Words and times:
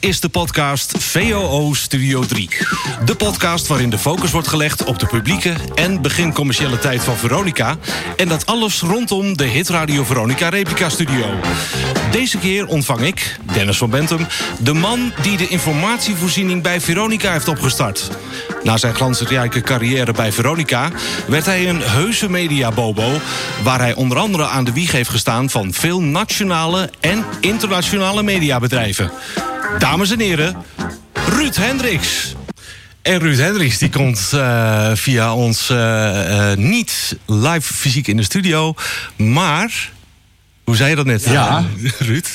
is 0.00 0.20
de 0.20 0.28
podcast 0.28 1.04
VOO 1.04 1.74
Studio 1.74 2.24
3. 2.24 2.48
De 3.04 3.14
podcast 3.14 3.66
waarin 3.66 3.90
de 3.90 3.98
focus 3.98 4.30
wordt 4.30 4.48
gelegd 4.48 4.84
op 4.84 4.98
de 4.98 5.06
publieke 5.06 5.54
en 5.74 6.02
begincommerciële 6.02 6.78
tijd 6.78 7.02
van 7.02 7.16
Veronica. 7.16 7.76
En 8.16 8.28
dat 8.28 8.46
alles 8.46 8.80
rondom 8.80 9.36
de 9.36 9.44
hitradio 9.44 10.04
Veronica 10.04 10.48
Replica 10.48 10.88
Studio. 10.88 11.40
Deze 12.10 12.38
keer 12.38 12.66
ontvang 12.66 13.00
ik, 13.00 13.36
Dennis 13.52 13.76
van 13.76 13.90
Bentum, 13.90 14.26
de 14.58 14.72
man 14.72 15.12
die 15.22 15.36
de 15.36 15.48
informatievoorziening 15.48 16.62
bij 16.62 16.80
Veronica 16.80 17.32
heeft 17.32 17.48
opgestart. 17.48 18.10
Na 18.62 18.76
zijn 18.76 18.94
glansrijke 18.94 19.60
carrière 19.60 20.12
bij 20.12 20.32
Veronica 20.32 20.90
werd 21.26 21.46
hij 21.46 21.68
een 21.68 21.80
heuse 21.80 22.30
mediabobo... 22.30 23.20
waar 23.62 23.78
hij 23.78 23.94
onder 23.94 24.18
andere 24.18 24.46
aan 24.46 24.64
de 24.64 24.72
wieg 24.72 24.92
heeft 24.92 25.10
gestaan 25.10 25.50
van 25.50 25.72
veel 25.72 26.00
nationale 26.00 26.90
en 27.00 27.24
internationale 27.40 28.22
mediabedrijven. 28.22 29.10
Dames 29.78 30.10
en 30.10 30.20
heren, 30.20 30.64
Ruud 31.28 31.56
Hendricks. 31.56 32.34
En 33.02 33.18
Ruud 33.18 33.38
Hendricks 33.38 33.78
die 33.78 33.90
komt 33.90 34.30
uh, 34.34 34.90
via 34.94 35.34
ons 35.34 35.70
uh, 35.70 35.76
uh, 35.78 36.56
niet 36.56 37.16
live 37.26 37.74
fysiek 37.74 38.06
in 38.06 38.16
de 38.16 38.22
studio, 38.22 38.74
maar 39.16 39.92
hoe 40.64 40.76
zei 40.76 40.90
je 40.90 40.96
dat 40.96 41.06
net, 41.06 41.24
ja. 41.24 41.64
Ruud? 41.98 42.26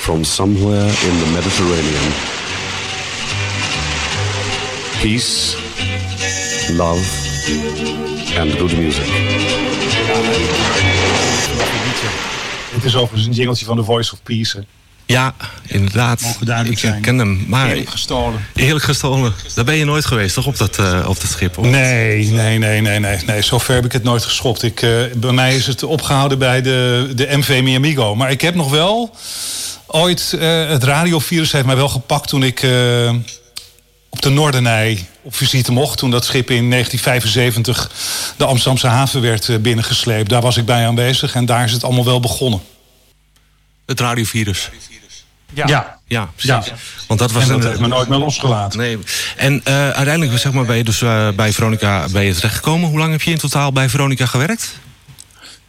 From 0.00 0.24
somewhere 0.24 0.86
in 0.86 1.18
the 1.18 1.30
Mediterranean. 1.32 2.12
Peace, 5.00 5.56
love 6.72 7.28
and 8.38 8.52
good 8.58 8.76
music. 8.76 9.04
Het 12.70 12.84
is 12.84 12.96
overigens 12.96 13.26
een 13.26 13.32
jingeltje 13.32 13.64
van 13.64 13.76
The 13.76 13.84
Voice 13.84 14.12
of 14.12 14.22
Peace. 14.22 14.56
Hè? 14.56 14.62
Ja, 15.10 15.34
inderdaad. 15.66 16.38
Ik 16.64 16.78
zijn. 16.78 17.00
ken 17.00 17.18
hem. 17.18 17.44
Maar 17.46 17.68
Eerlijk 17.68 17.90
gestolen. 17.90 18.40
Eerlijk 18.54 18.84
gestolen. 18.84 19.34
Daar 19.54 19.64
ben 19.64 19.76
je 19.76 19.84
nooit 19.84 20.06
geweest, 20.06 20.34
toch? 20.34 20.46
Op 20.46 20.56
dat, 20.56 20.78
uh, 20.78 21.04
op 21.08 21.20
dat 21.20 21.30
schip? 21.30 21.58
Of? 21.58 21.66
Nee, 21.66 22.26
nee, 22.30 22.58
nee, 22.58 22.80
nee, 22.80 22.98
nee, 22.98 23.18
nee. 23.26 23.42
Zover 23.42 23.74
heb 23.74 23.84
ik 23.84 23.92
het 23.92 24.02
nooit 24.02 24.24
geschopt. 24.24 24.62
Ik, 24.62 24.82
uh, 24.82 25.00
bij 25.16 25.32
mij 25.32 25.56
is 25.56 25.66
het 25.66 25.82
opgehouden 25.82 26.38
bij 26.38 26.62
de, 26.62 27.10
de 27.14 27.28
MV 27.36 27.60
Miamigo. 27.62 28.14
Maar 28.14 28.30
ik 28.30 28.40
heb 28.40 28.54
nog 28.54 28.70
wel 28.70 29.16
ooit... 29.86 30.32
Uh, 30.34 30.68
het 30.68 30.84
radiovirus 30.84 31.52
heeft 31.52 31.66
mij 31.66 31.76
wel 31.76 31.88
gepakt 31.88 32.28
toen 32.28 32.42
ik 32.42 32.66
op 34.08 34.22
de 34.22 34.30
Noordernij 34.30 35.06
op 35.22 35.34
visite 35.34 35.72
mocht. 35.72 35.98
Toen 35.98 36.10
dat 36.10 36.24
schip 36.24 36.50
in 36.50 36.70
1975 36.70 37.90
de 38.36 38.44
Amsterdamse 38.44 38.86
haven 38.86 39.20
werd 39.20 39.62
binnengesleept. 39.62 40.28
Daar 40.28 40.42
was 40.42 40.56
ik 40.56 40.64
bij 40.64 40.86
aanwezig 40.86 41.34
en 41.34 41.46
daar 41.46 41.64
is 41.64 41.72
het 41.72 41.84
allemaal 41.84 42.04
wel 42.04 42.20
begonnen. 42.20 42.60
Het 43.86 44.00
radiovirus. 44.00 44.70
Ja. 45.54 45.66
Ja, 45.66 45.98
ja 46.06 46.28
precies. 46.36 46.66
Ja. 46.66 46.74
Want 47.06 47.20
dat 47.20 47.32
was 47.32 47.42
en 47.42 47.48
dat 47.48 47.62
een, 47.62 47.68
heeft 47.68 47.80
me 47.80 47.86
nooit 47.86 48.08
meer 48.08 48.18
losgelaten. 48.18 48.78
Nee. 48.78 48.98
En 49.36 49.54
uh, 49.68 49.90
uiteindelijk 49.90 50.38
zeg 50.38 50.52
maar, 50.52 50.64
ben 50.64 50.76
je 50.76 50.84
dus 50.84 51.00
uh, 51.00 51.28
bij 51.30 51.52
Veronica 51.52 52.04
ben 52.12 52.24
je 52.24 52.34
terechtgekomen. 52.34 52.88
Hoe 52.88 52.98
lang 52.98 53.10
heb 53.10 53.22
je 53.22 53.30
in 53.30 53.38
totaal 53.38 53.72
bij 53.72 53.88
Veronica 53.88 54.26
gewerkt? 54.26 54.74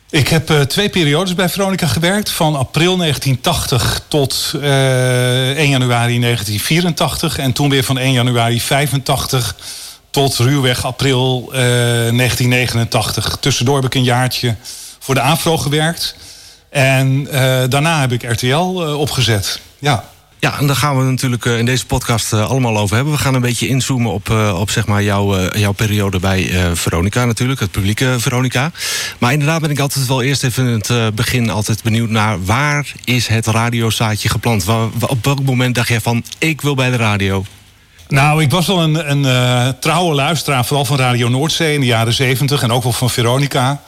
Ik 0.10 0.28
heb 0.28 0.52
uh, 0.52 0.62
twee 0.62 0.90
periodes 0.90 1.36
bij 1.36 1.50
Veronica 1.50 1.88
gewerkt. 1.88 2.30
Van 2.30 2.56
april 2.56 2.98
1980 2.98 4.02
tot 4.08 4.52
1 4.54 5.70
januari 5.70 6.20
1984. 6.20 7.38
En 7.38 7.52
toen 7.52 7.70
weer 7.70 7.84
van 7.84 7.98
1 7.98 8.12
januari 8.12 8.62
85 8.62 9.56
tot 10.10 10.38
ruwweg 10.38 10.86
april 10.86 11.50
1989. 11.52 13.38
Tussendoor 13.40 13.76
heb 13.76 13.86
ik 13.86 13.94
een 13.94 14.04
jaartje 14.04 14.56
voor 15.00 15.16
de 15.16 15.22
AFRO 15.22 15.58
gewerkt. 15.58 16.16
En 16.70 17.22
uh, 17.22 17.32
daarna 17.70 18.00
heb 18.00 18.12
ik 18.12 18.32
RTL 18.32 18.48
uh, 18.48 19.00
opgezet. 19.00 19.60
Ja. 19.82 20.04
Ja, 20.40 20.60
en 20.60 20.68
daar 20.68 20.76
gaan 20.76 20.98
we 20.98 21.04
natuurlijk 21.04 21.46
in 21.46 21.66
deze 21.66 21.86
podcast 21.86 22.34
allemaal 22.34 22.78
over 22.78 22.96
hebben. 22.96 23.14
We 23.14 23.20
gaan 23.20 23.34
een 23.34 23.42
beetje 23.42 23.68
inzoomen 23.68 24.12
op, 24.12 24.30
op 24.54 24.70
zeg 24.70 24.86
maar 24.86 25.04
jouw, 25.04 25.52
jouw 25.52 25.72
periode 25.72 26.20
bij 26.20 26.52
Veronica 26.74 27.26
natuurlijk, 27.26 27.60
het 27.60 27.72
publieke 27.72 28.16
Veronica. 28.20 28.72
Maar 29.18 29.32
inderdaad 29.32 29.62
ben 29.62 29.70
ik 29.70 29.80
altijd 29.80 30.08
wel 30.08 30.22
eerst 30.22 30.44
even 30.44 30.68
in 30.68 30.74
het 30.74 31.16
begin 31.16 31.50
altijd 31.50 31.84
benieuwd 31.84 32.10
naar 32.10 32.46
waar 32.46 32.94
is 33.04 33.28
het 33.28 33.48
radiozaadje 33.48 34.30
geplant? 34.30 34.66
Op 35.00 35.26
welk 35.26 35.44
moment 35.44 35.76
dacht 35.76 35.88
jij 35.88 36.02
van 36.02 36.24
ik 36.38 36.62
wil 36.62 36.76
bij 36.76 36.90
de 36.90 36.98
radio? 36.98 37.46
Nou, 38.12 38.42
ik 38.42 38.52
was 38.52 38.68
wel 38.68 38.82
een, 38.82 39.12
een 39.12 39.24
uh, 39.24 39.68
trouwe 39.80 40.16
luisteraar, 40.16 40.66
vooral 40.66 40.86
van 40.86 40.98
Radio 40.98 41.28
Noordzee 41.28 41.74
in 41.74 41.80
de 41.80 41.86
jaren 41.86 42.14
70 42.14 42.64
en 42.64 42.72
ook 42.72 42.84
wel 42.84 42.92
van 42.92 43.10
Veronica. 43.10 43.82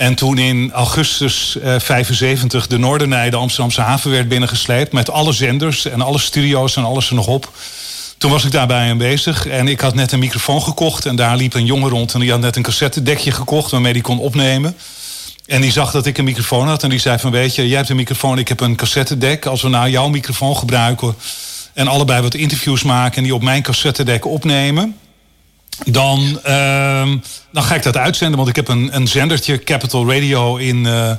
En 0.00 0.14
toen 0.14 0.38
in 0.38 0.72
augustus 0.72 1.56
uh, 1.62 1.74
75 1.78 2.66
de 2.66 2.78
Noordernij, 2.78 3.30
de 3.30 3.36
Amsterdamse 3.36 3.80
haven, 3.80 4.10
werd 4.10 4.28
binnengesleept. 4.28 4.92
Met 4.92 5.10
alle 5.10 5.32
zenders 5.32 5.84
en 5.84 6.00
alle 6.00 6.18
studio's 6.18 6.76
en 6.76 6.84
alles 6.84 7.08
er 7.08 7.14
nog 7.14 7.26
op. 7.26 7.52
Toen 8.18 8.30
was 8.30 8.44
ik 8.44 8.52
daarbij 8.52 8.90
aanwezig 8.90 9.46
en 9.46 9.68
ik 9.68 9.80
had 9.80 9.94
net 9.94 10.12
een 10.12 10.18
microfoon 10.18 10.62
gekocht. 10.62 11.06
En 11.06 11.16
daar 11.16 11.36
liep 11.36 11.54
een 11.54 11.64
jongen 11.64 11.90
rond 11.90 12.14
en 12.14 12.20
die 12.20 12.30
had 12.30 12.40
net 12.40 12.56
een 12.56 12.62
cassettedekje 12.62 13.30
gekocht 13.30 13.70
waarmee 13.70 13.92
die 13.92 14.02
kon 14.02 14.18
opnemen. 14.18 14.76
En 15.46 15.60
die 15.60 15.72
zag 15.72 15.90
dat 15.90 16.06
ik 16.06 16.18
een 16.18 16.24
microfoon 16.24 16.68
had 16.68 16.82
en 16.82 16.90
die 16.90 16.98
zei 16.98 17.18
van 17.18 17.30
weet 17.30 17.54
je, 17.54 17.68
jij 17.68 17.76
hebt 17.76 17.88
een 17.88 17.96
microfoon, 17.96 18.38
ik 18.38 18.48
heb 18.48 18.60
een 18.60 18.76
cassettedek. 18.76 19.46
Als 19.46 19.62
we 19.62 19.68
nou 19.68 19.90
jouw 19.90 20.08
microfoon 20.08 20.56
gebruiken 20.56 21.14
en 21.74 21.88
allebei 21.88 22.22
wat 22.22 22.34
interviews 22.34 22.82
maken 22.82 23.16
en 23.16 23.22
die 23.22 23.34
op 23.34 23.42
mijn 23.42 23.62
cassettedek 23.62 24.26
opnemen 24.26 24.96
dan, 25.84 26.40
uh, 26.46 27.12
dan 27.52 27.62
ga 27.62 27.74
ik 27.74 27.82
dat 27.82 27.96
uitzenden. 27.96 28.36
Want 28.36 28.48
ik 28.48 28.56
heb 28.56 28.68
een, 28.68 28.96
een 28.96 29.08
zendertje, 29.08 29.58
Capital 29.58 30.12
Radio, 30.12 30.56
in, 30.56 30.84
uh, 30.84 31.12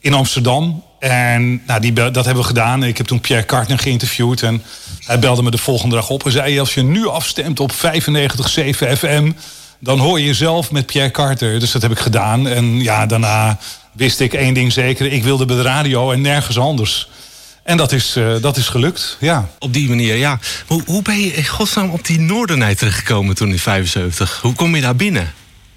in 0.00 0.14
Amsterdam. 0.14 0.82
En 0.98 1.62
nou, 1.66 1.80
die, 1.80 1.92
dat 1.92 2.24
hebben 2.24 2.42
we 2.42 2.48
gedaan. 2.48 2.84
Ik 2.84 2.96
heb 2.96 3.06
toen 3.06 3.20
Pierre 3.20 3.46
Cartner 3.46 3.78
geïnterviewd. 3.78 4.42
En 4.42 4.62
hij 5.04 5.18
belde 5.18 5.42
me 5.42 5.50
de 5.50 5.58
volgende 5.58 5.94
dag 5.94 6.10
op 6.10 6.24
en 6.24 6.32
zei... 6.32 6.58
als 6.58 6.74
je 6.74 6.82
nu 6.82 7.06
afstemt 7.06 7.60
op 7.60 7.72
95.7 7.72 7.76
FM... 8.96 9.30
dan 9.78 9.98
hoor 9.98 10.18
je 10.18 10.26
jezelf 10.26 10.70
met 10.70 10.86
Pierre 10.86 11.10
Carter. 11.10 11.60
Dus 11.60 11.72
dat 11.72 11.82
heb 11.82 11.90
ik 11.90 11.98
gedaan. 11.98 12.48
En 12.48 12.82
ja, 12.82 13.06
daarna 13.06 13.58
wist 13.92 14.20
ik 14.20 14.34
één 14.34 14.54
ding 14.54 14.72
zeker. 14.72 15.12
Ik 15.12 15.22
wilde 15.22 15.44
bij 15.44 15.56
de 15.56 15.62
radio 15.62 16.12
en 16.12 16.20
nergens 16.20 16.58
anders. 16.58 17.08
En 17.68 17.76
dat 17.76 17.92
is, 17.92 18.16
uh, 18.16 18.34
dat 18.40 18.56
is 18.56 18.68
gelukt, 18.68 19.16
ja. 19.20 19.48
Op 19.58 19.72
die 19.72 19.88
manier, 19.88 20.16
ja. 20.16 20.38
Hoe, 20.66 20.82
hoe 20.86 21.02
ben 21.02 21.20
je 21.20 21.34
in 21.34 21.46
godsnaam 21.46 21.90
op 21.90 22.06
die 22.06 22.20
Noordernij 22.20 22.74
terechtgekomen 22.74 23.34
toen 23.34 23.50
in 23.50 23.58
75? 23.58 24.38
Hoe 24.42 24.54
kom 24.54 24.74
je 24.74 24.80
daar 24.80 24.96
binnen? 24.96 25.32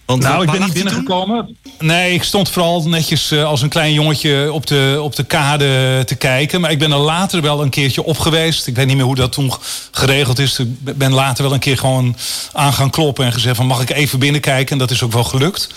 Want, 0.05 0.23
nou, 0.23 0.43
ik 0.43 0.51
ben 0.51 0.61
niet 0.61 0.73
binnengekomen. 0.73 1.57
Nee, 1.79 2.13
ik 2.13 2.23
stond 2.23 2.49
vooral 2.49 2.83
netjes 2.83 3.31
uh, 3.31 3.43
als 3.43 3.61
een 3.61 3.69
klein 3.69 3.93
jongetje 3.93 4.51
op 4.51 4.67
de, 4.67 4.99
op 5.01 5.15
de 5.15 5.23
kade 5.23 6.03
te 6.05 6.15
kijken. 6.15 6.61
Maar 6.61 6.71
ik 6.71 6.79
ben 6.79 6.91
er 6.91 6.97
later 6.97 7.41
wel 7.41 7.61
een 7.61 7.69
keertje 7.69 8.03
op 8.03 8.17
geweest. 8.17 8.67
Ik 8.67 8.75
weet 8.75 8.87
niet 8.87 8.95
meer 8.95 9.05
hoe 9.05 9.15
dat 9.15 9.31
toen 9.31 9.53
geregeld 9.91 10.39
is. 10.39 10.59
Ik 10.59 10.97
ben 10.97 11.13
later 11.13 11.43
wel 11.43 11.53
een 11.53 11.59
keer 11.59 11.77
gewoon 11.77 12.15
aan 12.51 12.73
gaan 12.73 12.89
kloppen 12.89 13.25
en 13.25 13.33
gezegd 13.33 13.55
van 13.55 13.65
mag 13.65 13.81
ik 13.81 13.89
even 13.89 14.19
binnenkijken. 14.19 14.71
En 14.71 14.77
dat 14.77 14.91
is 14.91 15.03
ook 15.03 15.11
wel 15.11 15.23
gelukt. 15.23 15.69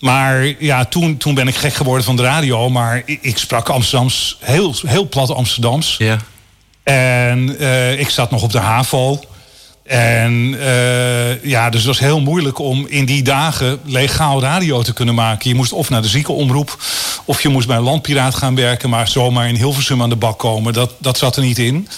Maar 0.00 0.54
ja, 0.58 0.84
toen, 0.84 1.16
toen 1.16 1.34
ben 1.34 1.48
ik 1.48 1.54
gek 1.54 1.74
geworden 1.74 2.04
van 2.04 2.16
de 2.16 2.22
radio. 2.22 2.70
Maar 2.70 3.02
ik, 3.04 3.18
ik 3.22 3.38
sprak 3.38 3.68
Amsterdams, 3.68 4.36
heel, 4.40 4.74
heel 4.86 5.08
plat 5.08 5.30
Amsterdams. 5.30 5.94
Ja. 5.98 6.18
En 6.82 7.56
uh, 7.60 8.00
ik 8.00 8.08
zat 8.08 8.30
nog 8.30 8.42
op 8.42 8.52
de 8.52 8.58
HAVO. 8.58 9.20
En 9.84 10.32
uh, 10.32 11.44
ja, 11.44 11.70
dus 11.70 11.80
het 11.80 11.88
was 11.88 11.98
heel 11.98 12.20
moeilijk 12.20 12.58
om 12.58 12.86
in 12.86 13.04
die 13.04 13.22
dagen 13.22 13.80
legaal 13.84 14.40
radio 14.40 14.82
te 14.82 14.92
kunnen 14.92 15.14
maken. 15.14 15.48
Je 15.48 15.54
moest 15.54 15.72
of 15.72 15.90
naar 15.90 16.02
de 16.02 16.08
ziekenomroep, 16.08 16.76
of 17.24 17.42
je 17.42 17.48
moest 17.48 17.66
bij 17.66 17.76
een 17.76 17.82
landpiraat 17.82 18.34
gaan 18.34 18.54
werken. 18.54 18.90
Maar 18.90 19.08
zomaar 19.08 19.48
in 19.48 19.54
Hilversum 19.54 20.02
aan 20.02 20.08
de 20.08 20.16
bak 20.16 20.38
komen, 20.38 20.72
dat, 20.72 20.92
dat 20.98 21.18
zat 21.18 21.36
er 21.36 21.42
niet 21.42 21.58
in. 21.58 21.88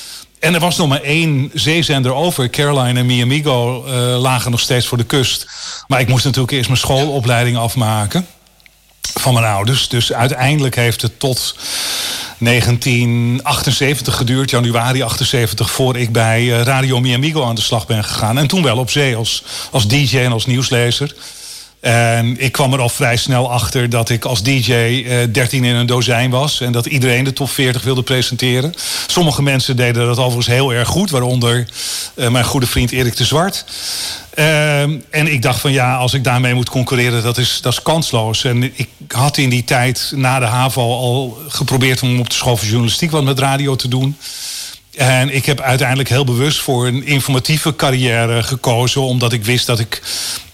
En 0.42 0.54
er 0.54 0.60
was 0.60 0.76
nog 0.76 0.88
maar 0.88 1.02
één 1.02 1.50
zeezender 1.54 2.14
over. 2.14 2.50
Caroline 2.50 2.98
en 2.98 3.06
Miamigo 3.06 3.84
uh, 3.86 3.92
lagen 4.20 4.50
nog 4.50 4.60
steeds 4.60 4.86
voor 4.86 4.98
de 4.98 5.04
kust. 5.04 5.46
Maar 5.86 6.00
ik 6.00 6.08
moest 6.08 6.24
natuurlijk 6.24 6.52
eerst 6.52 6.68
mijn 6.68 6.80
schoolopleiding 6.80 7.56
afmaken. 7.56 8.26
Van 9.00 9.34
mijn 9.34 9.46
ouders. 9.46 9.88
Dus 9.88 10.12
uiteindelijk 10.12 10.74
heeft 10.74 11.02
het 11.02 11.18
tot 11.18 11.56
1978 12.38 14.16
geduurd, 14.16 14.50
januari 14.50 15.02
78, 15.02 15.70
voor 15.70 15.96
ik 15.96 16.12
bij 16.12 16.42
uh, 16.42 16.62
Radio 16.62 17.00
Miamigo 17.00 17.44
aan 17.44 17.54
de 17.54 17.60
slag 17.60 17.86
ben 17.86 18.04
gegaan. 18.04 18.38
En 18.38 18.46
toen 18.46 18.62
wel 18.62 18.78
op 18.78 18.90
zee 18.90 19.16
als, 19.16 19.44
als 19.70 19.88
DJ 19.88 20.18
en 20.18 20.32
als 20.32 20.46
nieuwslezer. 20.46 21.14
En 21.82 22.40
ik 22.40 22.52
kwam 22.52 22.72
er 22.72 22.80
al 22.80 22.88
vrij 22.88 23.16
snel 23.16 23.52
achter 23.52 23.90
dat 23.90 24.08
ik 24.08 24.24
als 24.24 24.42
DJ 24.42 24.72
uh, 24.72 25.16
13 25.32 25.64
in 25.64 25.74
een 25.74 25.86
dozijn 25.86 26.30
was. 26.30 26.60
En 26.60 26.72
dat 26.72 26.86
iedereen 26.86 27.24
de 27.24 27.32
top 27.32 27.50
40 27.50 27.82
wilde 27.82 28.02
presenteren. 28.02 28.74
Sommige 29.06 29.42
mensen 29.42 29.76
deden 29.76 30.06
dat 30.06 30.18
overigens 30.18 30.46
heel 30.46 30.72
erg 30.72 30.88
goed. 30.88 31.10
Waaronder 31.10 31.68
uh, 32.14 32.28
mijn 32.28 32.44
goede 32.44 32.66
vriend 32.66 32.90
Erik 32.90 33.16
de 33.16 33.24
Zwart. 33.24 33.64
Uh, 34.34 34.80
en 34.80 35.02
ik 35.32 35.42
dacht 35.42 35.60
van 35.60 35.72
ja, 35.72 35.96
als 35.96 36.14
ik 36.14 36.24
daarmee 36.24 36.54
moet 36.54 36.70
concurreren, 36.70 37.22
dat 37.22 37.38
is, 37.38 37.60
dat 37.60 37.72
is 37.72 37.82
kansloos. 37.82 38.44
En 38.44 38.62
ik 38.62 38.88
had 39.08 39.36
in 39.36 39.50
die 39.50 39.64
tijd 39.64 40.12
na 40.14 40.38
de 40.38 40.46
HAVO 40.46 40.82
al 40.82 41.38
geprobeerd 41.48 42.02
om 42.02 42.20
op 42.20 42.28
de 42.28 42.34
school 42.34 42.56
van 42.56 42.68
journalistiek 42.68 43.10
wat 43.10 43.24
met 43.24 43.38
radio 43.38 43.76
te 43.76 43.88
doen. 43.88 44.16
En 44.96 45.34
ik 45.34 45.46
heb 45.46 45.60
uiteindelijk 45.60 46.08
heel 46.08 46.24
bewust 46.24 46.58
voor 46.58 46.86
een 46.86 47.06
informatieve 47.06 47.76
carrière 47.76 48.42
gekozen. 48.42 49.02
Omdat 49.02 49.32
ik 49.32 49.44
wist 49.44 49.66
dat 49.66 49.78
ik 49.78 50.02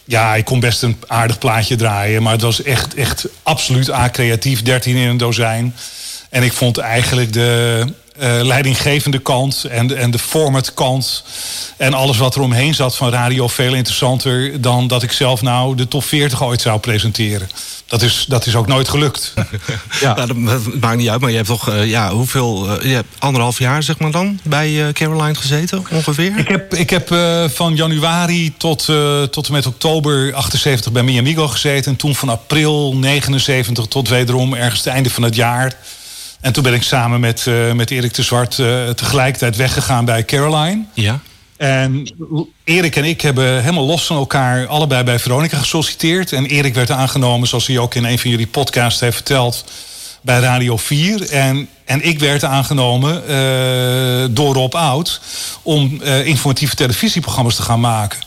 ja, 0.09 0.35
ik 0.35 0.45
kon 0.45 0.61
best 0.61 0.83
een 0.83 0.97
aardig 1.07 1.39
plaatje 1.39 1.77
draaien. 1.77 2.23
Maar 2.23 2.33
het 2.33 2.43
was 2.43 2.63
echt, 2.63 2.95
echt 2.95 3.27
absoluut 3.43 3.91
a-creatief. 3.91 4.63
13 4.63 4.97
in 4.97 5.09
een 5.09 5.17
dozijn. 5.17 5.75
En 6.31 6.43
ik 6.43 6.53
vond 6.53 6.79
eigenlijk 6.79 7.33
de, 7.33 7.85
uh, 8.21 8.41
leidinggevende 8.43 9.19
kant 9.19 9.65
en, 9.65 9.97
en 9.97 10.11
de 10.11 10.19
format 10.19 10.75
kant. 10.75 11.23
En 11.77 11.95
alles 11.95 12.17
wat 12.17 12.35
er 12.35 12.41
omheen 12.41 12.75
zat 12.75 12.97
van 12.97 13.11
radio 13.11 13.49
veel 13.49 13.75
interessanter 13.75 14.61
dan 14.61 14.87
dat 14.87 15.03
ik 15.03 15.13
zelf 15.13 15.43
nou 15.43 15.75
de 15.77 15.89
top 15.89 16.05
40 16.05 16.43
ooit 16.43 16.61
zou 16.61 16.79
presenteren. 16.79 17.49
Dat 17.87 18.03
is, 18.03 18.25
dat 18.29 18.47
is 18.47 18.55
ook 18.55 18.67
nooit 18.67 18.89
gelukt. 18.89 19.35
ja. 20.01 20.15
Nou, 20.15 20.45
dat, 20.45 20.81
maakt 20.81 20.97
niet 20.97 21.09
uit, 21.09 21.21
maar 21.21 21.31
je 21.31 21.37
hebt 21.37 21.49
toch 21.49 21.71
uh, 21.71 21.87
ja, 21.87 22.11
hoeveel, 22.11 22.67
uh, 22.67 22.83
je 22.83 22.95
hebt 22.95 23.09
anderhalf 23.19 23.59
jaar 23.59 23.83
zeg 23.83 23.99
maar 23.99 24.11
dan 24.11 24.41
bij 24.43 24.93
Caroline 24.93 25.35
gezeten 25.35 25.87
ongeveer? 25.91 26.39
Ik 26.39 26.49
heb, 26.49 26.75
ik 26.75 26.91
heb 26.91 27.15
van 27.55 27.77
januari 27.77 28.55
tot, 28.57 28.85
tot 29.31 29.47
en 29.47 29.53
met 29.53 29.67
oktober 29.67 30.35
78 30.35 30.93
bij 30.93 31.03
Miamigo 31.03 31.49
gezeten. 31.49 31.93
En 31.93 31.99
toen 31.99 32.15
van 32.15 32.29
april 32.29 32.97
79 32.97 33.87
tot 33.87 34.09
wederom 34.09 34.55
ergens 34.55 34.85
het 34.85 34.93
einde 34.95 35.11
van 35.11 35.23
het 35.23 35.35
jaar 35.35 35.77
en 36.41 36.53
toen 36.53 36.63
ben 36.63 36.75
ik 36.75 36.83
samen 36.83 37.21
met, 37.21 37.47
uh, 37.49 37.73
met 37.73 37.91
Erik 37.91 38.15
de 38.15 38.23
Zwart 38.23 38.59
uh, 38.59 38.89
tegelijkertijd 38.89 39.57
weggegaan 39.57 40.05
bij 40.05 40.25
Caroline. 40.25 40.85
Ja. 40.95 41.21
En 41.57 42.13
Erik 42.65 42.97
en 42.97 43.05
ik 43.05 43.21
hebben 43.21 43.61
helemaal 43.61 43.87
los 43.87 44.07
van 44.07 44.17
elkaar 44.17 44.67
allebei 44.67 45.03
bij 45.03 45.19
Veronica 45.19 45.59
gesolliciteerd. 45.59 46.33
En 46.33 46.47
Erik 46.47 46.75
werd 46.75 46.91
aangenomen, 46.91 47.49
zoals 47.49 47.67
hij 47.67 47.79
ook 47.79 47.95
in 47.95 48.05
een 48.05 48.19
van 48.19 48.31
jullie 48.31 48.47
podcasts 48.47 49.01
heeft 49.01 49.15
verteld, 49.15 49.65
bij 50.21 50.41
Radio 50.41 50.77
4. 50.77 51.31
En, 51.31 51.69
en 51.85 52.05
ik 52.05 52.19
werd 52.19 52.45
aangenomen 52.45 53.23
uh, 53.23 54.27
door 54.31 54.55
Rob 54.55 54.75
Oud 54.75 55.21
om 55.63 56.03
informatieve 56.03 56.75
televisieprogramma's 56.75 57.57
te 57.57 57.63
gaan 57.63 57.81
maken. 57.81 58.19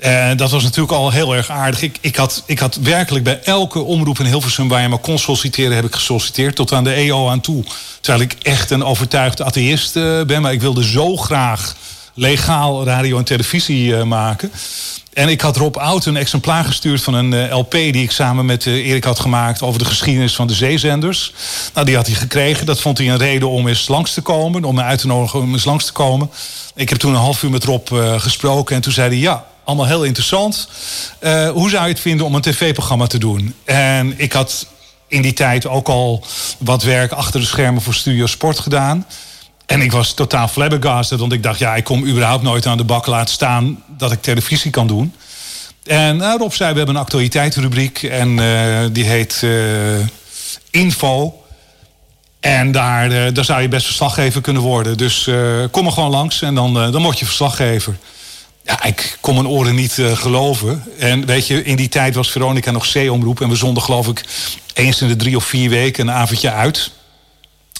En 0.00 0.36
dat 0.36 0.50
was 0.50 0.62
natuurlijk 0.62 0.92
al 0.92 1.10
heel 1.10 1.34
erg 1.34 1.50
aardig. 1.50 1.82
Ik, 1.82 1.98
ik, 2.00 2.16
had, 2.16 2.42
ik 2.46 2.58
had 2.58 2.74
werkelijk 2.74 3.24
bij 3.24 3.40
elke 3.42 3.78
omroep 3.78 4.18
in 4.18 4.26
Hilversum 4.26 4.68
waar 4.68 4.82
je 4.82 4.88
me 4.88 4.98
kon 4.98 5.18
solliciteren, 5.18 5.74
heb 5.74 5.84
ik 5.84 5.94
gesolliciteerd. 5.94 6.56
Tot 6.56 6.72
aan 6.72 6.84
de 6.84 6.92
EO 6.92 7.28
aan 7.28 7.40
toe. 7.40 7.64
Terwijl 8.00 8.24
ik 8.24 8.36
echt 8.42 8.70
een 8.70 8.84
overtuigd 8.84 9.42
atheïst 9.42 9.96
uh, 9.96 10.22
ben. 10.22 10.42
Maar 10.42 10.52
ik 10.52 10.60
wilde 10.60 10.84
zo 10.84 11.16
graag 11.16 11.76
legaal 12.14 12.84
radio 12.84 13.18
en 13.18 13.24
televisie 13.24 13.88
uh, 13.88 14.02
maken. 14.02 14.52
En 15.12 15.28
ik 15.28 15.40
had 15.40 15.56
Rob 15.56 15.76
Oud 15.76 16.06
een 16.06 16.16
exemplaar 16.16 16.64
gestuurd 16.64 17.02
van 17.02 17.14
een 17.14 17.52
LP 17.52 17.70
die 17.70 18.02
ik 18.02 18.10
samen 18.10 18.46
met 18.46 18.66
Erik 18.66 19.04
had 19.04 19.20
gemaakt 19.20 19.62
over 19.62 19.78
de 19.78 19.84
geschiedenis 19.84 20.34
van 20.34 20.46
de 20.46 20.54
zeezenders. 20.54 21.32
Nou, 21.74 21.86
die 21.86 21.96
had 21.96 22.06
hij 22.06 22.16
gekregen. 22.16 22.66
Dat 22.66 22.80
vond 22.80 22.98
hij 22.98 23.08
een 23.08 23.18
reden 23.18 23.48
om 23.48 23.68
eens 23.68 23.88
langs 23.88 24.14
te 24.14 24.20
komen, 24.20 24.64
om 24.64 24.74
me 24.74 24.82
uit 24.82 25.00
te 25.00 25.06
nodigen 25.06 25.40
om 25.40 25.52
eens 25.52 25.64
langs 25.64 25.84
te 25.84 25.92
komen. 25.92 26.30
Ik 26.74 26.88
heb 26.88 26.98
toen 26.98 27.14
een 27.14 27.20
half 27.20 27.42
uur 27.42 27.50
met 27.50 27.64
Rob 27.64 27.88
gesproken 28.16 28.76
en 28.76 28.82
toen 28.82 28.92
zei 28.92 29.08
hij 29.08 29.18
ja 29.18 29.48
allemaal 29.70 29.96
heel 29.96 30.04
interessant. 30.04 30.68
Uh, 31.20 31.50
hoe 31.50 31.70
zou 31.70 31.82
je 31.82 31.88
het 31.88 32.00
vinden 32.00 32.26
om 32.26 32.34
een 32.34 32.40
tv-programma 32.40 33.06
te 33.06 33.18
doen? 33.18 33.54
En 33.64 34.14
ik 34.16 34.32
had 34.32 34.66
in 35.08 35.22
die 35.22 35.32
tijd 35.32 35.66
ook 35.66 35.88
al 35.88 36.24
wat 36.58 36.82
werk 36.82 37.12
achter 37.12 37.40
de 37.40 37.46
schermen 37.46 37.82
voor 37.82 37.94
Studio 37.94 38.26
Sport 38.26 38.58
gedaan. 38.58 39.06
En 39.66 39.80
ik 39.80 39.92
was 39.92 40.14
totaal 40.14 40.48
flabbergasted, 40.48 41.18
want 41.18 41.32
ik 41.32 41.42
dacht, 41.42 41.58
ja, 41.58 41.74
ik 41.74 41.84
kom 41.84 42.06
überhaupt 42.06 42.42
nooit 42.42 42.66
aan 42.66 42.76
de 42.76 42.84
bak 42.84 43.06
laten 43.06 43.34
staan 43.34 43.82
dat 43.86 44.12
ik 44.12 44.22
televisie 44.22 44.70
kan 44.70 44.86
doen. 44.86 45.14
En 45.84 46.16
nou, 46.16 46.38
Rob 46.38 46.52
zei, 46.52 46.72
we 46.72 46.76
hebben 46.78 46.94
een 46.94 47.00
actualiteitsrubriek 47.00 48.02
en 48.02 48.38
uh, 48.38 48.80
die 48.92 49.04
heet 49.04 49.46
Info. 50.70 51.42
En 52.40 52.72
daar, 52.72 53.32
daar 53.32 53.44
zou 53.44 53.62
je 53.62 53.68
best 53.68 53.86
verslaggever 53.86 54.40
kunnen 54.40 54.62
worden. 54.62 54.96
Dus 54.96 55.28
kom 55.70 55.86
er 55.86 55.92
gewoon 55.92 56.10
langs 56.10 56.42
en 56.42 56.54
dan, 56.54 56.74
dan 56.74 57.02
word 57.02 57.18
je 57.18 57.24
verslaggever. 57.24 57.96
Ja, 58.64 58.84
ik 58.84 59.18
kon 59.20 59.34
mijn 59.34 59.48
oren 59.48 59.74
niet 59.74 59.96
uh, 59.96 60.16
geloven. 60.16 60.84
En 60.98 61.26
weet 61.26 61.46
je, 61.46 61.64
in 61.64 61.76
die 61.76 61.88
tijd 61.88 62.14
was 62.14 62.30
Veronica 62.30 62.70
nog 62.70 62.90
C-omroep. 62.92 63.40
En 63.40 63.48
we 63.48 63.56
zonden 63.56 63.82
geloof 63.82 64.08
ik 64.08 64.24
eens 64.74 65.02
in 65.02 65.08
de 65.08 65.16
drie 65.16 65.36
of 65.36 65.44
vier 65.44 65.70
weken 65.70 66.08
een 66.08 66.14
avondje 66.14 66.50
uit. 66.50 66.90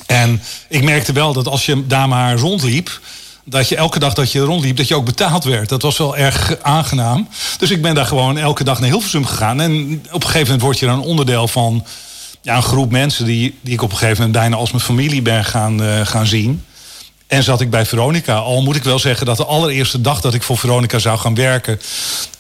En 0.07 0.43
ik 0.69 0.83
merkte 0.83 1.13
wel 1.13 1.33
dat 1.33 1.49
als 1.49 1.67
je 1.67 1.87
daar 1.87 2.09
maar 2.09 2.37
rondliep... 2.37 3.01
dat 3.45 3.69
je 3.69 3.77
elke 3.77 3.99
dag 3.99 4.15
dat 4.15 4.33
je 4.33 4.41
rondliep, 4.41 4.77
dat 4.77 4.89
je 4.89 4.95
ook 4.95 5.05
betaald 5.05 5.45
werd. 5.45 5.69
Dat 5.69 5.83
was 5.83 5.99
wel 5.99 6.17
erg 6.17 6.63
aangenaam. 6.63 7.29
Dus 7.59 7.71
ik 7.71 7.83
ben 7.83 7.95
daar 7.95 8.07
gewoon 8.07 8.39
elke 8.39 8.65
dag 8.65 8.81
naar 8.81 8.89
Hilversum 8.89 9.27
gegaan. 9.27 9.61
En 9.61 10.03
op 10.07 10.23
een 10.23 10.29
gegeven 10.29 10.45
moment 10.45 10.63
word 10.63 10.79
je 10.79 10.87
dan 10.87 11.03
onderdeel 11.03 11.49
van... 11.49 11.87
Ja, 12.43 12.57
een 12.57 12.63
groep 12.63 12.91
mensen 12.91 13.25
die, 13.25 13.59
die 13.61 13.73
ik 13.73 13.83
op 13.83 13.91
een 13.91 13.97
gegeven 13.97 14.17
moment 14.17 14.39
bijna 14.39 14.57
als 14.57 14.71
mijn 14.71 14.83
familie 14.83 15.23
ben 15.23 15.45
gaan, 15.45 15.83
uh, 15.83 16.01
gaan 16.07 16.27
zien... 16.27 16.65
En 17.31 17.43
zat 17.43 17.61
ik 17.61 17.71
bij 17.71 17.87
Veronica. 17.87 18.35
Al 18.37 18.63
moet 18.63 18.77
ik 18.77 18.85
wel 18.85 18.99
zeggen 18.99 19.27
dat 19.27 19.37
de 19.37 19.45
allereerste 19.45 20.01
dag 20.01 20.21
dat 20.21 20.35
ik 20.35 20.43
voor 20.43 20.59
Veronica 20.59 20.99
zou 20.99 21.19
gaan 21.19 21.35
werken. 21.35 21.81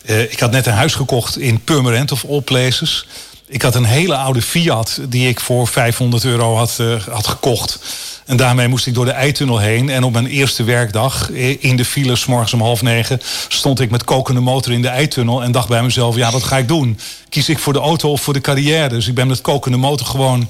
Uh, 0.04 0.20
ik 0.20 0.40
had 0.40 0.50
net 0.50 0.66
een 0.66 0.72
huis 0.72 0.94
gekocht 0.94 1.38
in 1.38 1.64
Purmerend 1.64 2.12
of 2.12 2.24
All 2.24 2.40
Places. 2.40 3.06
Ik 3.46 3.62
had 3.62 3.74
een 3.74 3.84
hele 3.84 4.16
oude 4.16 4.42
Fiat 4.42 5.00
die 5.08 5.28
ik 5.28 5.40
voor 5.40 5.68
500 5.68 6.24
euro 6.24 6.56
had, 6.56 6.76
uh, 6.80 7.02
had 7.02 7.26
gekocht. 7.26 7.78
En 8.26 8.36
daarmee 8.36 8.68
moest 8.68 8.86
ik 8.86 8.94
door 8.94 9.04
de 9.04 9.10
eitunnel 9.10 9.58
heen. 9.58 9.88
En 9.88 10.04
op 10.04 10.12
mijn 10.12 10.26
eerste 10.26 10.64
werkdag 10.64 11.30
eh, 11.30 11.64
in 11.64 11.76
de 11.76 11.84
file, 11.84 12.16
s 12.16 12.26
morgens 12.26 12.52
om 12.52 12.60
half 12.60 12.82
negen, 12.82 13.20
stond 13.48 13.80
ik 13.80 13.90
met 13.90 14.04
kokende 14.04 14.40
motor 14.40 14.72
in 14.72 14.82
de 14.82 14.88
eitunnel. 14.88 15.42
En 15.42 15.52
dacht 15.52 15.68
bij 15.68 15.82
mezelf: 15.82 16.16
ja, 16.16 16.30
wat 16.30 16.42
ga 16.42 16.58
ik 16.58 16.68
doen? 16.68 16.98
Kies 17.28 17.48
ik 17.48 17.58
voor 17.58 17.72
de 17.72 17.78
auto 17.78 18.10
of 18.10 18.22
voor 18.22 18.34
de 18.34 18.40
carrière? 18.40 18.88
Dus 18.88 19.08
ik 19.08 19.14
ben 19.14 19.26
met 19.26 19.40
kokende 19.40 19.78
motor 19.78 20.06
gewoon 20.06 20.48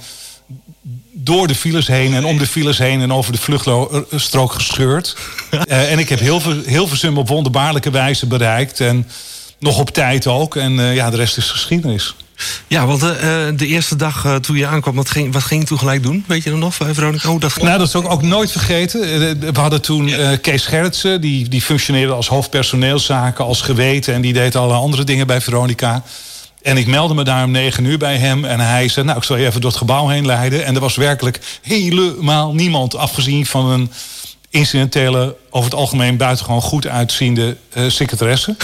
door 1.31 1.47
de 1.47 1.55
files 1.55 1.87
heen 1.87 2.15
en 2.15 2.25
om 2.25 2.39
de 2.39 2.47
files 2.47 2.79
heen 2.79 3.01
en 3.01 3.13
over 3.13 3.33
de 3.33 3.39
vluchtstrook 3.39 4.53
gescheurd. 4.53 5.17
uh, 5.51 5.91
en 5.93 5.99
ik 5.99 6.09
heb 6.09 6.19
heel, 6.19 6.41
veel, 6.41 6.63
heel 6.65 6.87
veel 6.87 7.17
op 7.17 7.29
wonderbaarlijke 7.29 7.91
wijze 7.91 8.27
bereikt. 8.27 8.81
En 8.81 9.07
nog 9.59 9.79
op 9.79 9.91
tijd 9.91 10.27
ook. 10.27 10.57
En 10.57 10.73
uh, 10.73 10.95
ja, 10.95 11.11
de 11.11 11.17
rest 11.17 11.37
is 11.37 11.51
geschiedenis. 11.51 12.15
Ja, 12.67 12.87
want 12.87 13.03
uh, 13.03 13.11
de 13.57 13.67
eerste 13.67 13.97
dag 13.97 14.41
toen 14.41 14.57
je 14.57 14.67
aankwam, 14.67 14.95
wat 14.95 15.11
ging, 15.11 15.33
wat 15.33 15.43
ging 15.43 15.61
je 15.61 15.67
toen 15.67 15.79
gelijk 15.79 16.03
doen? 16.03 16.25
Weet 16.27 16.45
je 16.45 16.51
dan 16.51 16.59
nog, 16.59 16.75
Veronica, 16.75 17.29
hoe 17.29 17.41
dat 17.41 17.53
ging? 17.53 17.67
Nou, 17.67 17.79
dat 17.79 17.89
is 17.89 17.95
ook, 17.95 18.11
ook 18.11 18.23
nooit 18.23 18.53
vergeten. 18.53 19.01
We 19.41 19.61
hadden 19.61 19.83
toen 19.83 20.13
Kees 20.41 20.67
Gerritsen, 20.67 21.21
die, 21.21 21.49
die 21.49 21.63
functioneerde 21.63 22.13
als 22.13 22.29
hoofdpersoneelszaken, 22.29 23.45
als 23.45 23.61
geweten. 23.61 24.15
En 24.15 24.21
die 24.21 24.33
deed 24.33 24.57
alle 24.57 24.75
andere 24.75 25.05
dingen 25.05 25.27
bij 25.27 25.41
Veronica. 25.41 26.03
En 26.63 26.77
ik 26.77 26.87
meldde 26.87 27.15
me 27.15 27.25
daar 27.25 27.45
om 27.45 27.51
negen 27.51 27.85
uur 27.85 27.99
bij 27.99 28.17
hem. 28.17 28.45
En 28.45 28.61
hij 28.61 28.89
zei, 28.89 29.07
nou, 29.07 29.19
ik 29.19 29.25
zal 29.25 29.37
je 29.37 29.47
even 29.47 29.61
door 29.61 29.71
het 29.71 29.79
gebouw 29.79 30.09
heen 30.09 30.27
leiden. 30.27 30.65
En 30.65 30.75
er 30.75 30.81
was 30.81 30.97
werkelijk 30.97 31.41
helemaal 31.63 32.55
niemand, 32.55 32.97
afgezien 32.97 33.47
van 33.47 33.67
een 33.71 33.93
incidentele, 34.51 35.37
over 35.51 35.71
het 35.71 35.79
algemeen 35.79 36.17
buitengewoon 36.17 36.63
goed 36.63 36.87
uitziende 36.87 37.57
uh, 37.75 37.91
secretaresse. 37.91 38.57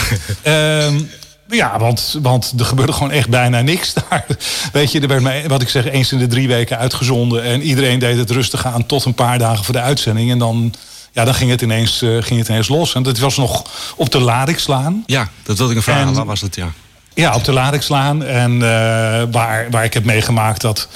um, 0.43 1.09
ja, 1.49 1.79
want, 1.79 2.17
want 2.21 2.53
er 2.57 2.65
gebeurde 2.65 2.93
gewoon 2.93 3.11
echt 3.11 3.29
bijna 3.29 3.61
niks 3.61 3.93
daar. 3.93 4.25
Weet 4.73 4.91
je, 4.91 4.99
er 4.99 5.07
werd 5.07 5.21
mij, 5.21 5.47
wat 5.47 5.61
ik 5.61 5.69
zeg, 5.69 5.85
eens 5.85 6.11
in 6.11 6.17
de 6.17 6.27
drie 6.27 6.47
weken 6.47 6.77
uitgezonden. 6.77 7.43
En 7.43 7.61
iedereen 7.61 7.99
deed 7.99 8.17
het 8.17 8.31
rustig 8.31 8.65
aan 8.65 8.85
tot 8.85 9.05
een 9.05 9.13
paar 9.13 9.37
dagen 9.37 9.65
voor 9.65 9.73
de 9.73 9.81
uitzending. 9.81 10.31
En 10.31 10.37
dan, 10.37 10.73
ja, 11.11 11.25
dan 11.25 11.33
ging, 11.33 11.51
het 11.51 11.61
ineens, 11.61 12.01
uh, 12.01 12.23
ging 12.23 12.39
het 12.39 12.49
ineens 12.49 12.67
los. 12.67 12.93
En 12.93 13.03
dat 13.03 13.17
was 13.17 13.37
nog 13.37 13.63
op 13.95 14.11
de 14.11 14.19
Ladikslaan. 14.19 15.03
Ja, 15.05 15.29
dat 15.43 15.57
wilde 15.57 15.71
ik 15.71 15.77
een 15.77 15.83
vraag. 15.83 16.11
Waar 16.11 16.25
was 16.25 16.41
het, 16.41 16.55
ja? 16.55 16.71
Ja, 17.17 17.35
op 17.35 17.43
de 17.43 17.53
Ladikslaan. 17.53 18.23
En 18.23 18.53
uh, 18.53 18.61
waar, 19.31 19.67
waar 19.69 19.83
ik 19.83 19.93
heb 19.93 20.03
meegemaakt 20.03 20.61
dat 20.61 20.87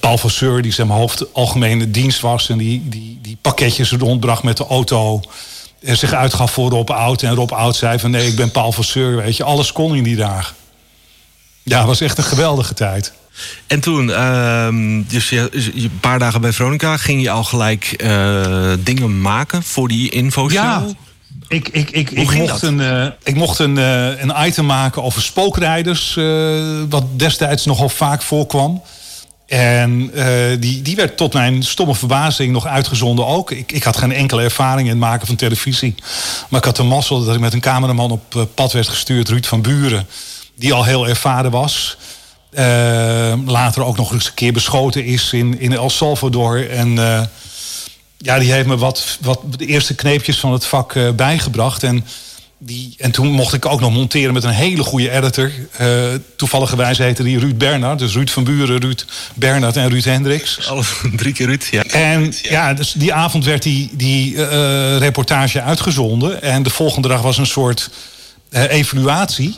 Paul 0.00 0.18
Vasseur, 0.18 0.62
die 0.62 0.72
zijn 0.72 0.88
hoofd 0.88 1.34
algemene 1.34 1.90
dienst 1.90 2.20
was... 2.20 2.48
en 2.48 2.58
die, 2.58 2.88
die, 2.88 3.18
die 3.22 3.36
pakketjes 3.40 3.92
rondbracht 3.92 4.42
met 4.42 4.56
de 4.56 4.66
auto... 4.66 5.20
en 5.80 5.96
zich 5.96 6.12
uitgaf 6.12 6.52
voor 6.52 6.70
Rob 6.70 6.90
Oud. 6.90 7.22
En 7.22 7.34
Rob 7.34 7.52
Oud 7.52 7.76
zei 7.76 7.98
van 7.98 8.10
nee, 8.10 8.26
ik 8.26 8.36
ben 8.36 8.50
Paul 8.50 8.72
Vasseur. 8.72 9.16
Weet 9.16 9.36
je, 9.36 9.44
alles 9.44 9.72
kon 9.72 9.94
in 9.94 10.02
die 10.02 10.16
dagen. 10.16 10.54
Ja, 11.62 11.78
het 11.78 11.86
was 11.86 12.00
echt 12.00 12.18
een 12.18 12.24
geweldige 12.24 12.74
tijd. 12.74 13.12
En 13.66 13.80
toen, 13.80 14.08
uh, 14.08 14.68
dus 15.08 15.28
je, 15.28 15.48
een 15.74 15.98
paar 16.00 16.18
dagen 16.18 16.40
bij 16.40 16.52
Veronica... 16.52 16.96
ging 16.96 17.22
je 17.22 17.30
al 17.30 17.44
gelijk 17.44 18.02
uh, 18.04 18.72
dingen 18.78 19.20
maken 19.20 19.62
voor 19.62 19.88
die 19.88 20.10
infoshow? 20.10 20.52
Ja. 20.52 20.84
Ik, 21.52 21.68
ik, 21.68 21.90
ik, 21.90 22.10
ik, 22.10 22.34
mocht 22.34 22.62
een, 22.62 22.78
uh, 22.78 23.06
ik 23.22 23.34
mocht 23.34 23.58
een, 23.58 23.76
uh, 23.76 24.20
een 24.20 24.32
item 24.46 24.66
maken 24.66 25.02
over 25.02 25.22
spookrijders, 25.22 26.16
uh, 26.16 26.82
wat 26.88 27.04
destijds 27.16 27.64
nogal 27.64 27.88
vaak 27.88 28.22
voorkwam. 28.22 28.82
En 29.46 30.10
die, 30.60 30.82
die 30.82 30.96
werd 30.96 31.16
tot 31.16 31.32
mijn 31.32 31.62
stomme 31.62 31.94
verbazing 31.94 32.52
nog 32.52 32.66
uitgezonden 32.66 33.26
ook. 33.26 33.50
Ik, 33.50 33.72
ik 33.72 33.82
had 33.82 33.96
geen 33.96 34.12
enkele 34.12 34.42
ervaring 34.42 34.80
in 34.80 34.92
het 34.92 34.98
maken 34.98 35.26
van 35.26 35.36
televisie. 35.36 35.94
Maar 36.48 36.60
ik 36.60 36.66
had 36.66 36.76
de 36.76 36.82
mazzel 36.82 37.24
dat 37.24 37.34
ik 37.34 37.40
met 37.40 37.52
een 37.52 37.60
cameraman 37.60 38.10
op 38.10 38.48
pad 38.54 38.72
werd 38.72 38.88
gestuurd, 38.88 39.28
Ruud 39.28 39.46
van 39.46 39.62
Buren, 39.62 40.06
die 40.54 40.72
al 40.72 40.84
heel 40.84 41.08
ervaren 41.08 41.50
was. 41.50 41.96
later 43.46 43.84
ook 43.84 43.96
nog 43.96 44.12
eens 44.12 44.26
een 44.26 44.34
keer 44.34 44.52
beschoten 44.52 45.04
is 45.04 45.32
in, 45.32 45.60
in 45.60 45.72
El 45.72 45.90
Salvador. 45.90 46.70
En 46.70 46.98
ja, 48.22 48.38
die 48.38 48.52
heeft 48.52 48.66
me 48.66 48.76
wat, 48.76 49.18
wat 49.20 49.40
de 49.58 49.66
eerste 49.66 49.94
kneepjes 49.94 50.38
van 50.38 50.52
het 50.52 50.64
vak 50.64 50.94
uh, 50.94 51.10
bijgebracht. 51.10 51.82
En, 51.82 52.04
die, 52.58 52.94
en 52.98 53.10
toen 53.10 53.30
mocht 53.30 53.54
ik 53.54 53.66
ook 53.66 53.80
nog 53.80 53.92
monteren 53.92 54.32
met 54.32 54.44
een 54.44 54.50
hele 54.50 54.82
goede 54.82 55.10
editor. 55.10 55.50
Uh, 55.80 56.04
toevallig 56.36 56.96
heette 56.96 57.22
die 57.22 57.38
Ruud 57.38 57.58
Bernhard. 57.58 57.98
Dus 57.98 58.12
Ruud 58.12 58.30
van 58.30 58.44
Buren, 58.44 58.80
Ruud 58.80 59.04
Bernhard 59.34 59.76
en 59.76 59.88
Ruud 59.88 60.04
Hendricks. 60.04 60.68
Alle 60.68 60.82
drie 61.16 61.32
keer 61.32 61.46
Ruud, 61.46 61.64
ja. 61.70 61.82
En 61.84 62.34
ja, 62.42 62.74
dus 62.74 62.92
die 62.92 63.12
avond 63.12 63.44
werd 63.44 63.62
die, 63.62 63.90
die 63.92 64.34
uh, 64.34 64.96
reportage 64.98 65.62
uitgezonden. 65.62 66.42
En 66.42 66.62
de 66.62 66.70
volgende 66.70 67.08
dag 67.08 67.22
was 67.22 67.38
een 67.38 67.46
soort 67.46 67.90
evaluatie. 68.50 69.56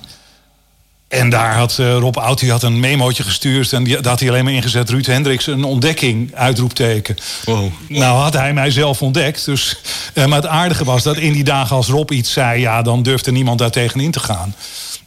En 1.14 1.30
daar 1.30 1.54
had 1.54 1.76
uh, 1.80 1.96
Rob 1.96 2.16
Oud 2.16 2.38
die 2.38 2.50
had 2.50 2.62
een 2.62 2.80
memootje 2.80 3.22
gestuurd. 3.22 3.72
En 3.72 3.84
die, 3.84 3.94
daar 4.00 4.10
had 4.10 4.20
hij 4.20 4.28
alleen 4.28 4.44
maar 4.44 4.52
ingezet. 4.52 4.90
Ruud 4.90 5.06
Hendricks, 5.06 5.46
een 5.46 5.64
ontdekking, 5.64 6.34
uitroepteken. 6.34 7.16
Wow. 7.44 7.72
Nou 7.88 8.18
had 8.20 8.32
hij 8.32 8.52
mij 8.52 8.70
zelf 8.70 9.02
ontdekt. 9.02 9.44
Dus, 9.44 9.76
uh, 10.14 10.26
maar 10.26 10.38
het 10.42 10.50
aardige 10.50 10.84
was 10.84 11.02
dat 11.02 11.16
in 11.16 11.32
die 11.32 11.44
dagen 11.44 11.76
als 11.76 11.88
Rob 11.88 12.10
iets 12.10 12.32
zei... 12.32 12.60
ja, 12.60 12.82
dan 12.82 13.02
durfde 13.02 13.32
niemand 13.32 13.58
daar 13.58 13.70
tegenin 13.70 14.10
te 14.10 14.20
gaan. 14.20 14.54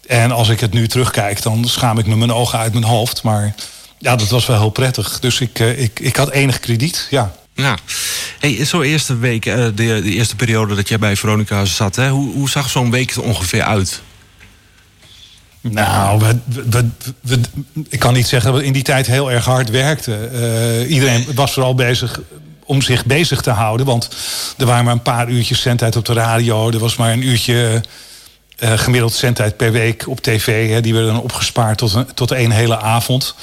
En 0.08 0.32
als 0.32 0.50
ik 0.50 0.60
het 0.60 0.74
nu 0.74 0.88
terugkijk, 0.88 1.42
dan 1.42 1.66
schaam 1.66 1.98
ik 2.00 2.06
me 2.06 2.16
mijn 2.16 2.34
ogen 2.34 2.60
uit 2.60 2.74
mijn 2.74 2.86
hoofd. 2.86 3.24
Maar 3.24 3.56
ja, 3.98 4.16
dat 4.16 4.30
was 4.30 4.46
wel 4.46 4.60
heel 4.60 4.70
prettig. 4.70 5.20
Dus 5.20 5.40
ik, 5.40 5.60
uh, 5.60 5.82
ik, 5.82 6.00
ik 6.00 6.16
had 6.16 6.30
enig 6.30 6.60
krediet, 6.60 7.08
ja. 7.10 7.32
Ja. 7.54 7.78
Hey, 8.40 8.66
zo'n 8.66 8.84
eerste 8.84 9.18
week, 9.18 9.44
de, 9.44 9.72
de, 9.76 10.04
eerste 10.04 10.36
periode 10.36 10.76
dat 10.76 10.88
jij 10.88 11.00
bij 11.00 11.16
Veronica 11.16 11.66
zat... 11.66 11.96
Hè, 11.96 12.10
hoe, 12.10 12.34
hoe 12.34 12.50
zag 12.50 12.70
zo'n 12.70 12.92
week 12.92 13.12
er 13.12 13.22
ongeveer 13.22 13.64
uit? 13.64 14.02
Nou, 15.72 16.24
ik 17.90 18.00
kan 18.00 18.14
niet 18.14 18.28
zeggen 18.28 18.52
dat 18.52 18.60
we 18.60 18.66
in 18.66 18.74
die 18.74 18.84
tijd 18.84 19.08
heel 19.08 19.32
erg 19.32 19.46
hard 19.46 19.70
werkten. 19.70 20.30
Uh, 20.34 20.90
iedereen 20.90 21.26
was 21.36 21.54
vooral 21.54 21.76
bezig 21.76 22.20
om 22.68 22.82
zich 22.82 23.06
bezig 23.06 23.42
te 23.42 23.50
houden. 23.50 23.86
Want 23.86 24.10
er 24.58 24.66
waren 24.66 24.86
maar 24.86 24.94
een 24.94 25.02
paar 25.02 25.30
uurtjes 25.30 25.62
zendtijd 25.62 25.96
op 25.96 26.06
de 26.06 26.14
radio. 26.14 26.72
Er 26.72 26.80
was 26.80 26.96
maar 26.96 27.12
een 27.12 27.28
uurtje 27.28 27.82
uh, 28.60 28.72
gemiddeld 28.78 29.14
zendtijd 29.14 29.58
per 29.58 29.72
week 29.72 30.08
op 30.08 30.22
tv. 30.22 30.70
Hè. 30.70 30.82
Die 30.82 30.94
werden 30.94 31.14
dan 31.14 31.24
opgespaard 31.24 31.78
tot, 31.78 31.94
een, 31.94 32.14
tot 32.14 32.32
één 32.32 32.52
hele 32.52 32.80
avond. 32.80 33.36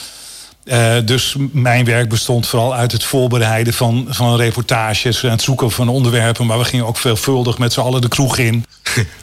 Uh, 0.64 0.97
dus 1.04 1.37
mijn 1.52 1.85
werk 1.85 2.09
bestond 2.09 2.47
vooral 2.47 2.75
uit 2.75 2.92
het 2.92 3.04
voorbereiden 3.04 3.75
van, 3.75 4.06
van 4.09 4.37
reportages 4.37 5.23
en 5.23 5.30
het 5.30 5.42
zoeken 5.42 5.71
van 5.71 5.88
onderwerpen. 5.88 6.47
Maar 6.47 6.59
we 6.59 6.64
gingen 6.64 6.87
ook 6.87 6.97
veelvuldig 6.97 7.59
met 7.59 7.73
z'n 7.73 7.80
allen 7.80 8.00
de 8.00 8.09
kroeg 8.09 8.38
in. 8.38 8.66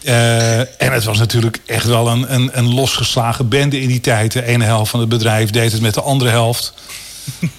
uh, 0.03 0.59
en 0.59 0.91
het 0.91 1.03
was 1.03 1.17
natuurlijk 1.17 1.59
echt 1.65 1.85
wel 1.85 2.07
een, 2.07 2.33
een, 2.33 2.49
een 2.57 2.73
losgeslagen 2.73 3.47
bende 3.47 3.81
in 3.81 3.87
die 3.87 3.99
tijd. 3.99 4.31
De 4.31 4.45
ene 4.45 4.63
helft 4.63 4.91
van 4.91 4.99
het 4.99 5.09
bedrijf 5.09 5.49
deed 5.49 5.71
het 5.71 5.81
met 5.81 5.93
de 5.93 6.01
andere 6.01 6.29
helft. 6.29 6.73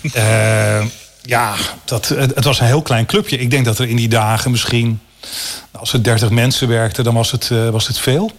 uh, 0.02 0.84
ja, 1.22 1.54
dat, 1.84 2.08
het 2.08 2.44
was 2.44 2.60
een 2.60 2.66
heel 2.66 2.82
klein 2.82 3.06
clubje. 3.06 3.38
Ik 3.38 3.50
denk 3.50 3.64
dat 3.64 3.78
er 3.78 3.88
in 3.88 3.96
die 3.96 4.08
dagen 4.08 4.50
misschien, 4.50 5.00
als 5.70 5.92
er 5.92 6.02
30 6.02 6.30
mensen 6.30 6.68
werkten, 6.68 7.04
dan 7.04 7.14
was 7.14 7.30
het, 7.30 7.48
was 7.70 7.86
het 7.86 7.98
veel. 7.98 8.32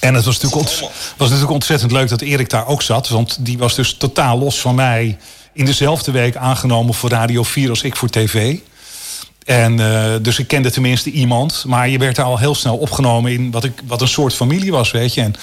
En 0.00 0.14
het 0.14 0.24
was 0.24 0.40
natuurlijk, 0.40 0.70
was 1.16 1.28
natuurlijk 1.28 1.50
ontzettend 1.50 1.92
leuk 1.92 2.08
dat 2.08 2.20
Erik 2.20 2.50
daar 2.50 2.66
ook 2.66 2.82
zat. 2.82 3.08
Want 3.08 3.36
die 3.40 3.58
was 3.58 3.74
dus 3.74 3.94
totaal 3.94 4.38
los 4.38 4.60
van 4.60 4.74
mij. 4.74 5.18
In 5.52 5.64
dezelfde 5.64 6.10
week 6.10 6.36
aangenomen 6.36 6.94
voor 6.94 7.10
Radio 7.10 7.42
4 7.42 7.70
als 7.70 7.82
ik 7.82 7.96
voor 7.96 8.08
tv. 8.08 8.56
En 9.44 9.78
uh, 9.78 10.12
dus 10.22 10.38
ik 10.38 10.48
kende 10.48 10.70
tenminste 10.70 11.10
iemand. 11.10 11.64
Maar 11.66 11.88
je 11.88 11.98
werd 11.98 12.16
daar 12.16 12.24
al 12.24 12.38
heel 12.38 12.54
snel 12.54 12.76
opgenomen 12.76 13.32
in 13.32 13.50
wat, 13.50 13.64
ik, 13.64 13.82
wat 13.86 14.00
een 14.00 14.08
soort 14.08 14.34
familie 14.34 14.72
was, 14.72 14.90
weet 14.90 15.14
je. 15.14 15.20
En 15.20 15.32
er 15.32 15.38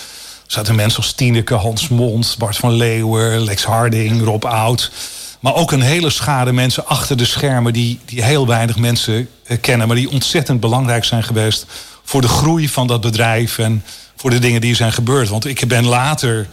zaten 0.48 0.75
mensen 0.75 1.01
als 1.01 1.12
Tieneke, 1.12 1.53
Hans 1.53 1.88
Mond, 1.88 2.36
Bart 2.38 2.58
van 2.58 2.74
Leeuwen, 2.74 3.44
Lex 3.44 3.63
Harding, 3.63 4.24
Rob 4.24 4.46
Oud. 4.46 4.91
Maar 5.39 5.56
ook 5.56 5.72
een 5.72 5.82
hele 5.82 6.10
schade 6.10 6.51
mensen 6.51 6.88
achter 6.88 7.18
de 7.18 7.25
schermen 7.25 7.74
die, 7.74 8.00
die 8.06 8.24
heel 8.24 8.48
weinig 8.48 8.77
mensen 8.77 9.29
uh, 9.48 9.58
kennen. 9.62 9.88
Maar 9.88 9.96
die 9.96 10.10
ontzettend 10.10 10.60
belangrijk 10.60 11.06
zijn 11.06 11.24
geweest 11.24 11.65
voor 12.03 12.22
de 12.22 12.27
groei 12.27 12.70
van 12.70 12.88
dat 12.88 13.01
bedrijf. 13.01 13.58
En 13.58 13.84
voor 14.20 14.30
de 14.30 14.40
dingen 14.40 14.62
die 14.62 14.76
zijn 14.76 14.94
gebeurd. 14.94 15.30
Want 15.30 15.46
ik 15.46 15.68
ben 15.68 15.86
later. 15.86 16.48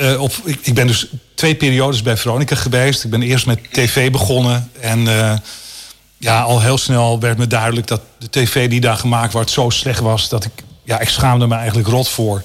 Uh, 0.00 0.20
op, 0.20 0.32
ik, 0.44 0.74
ben 0.74 0.86
dus 0.86 1.06
twee 1.34 1.54
periodes 1.54 2.02
bij 2.02 2.16
Veronica 2.16 2.56
geweest. 2.56 3.04
Ik 3.04 3.10
ben 3.10 3.22
eerst 3.22 3.46
met 3.46 3.58
tv 3.70 4.10
begonnen. 4.10 4.70
En 4.80 5.00
uh, 5.00 5.32
ja, 6.18 6.40
al 6.40 6.60
heel 6.60 6.78
snel 6.78 7.20
werd 7.20 7.38
me 7.38 7.46
duidelijk 7.46 7.86
dat 7.86 8.00
de 8.18 8.30
tv 8.30 8.68
die 8.68 8.80
daar 8.80 8.96
gemaakt 8.96 9.32
werd 9.32 9.50
zo 9.50 9.70
slecht 9.70 10.00
was. 10.00 10.28
Dat 10.28 10.44
ik, 10.44 10.52
ja, 10.84 11.00
ik 11.00 11.08
schaamde 11.08 11.46
me 11.46 11.54
eigenlijk 11.54 11.88
rot 11.88 12.08
voor. 12.08 12.42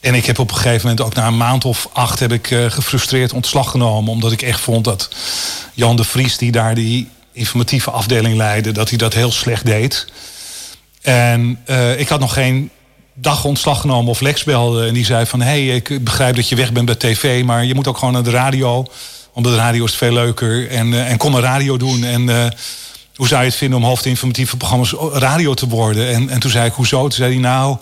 En 0.00 0.14
ik 0.14 0.26
heb 0.26 0.38
op 0.38 0.50
een 0.50 0.56
gegeven 0.56 0.88
moment 0.88 1.06
ook 1.06 1.14
na 1.14 1.26
een 1.26 1.36
maand 1.36 1.64
of 1.64 1.88
acht 1.92 2.18
heb 2.18 2.32
ik 2.32 2.50
uh, 2.50 2.70
gefrustreerd 2.70 3.32
ontslag 3.32 3.70
genomen. 3.70 4.12
Omdat 4.12 4.32
ik 4.32 4.42
echt 4.42 4.60
vond 4.60 4.84
dat 4.84 5.08
Jan 5.74 5.96
de 5.96 6.04
Vries, 6.04 6.36
die 6.36 6.52
daar 6.52 6.74
die 6.74 7.08
informatieve 7.32 7.90
afdeling 7.90 8.36
leidde, 8.36 8.72
dat 8.72 8.88
hij 8.88 8.98
dat 8.98 9.14
heel 9.14 9.32
slecht 9.32 9.66
deed. 9.66 10.06
En 11.02 11.58
ik 11.96 12.08
had 12.08 12.20
nog 12.20 12.32
geen 12.32 12.70
dag 13.20 13.44
ontslag 13.44 13.80
genomen 13.80 14.10
of 14.10 14.20
Lex 14.20 14.44
belde. 14.44 14.86
En 14.86 14.94
die 14.94 15.04
zei 15.04 15.26
van, 15.26 15.40
hé, 15.40 15.66
hey, 15.66 15.76
ik 15.76 16.04
begrijp 16.04 16.36
dat 16.36 16.48
je 16.48 16.56
weg 16.56 16.72
bent 16.72 16.86
bij 16.86 16.94
tv... 16.94 17.44
maar 17.44 17.64
je 17.64 17.74
moet 17.74 17.86
ook 17.86 17.98
gewoon 17.98 18.14
naar 18.14 18.22
de 18.22 18.30
radio. 18.30 18.86
Want 19.32 19.46
de 19.46 19.56
radio 19.56 19.84
is 19.84 19.94
veel 19.94 20.12
leuker. 20.12 20.70
En, 20.70 20.92
uh, 20.92 21.10
en 21.10 21.16
kom 21.16 21.34
een 21.34 21.40
radio 21.40 21.76
doen. 21.76 22.04
En 22.04 22.28
uh, 22.28 22.46
hoe 23.14 23.28
zou 23.28 23.42
je 23.42 23.48
het 23.48 23.56
vinden 23.56 23.78
om 23.78 23.84
hoofdinformatieve 23.84 24.56
programma's 24.56 24.94
radio 25.12 25.54
te 25.54 25.68
worden? 25.68 26.08
En, 26.14 26.30
en 26.30 26.40
toen 26.40 26.50
zei 26.50 26.66
ik, 26.66 26.72
hoezo? 26.72 27.00
Toen 27.00 27.12
zei 27.12 27.32
hij, 27.32 27.40
nou... 27.40 27.76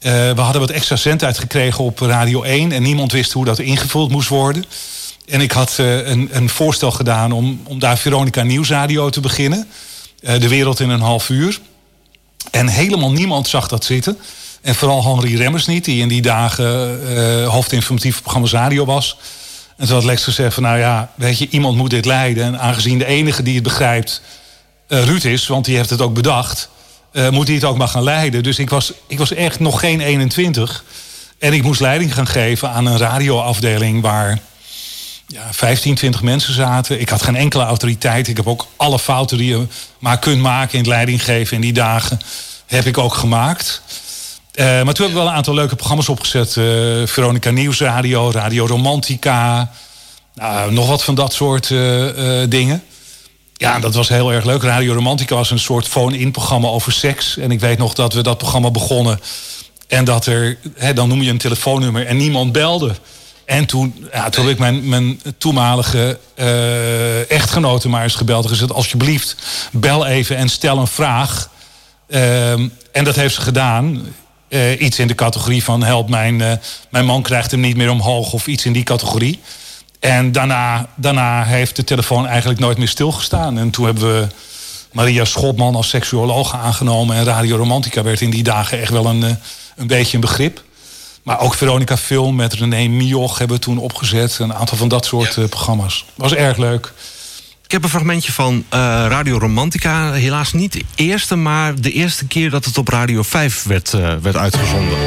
Uh, 0.00 0.12
we 0.12 0.40
hadden 0.40 0.60
wat 0.60 0.70
extra 0.70 0.96
zendtijd 0.96 1.38
gekregen 1.38 1.84
op 1.84 1.98
Radio 1.98 2.42
1... 2.42 2.72
en 2.72 2.82
niemand 2.82 3.12
wist 3.12 3.32
hoe 3.32 3.44
dat 3.44 3.58
ingevuld 3.58 4.10
moest 4.10 4.28
worden. 4.28 4.64
En 5.26 5.40
ik 5.40 5.52
had 5.52 5.74
een, 5.78 6.28
een 6.32 6.48
voorstel 6.48 6.90
gedaan 6.90 7.32
om, 7.32 7.60
om 7.64 7.78
daar 7.78 7.98
Veronica 7.98 8.42
Nieuwsradio 8.42 9.10
te 9.10 9.20
beginnen. 9.20 9.68
de 10.20 10.48
wereld 10.48 10.80
in 10.80 10.90
een 10.90 11.00
half 11.00 11.28
uur. 11.28 11.60
En 12.50 12.68
helemaal 12.68 13.12
niemand 13.12 13.48
zag 13.48 13.68
dat 13.68 13.84
zitten. 13.84 14.18
En 14.66 14.74
vooral 14.74 15.04
Henri 15.04 15.36
Remmers 15.36 15.66
niet, 15.66 15.84
die 15.84 16.00
in 16.00 16.08
die 16.08 16.22
dagen 16.22 17.00
uh, 17.08 17.48
hoofdinformatief 17.48 18.22
programma 18.22 18.48
Radio 18.50 18.84
was. 18.84 19.16
En 19.76 19.86
toen 19.86 19.94
had 19.94 20.04
Lex 20.04 20.24
gezegd 20.24 20.54
van 20.54 20.62
nou 20.62 20.78
ja, 20.78 21.10
weet 21.14 21.38
je, 21.38 21.48
iemand 21.48 21.76
moet 21.76 21.90
dit 21.90 22.04
leiden. 22.04 22.44
En 22.44 22.60
aangezien 22.60 22.98
de 22.98 23.06
enige 23.06 23.42
die 23.42 23.54
het 23.54 23.62
begrijpt 23.62 24.20
uh, 24.88 25.04
Ruud 25.04 25.24
is, 25.24 25.46
want 25.46 25.64
die 25.64 25.76
heeft 25.76 25.90
het 25.90 26.00
ook 26.00 26.14
bedacht... 26.14 26.68
Uh, 27.12 27.28
moet 27.28 27.46
hij 27.46 27.54
het 27.54 27.64
ook 27.64 27.76
maar 27.76 27.88
gaan 27.88 28.02
leiden. 28.02 28.42
Dus 28.42 28.58
ik 28.58 28.70
was, 28.70 28.92
ik 29.06 29.18
was 29.18 29.32
echt 29.32 29.60
nog 29.60 29.80
geen 29.80 30.00
21. 30.00 30.84
En 31.38 31.52
ik 31.52 31.62
moest 31.62 31.80
leiding 31.80 32.14
gaan 32.14 32.26
geven 32.26 32.70
aan 32.70 32.86
een 32.86 32.98
radioafdeling... 32.98 34.02
waar 34.02 34.38
ja, 35.26 35.48
15, 35.50 35.94
20 35.94 36.22
mensen 36.22 36.54
zaten. 36.54 37.00
Ik 37.00 37.08
had 37.08 37.22
geen 37.22 37.36
enkele 37.36 37.64
autoriteit. 37.64 38.28
Ik 38.28 38.36
heb 38.36 38.46
ook 38.46 38.66
alle 38.76 38.98
fouten 38.98 39.38
die 39.38 39.48
je 39.48 39.66
maar 39.98 40.18
kunt 40.18 40.40
maken 40.40 40.72
in 40.72 40.78
het 40.78 40.88
leiding 40.88 41.24
geven 41.24 41.54
in 41.54 41.62
die 41.62 41.72
dagen... 41.72 42.20
heb 42.66 42.86
ik 42.86 42.98
ook 42.98 43.14
gemaakt... 43.14 43.82
Uh, 44.56 44.64
maar 44.64 44.94
toen 44.94 45.04
hebben 45.04 45.08
we 45.08 45.14
wel 45.14 45.26
een 45.26 45.36
aantal 45.36 45.54
leuke 45.54 45.76
programma's 45.76 46.08
opgezet. 46.08 46.56
Uh, 46.56 47.06
Veronica 47.06 47.50
Nieuwsradio, 47.50 48.30
Radio 48.30 48.66
Romantica. 48.66 49.70
Nou, 50.34 50.72
nog 50.72 50.88
wat 50.88 51.04
van 51.04 51.14
dat 51.14 51.32
soort 51.32 51.70
uh, 51.70 52.42
dingen. 52.48 52.82
Ja, 53.54 53.78
dat 53.78 53.94
was 53.94 54.08
heel 54.08 54.32
erg 54.32 54.44
leuk. 54.44 54.62
Radio 54.62 54.94
Romantica 54.94 55.34
was 55.34 55.50
een 55.50 55.58
soort 55.58 55.88
phone-in 55.88 56.30
programma 56.30 56.68
over 56.68 56.92
seks. 56.92 57.36
En 57.36 57.50
ik 57.50 57.60
weet 57.60 57.78
nog 57.78 57.94
dat 57.94 58.12
we 58.12 58.22
dat 58.22 58.38
programma 58.38 58.70
begonnen. 58.70 59.20
En 59.88 60.04
dat 60.04 60.26
er, 60.26 60.58
hè, 60.74 60.92
dan 60.92 61.08
noem 61.08 61.22
je 61.22 61.30
een 61.30 61.38
telefoonnummer 61.38 62.06
en 62.06 62.16
niemand 62.16 62.52
belde. 62.52 62.94
En 63.44 63.66
toen, 63.66 64.08
ja, 64.12 64.28
toen 64.28 64.44
heb 64.44 64.52
ik 64.52 64.60
mijn, 64.60 64.88
mijn 64.88 65.20
toenmalige 65.38 66.18
echtgenote 67.28 67.88
maar 67.88 68.02
eens 68.02 68.14
gebeld. 68.14 68.44
En 68.44 68.50
gezegd, 68.50 68.72
alsjeblieft, 68.72 69.36
bel 69.72 70.06
even 70.06 70.36
en 70.36 70.48
stel 70.48 70.78
een 70.78 70.86
vraag. 70.86 71.50
Ehm, 72.08 72.68
en 72.92 73.04
dat 73.04 73.14
heeft 73.14 73.34
ze 73.34 73.40
gedaan. 73.40 74.06
Uh, 74.48 74.80
iets 74.80 74.98
in 74.98 75.06
de 75.06 75.14
categorie 75.14 75.64
van 75.64 75.82
help 75.82 76.08
mijn, 76.08 76.40
uh, 76.40 76.52
mijn 76.90 77.04
man 77.04 77.22
krijgt 77.22 77.50
hem 77.50 77.60
niet 77.60 77.76
meer 77.76 77.90
omhoog 77.90 78.32
of 78.32 78.46
iets 78.46 78.64
in 78.64 78.72
die 78.72 78.82
categorie. 78.82 79.40
En 80.00 80.32
daarna, 80.32 80.88
daarna 80.94 81.44
heeft 81.44 81.76
de 81.76 81.84
telefoon 81.84 82.26
eigenlijk 82.26 82.60
nooit 82.60 82.78
meer 82.78 82.88
stilgestaan. 82.88 83.58
En 83.58 83.70
toen 83.70 83.84
hebben 83.84 84.04
we 84.04 84.26
Maria 84.92 85.24
Schotman 85.24 85.74
als 85.74 85.88
seksuoloog 85.88 86.54
aangenomen. 86.54 87.16
En 87.16 87.24
Radio 87.24 87.56
Romantica 87.56 88.02
werd 88.02 88.20
in 88.20 88.30
die 88.30 88.42
dagen 88.42 88.80
echt 88.80 88.90
wel 88.90 89.06
een, 89.06 89.22
uh, 89.22 89.30
een 89.76 89.86
beetje 89.86 90.14
een 90.14 90.20
begrip. 90.20 90.62
Maar 91.22 91.40
ook 91.40 91.54
Veronica 91.54 91.96
Film 91.96 92.36
met 92.36 92.52
René 92.52 92.86
Mioch 92.88 93.38
hebben 93.38 93.56
we 93.56 93.62
toen 93.62 93.78
opgezet. 93.78 94.38
Een 94.38 94.54
aantal 94.54 94.76
van 94.76 94.88
dat 94.88 95.06
soort 95.06 95.48
programma's. 95.48 96.04
Was 96.14 96.34
erg 96.34 96.56
leuk. 96.56 96.92
Ik 97.66 97.72
heb 97.72 97.82
een 97.82 97.88
fragmentje 97.88 98.32
van 98.32 98.54
uh, 98.54 98.80
Radio 99.08 99.38
Romantica. 99.38 100.12
Helaas 100.12 100.52
niet 100.52 100.72
de 100.72 100.82
eerste, 100.94 101.36
maar 101.36 101.80
de 101.80 101.92
eerste 101.92 102.26
keer 102.26 102.50
dat 102.50 102.64
het 102.64 102.78
op 102.78 102.88
Radio 102.88 103.22
5 103.22 103.62
werd, 103.62 103.92
uh, 103.92 104.14
werd 104.22 104.36
uitgezonden. 104.36 104.98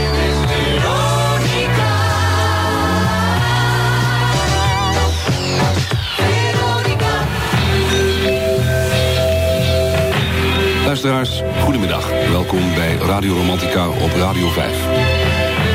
Luisteraars, 10.85 11.41
goedemiddag. 11.63 12.09
Welkom 12.09 12.73
bij 12.73 12.95
Radio 12.95 13.33
Romantica 13.33 13.87
op 13.87 14.11
Radio 14.15 14.49
5. 14.49 15.18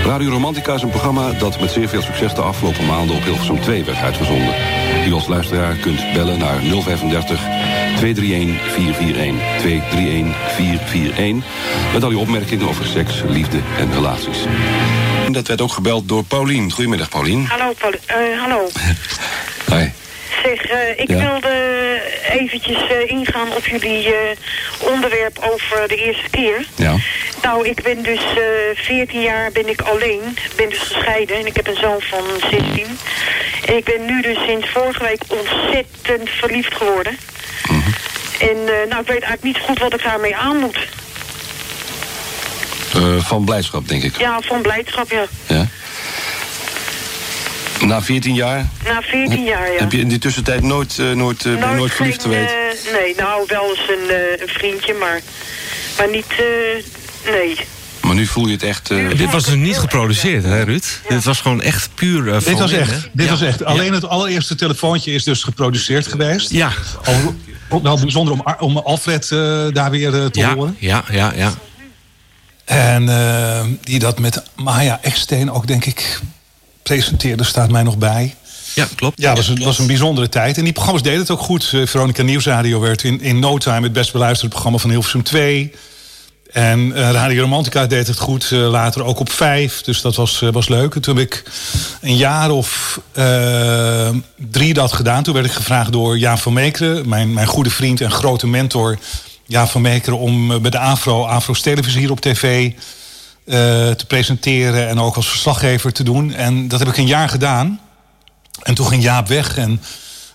Radio 0.06 0.30
Romantica 0.30 0.74
is 0.74 0.82
een 0.82 0.90
programma 0.90 1.32
dat 1.32 1.60
met 1.60 1.70
zeer 1.70 1.88
veel 1.88 2.02
succes 2.02 2.34
de 2.34 2.40
afgelopen 2.40 2.86
maanden 2.86 3.16
op 3.16 3.22
Hilversum 3.22 3.60
2 3.60 3.84
werd 3.84 3.98
uitgezonden. 3.98 4.54
U 5.06 5.12
als 5.12 5.26
luisteraar 5.26 5.74
kunt 5.74 6.12
bellen 6.12 6.38
naar 6.38 6.58
035 6.60 7.40
231 7.96 8.72
441 8.72 9.58
231 9.58 10.52
441 10.54 11.44
met 11.92 12.04
al 12.04 12.10
uw 12.10 12.18
opmerkingen 12.18 12.68
over 12.68 12.84
seks, 12.84 13.22
liefde 13.28 13.58
en 13.78 13.92
relaties. 13.92 14.38
Dat 15.30 15.48
werd 15.48 15.60
ook 15.60 15.72
gebeld 15.72 16.08
door 16.08 16.24
Paulien. 16.24 16.72
Goedemiddag, 16.72 17.08
Paulien. 17.08 17.46
Hallo, 17.46 17.72
Paulien. 17.78 18.00
Uh, 18.08 18.40
hallo. 18.40 18.68
Hi. 19.66 19.88
Zeg, 20.42 20.70
uh, 20.70 20.78
ik 20.96 21.08
ja? 21.08 21.16
wilde 21.16 21.83
eventjes 22.30 22.82
uh, 22.90 23.10
ingaan 23.10 23.52
op 23.52 23.66
jullie 23.66 24.14
onderwerp 24.78 25.38
over 25.52 25.88
de 25.88 25.96
eerste 25.96 26.30
keer. 26.30 26.66
Ja. 26.74 26.96
Nou, 27.42 27.68
ik 27.68 27.82
ben 27.82 28.02
dus 28.02 28.20
uh, 28.20 28.84
14 28.84 29.20
jaar 29.20 29.52
ben 29.52 29.68
ik 29.68 29.80
alleen. 29.80 30.36
ben 30.56 30.68
dus 30.68 30.78
gescheiden 30.78 31.36
en 31.36 31.46
ik 31.46 31.56
heb 31.56 31.66
een 31.66 31.76
zoon 31.76 32.00
van 32.00 32.24
16. 32.50 32.98
En 33.66 33.76
ik 33.76 33.84
ben 33.84 34.04
nu 34.04 34.22
dus 34.22 34.38
sinds 34.46 34.68
vorige 34.68 35.02
week 35.02 35.22
ontzettend 35.28 36.30
verliefd 36.30 36.74
geworden. 36.74 37.18
Mhm. 37.68 37.90
En 38.38 38.64
nou, 38.64 39.00
ik 39.00 39.08
weet 39.08 39.22
eigenlijk 39.22 39.42
niet 39.42 39.58
goed 39.58 39.78
wat 39.78 39.94
ik 39.94 40.02
daarmee 40.02 40.36
aan 40.36 40.56
moet. 40.56 40.78
Uh, 42.96 43.24
van 43.24 43.44
blijdschap, 43.44 43.88
denk 43.88 44.02
ik. 44.02 44.18
Ja, 44.18 44.40
van 44.40 44.62
blijdschap, 44.62 45.10
ja. 45.10 45.24
Ja. 45.46 45.66
Na 47.86 48.02
14 48.02 48.34
jaar? 48.34 48.66
Na 48.84 49.02
14 49.02 49.44
jaar, 49.44 49.72
ja. 49.72 49.78
Heb 49.78 49.92
je 49.92 49.98
in 49.98 50.08
die 50.08 50.18
tussentijd 50.18 50.62
nooit, 50.62 50.98
uh, 50.98 51.12
nooit, 51.12 51.44
uh, 51.44 51.60
nooit, 51.60 51.76
nooit 51.76 51.92
verliefd 51.92 52.22
geweest? 52.22 52.52
Uh, 52.86 52.92
nee, 52.92 53.14
nou 53.16 53.44
wel 53.46 53.68
eens 53.68 53.88
een, 53.88 54.14
een, 54.40 54.48
vriendje, 54.48 54.94
maar, 54.94 55.20
maar 55.98 56.10
niet, 56.10 56.26
nee. 57.24 57.56
Maar 58.00 58.14
nu 58.14 58.26
voel 58.26 58.46
je 58.46 58.52
het 58.52 58.62
echt... 58.62 58.88
dit 58.88 59.30
was 59.30 59.44
dus 59.44 59.54
niet 59.54 59.78
geproduceerd, 59.78 60.44
hè 60.44 60.62
Ruud? 60.62 61.00
Dit 61.08 61.24
was 61.24 61.40
gewoon 61.40 61.62
echt 61.62 61.88
puur 61.94 62.26
uh, 62.26 62.40
Dit 62.40 62.58
was 62.58 62.72
echt. 62.72 63.08
Dit 63.12 63.28
was 63.28 63.42
echt. 63.42 63.64
Alleen 63.64 63.92
het 63.92 64.08
allereerste 64.08 64.54
telefoontje 64.54 65.12
is 65.12 65.24
dus 65.24 65.42
geproduceerd 65.42 66.06
geweest. 66.06 66.50
Ja. 66.50 66.72
Al, 67.68 67.82
wel 67.82 67.98
bijzonder 67.98 68.34
om, 68.34 68.54
om 68.58 68.78
Alfred 68.78 69.28
daar 69.72 69.90
weer 69.90 70.10
te 70.10 70.46
horen. 70.46 70.76
Ja, 70.78 71.04
ja, 71.10 71.32
ja. 71.36 71.52
En 72.64 73.78
die 73.82 73.98
dat 73.98 74.18
met 74.18 74.42
Maya 74.54 74.98
Eksteen 75.02 75.50
ook, 75.50 75.66
denk 75.66 75.84
ik, 75.84 76.20
presenteerde, 76.84 77.44
staat 77.44 77.70
mij 77.70 77.82
nog 77.82 77.98
bij. 77.98 78.34
Ja, 78.74 78.86
klopt. 78.94 79.20
Ja, 79.20 79.34
het 79.34 79.46
was, 79.46 79.58
was, 79.58 79.78
een 79.78 79.86
bijzondere 79.86 80.28
tijd. 80.28 80.58
En 80.58 80.64
die 80.64 80.72
programma's 80.72 81.02
deden 81.02 81.20
het 81.20 81.30
ook 81.30 81.40
goed. 81.40 81.72
Uh, 81.74 81.86
Veronica 81.86 82.22
Nieuwsradio 82.22 82.80
werd 82.80 83.02
in, 83.02 83.20
in 83.20 83.38
no 83.38 83.58
time 83.58 83.82
het 83.82 83.92
best 83.92 84.12
beluisterde 84.12 84.50
programma 84.50 84.78
van 84.78 84.90
Hilversum 84.90 85.22
2. 85.22 85.72
En 86.52 86.78
uh, 86.78 87.10
Radio 87.10 87.42
Romantica 87.42 87.86
deed 87.86 88.06
het 88.06 88.18
goed, 88.18 88.50
uh, 88.50 88.70
later 88.70 89.04
ook 89.04 89.20
op 89.20 89.32
5. 89.32 89.82
Dus 89.82 90.00
dat 90.00 90.16
was, 90.16 90.40
was 90.52 90.68
leuk. 90.68 90.94
En 90.94 91.00
toen 91.00 91.16
heb 91.16 91.26
ik 91.26 91.42
een 92.00 92.16
jaar 92.16 92.50
of 92.50 93.00
drie 94.36 94.74
dat 94.74 94.92
gedaan. 94.92 95.22
Toen 95.22 95.34
werd 95.34 95.46
ik 95.46 95.52
gevraagd 95.52 95.92
door 95.92 96.18
Jaan 96.18 96.38
van 96.38 96.52
Meekeren, 96.52 97.08
mijn, 97.08 97.32
mijn 97.32 97.46
goede 97.46 97.70
vriend 97.70 98.00
en 98.00 98.10
grote 98.10 98.46
mentor... 98.46 98.98
Jaan 99.46 99.68
van 99.68 99.82
Meekeren, 99.82 100.18
om 100.18 100.62
bij 100.62 100.70
de 100.70 100.78
Afro, 100.78 101.24
Afro's 101.24 101.60
televisie 101.60 102.00
hier 102.00 102.10
op 102.10 102.20
tv 102.20 102.72
te 103.44 104.04
presenteren 104.06 104.88
en 104.88 105.00
ook 105.00 105.16
als 105.16 105.28
verslaggever 105.28 105.92
te 105.92 106.02
doen. 106.02 106.34
En 106.34 106.68
dat 106.68 106.78
heb 106.78 106.88
ik 106.88 106.96
een 106.96 107.06
jaar 107.06 107.28
gedaan. 107.28 107.80
En 108.62 108.74
toen 108.74 108.86
ging 108.86 109.02
Jaap 109.02 109.28
weg. 109.28 109.56
En 109.56 109.80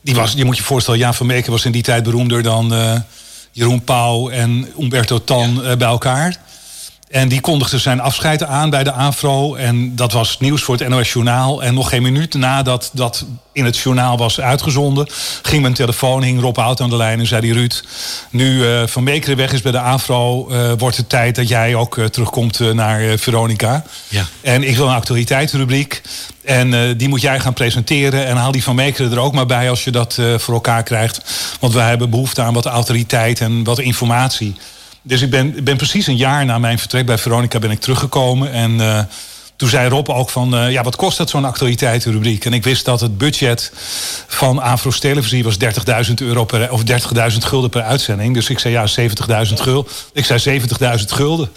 die 0.02 0.16
was, 0.16 0.34
je 0.34 0.46
moet 0.46 0.58
je 0.58 0.64
voorstellen, 0.64 1.00
Jaap 1.00 1.16
van 1.16 1.26
Meeken 1.26 1.52
was 1.52 1.66
in 1.66 1.72
die 1.72 1.84
tijd 1.84 2.04
beroemder 2.04 2.44
dan 2.44 2.74
uh, 2.74 2.96
Jeroen 3.52 3.84
Pauw 3.84 4.30
en 4.30 4.68
Umberto 4.80 5.24
Tan 5.24 5.58
uh, 5.58 5.76
bij 5.76 5.88
elkaar. 5.88 6.38
En 7.10 7.28
die 7.28 7.42
kondigde 7.42 7.78
zijn 7.78 8.00
afscheid 8.00 8.44
aan 8.44 8.70
bij 8.70 8.84
de 8.84 8.92
AFRO. 8.92 9.56
En 9.56 9.96
dat 9.96 10.12
was 10.12 10.40
nieuws 10.40 10.64
voor 10.64 10.78
het 10.78 10.88
NOS 10.88 11.12
Journaal. 11.12 11.64
En 11.64 11.74
nog 11.74 11.90
geen 11.90 12.02
minuut 12.02 12.34
nadat 12.34 12.90
dat 12.94 13.26
in 13.52 13.66
het 13.66 13.78
journaal 13.78 14.18
was 14.18 14.40
uitgezonden... 14.40 15.08
ging 15.42 15.62
mijn 15.62 15.74
telefoon, 15.74 16.24
hing 16.24 16.42
Rob 16.42 16.58
Hout 16.58 16.82
aan 16.82 16.90
de 16.90 16.96
lijn 16.96 17.20
en 17.20 17.28
zei 17.28 17.42
die 17.42 17.54
Ruud... 17.54 17.84
nu 18.30 18.54
uh, 18.54 18.88
Van 18.88 19.04
Meekeren 19.04 19.38
weg 19.38 19.54
is 19.54 19.62
bij 19.62 19.72
de 19.72 19.80
AFRO... 19.80 20.50
Uh, 20.50 20.72
wordt 20.78 20.98
het 20.98 21.10
tijd 21.10 21.36
dat 21.36 21.48
jij 21.48 21.76
ook 21.76 21.98
uh, 21.98 22.06
terugkomt 22.06 22.60
naar 22.74 23.18
Veronica. 23.18 23.84
Ja. 24.08 24.26
En 24.42 24.64
ik 24.64 24.76
wil 24.76 24.88
een 24.88 24.96
actualiteitsrubriek. 24.96 26.02
En 26.44 26.98
die 26.98 27.10
moet 27.10 27.22
jij 27.22 27.40
gaan 27.40 27.54
presenteren. 27.54 28.26
En 28.26 28.38
haal 28.38 28.52
die 28.52 28.64
Van 28.64 28.76
Meekeren 28.76 29.12
er 29.12 29.20
ook 29.20 29.34
maar 29.34 29.46
bij 29.46 29.70
als 29.70 29.84
je 29.84 29.92
dat 29.92 30.20
voor 30.38 30.54
elkaar 30.54 30.84
krijgt. 30.84 31.22
Want 31.60 31.74
wij 31.74 31.90
hebben 31.90 32.10
behoefte 32.10 32.42
aan 32.42 32.54
wat 32.54 32.66
autoriteit 32.66 33.42
en 33.42 33.64
wat 33.64 33.80
informatie... 33.80 34.56
Dus 35.10 35.22
ik 35.22 35.30
ben, 35.30 35.64
ben 35.64 35.78
precies 35.78 36.08
een 36.08 36.18
jaar 36.18 36.46
na 36.46 36.60
mijn 36.60 36.80
vertrek 36.80 37.06
bij 37.06 37.18
Veronica 37.18 37.60
ben 37.60 37.72
ik 37.72 37.80
teruggekomen. 37.80 38.52
En 38.52 38.72
uh, 38.72 39.00
toen 39.56 39.70
zei 39.70 39.90
Rob 39.90 40.10
ook 40.10 40.30
van, 40.30 40.56
uh, 40.56 40.72
ja, 40.72 40.84
wat 40.84 40.96
kost 40.96 41.18
dat 41.18 41.30
zo'n 41.30 41.46
actualiteitenrubriek? 41.46 42.46
En 42.46 42.54
ik 42.54 42.64
wist 42.64 42.86
dat 42.86 43.02
het 43.02 43.18
budget 43.18 43.72
van 44.28 44.60
Afro's 44.60 45.00
Televisie 45.00 45.44
was 45.44 45.58
30.000 46.08 46.14
euro 46.16 46.46
per, 46.46 46.72
of 46.72 46.82
30.000 47.32 47.38
gulden 47.38 47.70
per 47.70 47.82
uitzending. 47.82 48.34
Dus 48.34 48.50
ik 48.50 48.60
zei 48.60 48.74
ja, 48.74 48.88
70.000 49.48 49.54
gulden. 49.54 49.92
Ik 50.14 50.26
zei 50.26 50.62
70.000 50.62 50.66
gulden. 51.06 51.50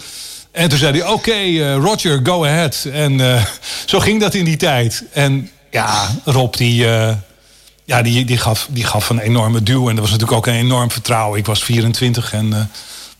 En 0.51 0.69
toen 0.69 0.77
zei 0.77 0.99
hij, 0.99 1.07
oké, 1.07 1.39
uh, 1.41 1.75
Roger, 1.75 2.19
go 2.23 2.45
ahead. 2.45 2.87
En 2.91 3.19
zo 3.85 3.99
ging 3.99 4.21
dat 4.21 4.33
in 4.33 4.45
die 4.45 4.57
tijd. 4.57 5.03
En 5.11 5.49
ja, 5.71 6.09
Rob 6.23 6.53
die 6.55 6.85
ja, 7.85 8.01
die, 8.01 8.25
die, 8.25 8.37
gaf, 8.37 8.67
die 8.69 8.83
gaf 8.83 9.09
een 9.09 9.19
enorme 9.19 9.63
duw. 9.63 9.89
En 9.89 9.95
dat 9.95 10.03
was 10.03 10.11
natuurlijk 10.11 10.37
ook 10.37 10.47
een 10.47 10.59
enorm 10.59 10.91
vertrouwen. 10.91 11.39
Ik 11.39 11.45
was 11.45 11.63
24 11.63 12.33
en 12.33 12.69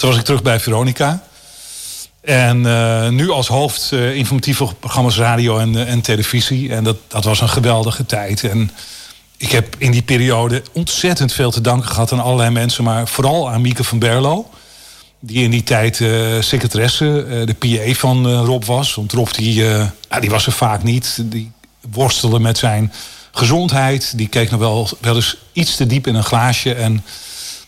toen 0.03 0.11
was 0.11 0.21
ik 0.21 0.27
terug 0.27 0.41
bij 0.41 0.59
Veronica. 0.59 1.23
En 2.21 2.57
uh, 2.57 3.09
nu 3.09 3.29
als 3.29 3.47
hoofd 3.47 3.89
uh, 3.93 4.15
informatieve 4.15 4.67
programma's 4.79 5.17
radio 5.17 5.57
en, 5.57 5.73
uh, 5.73 5.91
en 5.91 6.01
televisie. 6.01 6.73
En 6.73 6.83
dat, 6.83 6.97
dat 7.07 7.23
was 7.23 7.41
een 7.41 7.49
geweldige 7.49 8.05
tijd. 8.05 8.43
En 8.43 8.71
ik 9.37 9.51
heb 9.51 9.75
in 9.77 9.91
die 9.91 10.01
periode 10.01 10.63
ontzettend 10.71 11.33
veel 11.33 11.51
te 11.51 11.61
danken 11.61 11.89
gehad 11.89 12.11
aan 12.11 12.19
allerlei 12.19 12.49
mensen. 12.49 12.83
Maar 12.83 13.07
vooral 13.07 13.49
aan 13.49 13.61
Mieke 13.61 13.83
van 13.83 13.99
Berlo. 13.99 14.49
Die 15.19 15.43
in 15.43 15.51
die 15.51 15.63
tijd 15.63 15.95
secretaresse, 16.39 17.43
de 17.45 17.53
PA 17.53 17.93
van 17.93 18.35
Rob 18.35 18.63
was. 18.63 18.95
Want 18.95 19.11
Rob 19.11 19.31
die, 19.31 19.63
ja, 19.63 20.19
die 20.19 20.29
was 20.29 20.45
er 20.45 20.51
vaak 20.51 20.83
niet. 20.83 21.17
Die 21.21 21.51
worstelde 21.91 22.39
met 22.39 22.57
zijn 22.57 22.93
gezondheid. 23.31 24.17
Die 24.17 24.27
keek 24.27 24.51
nog 24.51 24.59
wel, 24.59 24.89
wel 24.99 25.15
eens 25.15 25.37
iets 25.53 25.75
te 25.75 25.87
diep 25.87 26.07
in 26.07 26.15
een 26.15 26.23
glaasje. 26.23 26.73
En 26.73 27.03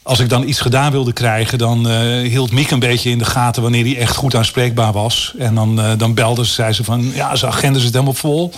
als 0.06 0.20
ik 0.20 0.30
dan 0.30 0.48
iets 0.48 0.60
gedaan 0.60 0.92
wilde 0.92 1.14
krijgen, 1.14 1.58
dan 1.58 1.92
uh, 1.92 2.30
hield 2.30 2.52
Miek 2.52 2.72
een 2.72 2.80
beetje 2.80 3.10
in 3.10 3.18
de 3.18 3.26
gaten 3.26 3.62
wanneer 3.62 3.84
hij 3.84 3.98
echt 3.98 4.16
goed 4.16 4.36
aanspreekbaar 4.36 4.92
was. 4.92 5.34
En 5.38 5.56
dan, 5.56 5.80
uh, 5.80 5.92
dan 5.98 6.14
belde 6.14 6.46
ze, 6.46 6.54
zei 6.54 6.74
ze 6.74 6.84
van 6.84 7.12
ja, 7.14 7.36
zijn 7.36 7.52
agenda 7.52 7.80
zit 7.80 7.94
helemaal 7.94 8.14
vol. 8.14 8.52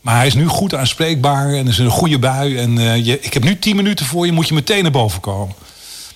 Maar 0.00 0.16
hij 0.16 0.26
is 0.26 0.34
nu 0.34 0.46
goed 0.46 0.74
aanspreekbaar 0.74 1.54
en 1.54 1.66
is 1.66 1.78
een 1.78 1.90
goede 1.90 2.18
bui. 2.18 2.56
En 2.56 2.76
uh, 2.76 3.04
je, 3.04 3.20
ik 3.20 3.34
heb 3.34 3.44
nu 3.44 3.58
tien 3.58 3.76
minuten 3.76 4.06
voor 4.06 4.26
je, 4.26 4.32
moet 4.32 4.48
je 4.48 4.54
meteen 4.54 4.82
naar 4.82 4.92
boven 4.92 5.20
komen. 5.20 5.54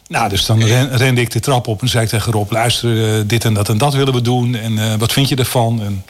Nou, 0.08 0.28
dus 0.28 0.46
dan 0.46 0.62
ren, 0.64 0.96
rende 0.96 1.20
ik 1.20 1.30
de 1.30 1.40
trap 1.40 1.66
op 1.66 1.82
en 1.82 1.88
zei 1.88 2.04
ik 2.04 2.11
tegen 2.11 2.32
Rob: 2.32 2.50
luister, 2.50 3.26
dit 3.26 3.44
en 3.44 3.54
dat 3.54 3.68
en 3.68 3.78
dat 3.78 3.94
willen 3.94 4.14
we 4.14 4.22
doen. 4.22 4.54
En 4.54 4.98
wat 4.98 5.12
vind 5.12 5.28
je 5.28 5.37
ervan? 5.37 5.82
En 5.82 6.04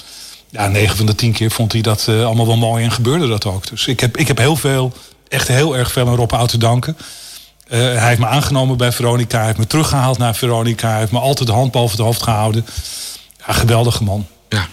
ja, 0.50 0.68
negen 0.68 0.96
van 0.96 1.06
de 1.06 1.14
tien 1.14 1.32
keer 1.32 1.50
vond 1.50 1.72
hij 1.72 1.80
dat 1.80 2.08
allemaal 2.08 2.46
wel 2.46 2.56
mooi 2.56 2.84
en 2.84 2.92
gebeurde 2.92 3.28
dat 3.28 3.44
ook. 3.44 3.68
Dus 3.68 3.86
ik 3.86 4.00
heb, 4.00 4.16
ik 4.16 4.28
heb 4.28 4.38
heel 4.38 4.56
veel, 4.56 4.92
echt 5.28 5.48
heel 5.48 5.76
erg 5.76 5.92
veel 5.92 6.08
aan 6.08 6.14
Rob 6.14 6.32
Oud 6.32 6.48
te 6.48 6.58
danken. 6.58 6.96
Uh, 7.72 7.78
hij 7.78 8.08
heeft 8.08 8.20
me 8.20 8.26
aangenomen 8.26 8.76
bij 8.76 8.92
Veronica. 8.92 9.36
Hij 9.36 9.46
heeft 9.46 9.58
me 9.58 9.66
teruggehaald 9.66 10.18
naar 10.18 10.34
Veronica. 10.34 10.88
Hij 10.88 10.98
heeft 10.98 11.12
me 11.12 11.18
altijd 11.18 11.48
de 11.48 11.54
hand 11.54 11.72
boven 11.72 11.96
het 11.96 12.06
hoofd 12.06 12.22
gehouden. 12.22 12.66
Ja, 13.46 13.52
geweldige 13.52 14.04
man. 14.04 14.26
Ja. 14.48 14.66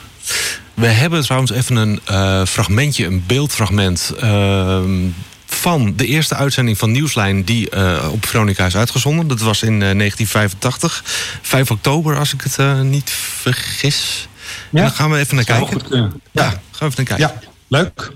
We 0.73 0.87
hebben 0.87 1.21
trouwens 1.21 1.51
even 1.51 1.75
een 1.75 1.99
uh, 2.11 2.45
fragmentje, 2.45 3.05
een 3.05 3.23
beeldfragment... 3.27 4.13
Uh, 4.23 4.79
van 5.45 5.93
de 5.95 6.05
eerste 6.05 6.35
uitzending 6.35 6.77
van 6.77 6.91
Nieuwslijn 6.91 7.43
die 7.43 7.75
uh, 7.75 8.07
op 8.11 8.25
Veronica 8.25 8.65
is 8.65 8.75
uitgezonden. 8.75 9.27
Dat 9.27 9.39
was 9.39 9.61
in 9.61 9.79
1985. 9.79 11.03
5 11.41 11.71
oktober, 11.71 12.17
als 12.17 12.33
ik 12.33 12.41
het 12.41 12.83
niet 12.83 13.09
vergis. 13.09 14.27
Ja? 14.69 14.79
En 14.79 14.83
dan 14.83 14.95
gaan 14.95 15.11
we 15.11 15.17
even 15.17 15.35
naar 15.35 15.45
kijken. 15.45 15.81
Ja, 16.31 16.43
gaan 16.49 16.59
we 16.79 16.85
even 16.85 16.93
naar 16.95 17.05
kijken. 17.05 17.17
Ja, 17.17 17.33
leuk. 17.67 18.11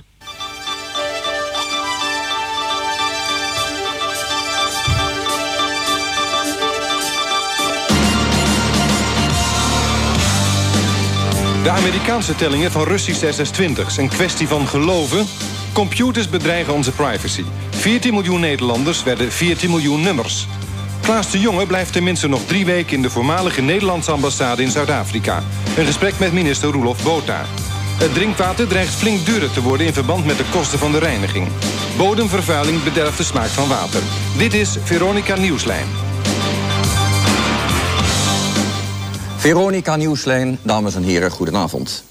De 11.64 11.70
Amerikaanse 11.70 12.36
tellingen 12.36 12.72
van 12.72 12.84
Russische 12.84 13.32
SS-20's. 13.32 13.98
Een 13.98 14.10
kwestie 14.10 14.48
van 14.48 14.68
geloven. 14.68 15.26
Computers 15.74 16.30
bedreigen 16.30 16.74
onze 16.74 16.92
privacy. 16.92 17.44
14 17.70 18.14
miljoen 18.14 18.40
Nederlanders 18.40 19.04
werden 19.04 19.32
14 19.32 19.70
miljoen 19.70 20.02
nummers. 20.02 20.48
Klaas 21.02 21.32
de 21.32 21.40
Jonge 21.40 21.66
blijft 21.66 21.94
tenminste 21.94 22.28
nog 22.28 22.46
drie 22.46 22.66
weken... 22.66 22.96
in 22.96 23.02
de 23.02 23.10
voormalige 23.10 23.62
Nederlandse 23.62 24.12
ambassade 24.12 24.62
in 24.62 24.72
Zuid-Afrika. 24.72 25.44
Een 25.78 25.86
gesprek 25.86 26.20
met 26.20 26.34
minister 26.34 26.72
Roelof 26.72 27.04
Bota. 27.04 27.46
Het 27.98 28.14
drinkwater 28.14 28.68
dreigt 28.68 28.94
flink 28.94 29.26
duurder 29.26 29.52
te 29.52 29.62
worden... 29.62 29.88
in 29.88 29.94
verband 29.94 30.26
met 30.26 30.38
de 30.38 30.46
kosten 30.52 30.80
van 30.80 30.92
de 30.92 31.00
reiniging. 31.00 31.48
Bodemvervuiling 31.98 32.84
bederft 32.84 33.18
de 33.18 33.24
smaak 33.24 33.50
van 33.50 33.68
water. 33.68 34.02
Dit 34.38 34.54
is 34.54 34.78
Veronica 34.84 35.36
Nieuwslijn. 35.36 35.88
Veronica 39.44 39.96
Nieuwslijn, 39.96 40.60
dames 40.62 40.96
en 40.96 41.04
heren, 41.04 41.32
goedenavond. 41.32 42.04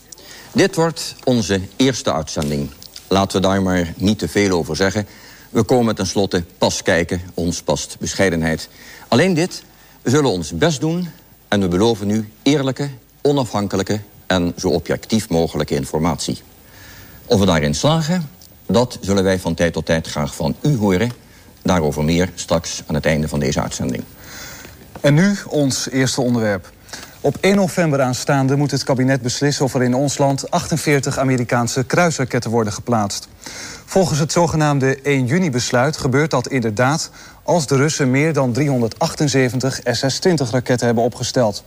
Dit 0.52 0.74
wordt 0.74 1.14
onze 1.24 1.60
eerste 1.76 2.12
uitzending. 2.12 2.70
Laten 3.08 3.40
we 3.40 3.46
daar 3.46 3.62
maar 3.62 3.92
niet 3.96 4.18
te 4.18 4.28
veel 4.28 4.58
over 4.58 4.76
zeggen. 4.76 5.06
We 5.50 5.62
komen 5.62 5.94
tenslotte 5.94 6.44
pas 6.58 6.82
kijken, 6.82 7.20
ons 7.34 7.62
past 7.62 7.96
bescheidenheid. 7.98 8.68
Alleen 9.08 9.34
dit, 9.34 9.62
we 10.02 10.10
zullen 10.10 10.30
ons 10.30 10.52
best 10.52 10.80
doen... 10.80 11.08
en 11.48 11.60
we 11.60 11.68
beloven 11.68 12.10
u 12.10 12.28
eerlijke, 12.42 12.88
onafhankelijke... 13.22 14.00
en 14.26 14.54
zo 14.56 14.68
objectief 14.68 15.28
mogelijke 15.28 15.74
informatie. 15.74 16.38
Of 17.26 17.40
we 17.40 17.46
daarin 17.46 17.74
slagen, 17.74 18.30
dat 18.66 18.98
zullen 19.00 19.24
wij 19.24 19.38
van 19.38 19.54
tijd 19.54 19.72
tot 19.72 19.86
tijd 19.86 20.06
graag 20.06 20.34
van 20.34 20.56
u 20.62 20.76
horen. 20.76 21.12
Daarover 21.62 22.04
meer 22.04 22.30
straks 22.34 22.82
aan 22.86 22.94
het 22.94 23.06
einde 23.06 23.28
van 23.28 23.40
deze 23.40 23.60
uitzending. 23.60 24.04
En 25.00 25.14
nu 25.14 25.36
ons 25.48 25.90
eerste 25.90 26.20
onderwerp. 26.20 26.70
Op 27.24 27.36
1 27.40 27.56
november 27.56 28.00
aanstaande 28.00 28.56
moet 28.56 28.70
het 28.70 28.84
kabinet 28.84 29.22
beslissen 29.22 29.64
of 29.64 29.74
er 29.74 29.82
in 29.82 29.94
ons 29.94 30.18
land 30.18 30.50
48 30.50 31.18
Amerikaanse 31.18 31.84
kruisraketten 31.84 32.50
worden 32.50 32.72
geplaatst. 32.72 33.28
Volgens 33.84 34.18
het 34.18 34.32
zogenaamde 34.32 35.00
1 35.02 35.26
juni-besluit 35.26 35.96
gebeurt 35.96 36.30
dat 36.30 36.48
inderdaad 36.48 37.10
als 37.42 37.66
de 37.66 37.76
Russen 37.76 38.10
meer 38.10 38.32
dan 38.32 38.52
378 38.52 39.80
SS-20-raketten 39.84 40.86
hebben 40.86 41.04
opgesteld. 41.04 41.64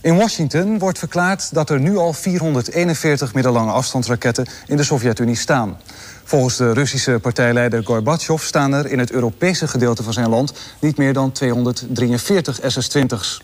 In 0.00 0.16
Washington 0.16 0.78
wordt 0.78 0.98
verklaard 0.98 1.54
dat 1.54 1.70
er 1.70 1.80
nu 1.80 1.96
al 1.96 2.12
441 2.12 3.34
middellange 3.34 3.72
afstandsraketten 3.72 4.46
in 4.66 4.76
de 4.76 4.84
Sovjet-Unie 4.84 5.36
staan. 5.36 5.76
Volgens 6.24 6.56
de 6.56 6.72
Russische 6.72 7.18
partijleider 7.22 7.84
Gorbachev 7.84 8.42
staan 8.42 8.72
er 8.72 8.86
in 8.86 8.98
het 8.98 9.12
Europese 9.12 9.68
gedeelte 9.68 10.02
van 10.02 10.12
zijn 10.12 10.28
land 10.28 10.52
niet 10.80 10.96
meer 10.96 11.12
dan 11.12 11.32
243 11.32 12.60
SS-20's. 12.66 13.40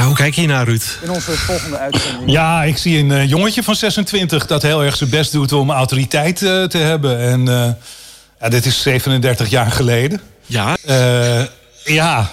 Ja, 0.00 0.06
hoe 0.06 0.14
kijk 0.14 0.34
je 0.34 0.46
naar, 0.46 0.64
Ruud? 0.64 0.98
In 1.02 1.10
onze 1.10 1.32
volgende 1.32 1.78
uitzending. 1.78 2.30
Ja, 2.30 2.62
ik 2.62 2.76
zie 2.76 2.98
een 2.98 3.10
uh, 3.10 3.28
jongetje 3.28 3.62
van 3.62 3.74
26 3.74 4.46
dat 4.46 4.62
heel 4.62 4.84
erg 4.84 4.96
zijn 4.96 5.10
best 5.10 5.32
doet 5.32 5.52
om 5.52 5.70
autoriteit 5.70 6.40
uh, 6.40 6.64
te 6.64 6.78
hebben. 6.78 7.18
En 7.18 7.40
uh, 7.40 7.68
ja, 8.40 8.48
dit 8.48 8.66
is 8.66 8.82
37 8.82 9.50
jaar 9.50 9.70
geleden. 9.70 10.20
Ja. 10.46 10.76
ja, 11.84 12.30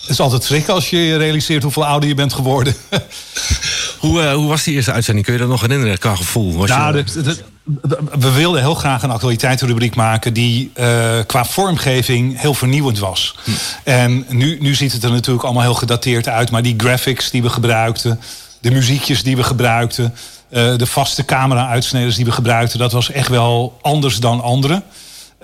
het 0.00 0.08
is 0.08 0.20
altijd 0.20 0.44
schrik 0.44 0.68
als 0.68 0.90
je 0.90 1.16
realiseert 1.16 1.62
hoeveel 1.62 1.86
ouder 1.86 2.08
je 2.08 2.14
bent 2.14 2.32
geworden. 2.32 2.74
hoe, 4.04 4.22
uh, 4.22 4.32
hoe 4.32 4.48
was 4.48 4.62
die 4.62 4.74
eerste 4.74 4.92
uitzending? 4.92 5.26
Kun 5.26 5.34
je 5.34 5.40
dat 5.40 5.48
nog 5.48 5.60
herinneren 5.60 5.98
qua 5.98 6.14
gevoel? 6.14 6.52
Was 6.52 6.68
nou, 6.68 6.96
je... 6.96 7.04
de, 7.04 7.22
de, 7.22 7.44
de, 7.64 7.98
we 8.18 8.32
wilden 8.32 8.60
heel 8.60 8.74
graag 8.74 9.02
een 9.02 9.10
actualiteitenrubriek 9.10 9.94
maken 9.94 10.32
die 10.32 10.70
uh, 10.74 10.86
qua 11.26 11.44
vormgeving 11.44 12.40
heel 12.40 12.54
vernieuwend 12.54 12.98
was. 12.98 13.34
Hm. 13.44 13.50
En 13.84 14.24
nu, 14.28 14.58
nu 14.60 14.74
ziet 14.74 14.92
het 14.92 15.04
er 15.04 15.10
natuurlijk 15.10 15.44
allemaal 15.44 15.62
heel 15.62 15.74
gedateerd 15.74 16.28
uit, 16.28 16.50
maar 16.50 16.62
die 16.62 16.74
graphics 16.76 17.30
die 17.30 17.42
we 17.42 17.48
gebruikten, 17.48 18.20
de 18.60 18.70
muziekjes 18.70 19.22
die 19.22 19.36
we 19.36 19.42
gebruikten, 19.42 20.14
uh, 20.50 20.76
de 20.76 20.86
vaste 20.86 21.24
camera-uitsneders 21.24 22.16
die 22.16 22.24
we 22.24 22.32
gebruikten, 22.32 22.78
dat 22.78 22.92
was 22.92 23.10
echt 23.10 23.28
wel 23.28 23.78
anders 23.82 24.16
dan 24.16 24.42
anderen. 24.42 24.82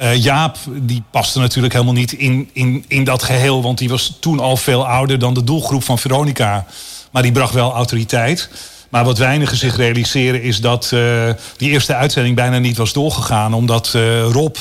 Uh, 0.03 0.17
Jaap 0.17 0.57
die 0.73 1.03
paste 1.11 1.39
natuurlijk 1.39 1.73
helemaal 1.73 1.95
niet 1.95 2.13
in, 2.13 2.51
in, 2.53 2.85
in 2.89 3.05
dat 3.05 3.23
geheel, 3.23 3.63
want 3.63 3.79
die 3.79 3.89
was 3.89 4.17
toen 4.21 4.41
al 4.41 4.57
veel 4.57 4.87
ouder 4.87 5.19
dan 5.19 5.35
de 5.35 5.45
doelgroep 5.45 5.85
van 5.85 5.99
Veronica. 5.99 6.67
Maar 7.11 7.23
die 7.23 7.33
bracht 7.33 7.55
wel 7.55 7.73
autoriteit. 7.73 8.49
Maar 8.89 9.05
wat 9.05 9.19
weinigen 9.19 9.57
zich 9.57 9.77
realiseren 9.77 10.43
is 10.43 10.61
dat 10.61 10.91
uh, 10.95 11.31
die 11.57 11.71
eerste 11.71 11.95
uitzending 11.95 12.37
bijna 12.37 12.59
niet 12.59 12.77
was 12.77 12.93
doorgegaan. 12.93 13.55
Omdat 13.55 13.93
uh, 13.97 14.23
Rob, 14.23 14.57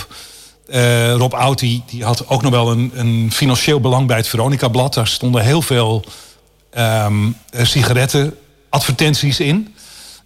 Rob 1.18 1.34
Oud, 1.34 1.60
die, 1.60 1.84
had 2.02 2.28
ook 2.28 2.42
nog 2.42 2.52
wel 2.52 2.72
een, 2.72 2.92
een 2.94 3.30
financieel 3.34 3.80
belang 3.80 4.08
bij 4.08 4.18
het 4.18 4.28
Veronica-blad. 4.28 4.94
Daar 4.94 5.08
stonden 5.08 5.44
heel 5.44 5.62
veel 5.62 6.04
sigarettenadvertenties 7.52 9.40
in. 9.40 9.76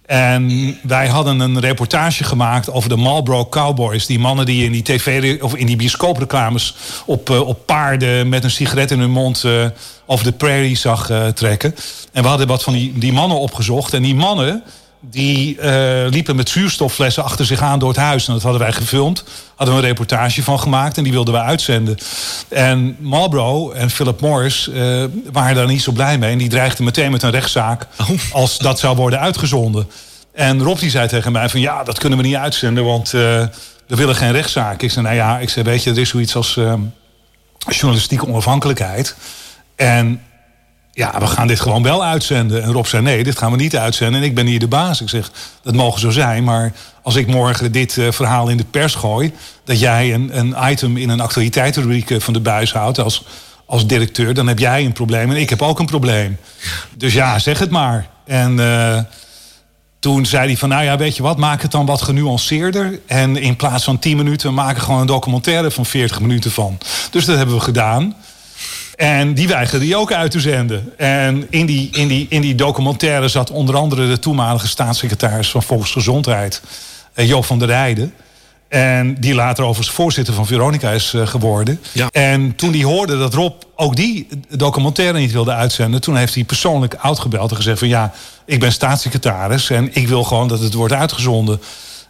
En 0.06 0.76
wij 0.82 1.08
hadden 1.08 1.40
een 1.40 1.60
reportage 1.60 2.24
gemaakt 2.24 2.70
over 2.70 2.88
de 2.88 2.96
Marlboro 2.96 3.46
Cowboys. 3.46 4.06
Die 4.06 4.18
mannen 4.18 4.46
die 4.46 4.64
in 4.64 4.72
die 4.72 4.82
tv 4.82 5.40
of 5.42 5.54
in 5.54 5.66
die 5.66 5.76
bioscoopreclames 5.76 6.74
op, 7.06 7.30
uh, 7.30 7.40
op 7.40 7.66
paarden 7.66 8.28
met 8.28 8.44
een 8.44 8.50
sigaret 8.50 8.90
in 8.90 8.98
hun 8.98 9.10
mond 9.10 9.42
uh, 9.46 9.66
over 10.06 10.24
de 10.24 10.32
prairie 10.32 10.76
zag 10.76 11.10
uh, 11.10 11.26
trekken. 11.26 11.74
En 12.12 12.22
we 12.22 12.28
hadden 12.28 12.46
wat 12.46 12.62
van 12.62 12.72
die, 12.72 12.98
die 12.98 13.12
mannen 13.12 13.38
opgezocht. 13.38 13.94
En 13.94 14.02
die 14.02 14.14
mannen 14.14 14.62
die 15.10 15.56
liepen 16.08 16.36
met 16.36 16.48
zuurstofflessen 16.48 17.24
achter 17.24 17.44
zich 17.44 17.60
aan 17.60 17.78
door 17.78 17.88
het 17.88 17.98
huis. 17.98 18.26
En 18.26 18.32
dat 18.32 18.42
hadden 18.42 18.60
wij 18.60 18.72
gefilmd. 18.72 19.24
Hadden 19.54 19.76
we 19.76 19.82
een 19.82 19.88
reportage 19.88 20.42
van 20.42 20.60
gemaakt 20.60 20.96
en 20.96 21.02
die 21.02 21.12
wilden 21.12 21.34
we 21.34 21.40
uitzenden. 21.40 21.96
En 22.48 22.96
Marlboro 23.00 23.70
en 23.70 23.90
Philip 23.90 24.20
Morris 24.20 24.70
waren 25.32 25.54
daar 25.54 25.66
niet 25.66 25.82
zo 25.82 25.92
blij 25.92 26.18
mee. 26.18 26.32
En 26.32 26.38
die 26.38 26.48
dreigden 26.48 26.84
meteen 26.84 27.10
met 27.10 27.22
een 27.22 27.30
rechtszaak 27.30 27.86
als 28.32 28.58
dat 28.58 28.78
zou 28.78 28.96
worden 28.96 29.20
uitgezonden. 29.20 29.88
En 30.32 30.62
Rob 30.62 30.78
die 30.78 30.90
zei 30.90 31.08
tegen 31.08 31.32
mij 31.32 31.48
van 31.48 31.60
ja, 31.60 31.84
dat 31.84 31.98
kunnen 31.98 32.18
we 32.18 32.24
niet 32.24 32.36
uitzenden, 32.36 32.84
want 32.84 33.12
uh, 33.12 33.20
we 33.86 33.96
willen 33.96 34.14
geen 34.14 34.32
rechtszaak. 34.32 34.82
Ik 34.82 34.90
zei 34.90 35.04
nou 35.04 35.16
ja, 35.16 35.38
ik 35.38 35.50
zei 35.50 35.64
weet 35.64 35.82
je, 35.82 35.90
er 35.90 35.98
is 35.98 36.08
zoiets 36.08 36.36
als 36.36 36.56
uh, 36.56 36.74
journalistieke 37.68 38.26
onafhankelijkheid. 38.26 39.16
En 39.76 40.22
ja, 40.94 41.18
we 41.18 41.26
gaan 41.26 41.46
dit 41.46 41.60
gewoon 41.60 41.82
wel 41.82 42.04
uitzenden. 42.04 42.62
En 42.62 42.72
Rob 42.72 42.84
zei 42.84 43.02
nee, 43.02 43.24
dit 43.24 43.38
gaan 43.38 43.50
we 43.50 43.56
niet 43.56 43.76
uitzenden. 43.76 44.20
En 44.20 44.26
ik 44.26 44.34
ben 44.34 44.46
hier 44.46 44.58
de 44.58 44.68
baas. 44.68 45.00
Ik 45.00 45.08
zeg, 45.08 45.30
dat 45.62 45.74
mogen 45.74 46.00
zo 46.00 46.10
zijn, 46.10 46.44
maar 46.44 46.72
als 47.02 47.16
ik 47.16 47.26
morgen 47.26 47.72
dit 47.72 47.96
uh, 47.96 48.10
verhaal 48.10 48.48
in 48.48 48.56
de 48.56 48.64
pers 48.64 48.94
gooi, 48.94 49.32
dat 49.64 49.80
jij 49.80 50.14
een, 50.14 50.38
een 50.38 50.54
item 50.70 50.96
in 50.96 51.08
een 51.08 51.20
actualiteitenrubriek 51.20 52.22
van 52.22 52.32
de 52.32 52.40
buis 52.40 52.72
houdt 52.72 52.98
als, 52.98 53.24
als 53.66 53.86
directeur, 53.86 54.34
dan 54.34 54.46
heb 54.46 54.58
jij 54.58 54.84
een 54.84 54.92
probleem 54.92 55.30
en 55.30 55.36
ik 55.36 55.50
heb 55.50 55.62
ook 55.62 55.78
een 55.78 55.86
probleem. 55.86 56.36
Dus 56.96 57.12
ja, 57.12 57.38
zeg 57.38 57.58
het 57.58 57.70
maar. 57.70 58.06
En 58.24 58.58
toen 60.04 60.26
zei 60.26 60.46
hij 60.46 60.56
van, 60.56 60.68
nou 60.68 60.84
ja, 60.84 60.96
weet 60.96 61.16
je 61.16 61.22
wat, 61.22 61.38
maak 61.38 61.62
het 61.62 61.70
dan 61.70 61.86
wat 61.86 62.02
genuanceerder. 62.02 63.00
En 63.06 63.36
in 63.36 63.56
plaats 63.56 63.84
van 63.84 63.98
10 63.98 64.16
minuten, 64.16 64.54
maken 64.54 64.82
gewoon 64.82 65.00
een 65.00 65.06
documentaire 65.06 65.70
van 65.70 65.86
40 65.86 66.20
minuten 66.20 66.50
van. 66.50 66.78
Dus 67.10 67.24
dat 67.24 67.36
hebben 67.36 67.54
we 67.54 67.60
gedaan. 67.60 68.16
En 68.96 69.34
die 69.34 69.48
weigerde 69.48 69.86
hij 69.86 69.94
ook 69.94 70.12
uit 70.12 70.30
te 70.30 70.40
zenden. 70.40 70.92
En 70.96 71.46
in 71.50 71.66
die, 71.66 71.88
in, 71.92 72.08
die, 72.08 72.26
in 72.28 72.40
die 72.40 72.54
documentaire 72.54 73.28
zat 73.28 73.50
onder 73.50 73.76
andere 73.76 74.08
de 74.08 74.18
toenmalige 74.18 74.68
staatssecretaris 74.68 75.50
van 75.50 75.62
Volksgezondheid, 75.62 76.62
Joop 77.14 77.44
van 77.44 77.58
der 77.58 77.68
Rijden. 77.68 78.14
En 78.68 79.16
die 79.20 79.34
later 79.34 79.64
overigens 79.64 79.96
voorzitter 79.96 80.34
van 80.34 80.46
Veronica 80.46 80.90
is 80.90 81.12
uh, 81.12 81.26
geworden. 81.26 81.80
Ja. 81.92 82.08
En 82.12 82.56
toen 82.56 82.72
hij 82.72 82.82
hoorde 82.82 83.18
dat 83.18 83.34
Rob 83.34 83.62
ook 83.76 83.96
die 83.96 84.28
documentaire 84.48 85.18
niet 85.18 85.32
wilde 85.32 85.52
uitzenden... 85.52 86.00
toen 86.00 86.16
heeft 86.16 86.34
hij 86.34 86.44
persoonlijk 86.44 86.96
uitgebeld 86.96 87.50
en 87.50 87.56
gezegd 87.56 87.78
van... 87.78 87.88
ja, 87.88 88.12
ik 88.46 88.60
ben 88.60 88.72
staatssecretaris 88.72 89.70
en 89.70 89.88
ik 89.92 90.08
wil 90.08 90.24
gewoon 90.24 90.48
dat 90.48 90.60
het 90.60 90.74
wordt 90.74 90.94
uitgezonden. 90.94 91.60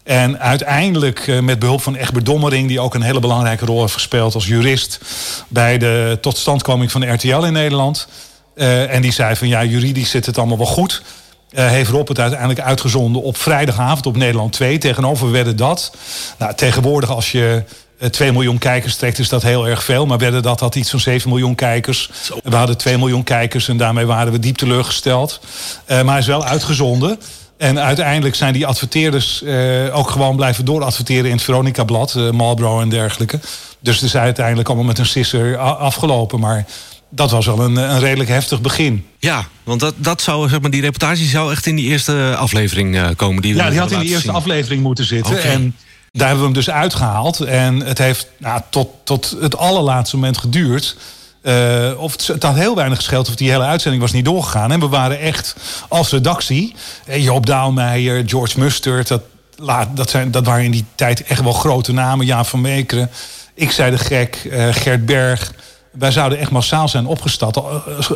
En 0.04 0.40
uiteindelijk 0.40 1.26
uh, 1.26 1.40
met 1.40 1.58
behulp 1.58 1.82
van 1.82 1.94
Egbert 1.94 2.26
Dommering... 2.26 2.68
die 2.68 2.80
ook 2.80 2.94
een 2.94 3.02
hele 3.02 3.20
belangrijke 3.20 3.64
rol 3.64 3.80
heeft 3.80 3.92
gespeeld 3.92 4.34
als 4.34 4.46
jurist... 4.46 5.00
bij 5.48 5.78
de 5.78 6.18
totstandkoming 6.20 6.90
van 6.90 7.00
de 7.00 7.12
RTL 7.12 7.44
in 7.44 7.52
Nederland... 7.52 8.08
Uh, 8.56 8.94
en 8.94 9.02
die 9.02 9.12
zei 9.12 9.36
van 9.36 9.48
ja, 9.48 9.64
juridisch 9.64 10.10
zit 10.10 10.26
het 10.26 10.38
allemaal 10.38 10.56
wel 10.56 10.66
goed... 10.66 11.02
Uh, 11.50 11.68
heeft 11.68 11.90
Rob 11.90 12.08
het 12.08 12.18
uiteindelijk 12.18 12.60
uitgezonden 12.60 13.22
op 13.22 13.36
vrijdagavond 13.36 14.06
op 14.06 14.16
Nederland 14.16 14.52
2. 14.52 14.78
Tegenover 14.78 15.30
werden 15.30 15.56
dat. 15.56 15.96
Nou, 16.38 16.54
tegenwoordig 16.54 17.10
als 17.10 17.32
je 17.32 17.62
uh, 17.98 18.08
2 18.08 18.32
miljoen 18.32 18.58
kijkers 18.58 18.96
trekt 18.96 19.18
is 19.18 19.28
dat 19.28 19.42
heel 19.42 19.68
erg 19.68 19.84
veel. 19.84 20.06
Maar 20.06 20.18
werden 20.18 20.42
dat 20.42 20.60
had 20.60 20.74
iets 20.74 20.90
van 20.90 21.00
7 21.00 21.28
miljoen 21.28 21.54
kijkers. 21.54 22.10
We 22.42 22.56
hadden 22.56 22.76
2 22.76 22.98
miljoen 22.98 23.22
kijkers 23.22 23.68
en 23.68 23.76
daarmee 23.76 24.06
waren 24.06 24.32
we 24.32 24.38
diep 24.38 24.56
teleurgesteld. 24.56 25.40
Uh, 25.88 26.02
maar 26.02 26.18
is 26.18 26.26
wel 26.26 26.44
uitgezonden. 26.44 27.18
En 27.56 27.80
uiteindelijk 27.80 28.34
zijn 28.34 28.52
die 28.52 28.66
adverteerders 28.66 29.42
uh, 29.42 29.96
ook 29.96 30.10
gewoon 30.10 30.36
blijven 30.36 30.64
dooradverteren 30.64 31.24
in 31.24 31.32
het 31.32 31.42
Veronica-blad, 31.42 32.14
uh, 32.16 32.30
Marlboro 32.30 32.80
en 32.80 32.88
dergelijke. 32.88 33.40
Dus 33.80 33.94
het 33.94 34.04
is 34.04 34.16
uiteindelijk 34.16 34.68
allemaal 34.68 34.86
met 34.86 34.98
een 34.98 35.06
sisser 35.06 35.56
afgelopen. 35.58 36.40
Maar 36.40 36.66
dat 37.08 37.30
was 37.30 37.46
wel 37.46 37.60
een, 37.60 37.76
een 37.76 38.00
redelijk 38.00 38.28
heftig 38.28 38.60
begin. 38.60 39.06
Ja, 39.18 39.46
want 39.62 39.80
dat, 39.80 39.94
dat 39.96 40.22
zou, 40.22 40.48
zeg 40.48 40.60
maar, 40.60 40.70
die 40.70 40.80
reportage 40.80 41.24
zou 41.24 41.52
echt 41.52 41.66
in 41.66 41.76
die 41.76 41.86
eerste 41.86 42.36
aflevering 42.36 42.94
uh, 42.94 43.06
komen. 43.16 43.42
Die 43.42 43.54
ja, 43.54 43.70
die 43.70 43.78
had 43.78 43.90
in 43.90 43.98
die 43.98 44.08
eerste 44.08 44.26
zien. 44.26 44.34
aflevering 44.34 44.82
moeten 44.82 45.04
zitten. 45.04 45.34
Okay. 45.34 45.50
En 45.50 45.76
daar 46.12 46.28
hebben 46.28 46.46
we 46.46 46.52
hem 46.52 46.64
dus 46.64 46.70
uitgehaald. 46.70 47.40
En 47.40 47.80
het 47.80 47.98
heeft 47.98 48.26
nou, 48.38 48.60
tot, 48.70 48.88
tot 49.04 49.36
het 49.40 49.56
allerlaatste 49.56 50.16
moment 50.16 50.38
geduurd. 50.38 50.96
Uh, 51.46 51.90
of 51.96 52.12
het, 52.12 52.26
het, 52.26 52.42
had 52.42 52.54
heel 52.54 52.74
weinig 52.74 52.98
gescheeld 52.98 53.28
of 53.28 53.34
die 53.34 53.50
hele 53.50 53.64
uitzending 53.64 54.02
was 54.02 54.12
niet 54.12 54.24
doorgegaan. 54.24 54.72
En 54.72 54.80
we 54.80 54.88
waren 54.88 55.20
echt 55.20 55.56
als 55.88 56.10
redactie. 56.10 56.74
Joop 57.06 57.46
Daalmeijer, 57.46 58.22
George 58.26 58.60
Mustard. 58.60 59.08
Dat, 59.08 59.22
dat, 59.94 60.10
zijn, 60.10 60.30
dat 60.30 60.46
waren 60.46 60.64
in 60.64 60.70
die 60.70 60.84
tijd 60.94 61.22
echt 61.22 61.42
wel 61.42 61.52
grote 61.52 61.92
namen. 61.92 62.26
Jaap 62.26 62.46
van 62.46 62.60
Meekeren. 62.60 63.10
Ik 63.54 63.70
zei 63.70 63.90
de 63.90 63.98
gek. 63.98 64.42
Uh, 64.44 64.68
Gert 64.72 65.06
Berg 65.06 65.52
wij 65.98 66.10
zouden 66.10 66.38
echt 66.38 66.50
massaal 66.50 66.88
zijn 66.88 67.06
opgestapt, 67.06 67.60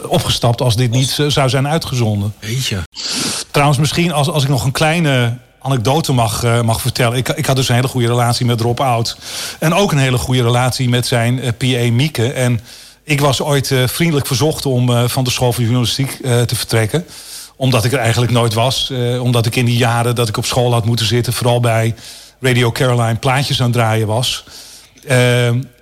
opgestapt 0.02 0.60
als 0.60 0.76
dit 0.76 0.90
niet 0.90 1.18
zou 1.28 1.48
zijn 1.48 1.68
uitgezonden. 1.68 2.34
Weet 2.40 2.66
je. 2.66 2.78
Trouwens, 3.50 3.78
misschien 3.78 4.12
als, 4.12 4.28
als 4.28 4.42
ik 4.42 4.48
nog 4.48 4.64
een 4.64 4.72
kleine 4.72 5.36
anekdote 5.60 6.12
mag, 6.12 6.44
uh, 6.44 6.60
mag 6.60 6.80
vertellen. 6.80 7.18
Ik, 7.18 7.28
ik 7.28 7.46
had 7.46 7.56
dus 7.56 7.68
een 7.68 7.74
hele 7.74 7.88
goede 7.88 8.06
relatie 8.06 8.46
met 8.46 8.60
Rob 8.60 8.80
Oud. 8.80 9.16
En 9.58 9.74
ook 9.74 9.92
een 9.92 9.98
hele 9.98 10.18
goede 10.18 10.42
relatie 10.42 10.88
met 10.88 11.06
zijn 11.06 11.44
uh, 11.44 11.48
PA 11.58 11.92
Mieke. 11.92 12.32
En 12.32 12.60
ik 13.08 13.20
was 13.20 13.42
ooit 13.42 13.70
uh, 13.70 13.86
vriendelijk 13.86 14.26
verzocht 14.26 14.66
om 14.66 15.08
van 15.08 15.24
de 15.24 15.30
school 15.30 15.52
van 15.52 15.62
journalistiek 15.62 16.10
te 16.20 16.54
vertrekken. 16.56 17.04
Omdat 17.56 17.84
ik 17.84 17.92
er 17.92 17.98
eigenlijk 17.98 18.32
nooit 18.32 18.54
was. 18.54 18.92
omdat 19.20 19.46
ik 19.46 19.56
in 19.56 19.64
die 19.64 19.76
jaren 19.76 20.14
dat 20.14 20.28
ik 20.28 20.36
op 20.36 20.44
school 20.44 20.72
had 20.72 20.84
moeten 20.84 21.06
zitten... 21.06 21.32
vooral 21.32 21.60
bij 21.60 21.94
Radio 22.40 22.72
Caroline 22.72 23.14
plaatjes 23.14 23.60
aan 23.60 23.66
het 23.66 23.74
draaien 23.74 24.06
was... 24.06 24.44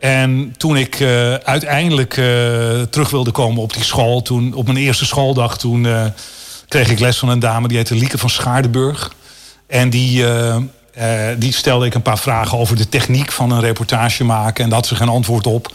En 0.00 0.54
toen 0.56 0.76
ik 0.76 1.00
uiteindelijk 1.44 2.12
terug 2.90 3.10
wilde 3.10 3.30
komen 3.30 3.62
op 3.62 3.72
die 3.72 3.84
school, 3.84 4.22
toen, 4.22 4.54
op 4.54 4.66
mijn 4.66 4.78
eerste 4.78 5.06
schooldag, 5.06 5.58
toen 5.58 5.86
kreeg 6.68 6.90
ik 6.90 6.98
les 6.98 7.18
van 7.18 7.28
een 7.28 7.38
dame 7.38 7.68
die 7.68 7.76
heette 7.76 7.94
Lieke 7.94 8.18
van 8.18 8.30
Schaardenburg. 8.30 9.12
En 9.66 9.90
die, 9.90 10.24
die 11.38 11.52
stelde 11.52 11.86
ik 11.86 11.94
een 11.94 12.02
paar 12.02 12.18
vragen 12.18 12.58
over 12.58 12.76
de 12.76 12.88
techniek 12.88 13.32
van 13.32 13.50
een 13.50 13.60
reportage 13.60 14.24
maken. 14.24 14.64
En 14.64 14.70
daar 14.70 14.78
had 14.78 14.88
ze 14.88 14.96
geen 14.96 15.08
antwoord 15.08 15.46
op. 15.46 15.72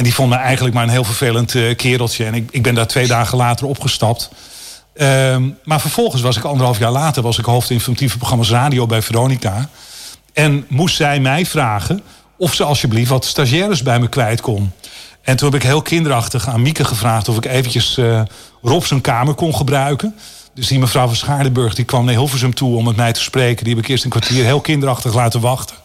En 0.00 0.06
die 0.06 0.14
vond 0.14 0.30
me 0.30 0.36
eigenlijk 0.36 0.74
maar 0.74 0.84
een 0.84 0.90
heel 0.90 1.04
vervelend 1.04 1.54
uh, 1.54 1.76
kereltje. 1.76 2.24
En 2.24 2.34
ik, 2.34 2.48
ik 2.50 2.62
ben 2.62 2.74
daar 2.74 2.86
twee 2.86 3.06
dagen 3.06 3.38
later 3.38 3.66
opgestapt. 3.66 4.30
Ehm, 4.94 5.48
maar 5.64 5.80
vervolgens 5.80 6.22
was 6.22 6.36
ik 6.36 6.44
anderhalf 6.44 6.78
jaar 6.78 6.90
later 6.90 7.22
was 7.22 7.38
ik 7.38 7.44
programma's 8.18 8.50
radio 8.50 8.86
bij 8.86 9.02
Veronica. 9.02 9.68
En 10.32 10.64
moest 10.68 10.96
zij 10.96 11.20
mij 11.20 11.46
vragen 11.46 12.02
of 12.36 12.54
ze 12.54 12.64
alsjeblieft 12.64 13.10
wat 13.10 13.24
stagiaires 13.24 13.82
bij 13.82 14.00
me 14.00 14.08
kwijt 14.08 14.40
kon. 14.40 14.72
En 15.22 15.36
toen 15.36 15.50
heb 15.50 15.60
ik 15.60 15.66
heel 15.66 15.82
kinderachtig 15.82 16.48
aan 16.48 16.62
Mieke 16.62 16.84
gevraagd 16.84 17.28
of 17.28 17.36
ik 17.36 17.44
eventjes 17.44 17.98
uh, 17.98 18.22
Rob 18.62 18.82
zijn 18.82 19.00
kamer 19.00 19.34
kon 19.34 19.54
gebruiken. 19.54 20.14
Dus 20.54 20.68
die 20.68 20.78
mevrouw 20.78 21.06
van 21.06 21.16
Schaardenburg 21.16 21.74
die 21.74 21.84
kwam 21.84 22.04
naar 22.04 22.14
Hilversum 22.14 22.54
toe 22.54 22.76
om 22.76 22.84
met 22.84 22.96
mij 22.96 23.12
te 23.12 23.20
spreken. 23.20 23.64
Die 23.64 23.74
heb 23.74 23.84
ik 23.84 23.90
eerst 23.90 24.04
een 24.04 24.10
kwartier 24.10 24.44
heel 24.44 24.60
kinderachtig 24.60 25.14
laten 25.14 25.40
wachten. 25.40 25.76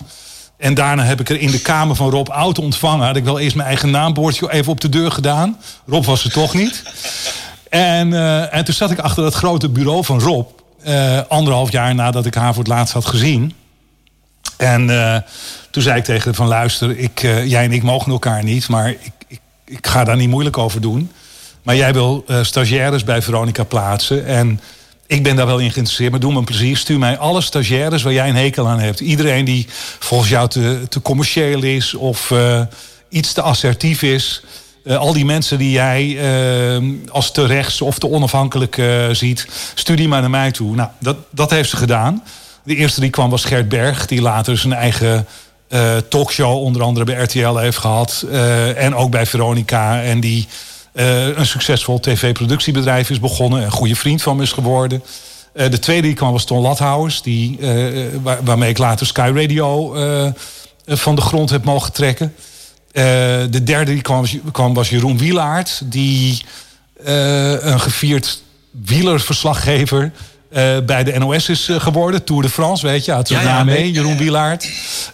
En 0.58 0.74
daarna 0.74 1.04
heb 1.04 1.20
ik 1.20 1.30
er 1.30 1.40
in 1.40 1.52
de 1.52 1.62
kamer 1.62 1.96
van 1.96 2.10
Rob 2.10 2.30
Oud 2.30 2.60
ontvangen. 2.60 3.06
Had 3.06 3.16
ik 3.16 3.24
wel 3.24 3.40
eerst 3.40 3.56
mijn 3.56 3.68
eigen 3.68 3.90
naambordje 3.90 4.52
even 4.52 4.72
op 4.72 4.82
de 4.82 4.90
deur 4.90 5.12
gedaan. 5.12 5.58
Rob 5.86 6.06
was 6.06 6.24
er 6.24 6.32
toch 6.32 6.54
niet. 6.54 6.84
En, 7.70 8.12
uh, 8.12 8.54
en 8.54 8.66
toen 8.66 8.74
zat 8.74 8.92
ik 8.92 9.00
achter 9.00 9.24
dat 9.24 9.34
grote 9.34 9.70
bureau 9.70 10.04
van 10.04 10.20
Rob. 10.20 10.48
Uh, 10.88 11.20
anderhalf 11.28 11.72
jaar 11.72 11.96
nadat 11.96 12.26
ik 12.26 12.34
haar 12.34 12.54
voor 12.54 12.64
het 12.64 12.72
laatst 12.72 12.94
had 12.94 13.06
gezien. 13.06 13.54
En 14.58 14.90
uh, 14.90 15.18
toen 15.72 15.84
zei 15.84 15.98
ik 15.98 16.04
tegen 16.04 16.24
haar 16.24 16.34
van 16.34 16.48
luister, 16.48 16.98
ik, 16.98 17.20
jij 17.22 17.64
en 17.64 17.72
ik 17.72 17.84
mogen 17.84 18.12
elkaar 18.12 18.44
niet. 18.44 18.68
Maar 18.68 18.90
ik, 18.90 19.12
ik, 19.28 19.40
ik, 19.66 19.88
ga 19.88 20.04
daar 20.04 20.16
niet 20.16 20.30
moeilijk 20.30 20.58
over 20.58 20.82
doen. 20.82 21.12
Maar 21.64 21.76
jij 21.76 21.94
wil 21.94 22.26
stagiaires 22.42 23.04
bij 23.04 23.22
Veronica 23.22 23.64
plaatsen. 23.64 24.26
En 24.26 24.60
ik 25.08 25.24
ben 25.24 25.36
daar 25.36 25.46
wel 25.46 25.60
in 25.60 25.72
geïnteresseerd, 25.72 26.12
maar 26.12 26.20
doe 26.20 26.32
me 26.32 26.38
een 26.38 26.44
plezier. 26.44 26.78
Stuur 26.78 27.00
mij 27.00 27.18
alle 27.18 27.42
stagiaires 27.42 28.04
waar 28.04 28.14
jij 28.14 28.30
een 28.30 28.36
hekel 28.36 28.68
aan 28.68 28.80
hebt. 28.80 29.00
Iedereen 29.00 29.46
die 29.46 29.68
volgens 30.00 30.30
jou 30.30 30.50
te, 30.50 30.82
te 30.90 31.02
commercieel 31.02 31.64
is 31.64 31.94
of 31.94 32.30
uh, 32.30 32.62
iets 33.10 33.34
te 33.34 33.42
assertief 33.42 34.02
is. 34.02 34.44
Uh, 34.84 34.98
al 34.98 35.14
die 35.14 35.26
mensen 35.26 35.58
die 35.58 35.72
jij 35.72 36.06
uh, 36.06 36.92
als 37.10 37.32
te 37.32 37.46
rechts 37.46 37.82
of 37.82 38.00
te 38.00 38.10
onafhankelijk 38.10 38.82
ziet, 39.12 39.48
stuur 39.76 39.96
die 39.96 40.08
maar 40.08 40.22
naar 40.22 40.30
mij 40.30 40.52
toe. 40.52 40.76
Nou, 40.76 40.90
dat, 41.00 41.18
dat 41.30 41.50
heeft 41.50 41.70
ze 41.70 41.78
gedaan. 41.78 42.24
De 42.64 42.76
eerste 42.76 43.00
die 43.00 43.10
kwam 43.10 43.30
was 43.30 43.46
Gert 43.46 43.70
Berg, 43.70 44.06
die 44.06 44.22
later 44.22 44.58
zijn 44.58 44.74
eigen 44.74 45.28
talkshow 46.10 46.58
onder 46.58 46.82
andere 46.82 47.06
bij 47.06 47.16
RTL 47.16 47.56
heeft 47.56 47.78
gehad. 47.78 48.26
en 48.76 48.96
ook 48.96 49.12
bij 49.12 49.26
Veronica. 49.26 50.02
En 50.02 50.20
die 50.20 50.48
uh, 50.96 51.38
een 51.38 51.46
succesvol 51.46 52.00
tv-productiebedrijf 52.00 53.10
is 53.10 53.20
begonnen. 53.20 53.64
Een 53.64 53.72
goede 53.72 53.96
vriend 53.96 54.22
van 54.22 54.36
me 54.36 54.44
is 54.44 54.52
geworden. 54.52 55.04
Uh, 55.54 55.70
de 55.70 55.80
tweede 55.80 56.08
die 56.08 56.16
kwam 56.16 56.32
was 56.32 56.46
Ton 56.46 56.62
Lathouwers. 56.62 57.22
Die, 57.22 57.58
uh, 57.60 58.08
waar, 58.22 58.44
waarmee 58.44 58.70
ik 58.70 58.78
later 58.78 59.06
Sky 59.06 59.32
Radio 59.34 59.96
van 60.88 61.16
de 61.16 61.22
grond 61.22 61.50
heb 61.50 61.64
mogen 61.64 61.94
trekken. 61.94 62.36
de 62.92 63.62
derde 63.64 63.92
die 63.94 64.02
kwam, 64.02 64.26
kwam 64.52 64.74
was 64.74 64.90
Jeroen 64.90 65.18
Wielaert. 65.18 65.82
Die 65.84 66.42
een 67.04 67.80
gevierd 67.80 68.42
wielerverslaggever... 68.72 70.12
bij 70.86 71.04
de 71.04 71.18
NOS 71.18 71.50
is 71.50 71.70
geworden. 71.72 72.24
Tour 72.24 72.42
de 72.42 72.50
France, 72.50 72.88
weet 72.88 73.06
je, 73.06 73.12
had 73.12 73.28
zijn 73.28 73.44
ja, 73.44 73.54
naam 73.54 73.66
mee. 73.66 73.92
Jeroen 73.92 74.18
Wielaert. 74.18 74.70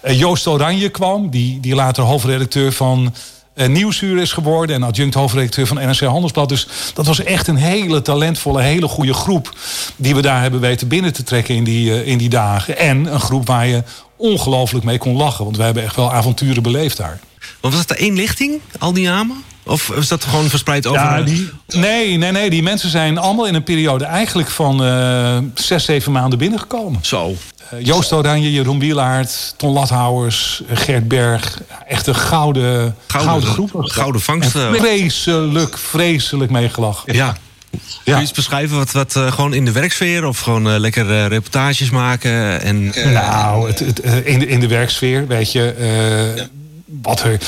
Joost 0.07 0.47
Oranje 0.47 0.89
kwam, 0.89 1.29
die, 1.29 1.59
die 1.59 1.75
later 1.75 2.03
hoofdredacteur 2.03 2.71
van 2.71 3.13
Nieuwsuur 3.55 4.21
is 4.21 4.31
geworden 4.31 4.75
en 4.75 4.83
adjunct 4.83 5.13
hoofdredacteur 5.13 5.67
van 5.67 5.77
NRC 5.77 5.99
Handelsblad. 5.99 6.49
Dus 6.49 6.67
dat 6.93 7.05
was 7.05 7.23
echt 7.23 7.47
een 7.47 7.55
hele 7.55 8.01
talentvolle, 8.01 8.61
hele 8.61 8.87
goede 8.87 9.13
groep 9.13 9.55
die 9.95 10.15
we 10.15 10.21
daar 10.21 10.41
hebben 10.41 10.59
weten 10.59 10.87
binnen 10.87 11.13
te 11.13 11.23
trekken 11.23 11.55
in 11.55 11.63
die, 11.63 11.89
uh, 11.89 12.07
in 12.07 12.17
die 12.17 12.29
dagen. 12.29 12.77
En 12.77 13.13
een 13.13 13.19
groep 13.19 13.47
waar 13.47 13.67
je 13.67 13.83
ongelooflijk 14.15 14.85
mee 14.85 14.97
kon 14.97 15.15
lachen, 15.15 15.43
want 15.43 15.57
wij 15.57 15.65
hebben 15.65 15.83
echt 15.83 15.95
wel 15.95 16.11
avonturen 16.11 16.63
beleefd 16.63 16.97
daar. 16.97 17.19
Was 17.59 17.75
dat 17.75 17.87
de 17.87 17.95
één 17.95 18.15
lichting, 18.15 18.59
al 18.79 18.93
die 18.93 19.05
namen? 19.07 19.43
Of 19.63 19.89
is 19.89 20.07
dat 20.07 20.23
gewoon 20.23 20.49
verspreid 20.49 20.87
over? 20.87 21.01
Ja, 21.01 21.21
die, 21.21 21.49
nee, 21.67 22.17
nee, 22.17 22.31
nee. 22.31 22.49
Die 22.49 22.63
mensen 22.63 22.89
zijn 22.89 23.17
allemaal 23.17 23.47
in 23.47 23.55
een 23.55 23.63
periode 23.63 24.05
eigenlijk 24.05 24.49
van 24.49 24.85
uh, 24.85 25.37
zes, 25.53 25.85
zeven 25.85 26.11
maanden 26.11 26.39
binnengekomen. 26.39 26.99
Zo. 27.01 27.35
Uh, 27.73 27.85
Joost 27.85 28.11
Oranje, 28.11 28.51
Jeroen 28.51 28.79
Wielaert, 28.79 29.53
Ton 29.57 29.73
Lathouwers, 29.73 30.61
Gert 30.73 31.07
Berg. 31.07 31.61
Echt 31.87 32.07
een 32.07 32.15
gouden, 32.15 32.95
gouden, 33.07 33.31
gouden 33.31 33.49
groep. 33.49 33.83
Gouden 33.83 34.21
vangst. 34.21 34.55
En 34.55 34.75
vreselijk, 34.75 35.77
vreselijk 35.77 36.51
meegelachen. 36.51 37.13
Ja. 37.13 37.37
Ja. 37.71 37.77
Kun 38.03 38.15
je 38.15 38.21
iets 38.21 38.31
beschrijven 38.31 38.77
wat, 38.77 38.91
wat 38.91 39.15
uh, 39.15 39.31
gewoon 39.31 39.53
in 39.53 39.65
de 39.65 39.71
werksfeer 39.71 40.25
of 40.25 40.39
gewoon 40.39 40.67
uh, 40.67 40.79
lekker 40.79 41.09
uh, 41.09 41.27
reportages 41.27 41.89
maken? 41.89 42.61
En, 42.61 42.93
nou, 43.13 43.67
het, 43.67 43.79
het, 43.79 43.99
in, 43.99 44.39
de, 44.39 44.47
in 44.47 44.59
de 44.59 44.67
werksfeer, 44.67 45.27
weet 45.27 45.51
je, 45.51 45.75
ja. 46.35 46.47
Wat 47.01 47.23
er. 47.23 47.39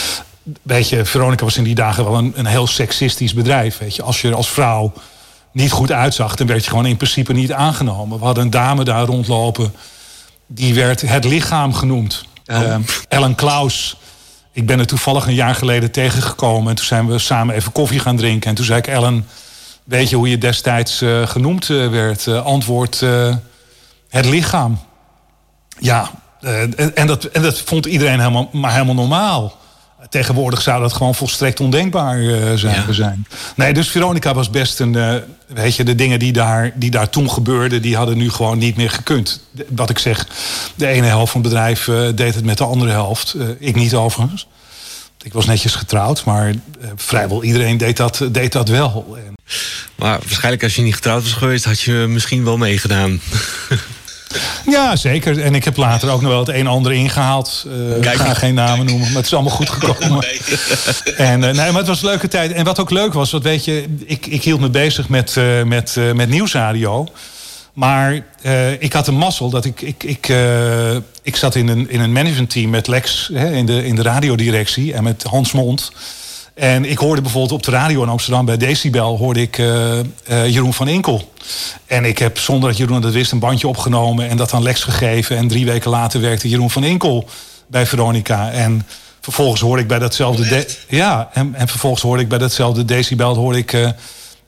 Weet 0.62 0.90
je, 0.90 1.06
Veronica 1.06 1.44
was 1.44 1.58
in 1.58 1.64
die 1.64 1.76
dagen 1.76 2.04
wel 2.04 2.18
een, 2.18 2.34
een 2.36 2.46
heel 2.46 2.68
seksistisch 2.68 3.34
bedrijf. 3.34 3.78
Weet 3.78 3.96
je, 3.96 4.04
als 4.04 4.22
je 4.22 4.34
als 4.34 4.50
vrouw 4.50 4.94
niet 5.52 5.72
goed 5.72 5.92
uitzag, 5.92 6.36
dan 6.36 6.48
werd 6.48 6.64
je 6.64 6.70
gewoon 6.70 6.86
in 6.86 6.98
principe 6.98 7.34
niet 7.34 7.52
aangenomen. 7.52 8.20
We 8.20 8.26
hadden 8.26 8.44
een 8.44 8.50
dame 8.50 8.84
daar 8.84 9.06
rondlopen 9.06 9.74
die 10.48 10.74
werd 10.74 11.02
het 11.02 11.26
lichaam 11.26 11.74
genoemd. 11.74 12.26
Oh. 12.46 12.62
Uh, 12.62 12.76
Ellen 13.08 13.36
Klaus. 13.36 13.98
Ik 14.52 14.66
ben 14.66 14.80
er 14.80 14.88
toevallig 14.88 15.28
een 15.28 15.34
jaar 15.34 15.56
geleden 15.56 15.92
tegengekomen. 15.92 16.70
En 16.70 16.76
toen 16.76 16.86
zijn 16.86 17.08
we 17.08 17.20
samen 17.20 17.56
even 17.56 17.72
koffie 17.72 18.00
gaan 18.00 18.18
drinken. 18.18 18.50
En 18.50 18.56
toen 18.56 18.66
zei 18.66 18.80
ik, 18.80 18.88
Ellen, 18.88 19.28
weet 19.84 20.10
je 20.10 20.16
hoe 20.16 20.30
je 20.30 20.38
destijds 20.38 21.02
uh, 21.02 21.28
genoemd 21.28 21.70
uh, 21.70 21.90
werd? 21.90 22.26
Uh, 22.26 22.46
antwoord, 22.46 23.00
het 24.10 24.26
lichaam. 24.26 24.80
Ja, 25.80 26.12
en, 26.94 27.08
dat, 27.08 27.24
en 27.24 27.42
dat 27.42 27.62
vond 27.66 27.86
iedereen 27.86 28.20
helemaal, 28.20 28.50
maar 28.52 28.72
helemaal 28.72 28.94
normaal. 28.94 29.62
Tegenwoordig 30.10 30.62
zou 30.62 30.82
dat 30.82 30.94
gewoon 30.94 31.16
volstrekt 31.16 31.60
ondenkbaar 31.60 32.20
uh, 32.20 32.54
zijn, 32.54 32.84
ja. 32.88 32.94
zijn. 32.94 33.28
Nee, 33.56 33.74
dus 33.74 33.90
Veronica 33.90 34.34
was 34.34 34.50
best 34.50 34.80
een. 34.80 34.94
Uh, 34.94 35.16
weet 35.48 35.76
je, 35.76 35.84
de 35.84 35.96
dingen 35.96 36.20
die 36.20 36.32
daar, 36.32 36.72
die 36.76 36.92
daar 36.92 37.10
toen 37.10 37.30
gebeurden, 37.30 37.82
die 37.82 37.96
hadden 37.96 38.18
nu 38.18 38.30
gewoon 38.30 38.58
niet 38.58 38.76
meer 38.76 38.90
gekund. 38.90 39.44
Wat 39.70 39.90
ik 39.90 40.00
zeg, 40.00 40.28
de 40.76 40.88
ene 40.88 41.08
helft 41.08 41.32
van 41.32 41.42
het 41.42 41.50
bedrijf 41.50 41.88
uh, 41.88 42.10
deed 42.16 42.36
het 42.36 42.46
met 42.46 42.58
de 42.58 42.64
andere 42.64 42.92
helft. 42.92 43.36
ik 43.60 43.76
niet 43.76 43.94
overigens. 43.94 44.48
Ik 45.24 45.34
was 45.34 45.46
netjes 45.46 45.76
getrouwd, 45.76 46.24
maar 46.24 46.54
vrijwel 46.96 47.44
iedereen 47.44 47.78
deed 47.78 47.98
dat, 47.98 48.22
deed 48.32 48.52
dat 48.52 48.70
wel. 48.70 49.18
Maar 49.96 50.20
waarschijnlijk 50.20 50.64
als 50.64 50.76
je 50.76 50.82
niet 50.82 50.96
getrouwd 50.96 51.24
was 51.24 51.34
geweest, 51.34 51.66
had 51.66 51.80
je 51.80 52.06
misschien 52.10 52.44
wel 52.44 52.58
meegedaan. 52.58 53.20
Ja, 54.66 54.96
zeker. 54.96 55.42
En 55.42 55.56
ik 55.56 55.64
heb 55.64 55.78
later 55.78 56.10
ook 56.10 56.22
nog 56.22 56.30
wel 56.30 56.40
het 56.40 56.50
een 56.50 56.56
en 56.56 56.68
ander 56.68 56.92
ingehaald. 56.92 57.66
Uh, 57.68 57.98
ik 57.98 58.20
ga 58.20 58.34
geen 58.34 58.54
namen 58.54 58.86
noemen, 58.86 59.08
maar 59.08 59.16
het 59.16 59.26
is 59.26 59.34
allemaal 59.34 59.52
goed 59.52 59.70
gekomen. 59.80 60.26
En, 61.18 61.42
uh, 61.42 61.50
nee, 61.50 61.54
maar 61.54 61.74
het 61.74 61.88
was 61.88 62.02
een 62.02 62.08
leuke 62.08 62.28
tijd. 62.28 62.52
En 62.52 62.66
wat 62.66 62.80
ook 62.80 62.90
leuk 62.90 63.14
was, 63.14 63.32
wat 63.32 63.44
weet 63.44 63.66
je, 63.66 63.86
ik, 64.06 64.26
ik 64.26 64.44
hield 64.44 64.60
me 64.60 64.70
bezig 64.70 65.10
met, 65.10 65.36
uh, 65.36 65.64
met, 65.64 65.98
met 66.14 66.30
nieuwsradio. 66.30 67.08
Maar 67.74 68.26
ik 68.80 68.94
had 68.94 69.08
een 69.08 69.18
mazzel 69.18 69.50
dat 69.50 69.66
ik. 69.66 69.82
Ik, 69.82 70.04
ik, 70.04 70.34
ik 71.24 71.36
zat 71.36 71.56
in 71.56 71.68
een, 71.68 71.90
in 71.90 72.00
een 72.00 72.12
managementteam 72.12 72.70
met 72.70 72.88
Lex 72.88 73.30
hè, 73.34 73.52
in, 73.52 73.66
de, 73.66 73.86
in 73.86 73.96
de 73.96 74.02
radiodirectie 74.02 74.94
en 74.94 75.04
met 75.04 75.24
Hans 75.24 75.52
Mond. 75.52 75.92
En 76.54 76.86
ik 76.86 76.98
hoorde 76.98 77.22
bijvoorbeeld 77.22 77.52
op 77.52 77.64
de 77.64 77.72
radio 77.72 78.04
in 78.04 78.10
Amsterdam 78.10 78.46
bij 78.46 78.58
Decibel 78.58 79.18
hoorde 79.18 79.42
ik 79.42 79.58
uh, 79.58 80.00
uh, 80.30 80.48
Jeroen 80.48 80.74
van 80.74 80.88
Inkel. 80.88 81.34
En 81.86 82.06
ik 82.06 82.18
heb 82.18 82.38
zonder 82.38 82.70
dat 82.70 82.78
Jeroen 82.78 83.02
dat 83.02 83.14
wist 83.14 83.32
een 83.32 83.40
bandje 83.40 83.68
opgenomen 83.68 84.30
en 84.30 84.38
dat 84.38 84.54
aan 84.54 84.64
Lex 84.64 84.84
gegeven. 84.84 85.38
En 85.38 85.48
drie 85.48 85.66
weken 85.66 85.90
later 85.90 86.22
werkte 86.22 86.50
Jeroen 86.50 86.70
van 86.70 86.84
Inkel 86.84 87.28
bij 87.68 87.86
Veronica. 87.86 88.52
En 88.52 88.88
vervolgens 89.22 89.62
hoorde 89.62 89.82
ik 89.82 89.88
bij 89.88 90.00
datzelfde. 90.00 90.68
ja, 90.88 91.30
en, 91.34 91.56
en, 91.56 91.68
vervolgens 91.68 92.02
hoorde 92.02 92.22
ik 92.22 92.30
bij 92.30 92.38
datzelfde 92.38 92.86
Decibel 92.86 93.36
hoorde 93.36 93.58
ik 93.58 93.74
uh, 93.74 93.90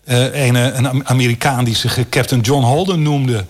een, 0.04 0.56
een 0.56 1.08
Amerikaan 1.08 1.66
die 1.66 1.76
zich 1.76 2.00
Captain 2.10 2.42
John 2.42 2.64
Holden 2.64 3.02
noemde. 3.02 3.46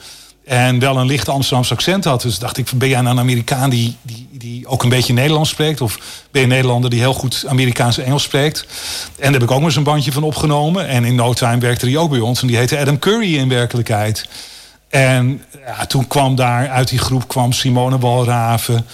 En 0.46 0.80
wel 0.80 0.98
een 0.98 1.06
lichte 1.06 1.32
Amsterdamse 1.32 1.74
accent 1.74 2.04
had. 2.04 2.22
Dus 2.22 2.40
dacht 2.40 2.58
ik, 2.58 2.72
ben 2.76 2.90
jij 2.90 3.00
een 3.00 3.20
Amerikaan 3.20 3.70
die, 3.70 3.96
die, 4.02 4.28
die 4.32 4.68
ook 4.68 4.84
een 4.84 4.90
beetje 4.90 5.14
Nederlands 5.14 5.50
spreekt? 5.50 5.82
Of 5.82 5.96
ben 6.32 6.42
je 6.42 6.48
een 6.48 6.54
Nederlander 6.54 6.90
die 6.90 7.00
heel 7.00 7.14
goed 7.14 7.46
Amerikaans 7.48 7.98
Engels 7.98 8.24
spreekt? 8.24 8.66
En 9.16 9.24
daar 9.24 9.32
heb 9.32 9.44
ik 9.44 9.52
ook 9.52 9.58
maar 9.58 9.66
eens 9.66 9.76
een 9.76 9.84
bandje 9.84 10.12
van 10.12 10.24
opgenomen. 10.24 10.88
En 10.88 11.06
in 11.06 11.16
no 11.16 11.34
time 11.34 11.58
werkte 11.58 11.86
hij 11.86 11.98
ook 11.98 12.10
bij 12.10 12.20
ons. 12.20 12.42
En 12.42 12.48
die 12.48 12.58
heette 12.58 12.80
Adam 12.80 13.00
Curry 13.00 13.38
in 13.38 13.50
werkelijkheid. 13.50 14.30
En 14.90 15.44
ja, 15.66 15.86
toen 15.86 16.08
kwam 16.08 16.36
daar 16.36 16.70
uit 16.70 16.88
die 16.88 17.00
groep 17.00 17.28
kwam 17.28 17.52
Simone 17.52 18.00
Walraven. 18.00 18.86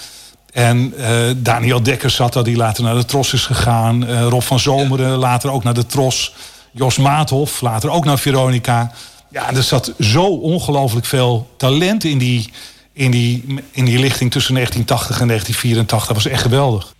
En 0.52 0.94
uh, 0.96 1.06
Daniel 1.36 1.82
Dekker 1.82 2.10
zat 2.10 2.32
daar, 2.32 2.44
die 2.44 2.56
later 2.56 2.84
naar 2.84 2.94
de 2.94 3.04
Tros 3.04 3.32
is 3.32 3.46
gegaan. 3.46 4.10
Uh, 4.10 4.22
Rob 4.28 4.42
van 4.42 4.58
Zomeren, 4.58 5.18
later 5.18 5.50
ook 5.50 5.64
naar 5.64 5.74
de 5.74 5.86
Tros. 5.86 6.34
Jos 6.70 6.98
Maathof, 6.98 7.60
later 7.60 7.90
ook 7.90 8.04
naar 8.04 8.18
Veronica. 8.18 8.92
Ja, 9.32 9.54
er 9.54 9.62
zat 9.62 9.92
zo 10.00 10.24
ongelooflijk 10.24 11.06
veel 11.06 11.48
talent 11.56 12.04
in 12.04 12.18
die, 12.18 12.50
in, 12.92 13.10
die, 13.10 13.44
in 13.70 13.84
die 13.84 13.98
lichting 13.98 14.30
tussen 14.30 14.54
1980 14.54 15.20
en 15.20 15.26
1984. 15.26 16.06
Dat 16.06 16.22
was 16.22 16.32
echt 16.32 16.42
geweldig. 16.42 16.94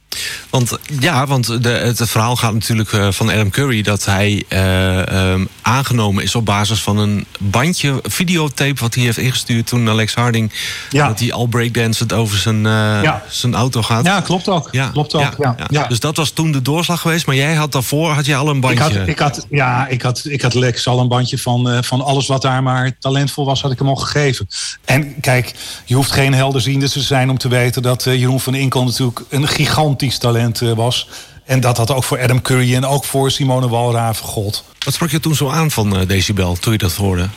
Want 0.53 0.79
ja, 1.01 1.27
want 1.27 1.63
de, 1.63 1.69
het, 1.69 2.03
verhaal 2.05 2.37
gaat 2.37 2.53
natuurlijk 2.53 2.93
uh, 2.93 3.09
van 3.11 3.31
Adam 3.31 3.51
Curry 3.51 3.83
dat 3.83 4.05
hij 4.05 4.45
uh, 4.49 5.31
um, 5.33 5.49
aangenomen 5.63 6.23
is 6.23 6.35
op 6.35 6.45
basis 6.45 6.83
van 6.83 6.99
een 6.99 7.27
bandje, 7.39 8.01
videotape 8.03 8.81
wat 8.81 8.95
hij 8.95 9.05
heeft 9.05 9.19
ingestuurd 9.19 9.67
toen 9.67 9.89
Alex 9.89 10.15
Harding 10.15 10.53
ja. 10.91 11.09
dat 11.09 11.19
hij 11.19 11.33
al 11.33 11.47
breakdancend 11.47 12.13
over 12.13 12.39
zijn, 12.39 12.57
uh, 12.57 13.03
ja. 13.03 13.23
zijn 13.29 13.55
auto 13.55 13.83
gaat. 13.83 14.05
Ja, 14.05 14.21
klopt 14.21 14.49
ook. 14.49 14.69
Ja, 14.73 14.89
klopt 14.89 15.15
ook. 15.15 15.35
Ja, 15.39 15.57
ja, 15.71 15.87
Dus 15.87 16.01
dat 16.01 16.17
was 16.17 16.31
toen 16.31 16.53
de 16.53 16.63
doorslag 16.63 17.01
geweest, 17.01 17.27
maar 17.27 17.37
jij 17.37 17.55
had 17.55 17.73
daarvoor 17.73 18.11
had 18.11 18.27
je 18.27 18.37
al 18.37 18.49
een 18.49 18.61
bandje. 18.61 18.85
Ik 18.85 18.97
had, 18.97 19.09
ik 19.09 19.19
had, 19.19 19.47
ja, 19.51 19.87
ik 19.87 20.03
had, 20.03 20.25
ik 20.25 20.43
had 20.43 20.55
Lex 20.55 20.87
al 20.87 21.01
een 21.01 21.09
bandje 21.09 21.39
van, 21.39 21.85
van 21.85 22.01
alles 22.01 22.27
wat 22.27 22.43
daar 22.43 22.63
maar 22.63 22.97
talentvol 22.99 23.45
was, 23.45 23.63
had 23.63 23.71
ik 23.71 23.79
hem 23.79 23.89
al 23.89 23.97
gegeven. 23.97 24.49
En 24.85 25.21
kijk, 25.21 25.55
je 25.85 25.95
hoeft 25.95 26.11
geen 26.11 26.35
helderziende 26.35 26.91
te 26.91 27.01
zijn 27.01 27.31
om 27.31 27.39
te 27.39 27.49
weten 27.49 27.83
dat 27.83 28.05
Jeroen 28.05 28.41
van 28.41 28.55
Inkel 28.55 28.85
natuurlijk 28.85 29.21
een 29.29 29.49
gigantisch 29.49 30.19
talent 30.19 30.41
was. 30.75 31.09
En 31.45 31.61
dat 31.61 31.77
dat 31.77 31.91
ook 31.91 32.05
voor 32.05 32.23
Adam 32.23 32.43
Curry 32.43 32.75
en 32.75 32.87
ook 32.87 33.05
voor 33.05 33.31
Simone 33.31 33.69
Walraven 33.69 34.25
gold. 34.25 34.65
Wat 34.85 34.95
sprak 34.95 35.11
je 35.11 35.21
toen 35.21 35.35
zo 35.35 35.49
aan 35.49 35.71
van 35.71 36.01
uh, 36.01 36.07
Decibel 36.07 36.55
toen 36.55 36.73
je 36.73 36.79
dat 36.79 36.95
hoorde? 36.95 37.29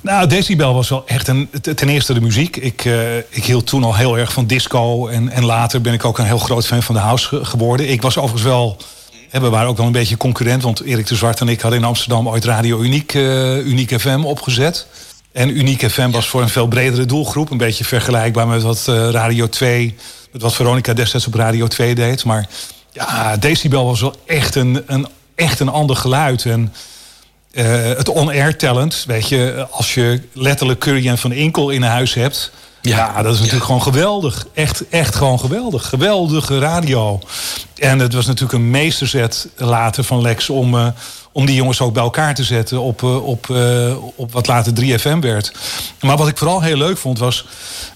Nou, 0.00 0.26
Decibel 0.26 0.74
was 0.74 0.88
wel 0.88 1.06
echt 1.06 1.28
een, 1.28 1.50
ten 1.60 1.88
eerste 1.88 2.14
de 2.14 2.20
muziek. 2.20 2.56
Ik, 2.56 2.84
uh, 2.84 3.16
ik 3.16 3.44
hield 3.44 3.66
toen 3.66 3.84
al 3.84 3.96
heel 3.96 4.18
erg 4.18 4.32
van 4.32 4.46
disco. 4.46 5.06
En, 5.08 5.28
en 5.28 5.44
later 5.44 5.80
ben 5.80 5.92
ik 5.92 6.04
ook 6.04 6.18
een 6.18 6.24
heel 6.24 6.38
groot 6.38 6.66
fan 6.66 6.82
van 6.82 6.94
de 6.94 7.00
house 7.00 7.44
geworden. 7.44 7.90
Ik 7.90 8.02
was 8.02 8.16
overigens 8.16 8.42
wel... 8.42 8.76
We 9.30 9.48
waren 9.48 9.68
ook 9.68 9.76
wel 9.76 9.86
een 9.86 9.92
beetje 9.92 10.16
concurrent. 10.16 10.62
Want 10.62 10.80
Erik 10.80 11.06
de 11.06 11.14
Zwart 11.14 11.40
en 11.40 11.48
ik 11.48 11.60
hadden 11.60 11.80
in 11.80 11.86
Amsterdam 11.86 12.28
ooit 12.28 12.44
Radio 12.44 12.80
Uniek, 12.80 13.14
uh, 13.14 13.66
Uniek 13.66 14.00
FM 14.00 14.20
opgezet. 14.24 14.86
En 15.38 15.58
Uniek 15.58 15.90
FM 15.90 16.10
was 16.10 16.28
voor 16.28 16.42
een 16.42 16.48
veel 16.48 16.66
bredere 16.66 17.06
doelgroep. 17.06 17.50
Een 17.50 17.56
beetje 17.56 17.84
vergelijkbaar 17.84 18.46
met 18.46 18.62
wat 18.62 18.84
Radio 19.10 19.48
2 19.48 19.94
wat 20.32 20.54
Veronica 20.54 20.92
destijds 20.92 21.26
op 21.26 21.34
Radio 21.34 21.66
2 21.66 21.94
deed. 21.94 22.24
Maar 22.24 22.48
ja, 22.92 23.36
Decibel 23.36 23.84
was 23.84 24.00
wel 24.00 24.14
echt 24.26 24.54
een, 24.54 24.82
een, 24.86 25.06
echt 25.34 25.60
een 25.60 25.68
ander 25.68 25.96
geluid. 25.96 26.44
En 26.44 26.72
uh, 27.52 27.64
het 27.82 28.08
on-air 28.08 28.56
talent, 28.56 29.04
weet 29.06 29.28
je, 29.28 29.66
als 29.70 29.94
je 29.94 30.22
letterlijk 30.32 30.80
Curry 30.80 31.08
en 31.08 31.18
Van 31.18 31.32
Inkel 31.32 31.70
in 31.70 31.82
huis 31.82 32.14
hebt. 32.14 32.50
Ja, 32.82 33.22
dat 33.22 33.32
is 33.32 33.38
natuurlijk 33.38 33.64
gewoon 33.64 33.82
geweldig. 33.82 34.46
Echt, 34.54 34.88
echt 34.88 35.14
gewoon 35.14 35.40
geweldig. 35.40 35.88
Geweldige 35.88 36.58
radio. 36.58 37.20
En 37.74 37.98
het 37.98 38.14
was 38.14 38.26
natuurlijk 38.26 38.52
een 38.52 38.70
meesterzet 38.70 39.48
later 39.56 40.04
van 40.04 40.20
Lex 40.20 40.50
om, 40.50 40.74
uh, 40.74 40.86
om 41.32 41.46
die 41.46 41.54
jongens 41.54 41.80
ook 41.80 41.92
bij 41.92 42.02
elkaar 42.02 42.34
te 42.34 42.44
zetten 42.44 42.80
op, 42.80 43.02
uh, 43.02 43.24
op, 43.24 43.46
uh, 43.50 43.96
op 44.14 44.32
wat 44.32 44.46
later 44.46 44.72
3FM 44.72 45.18
werd. 45.20 45.52
Maar 46.00 46.16
wat 46.16 46.28
ik 46.28 46.38
vooral 46.38 46.62
heel 46.62 46.76
leuk 46.76 46.98
vond 46.98 47.18
was, 47.18 47.46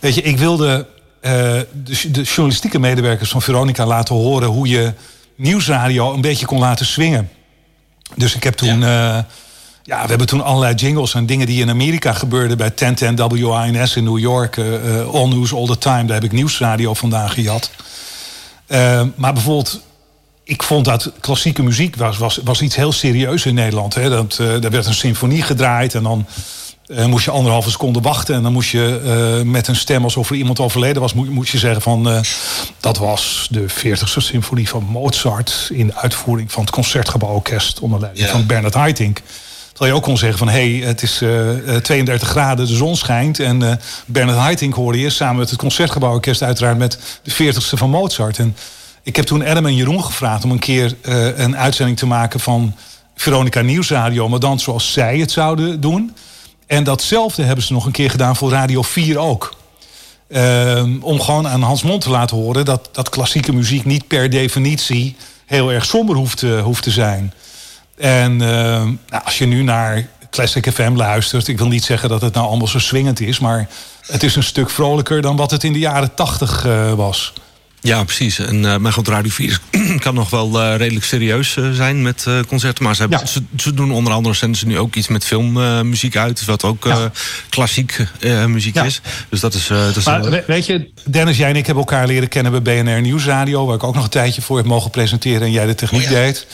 weet 0.01 0.15
je, 0.15 0.23
ik 0.23 0.39
wilde 0.39 0.87
uh, 1.23 1.31
de, 1.31 2.11
de, 2.11 2.23
journalistieke 2.23 2.79
medewerkers 2.79 3.31
van 3.31 3.43
Veronica 3.43 3.87
laten 3.87 4.15
horen 4.15 4.49
hoe 4.49 4.69
je 4.69 4.93
nieuwsradio 5.37 6.13
een 6.13 6.21
beetje 6.21 6.47
kon 6.47 6.59
laten 6.59 6.87
swingen. 6.87 7.31
Dus 8.17 8.35
ik 8.35 8.43
heb 8.43 8.55
toen. 8.55 8.81
Ja. 8.81 9.17
Uh, 9.17 9.25
ja, 9.85 10.03
we 10.03 10.09
hebben 10.09 10.27
toen 10.27 10.45
allerlei 10.45 10.75
jingles 10.75 11.15
en 11.15 11.27
dingen 11.27 11.47
die 11.47 11.61
in 11.61 11.71
Amerika 11.71 12.13
gebeurden 12.13 12.57
bij 12.57 12.75
1010 12.75 13.73
WINS 13.73 13.97
in 13.97 14.05
New 14.05 14.19
York. 14.19 14.57
Uh, 14.57 15.15
all 15.15 15.29
News 15.29 15.55
All 15.55 15.67
the 15.67 15.79
Time, 15.79 16.05
daar 16.05 16.15
heb 16.15 16.25
ik 16.25 16.33
nieuwsradio 16.33 16.95
vandaan 16.95 17.31
gehad. 17.31 17.71
maar 19.17 19.33
bijvoorbeeld, 19.33 19.81
ik 20.53 20.63
vond 20.63 20.85
dat 20.85 21.13
klassieke 21.21 21.63
muziek 21.63 21.97
was, 21.97 22.19
was, 22.19 22.41
was 22.45 22.63
iets 22.63 22.77
heel 22.77 22.93
serieus 22.93 23.47
in 23.47 23.55
Nederland. 23.55 23.95
Hè. 23.95 24.09
Dat, 24.09 24.39
er 24.39 24.71
werd 24.71 24.87
een 24.87 24.95
symfonie 24.95 25.43
gedraaid 25.43 25.95
en 25.95 26.03
dan 26.03 26.27
uh, 26.87 27.05
moest 27.07 27.25
je 27.25 27.31
anderhalve 27.31 27.71
seconde 27.71 28.01
wachten. 28.01 28.35
En 28.35 28.43
dan 28.43 28.53
moest 28.53 28.71
je 28.71 29.01
uh, 29.45 29.51
met 29.51 29.69
een 29.69 29.77
stem 29.77 30.05
alsof 30.05 30.31
er 30.31 30.37
iemand 30.37 30.61
overleden 30.61 31.03
was... 31.03 31.15
moest 31.15 31.53
je 31.53 31.59
zeggen 31.59 31.83
van... 31.83 32.25
Dat 32.81 32.99
was 32.99 33.49
de 33.51 33.71
40ste 33.71 34.17
symfonie 34.17 34.69
van 34.69 34.85
Mozart... 34.85 35.69
in 35.73 35.87
de 35.87 35.95
uitvoering 35.95 36.53
van 36.53 36.63
het 36.63 36.73
Concertgebouworkest... 36.73 37.81
onder 37.81 38.01
leiding 38.01 38.27
ja. 38.27 38.33
van 38.33 38.47
Bernard 38.47 38.75
Haitink. 38.75 39.21
Terwijl 39.69 39.91
je 39.91 39.97
ook 39.99 40.05
kon 40.05 40.19
zeggen 40.19 40.39
van... 40.39 40.49
hé, 40.49 40.79
hey, 40.79 40.89
het 40.89 41.03
is 41.03 41.23
32 41.83 42.29
graden, 42.29 42.67
de 42.67 42.75
zon 42.75 42.97
schijnt... 42.97 43.41
en 43.41 43.81
Bernard 44.07 44.39
Haitink 44.39 44.75
hoorde 44.75 45.01
je 45.01 45.11
samen 45.11 45.37
met 45.37 45.51
het 45.51 45.59
Concertgebouworkest... 45.59 46.43
uiteraard 46.43 46.79
met 46.79 46.99
de 47.23 47.33
40ste 47.33 47.79
van 47.79 47.91
Mozart. 47.91 48.39
En 48.39 48.57
ik 49.03 49.17
heb 49.17 49.25
toen 49.25 49.47
Adam 49.47 49.67
en 49.67 49.75
Jeroen 49.75 50.05
gevraagd... 50.05 50.45
om 50.45 50.51
een 50.51 50.59
keer 50.59 50.97
een 51.37 51.57
uitzending 51.57 51.99
te 51.99 52.07
maken 52.07 52.41
van... 52.41 52.75
Veronica 53.15 53.61
Nieuwsradio, 53.61 54.29
maar 54.29 54.41
dan 54.41 54.61
zoals 54.61 54.93
zij 54.93 55.19
het 55.19 55.31
zouden 55.31 55.81
doen... 55.81 56.13
En 56.73 56.85
datzelfde 56.85 57.43
hebben 57.43 57.65
ze 57.65 57.73
nog 57.73 57.87
een 57.87 57.93
keer 57.93 58.11
gedaan 58.11 58.37
voor 58.37 58.51
Radio 58.51 58.83
4 58.83 59.19
ook. 59.19 59.55
Uh, 60.29 60.85
om 61.01 61.21
gewoon 61.21 61.49
aan 61.49 61.63
Hans 61.63 61.83
Mond 61.83 62.01
te 62.01 62.11
laten 62.11 62.37
horen 62.37 62.65
dat, 62.65 62.89
dat 62.93 63.09
klassieke 63.09 63.53
muziek 63.53 63.85
niet 63.85 64.07
per 64.07 64.31
definitie 64.31 65.17
heel 65.47 65.73
erg 65.73 65.85
somber 65.85 66.17
hoeft 66.17 66.37
te, 66.37 66.61
hoeft 66.65 66.83
te 66.83 66.91
zijn. 66.91 67.33
En 67.97 68.33
uh, 68.33 68.39
nou, 68.39 69.25
als 69.25 69.39
je 69.39 69.47
nu 69.47 69.63
naar 69.63 70.09
Classic 70.31 70.73
FM 70.73 70.93
luistert, 70.95 71.49
ik 71.49 71.59
wil 71.59 71.69
niet 71.69 71.85
zeggen 71.85 72.09
dat 72.09 72.21
het 72.21 72.35
nou 72.35 72.47
allemaal 72.47 72.67
zo 72.67 72.79
swingend 72.79 73.21
is, 73.21 73.39
maar 73.39 73.69
het 74.07 74.23
is 74.23 74.37
een 74.37 74.43
stuk 74.43 74.71
vrolijker 74.71 75.23
dan 75.23 75.37
wat 75.37 75.51
het 75.51 75.65
in 75.65 75.73
de 75.73 75.79
jaren 75.79 76.15
tachtig 76.15 76.67
uh, 76.67 76.93
was. 76.93 77.33
Ja, 77.83 78.05
precies. 78.05 78.39
En, 78.39 78.63
uh, 78.63 78.77
maar 78.77 78.93
goed, 78.93 79.09
Radio 79.09 79.31
4 79.31 79.61
kan 79.99 80.15
nog 80.15 80.31
wel 80.31 80.63
uh, 80.63 80.77
redelijk 80.77 81.05
serieus 81.05 81.57
uh, 81.57 81.71
zijn 81.71 82.03
met 82.03 82.27
concerten. 82.49 82.85
Maar 82.85 82.95
ze, 82.95 83.01
hebben, 83.01 83.19
ja. 83.19 83.27
ze, 83.27 83.43
ze, 83.57 83.75
doen 83.75 83.93
onder 83.93 84.13
andere 84.13 84.35
zenden 84.35 84.59
ze 84.59 84.67
nu 84.67 84.79
ook 84.79 84.95
iets 84.95 85.09
met 85.09 85.25
filmmuziek 85.25 86.17
uit. 86.17 86.45
Wat 86.45 86.65
ook 86.65 86.85
ja. 86.85 87.11
klassiek 87.49 88.07
muziek 88.47 88.75
ja. 88.75 88.85
is. 88.85 89.01
Dus 89.29 89.41
dat 89.41 89.55
is... 89.55 89.67
dat 89.67 89.97
is 89.97 90.05
maar, 90.05 90.45
weet 90.47 90.67
je, 90.67 90.91
Dennis, 91.05 91.37
jij 91.37 91.51
en 91.51 91.57
ik 91.57 91.67
hebben 91.67 91.85
elkaar 91.85 92.07
leren 92.07 92.29
kennen 92.29 92.63
bij 92.63 92.83
BNR 92.83 93.01
Nieuwsradio. 93.01 93.67
Waar 93.67 93.77
ik 93.77 93.83
ook 93.83 93.95
nog 93.95 94.05
een 94.05 94.11
tijdje 94.11 94.43
voor 94.43 94.57
heb 94.57 94.67
mogen 94.67 94.91
presenteren. 94.91 95.43
En 95.43 95.51
jij 95.51 95.67
de 95.67 95.75
techniek 95.75 96.03
oh, 96.03 96.09
deed. 96.09 96.47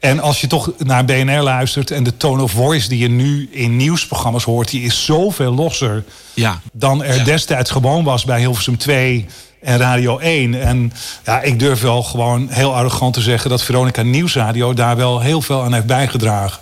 En 0.00 0.20
als 0.20 0.40
je 0.40 0.46
toch 0.46 0.72
naar 0.78 1.04
BNR 1.04 1.42
luistert 1.42 1.90
en 1.90 2.02
de 2.02 2.16
tone 2.16 2.42
of 2.42 2.50
voice 2.50 2.88
die 2.88 2.98
je 2.98 3.08
nu 3.08 3.48
in 3.50 3.76
nieuwsprogramma's 3.76 4.44
hoort, 4.44 4.70
die 4.70 4.82
is 4.82 5.04
zoveel 5.04 5.54
losser 5.54 6.04
ja. 6.34 6.60
dan 6.72 7.04
er 7.04 7.24
destijds 7.24 7.70
gewoon 7.70 8.04
was 8.04 8.24
bij 8.24 8.38
Hilversum 8.38 8.78
2 8.78 9.26
en 9.60 9.78
Radio 9.78 10.18
1. 10.18 10.62
En 10.62 10.92
ja, 11.24 11.40
ik 11.40 11.58
durf 11.58 11.80
wel 11.80 12.02
gewoon 12.02 12.48
heel 12.50 12.74
arrogant 12.74 13.14
te 13.14 13.20
zeggen 13.20 13.50
dat 13.50 13.62
Veronica 13.62 14.02
Nieuwsradio 14.02 14.74
daar 14.74 14.96
wel 14.96 15.20
heel 15.20 15.42
veel 15.42 15.62
aan 15.62 15.72
heeft 15.72 15.86
bijgedragen. 15.86 16.60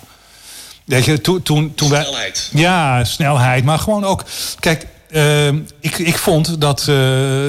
Weet 0.84 1.04
je, 1.04 1.20
toen, 1.20 1.42
toen, 1.42 1.74
toen 1.74 1.88
snelheid. 1.88 2.50
Ja, 2.54 3.04
snelheid. 3.04 3.64
Maar 3.64 3.78
gewoon 3.78 4.04
ook. 4.04 4.24
Kijk, 4.58 4.86
uh, 5.10 5.48
ik, 5.80 5.98
ik 5.98 6.18
vond 6.18 6.60
dat, 6.60 6.86
uh, 6.88 6.96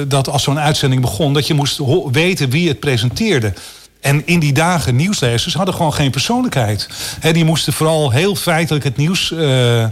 dat 0.08 0.28
als 0.28 0.42
zo'n 0.42 0.58
uitzending 0.58 1.00
begon, 1.00 1.34
dat 1.34 1.46
je 1.46 1.54
moest 1.54 1.80
weten 2.10 2.50
wie 2.50 2.68
het 2.68 2.80
presenteerde. 2.80 3.52
En 4.00 4.26
in 4.26 4.38
die 4.38 4.52
dagen 4.52 4.96
nieuwslezers 4.96 5.54
hadden 5.54 5.74
gewoon 5.74 5.94
geen 5.94 6.10
persoonlijkheid. 6.10 6.88
He, 7.20 7.32
die 7.32 7.44
moesten 7.44 7.72
vooral 7.72 8.10
heel 8.10 8.34
feitelijk 8.34 8.84
het 8.84 8.96
nieuws 8.96 9.30
uh, 9.30 9.86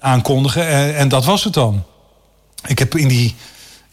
aankondigen. 0.00 0.68
En, 0.68 0.96
en, 0.96 1.08
dat 1.08 1.24
was 1.24 1.44
het 1.44 1.54
dan. 1.54 1.84
Ik 2.66 2.78
heb 2.78 2.96
in 2.96 3.08
die 3.08 3.34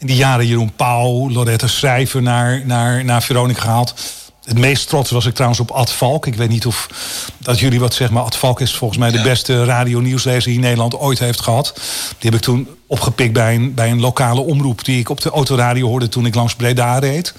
in 0.02 0.08
die 0.08 0.16
jaren 0.16 0.46
Jeroen 0.46 0.72
Pauw, 0.76 1.30
Loretta 1.30 1.66
Schrijver 1.66 2.22
naar, 2.22 2.62
naar, 2.66 3.04
naar 3.04 3.22
Veronica 3.22 3.60
gehaald. 3.60 3.94
Het 4.44 4.58
meest 4.58 4.88
trots 4.88 5.10
was 5.10 5.26
ik 5.26 5.34
trouwens 5.34 5.60
op 5.60 5.70
Ad 5.70 5.92
Valk. 5.92 6.26
Ik 6.26 6.34
weet 6.34 6.48
niet 6.48 6.66
of 6.66 6.88
dat 7.38 7.58
jullie 7.58 7.80
wat 7.80 7.94
zeggen, 7.94 8.16
maar 8.16 8.24
Ad 8.24 8.36
Valk 8.36 8.60
is 8.60 8.74
volgens 8.74 8.98
mij 8.98 9.10
de 9.10 9.16
ja. 9.16 9.22
beste 9.22 9.64
radio-nieuwslezer 9.64 10.50
die 10.50 10.60
Nederland 10.60 10.98
ooit 10.98 11.18
heeft 11.18 11.40
gehad. 11.40 11.72
Die 12.18 12.30
heb 12.30 12.34
ik 12.34 12.40
toen 12.40 12.68
opgepikt 12.86 13.32
bij 13.32 13.54
een, 13.54 13.74
bij 13.74 13.90
een 13.90 14.00
lokale 14.00 14.40
omroep 14.40 14.84
die 14.84 14.98
ik 14.98 15.08
op 15.08 15.20
de 15.20 15.30
autoradio 15.30 15.86
hoorde 15.86 16.08
toen 16.08 16.26
ik 16.26 16.34
langs 16.34 16.54
Breda 16.54 16.98
reed. 16.98 17.34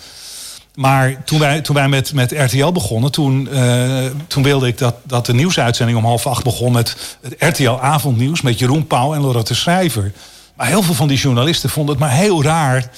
Maar 0.75 1.23
toen 1.23 1.39
wij, 1.39 1.61
toen 1.61 1.75
wij 1.75 1.87
met, 1.87 2.13
met 2.13 2.31
RTL 2.31 2.71
begonnen, 2.71 3.11
toen, 3.11 3.47
uh, 3.51 4.05
toen 4.27 4.43
wilde 4.43 4.67
ik 4.67 4.77
dat, 4.77 4.95
dat 5.03 5.25
de 5.25 5.33
nieuwsuitzending 5.33 5.97
om 5.97 6.05
half 6.05 6.27
acht 6.27 6.43
begon 6.43 6.71
met 6.71 7.17
het 7.21 7.35
RTL 7.37 7.69
Avondnieuws 7.69 8.41
met 8.41 8.59
Jeroen 8.59 8.87
Pauw 8.87 9.13
en 9.13 9.21
Lorette 9.21 9.55
Schrijver. 9.55 10.11
Maar 10.55 10.67
heel 10.67 10.83
veel 10.83 10.93
van 10.93 11.07
die 11.07 11.17
journalisten 11.17 11.69
vonden 11.69 11.95
het 11.95 12.03
maar 12.03 12.13
heel 12.13 12.43
raar 12.43 12.89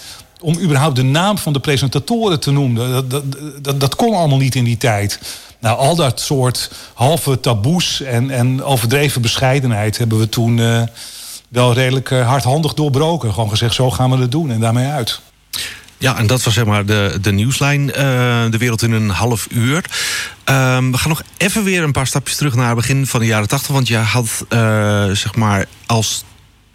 om 0.41 0.59
überhaupt 0.59 0.95
de 0.95 1.03
naam 1.03 1.37
van 1.37 1.53
de 1.53 1.59
presentatoren 1.59 2.39
te 2.39 2.51
noemen. 2.51 3.09
Dat, 3.09 3.23
dat, 3.61 3.79
dat, 3.79 3.95
kon 3.95 4.13
allemaal 4.13 4.37
niet 4.37 4.55
in 4.55 4.63
die 4.63 4.77
tijd. 4.77 5.19
Nou, 5.59 5.77
al 5.77 5.95
dat 5.95 6.19
soort 6.19 6.71
halve 6.93 7.39
taboes 7.39 8.01
en, 8.01 8.29
en 8.29 8.63
overdreven 8.63 9.21
bescheidenheid 9.21 9.97
hebben 9.97 10.19
we 10.19 10.29
toen 10.29 10.57
uh, 10.57 10.81
wel 11.49 11.73
redelijk 11.73 12.09
uh, 12.09 12.27
hardhandig 12.27 12.73
doorbroken. 12.73 13.33
Gewoon 13.33 13.49
gezegd, 13.49 13.73
zo 13.73 13.91
gaan 13.91 14.11
we 14.11 14.17
het 14.17 14.31
doen 14.31 14.51
en 14.51 14.59
daarmee 14.59 14.87
uit. 14.87 15.21
Ja, 15.97 16.17
en 16.17 16.27
dat 16.27 16.43
was 16.43 16.53
zeg 16.53 16.65
maar 16.65 16.85
de, 16.85 17.17
de 17.21 17.31
nieuwslijn. 17.31 17.87
Uh, 17.87 17.95
de 18.49 18.57
wereld 18.57 18.81
in 18.81 18.91
een 18.91 19.09
half 19.09 19.47
uur. 19.49 19.75
Uh, 20.49 20.77
we 20.77 20.97
gaan 20.97 21.09
nog 21.09 21.21
even 21.37 21.63
weer 21.63 21.83
een 21.83 21.91
paar 21.91 22.07
stapjes 22.07 22.37
terug 22.37 22.55
naar 22.55 22.67
het 22.67 22.75
begin 22.75 23.07
van 23.07 23.19
de 23.19 23.25
jaren 23.25 23.47
tachtig. 23.47 23.71
Want 23.71 23.87
je 23.87 23.97
had 23.97 24.45
zeg 25.17 25.35
maar 25.35 25.65
als 25.85 26.23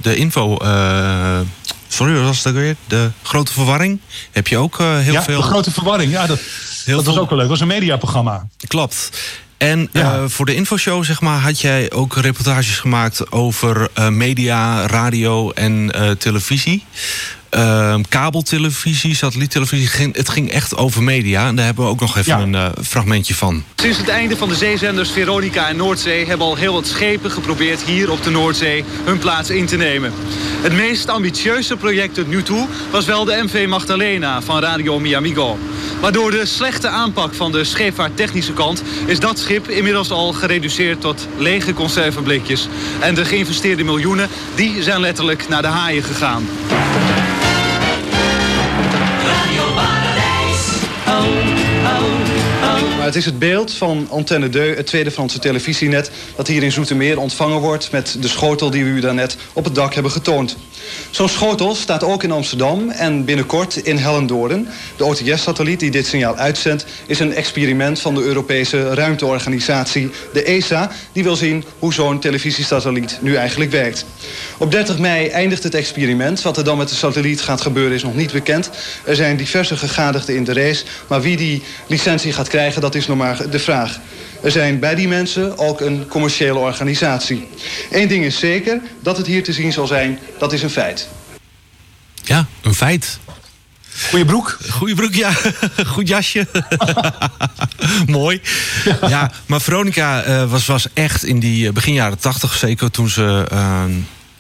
de 0.03 0.17
info. 0.17 0.57
Uh, 0.63 1.41
sorry, 1.89 2.15
wat 2.15 2.25
was 2.25 2.45
het 2.45 2.55
weer? 2.55 2.77
De 2.87 3.11
grote 3.23 3.53
verwarring. 3.53 4.01
Heb 4.31 4.49
je 4.49 4.57
ook 4.57 4.81
uh, 4.81 4.99
heel 4.99 5.13
ja, 5.13 5.23
veel. 5.23 5.41
De 5.41 5.47
grote 5.47 5.71
verwarring, 5.71 6.13
ja, 6.13 6.27
dat, 6.27 6.41
heel 6.85 6.97
dat 6.97 7.05
was 7.05 7.19
ook 7.19 7.29
wel 7.29 7.39
leuk. 7.39 7.49
Dat 7.49 7.59
was 7.59 7.69
een 7.69 7.75
mediaprogramma. 7.75 8.47
Klopt. 8.67 9.11
En 9.57 9.89
ja. 9.93 10.17
uh, 10.17 10.25
voor 10.27 10.47
de 10.47 10.55
infoshow, 10.55 11.05
zeg 11.05 11.21
maar, 11.21 11.39
had 11.39 11.61
jij 11.61 11.93
ook 11.93 12.17
reportages 12.17 12.79
gemaakt 12.79 13.33
over 13.33 13.91
media, 14.11 14.87
radio 14.87 15.51
en 15.51 15.93
televisie. 16.19 16.85
Ehm, 17.51 18.03
kabeltelevisie, 18.09 19.15
satelliettelevisie. 19.15 20.11
Het 20.13 20.29
ging 20.29 20.51
echt 20.51 20.77
over 20.77 21.03
media. 21.03 21.47
En 21.47 21.57
daar 21.57 21.65
hebben 21.65 21.85
we 21.85 21.91
ook 21.91 22.01
nog 22.01 22.17
even 22.17 22.39
Ja. 22.39 22.43
een 22.43 22.55
eh, 22.55 22.85
fragmentje 22.85 23.35
van. 23.35 23.65
Sinds 23.77 23.99
het 23.99 24.09
einde 24.09 24.37
van 24.37 24.49
de 24.49 24.55
zeezenders 24.55 25.11
Veronica 25.11 25.69
en 25.69 25.77
Noordzee... 25.77 26.27
hebben 26.27 26.47
al 26.47 26.57
heel 26.57 26.73
wat 26.73 26.87
schepen 26.87 27.31
geprobeerd 27.31 27.83
hier 27.83 28.11
op 28.11 28.23
de 28.23 28.31
Noordzee 28.31 28.85
hun 29.05 29.19
plaats 29.19 29.51
in 29.51 29.67
te 29.67 29.77
nemen. 29.77 30.13
Het 30.61 30.73
meest 30.73 31.09
ambitieuze 31.09 31.77
project 31.77 32.15
tot 32.15 32.29
nu 32.29 32.43
toe 32.43 32.67
was 32.91 33.05
wel 33.05 33.25
de 33.25 33.41
MV 33.45 33.67
Magdalena 33.69 34.43
van 34.43 34.61
Radio 34.61 34.99
Miamigo. 34.99 35.59
Maar 36.01 36.13
door 36.13 36.31
de 36.31 36.47
slechte 36.47 36.89
aanpak 36.89 37.35
van 37.35 37.53
de 37.53 37.65
scheepvaarttechnische 37.65 38.53
kant... 38.53 38.83
is 39.07 39.21
dat 39.21 39.39
schip 39.39 39.69
inmiddels 39.69 40.11
al 40.11 40.33
gereduceerd 40.33 41.01
tot 41.01 41.29
lege 41.39 41.73
conserveblikjes. 41.75 42.69
En 43.01 43.15
de 43.15 43.25
geïnvesteerde 43.25 43.85
miljoenen 43.85 44.29
die 44.55 44.83
zijn 44.83 45.01
letterlijk 45.01 45.49
naar 45.49 45.63
de 45.63 45.69
haaien 45.69 46.03
gegaan. 46.03 46.43
Het 53.11 53.19
is 53.19 53.25
het 53.25 53.39
beeld 53.39 53.73
van 53.73 54.07
Antenne 54.11 54.49
2, 54.49 54.75
het 54.75 54.87
tweede 54.87 55.11
Franse 55.11 55.39
televisienet... 55.39 56.11
dat 56.37 56.47
hier 56.47 56.63
in 56.63 56.73
Zoetermeer 56.73 57.19
ontvangen 57.19 57.61
wordt 57.61 57.93
met 57.93 58.17
de 58.21 58.29
schotel 58.29 58.71
die 58.71 58.85
we 58.85 58.91
u 58.91 59.01
daarnet 59.01 59.37
op 59.53 59.65
het 59.65 59.75
dak 59.75 59.95
hebben 59.95 60.13
getoond. 60.13 60.57
Zo'n 61.11 61.29
schotel 61.29 61.75
staat 61.75 62.05
ook 62.05 62.23
in 62.23 62.31
Amsterdam 62.31 62.91
en 62.91 63.25
binnenkort 63.25 63.77
in 63.77 63.97
Hellendoorn. 63.97 64.69
De 64.97 65.05
OTS-satelliet 65.05 65.81
die 65.81 65.91
dit 65.91 66.07
signaal 66.07 66.37
uitzendt... 66.37 66.85
is 67.07 67.21
een 67.21 67.35
experiment 67.35 68.01
van 68.01 68.15
de 68.15 68.23
Europese 68.23 68.95
ruimteorganisatie, 68.95 70.11
de 70.33 70.43
ESA... 70.43 70.91
die 71.13 71.23
wil 71.23 71.37
zien 71.37 71.65
hoe 71.79 71.93
zo'n 71.93 72.21
televisiesatelliet 72.21 73.19
nu 73.21 73.35
eigenlijk 73.35 73.71
werkt. 73.71 74.05
Op 74.59 74.71
30 74.71 74.99
mei 74.99 75.29
eindigt 75.29 75.63
het 75.63 75.75
experiment. 75.75 76.43
Wat 76.43 76.57
er 76.57 76.65
dan 76.65 76.79
met 76.79 76.89
de 76.89 76.95
satelliet 76.95 77.41
gaat 77.41 77.61
gebeuren 77.61 77.95
is 77.95 78.03
nog 78.03 78.15
niet 78.15 78.33
bekend. 78.33 78.71
Er 79.05 79.17
zijn 79.17 79.37
diverse 79.37 79.77
gegadigden 79.77 80.37
in 80.37 80.45
de 80.45 80.53
race. 80.53 80.85
Maar 81.07 81.21
wie 81.21 81.37
die 81.37 81.63
licentie 81.87 82.33
gaat 82.33 82.49
krijgen, 82.49 82.81
dat 82.81 82.95
is 82.95 83.07
nog 83.07 83.17
maar 83.17 83.51
de 83.51 83.59
vraag. 83.59 84.01
Er 84.43 84.51
zijn 84.51 84.79
bij 84.79 84.95
die 84.95 85.09
mensen 85.09 85.59
ook 85.59 85.81
een 85.81 86.07
commerciële 86.09 86.59
organisatie. 86.59 87.49
Eén 87.91 88.09
ding 88.09 88.25
is 88.25 88.39
zeker, 88.39 88.81
dat 89.03 89.17
het 89.17 89.27
hier 89.27 89.45
te 89.45 89.53
zien 89.53 89.73
zal 89.73 89.87
zijn, 89.87 90.19
dat 90.39 90.53
is 90.53 90.63
een 90.63 90.71
feit. 90.71 91.09
Ja, 92.25 92.47
een 92.63 92.75
feit. 92.75 93.19
Goeie 94.09 94.25
broek. 94.25 94.59
Goeie 94.71 94.95
broek, 94.95 95.15
ja. 95.15 95.33
Goed 95.95 96.09
jasje. 96.09 96.47
Mooi. 98.07 98.41
Ja, 99.09 99.31
maar 99.47 99.61
Veronica 99.61 100.23
eh, 100.23 100.51
was, 100.51 100.67
was 100.67 100.87
echt 100.95 101.25
in 101.25 101.39
die 101.41 101.67
eh, 101.67 101.73
begin 101.73 101.93
jaren 101.95 102.19
tachtig... 102.19 102.55
zeker 102.57 102.91
toen 102.91 103.09
ze 103.09 103.47
eh, 103.51 103.85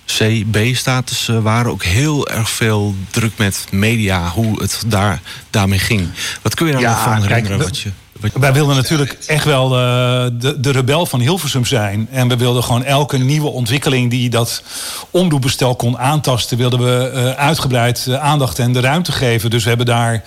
C-B-status 0.06 1.26
waren... 1.42 1.70
ook 1.70 1.82
heel 1.84 2.28
erg 2.28 2.50
veel 2.50 2.94
druk 3.10 3.32
met 3.38 3.66
media, 3.70 4.28
hoe 4.28 4.60
het 4.62 4.82
daar, 4.86 5.20
daarmee 5.50 5.78
ging. 5.78 6.08
Wat 6.42 6.54
kun 6.54 6.66
je 6.66 6.72
daar 6.72 6.80
Ja, 6.80 6.90
nog 6.90 7.02
van 7.02 7.12
kijk, 7.12 7.24
herinneren? 7.28 7.58
we- 7.58 7.64
wat 7.64 7.78
je, 7.78 7.84
wat 7.84 7.94
je- 8.09 8.09
Wij 8.20 8.52
wilden 8.52 8.76
natuurlijk 8.76 9.18
echt 9.26 9.44
wel 9.44 9.64
eh, 9.64 10.26
de, 10.32 10.60
de 10.60 10.70
rebel 10.70 11.06
van 11.06 11.20
Hilversum 11.20 11.64
zijn. 11.64 12.08
En 12.10 12.28
we 12.28 12.36
wilden 12.36 12.62
gewoon 12.62 12.84
elke 12.84 13.18
nieuwe 13.18 13.48
ontwikkeling 13.48 14.10
die 14.10 14.30
dat 14.30 14.62
omroepbestel 15.10 15.76
kon 15.76 15.98
aantasten... 15.98 16.56
wilden 16.56 16.80
we 16.80 17.10
eh, 17.10 17.30
uitgebreid 17.30 18.06
eh, 18.08 18.14
aandacht 18.14 18.58
en 18.58 18.72
de 18.72 18.80
ruimte 18.80 19.12
geven. 19.12 19.50
Dus 19.50 19.62
we 19.62 19.68
hebben 19.68 19.86
daar 19.86 20.24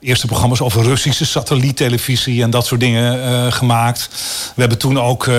eerste 0.00 0.26
programma's 0.26 0.60
over 0.60 0.82
Russische 0.82 1.26
satelliettelevisie... 1.26 2.42
en 2.42 2.50
dat 2.50 2.66
soort 2.66 2.80
dingen 2.80 3.52
gemaakt. 3.52 4.08
We 4.54 4.60
hebben 4.60 4.78
toen 4.78 5.00
ook 5.00 5.30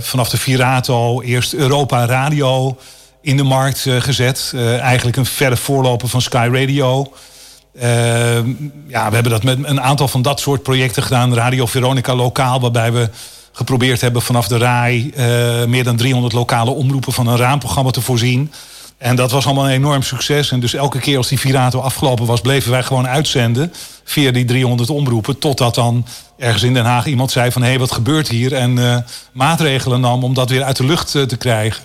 vanaf 0.00 0.28
de 0.28 0.36
Virato 0.36 1.22
eerst 1.22 1.52
Europa 1.52 2.06
Radio 2.06 2.76
in 3.20 3.36
de 3.36 3.42
markt 3.42 3.86
gezet. 3.98 4.52
Eigenlijk 4.80 5.16
een 5.16 5.26
verre 5.26 5.56
voorloper 5.56 6.08
van 6.08 6.22
Sky 6.22 6.48
Radio... 6.52 7.12
Uh, 7.74 7.84
ja, 8.86 9.08
we 9.08 9.14
hebben 9.14 9.30
dat 9.32 9.42
met 9.42 9.58
een 9.62 9.80
aantal 9.80 10.08
van 10.08 10.22
dat 10.22 10.40
soort 10.40 10.62
projecten 10.62 11.02
gedaan. 11.02 11.34
Radio 11.34 11.66
Veronica 11.66 12.14
lokaal, 12.14 12.60
waarbij 12.60 12.92
we 12.92 13.08
geprobeerd 13.52 14.00
hebben 14.00 14.22
vanaf 14.22 14.48
de 14.48 14.58
RAI... 14.58 15.12
Uh, 15.16 15.64
meer 15.64 15.84
dan 15.84 15.96
300 15.96 16.32
lokale 16.32 16.70
omroepen 16.70 17.12
van 17.12 17.26
een 17.26 17.36
raamprogramma 17.36 17.90
te 17.90 18.00
voorzien. 18.00 18.52
En 18.98 19.16
dat 19.16 19.30
was 19.30 19.46
allemaal 19.46 19.64
een 19.64 19.70
enorm 19.70 20.02
succes. 20.02 20.50
En 20.50 20.60
dus 20.60 20.74
elke 20.74 20.98
keer 20.98 21.16
als 21.16 21.28
die 21.28 21.38
Virato 21.38 21.80
afgelopen 21.80 22.26
was... 22.26 22.40
bleven 22.40 22.70
wij 22.70 22.82
gewoon 22.82 23.08
uitzenden 23.08 23.72
via 24.04 24.30
die 24.30 24.44
300 24.44 24.90
omroepen... 24.90 25.38
totdat 25.38 25.74
dan 25.74 26.06
ergens 26.38 26.62
in 26.62 26.74
Den 26.74 26.84
Haag 26.84 27.06
iemand 27.06 27.30
zei 27.30 27.52
van... 27.52 27.62
hé, 27.62 27.68
hey, 27.68 27.78
wat 27.78 27.92
gebeurt 27.92 28.28
hier? 28.28 28.54
En 28.54 28.76
uh, 28.76 28.96
maatregelen 29.32 30.00
nam 30.00 30.24
om 30.24 30.34
dat 30.34 30.50
weer 30.50 30.62
uit 30.62 30.76
de 30.76 30.84
lucht 30.84 31.14
uh, 31.14 31.22
te 31.22 31.36
krijgen. 31.36 31.84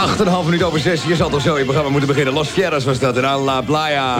8,5 0.00 0.44
minuut 0.44 0.62
over 0.62 0.80
6. 0.80 1.04
Je 1.04 1.16
zal 1.16 1.30
toch 1.30 1.40
zo 1.40 1.58
je 1.58 1.64
programma 1.64 1.90
moeten 1.90 2.08
beginnen. 2.08 2.34
Los 2.34 2.48
Fieras 2.48 2.84
was 2.84 2.98
dat. 2.98 3.16
En 3.16 3.26
aan 3.26 3.40
La 3.40 3.62
Playa. 3.62 4.18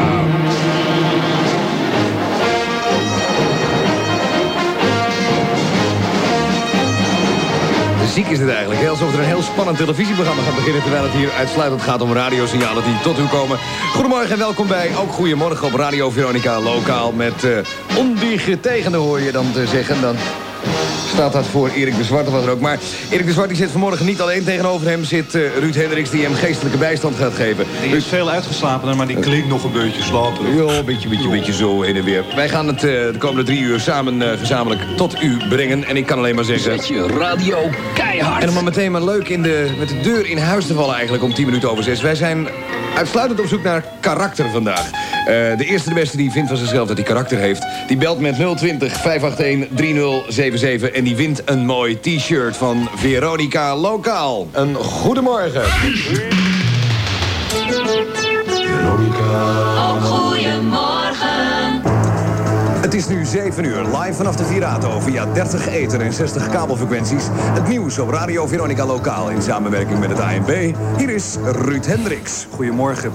Ziek 8.13 8.27
is 8.27 8.39
het 8.39 8.49
eigenlijk. 8.49 8.89
Alsof 8.89 9.13
er 9.13 9.19
een 9.19 9.25
heel 9.25 9.43
spannend 9.43 9.77
televisieprogramma 9.77 10.43
gaat 10.43 10.55
beginnen... 10.55 10.83
terwijl 10.83 11.03
het 11.03 11.13
hier 11.13 11.31
uitsluitend 11.39 11.83
gaat 11.83 12.01
om 12.01 12.13
radiosignalen 12.13 12.85
die 12.85 13.01
tot 13.03 13.19
u 13.19 13.27
komen. 13.27 13.59
Goedemorgen 13.93 14.31
en 14.31 14.39
welkom 14.39 14.67
bij 14.67 14.97
Ook 14.97 15.13
Goedemorgen 15.13 15.67
op 15.67 15.75
Radio 15.75 16.11
Veronica 16.11 16.61
Lokaal... 16.61 17.13
met 17.13 17.45
uh, 17.45 17.59
ondigetegende 17.97 18.99
hoor 18.99 19.21
je 19.21 19.33
dan 19.33 19.53
te 19.53 19.67
zeggen. 19.67 20.01
Dan 20.01 20.17
staat 21.15 21.33
dat 21.33 21.47
voor 21.47 21.69
Erik 21.69 21.97
de 21.97 22.05
Zwart 22.05 22.27
of 22.27 22.33
wat 22.33 22.45
er 22.45 22.51
ook. 22.51 22.61
Maar 22.61 22.79
Erik 23.11 23.27
de 23.27 23.33
Zwart 23.33 23.49
die 23.49 23.57
zit 23.57 23.71
vanmorgen 23.71 24.07
niet 24.07 24.21
alleen. 24.21 24.45
Tegenover 24.45 24.89
hem 24.89 25.05
zit 25.05 25.35
uh, 25.35 25.57
Ruud 25.59 25.75
Hendricks 25.75 26.11
die 26.11 26.23
hem 26.23 26.35
geestelijke 26.35 26.79
bijstand 26.79 27.17
gaat 27.17 27.35
geven. 27.35 27.67
Die 27.83 27.97
is 27.97 28.07
veel 28.07 28.31
uitgeslapen, 28.31 28.97
maar 28.97 29.07
die 29.07 29.19
klinkt 29.19 29.49
nog 29.49 29.65
een 29.65 29.73
beetje 29.73 30.03
slaperig. 30.03 30.55
Ja, 30.55 30.79
een 30.79 30.85
beetje, 30.85 31.09
beetje, 31.09 31.29
beetje 31.29 31.53
zo 31.53 31.83
heen 31.83 31.97
en 31.97 32.05
weer. 32.05 32.25
Wij 32.35 32.49
gaan 32.49 32.67
het 32.67 32.83
uh, 32.83 32.91
de 32.91 33.15
komende 33.19 33.43
drie 33.43 33.61
uur 33.61 33.81
samen 33.81 34.23
uh, 34.23 34.29
gezamenlijk 34.39 34.83
tot 34.97 35.23
u 35.23 35.37
brengen. 35.49 35.85
En 35.85 35.97
ik 35.97 36.07
kan 36.07 36.19
alleen 36.19 36.35
maar 36.35 36.45
zeggen... 36.45 36.73
Zet 36.73 36.89
je 36.89 37.07
radio 37.07 37.71
keihard. 37.95 38.43
En 38.43 38.49
om 38.49 38.55
maar 38.55 38.65
meteen 38.65 38.93
maar 38.93 39.05
leuk 39.05 39.29
in 39.29 39.43
de, 39.43 39.75
met 39.79 39.89
de 39.89 40.01
deur 40.01 40.27
in 40.27 40.39
huis 40.39 40.67
te 40.67 40.75
vallen 40.75 40.95
eigenlijk 40.95 41.25
om 41.25 41.35
10 41.35 41.45
minuten 41.45 41.71
over 41.71 41.85
6. 41.85 42.01
Wij 42.01 42.15
zijn 42.15 42.49
uitsluitend 42.97 43.41
op 43.41 43.47
zoek 43.47 43.63
naar 43.63 43.85
karakter 44.01 44.51
vandaag. 44.51 44.91
Uh, 45.25 45.57
de 45.57 45.65
eerste 45.65 45.89
de 45.89 45.95
beste 45.95 46.17
die 46.17 46.31
vindt 46.31 46.49
van 46.49 46.59
zichzelf 46.59 46.89
dat 46.89 46.97
hij 46.97 47.07
karakter 47.07 47.39
heeft... 47.39 47.67
die 47.87 47.97
belt 47.97 48.21
met 48.21 48.35
020 48.57 48.93
581 48.93 49.77
3077 49.77 50.91
en 50.91 51.05
die 51.05 51.17
wint 51.17 51.43
een 51.45 51.67
mooi 51.67 52.01
t-shirt 52.01 52.57
van 52.57 52.89
Veronica 52.95 53.77
Lokaal. 53.77 54.49
Een 54.53 54.75
goedemorgen. 54.75 55.63
Veronica. 58.55 59.99
Goedemorgen. 60.01 61.83
Het 62.81 62.95
is 62.95 63.09
nu 63.09 63.25
7 63.25 63.65
uur, 63.65 63.83
live 63.83 64.13
vanaf 64.13 64.37
de 64.37 64.45
Virato 64.45 65.01
via 65.01 65.27
30 65.33 65.69
ether 65.69 66.01
en 66.01 66.13
60 66.13 66.49
kabelfrequenties. 66.49 67.25
Het 67.33 67.69
nieuws 67.69 67.99
op 67.99 68.11
Radio 68.11 68.47
Veronica 68.47 68.87
Lokaal 68.87 69.31
in 69.31 69.43
samenwerking 69.43 69.99
met 69.99 70.11
het 70.11 70.21
ANP. 70.21 70.77
Hier 70.97 71.11
is 71.11 71.37
Ruud 71.45 71.87
Hendricks. 71.87 72.47
Goedemorgen. 72.51 73.13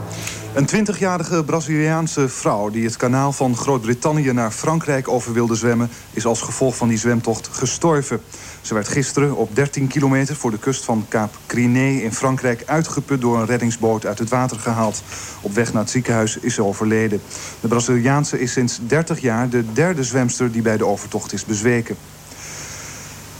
Een 0.54 0.88
20-jarige 0.88 1.44
Braziliaanse 1.44 2.30
vrouw 2.30 2.70
die 2.70 2.86
het 2.86 2.98
kanaal 2.98 3.32
van 3.32 3.56
Groot-Brittannië 3.56 4.32
naar 4.32 4.52
Frankrijk 4.52 5.08
over 5.08 5.34
wilde 5.34 5.56
zwemmen, 5.56 5.90
is 6.14 6.26
als 6.26 6.42
gevolg 6.42 6.76
van 6.76 6.88
die 6.88 6.98
zwemtocht 6.98 7.48
gestorven. 7.48 8.22
Ze 8.62 8.74
werd 8.74 8.88
gisteren 8.88 9.36
op 9.36 9.56
13 9.56 9.88
kilometer 9.88 10.36
voor 10.36 10.52
de 10.52 10.60
kust 10.60 10.86
van 10.86 11.06
Kaap 11.08 11.38
Criné 11.46 11.90
in 11.90 12.14
Frankrijk 12.14 12.64
uitgeput 12.66 13.22
door 13.22 13.40
een 13.40 13.46
reddingsboot 13.46 14.06
uit 14.06 14.20
het 14.20 14.30
water 14.30 14.60
gehaald. 14.60 15.04
Op 15.42 15.54
weg 15.54 15.74
naar 15.74 15.82
het 15.82 15.92
ziekenhuis 15.92 16.38
is 16.38 16.54
ze 16.54 16.64
overleden. 16.64 17.22
De 17.60 17.68
Braziliaanse 17.68 18.40
is 18.40 18.52
sinds 18.52 18.80
30 18.88 19.20
jaar 19.20 19.50
de 19.50 19.74
derde 19.74 20.04
zwemster 20.04 20.52
die 20.52 20.62
bij 20.62 20.78
de 20.78 20.86
overtocht 20.86 21.34
is 21.34 21.46
bezweken. 21.46 21.96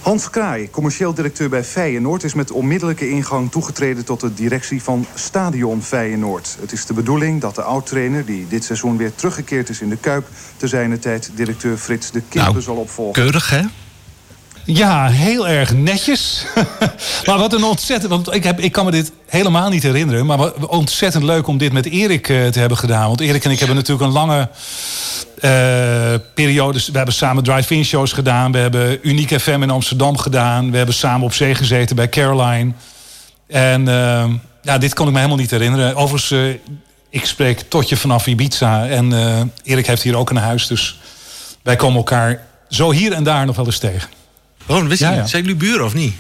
Hans 0.02 0.30
Kraai, 0.30 0.70
commercieel 0.70 1.14
directeur 1.14 1.50
bij 1.50 1.64
Feyenoord... 1.64 2.24
is 2.24 2.34
met 2.34 2.52
onmiddellijke 2.52 3.10
ingang 3.10 3.52
toegetreden 3.52 4.06
tot 4.06 4.20
de 4.20 4.34
directie 4.34 4.84
van 4.84 5.06
Stadion 5.14 5.82
Feyenoord. 5.82 6.58
Het 6.60 6.72
is 6.72 6.86
de 6.86 6.94
bedoeling 6.94 7.42
dat 7.42 7.56
de 7.56 7.62
oud-trainer, 7.62 8.26
die 8.26 8.48
dit 8.48 8.64
seizoen 8.64 8.98
weer 8.98 9.16
teruggekeerd 9.16 9.70
is 9.70 9.82
in 9.82 9.90
de 9.90 9.98
Kuip... 9.98 10.28
te 10.58 10.68
zijner 10.68 11.00
tijd 11.00 11.32
directeur 11.36 11.78
Frits 11.78 12.12
de 12.12 12.22
Kimpe 12.30 12.50
nou, 12.50 12.62
zal 12.62 12.76
opvolgen. 12.76 13.22
Keurig, 13.24 13.50
hè? 13.50 13.62
Ja, 14.74 15.08
heel 15.08 15.48
erg 15.48 15.74
netjes. 15.74 16.46
maar 17.26 17.38
wat 17.38 17.54
een 17.54 17.64
ontzettend... 17.64 18.12
Want 18.12 18.34
ik, 18.34 18.44
heb, 18.44 18.60
ik 18.60 18.72
kan 18.72 18.86
me 18.86 18.92
dit 18.92 19.12
helemaal 19.28 19.70
niet 19.70 19.84
herinneren. 19.84 20.26
Maar 20.26 20.54
ontzettend 20.68 21.24
leuk 21.24 21.48
om 21.48 21.58
dit 21.58 21.72
met 21.72 21.86
Erik 21.86 22.30
uh, 22.30 22.48
te 22.48 22.60
hebben 22.60 22.78
gedaan. 22.78 23.08
Want 23.08 23.22
Erik 23.22 23.46
en 23.46 23.52
ik 23.52 23.58
hebben 23.58 23.76
natuurlijk 23.76 24.08
een 24.08 24.14
lange 24.14 24.50
uh, 25.42 26.14
periode... 26.34 26.80
We 26.92 26.98
hebben 26.98 27.14
samen 27.14 27.44
drive-in 27.44 27.86
shows 27.86 28.12
gedaan. 28.12 28.52
We 28.52 28.58
hebben 28.58 29.00
Uniek 29.02 29.40
FM 29.40 29.62
in 29.62 29.70
Amsterdam 29.70 30.18
gedaan. 30.18 30.72
We 30.72 30.78
hebben 30.78 30.96
samen 30.96 31.26
op 31.26 31.34
zee 31.34 31.56
gezeten 31.56 31.96
bij 31.96 32.10
Caroline. 32.10 32.72
En 33.48 33.82
uh, 33.82 34.26
ja, 34.62 34.78
dit 34.78 34.94
kon 34.94 35.06
ik 35.06 35.12
me 35.12 35.18
helemaal 35.18 35.42
niet 35.42 35.52
herinneren. 35.52 35.96
Overigens, 35.96 36.32
uh, 36.32 36.56
ik 37.10 37.26
spreek 37.26 37.60
tot 37.60 37.90
je 37.90 37.98
vanaf 37.98 38.28
Ibiza. 38.28 38.88
En 38.88 39.14
Erik 39.64 39.88
heeft 39.88 40.04
hier 40.04 40.16
ook 40.16 40.30
een 40.30 40.38
huis. 40.38 40.68
Dus 40.68 41.00
wij 41.62 41.76
komen 41.76 41.98
elkaar 41.98 42.42
zo 42.68 42.92
hier 42.92 43.14
en 43.14 43.24
daar 43.24 43.46
nog 43.46 43.56
wel 43.56 43.66
eens 43.66 43.80
tegen. 43.80 44.19
Oh, 44.70 44.88
wist 44.88 45.00
Ja, 45.00 45.12
je? 45.12 45.28
Zijn 45.28 45.42
jullie 45.42 45.58
buren 45.58 45.86
of 45.86 45.94
niet? 45.94 46.14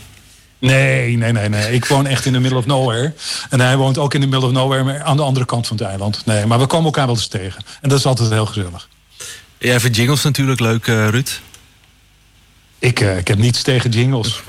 Nee, 0.60 1.18
nee, 1.18 1.32
nee, 1.32 1.50
nee. 1.50 1.74
Ik 1.74 1.86
woon 1.86 2.08
echt 2.08 2.26
in 2.26 2.34
de 2.34 2.39
middle 2.39 2.58
of 2.58 2.66
nowhere. 2.66 3.14
En 3.50 3.60
hij 3.60 3.78
woont 3.78 3.97
ook 3.97 4.14
in 4.14 4.22
de 4.22 4.28
middle 4.28 4.47
of 4.47 4.54
nowhere, 4.54 4.84
maar 4.84 5.02
aan 5.02 5.18
de 5.18 5.24
andere 5.24 5.45
kant 5.45 5.68
van 5.68 5.78
het 5.78 5.86
eiland. 5.86 6.26
Nee, 6.26 6.45
maar 6.45 6.60
we 6.60 6.66
komen 6.66 6.86
elkaar 6.86 7.06
wel 7.06 7.16
eens 7.16 7.28
tegen. 7.28 7.64
En 7.82 7.89
dat 7.89 7.97
is 8.00 8.06
altijd 8.06 8.30
heel 8.30 8.45
gezellig. 8.45 8.88
Jij 9.58 9.80
vindt 9.80 9.95
jingles 9.97 10.24
natuurlijk 10.24 10.60
leuk, 10.60 10.88
uh, 10.88 11.08
Ruud? 11.08 11.41
Ik, 12.80 13.00
uh, 13.00 13.18
ik 13.18 13.28
heb 13.28 13.38
niets 13.38 13.62
tegen 13.62 13.89
jingles. 13.89 14.41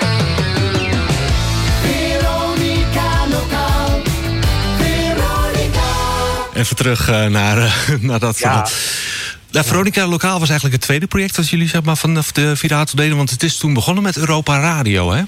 Even 6.54 6.76
terug 6.76 7.08
uh, 7.08 7.26
naar, 7.26 7.76
naar 8.00 8.18
dat... 8.18 8.38
Ja. 8.38 8.66
Nou, 9.50 9.66
Veronica 9.66 10.06
Lokaal 10.06 10.38
was 10.38 10.48
eigenlijk 10.48 10.78
het 10.78 10.84
tweede 10.84 11.06
project 11.06 11.36
dat 11.36 11.48
jullie 11.48 11.68
zeg 11.68 11.82
maar, 11.82 11.96
vanaf 11.96 12.32
de 12.32 12.56
Virato 12.56 12.96
deden. 12.96 13.16
Want 13.16 13.30
het 13.30 13.42
is 13.42 13.56
toen 13.56 13.74
begonnen 13.74 14.02
met 14.02 14.16
Europa 14.16 14.60
Radio, 14.60 15.12
hè? 15.12 15.22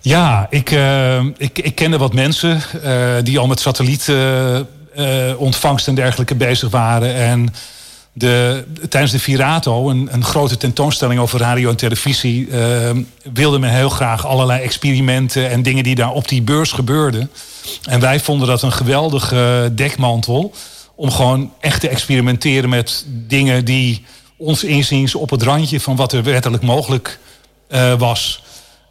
Ja, 0.00 0.46
ik, 0.50 0.70
uh, 0.70 1.24
ik, 1.36 1.58
ik 1.58 1.74
kende 1.74 1.98
wat 1.98 2.14
mensen 2.14 2.62
uh, 2.84 3.14
die 3.22 3.38
al 3.38 3.46
met 3.46 3.60
satellietontvangst 3.60 5.82
uh, 5.82 5.88
en 5.88 5.94
dergelijke 5.94 6.34
bezig 6.34 6.70
waren. 6.70 7.14
En 7.14 7.54
de, 8.12 8.64
tijdens 8.88 9.12
de 9.12 9.18
Virato, 9.18 9.90
een, 9.90 10.08
een 10.10 10.24
grote 10.24 10.56
tentoonstelling 10.56 11.20
over 11.20 11.38
radio 11.38 11.70
en 11.70 11.76
televisie, 11.76 12.48
wilde 13.32 13.58
men 13.58 13.70
heel 13.70 13.88
graag 13.88 14.26
allerlei 14.26 14.62
experimenten 14.62 15.50
en 15.50 15.62
dingen 15.62 15.84
die 15.84 15.94
daar 15.94 16.12
op 16.12 16.28
die 16.28 16.42
beurs 16.42 16.72
gebeurden. 16.72 17.30
En 17.84 18.00
wij 18.00 18.20
vonden 18.20 18.48
dat 18.48 18.62
een 18.62 18.72
geweldige 18.72 19.72
dekmantel 19.74 20.54
om 21.00 21.10
gewoon 21.10 21.52
echt 21.60 21.80
te 21.80 21.88
experimenteren 21.88 22.68
met 22.68 23.04
dingen 23.08 23.64
die 23.64 24.04
ons 24.36 24.64
inziens 24.64 25.14
op 25.14 25.30
het 25.30 25.42
randje 25.42 25.80
van 25.80 25.96
wat 25.96 26.12
er 26.12 26.22
wettelijk 26.22 26.62
mogelijk 26.62 27.18
uh, 27.68 27.98
was 27.98 28.42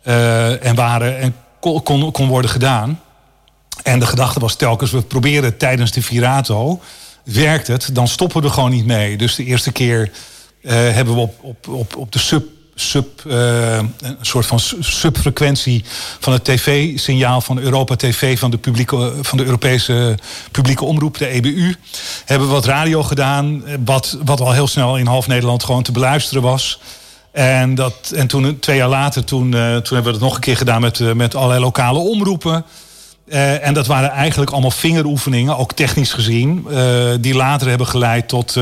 uh, 0.03 0.65
en 0.65 0.75
waren 0.75 1.19
en 1.19 1.35
kon, 1.59 2.11
kon 2.11 2.27
worden 2.27 2.51
gedaan. 2.51 3.01
En 3.83 3.99
de 3.99 4.05
gedachte 4.05 4.39
was 4.39 4.55
telkens, 4.55 4.91
we 4.91 5.01
proberen 5.01 5.57
tijdens 5.57 5.91
de 5.91 6.01
Virato, 6.01 6.81
werkt 7.23 7.67
het, 7.67 7.89
dan 7.93 8.07
stoppen 8.07 8.41
we 8.41 8.47
er 8.47 8.53
gewoon 8.53 8.71
niet 8.71 8.85
mee. 8.85 9.17
Dus 9.17 9.35
de 9.35 9.45
eerste 9.45 9.71
keer 9.71 10.11
uh, 10.61 10.71
hebben 10.71 11.13
we 11.13 11.19
op, 11.19 11.43
op, 11.43 11.67
op, 11.67 11.95
op 11.95 12.11
de 12.11 12.19
sub 12.19 12.47
sub, 12.81 13.23
uh, 13.27 13.77
een 13.77 14.17
soort 14.21 14.45
van 14.45 14.59
subfrequentie 14.79 15.83
van 16.19 16.33
het 16.33 16.43
tv-signaal 16.43 17.41
van 17.41 17.59
Europa 17.59 17.95
TV 17.95 18.39
van 18.39 18.51
de, 18.51 18.57
publieke, 18.57 19.13
van 19.21 19.37
de 19.37 19.43
Europese 19.43 20.17
publieke 20.51 20.85
omroep, 20.85 21.17
de 21.17 21.27
EBU. 21.27 21.75
Hebben 22.25 22.49
wat 22.49 22.65
radio 22.65 23.03
gedaan, 23.03 23.63
wat, 23.85 24.17
wat 24.25 24.41
al 24.41 24.51
heel 24.51 24.67
snel 24.67 24.97
in 24.97 25.05
half 25.05 25.27
Nederland 25.27 25.63
gewoon 25.63 25.83
te 25.83 25.91
beluisteren 25.91 26.43
was. 26.43 26.79
En, 27.31 27.75
dat, 27.75 28.11
en 28.15 28.27
toen, 28.27 28.59
twee 28.59 28.77
jaar 28.77 28.89
later, 28.89 29.23
toen, 29.23 29.51
uh, 29.51 29.75
toen 29.75 29.95
hebben 29.95 30.03
we 30.03 30.17
het 30.17 30.19
nog 30.19 30.35
een 30.35 30.41
keer 30.41 30.57
gedaan 30.57 30.81
met, 30.81 30.99
uh, 30.99 31.13
met 31.13 31.35
allerlei 31.35 31.61
lokale 31.61 31.99
omroepen. 31.99 32.65
En 33.61 33.73
dat 33.73 33.87
waren 33.87 34.09
eigenlijk 34.09 34.51
allemaal 34.51 34.71
vingeroefeningen, 34.71 35.57
ook 35.57 35.73
technisch 35.73 36.13
gezien, 36.13 36.67
die 37.21 37.35
later 37.35 37.67
hebben 37.69 37.87
geleid 37.87 38.27
tot 38.27 38.57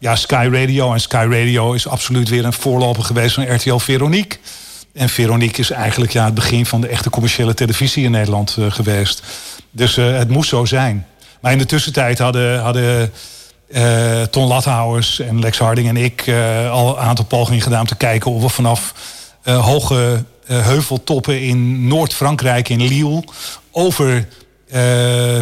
ja, 0.00 0.16
Sky 0.16 0.48
Radio. 0.52 0.92
En 0.92 1.00
Sky 1.00 1.26
Radio 1.30 1.72
is 1.72 1.88
absoluut 1.88 2.28
weer 2.28 2.44
een 2.44 2.52
voorloper 2.52 3.04
geweest 3.04 3.34
van 3.34 3.54
RTL 3.54 3.76
Veronique. 3.76 4.38
En 4.92 5.08
Veronique 5.08 5.60
is 5.60 5.70
eigenlijk 5.70 6.12
ja, 6.12 6.24
het 6.24 6.34
begin 6.34 6.66
van 6.66 6.80
de 6.80 6.88
echte 6.88 7.10
commerciële 7.10 7.54
televisie 7.54 8.04
in 8.04 8.10
Nederland 8.10 8.56
uh, 8.58 8.70
geweest. 8.70 9.22
Dus 9.70 9.96
uh, 9.96 10.18
het 10.18 10.28
moest 10.28 10.48
zo 10.48 10.64
zijn. 10.64 11.06
Maar 11.40 11.52
in 11.52 11.58
de 11.58 11.66
tussentijd 11.66 12.18
hadden, 12.18 12.60
hadden 12.60 13.12
uh, 13.68 14.22
Ton 14.22 14.46
Lathouwers 14.46 15.20
en 15.20 15.40
Lex 15.40 15.58
Harding 15.58 15.88
en 15.88 15.96
ik 15.96 16.28
al 16.70 16.96
een 16.96 17.02
aantal 17.02 17.24
pogingen 17.24 17.62
gedaan 17.62 17.80
om 17.80 17.86
te 17.86 17.96
kijken 17.96 18.30
of 18.30 18.42
we 18.42 18.48
vanaf 18.48 18.94
hoge 19.44 20.24
heuveltoppen 20.46 21.40
in 21.40 21.86
Noord-Frankrijk, 21.86 22.68
in 22.68 22.82
Lille, 22.86 23.24
over 23.70 24.28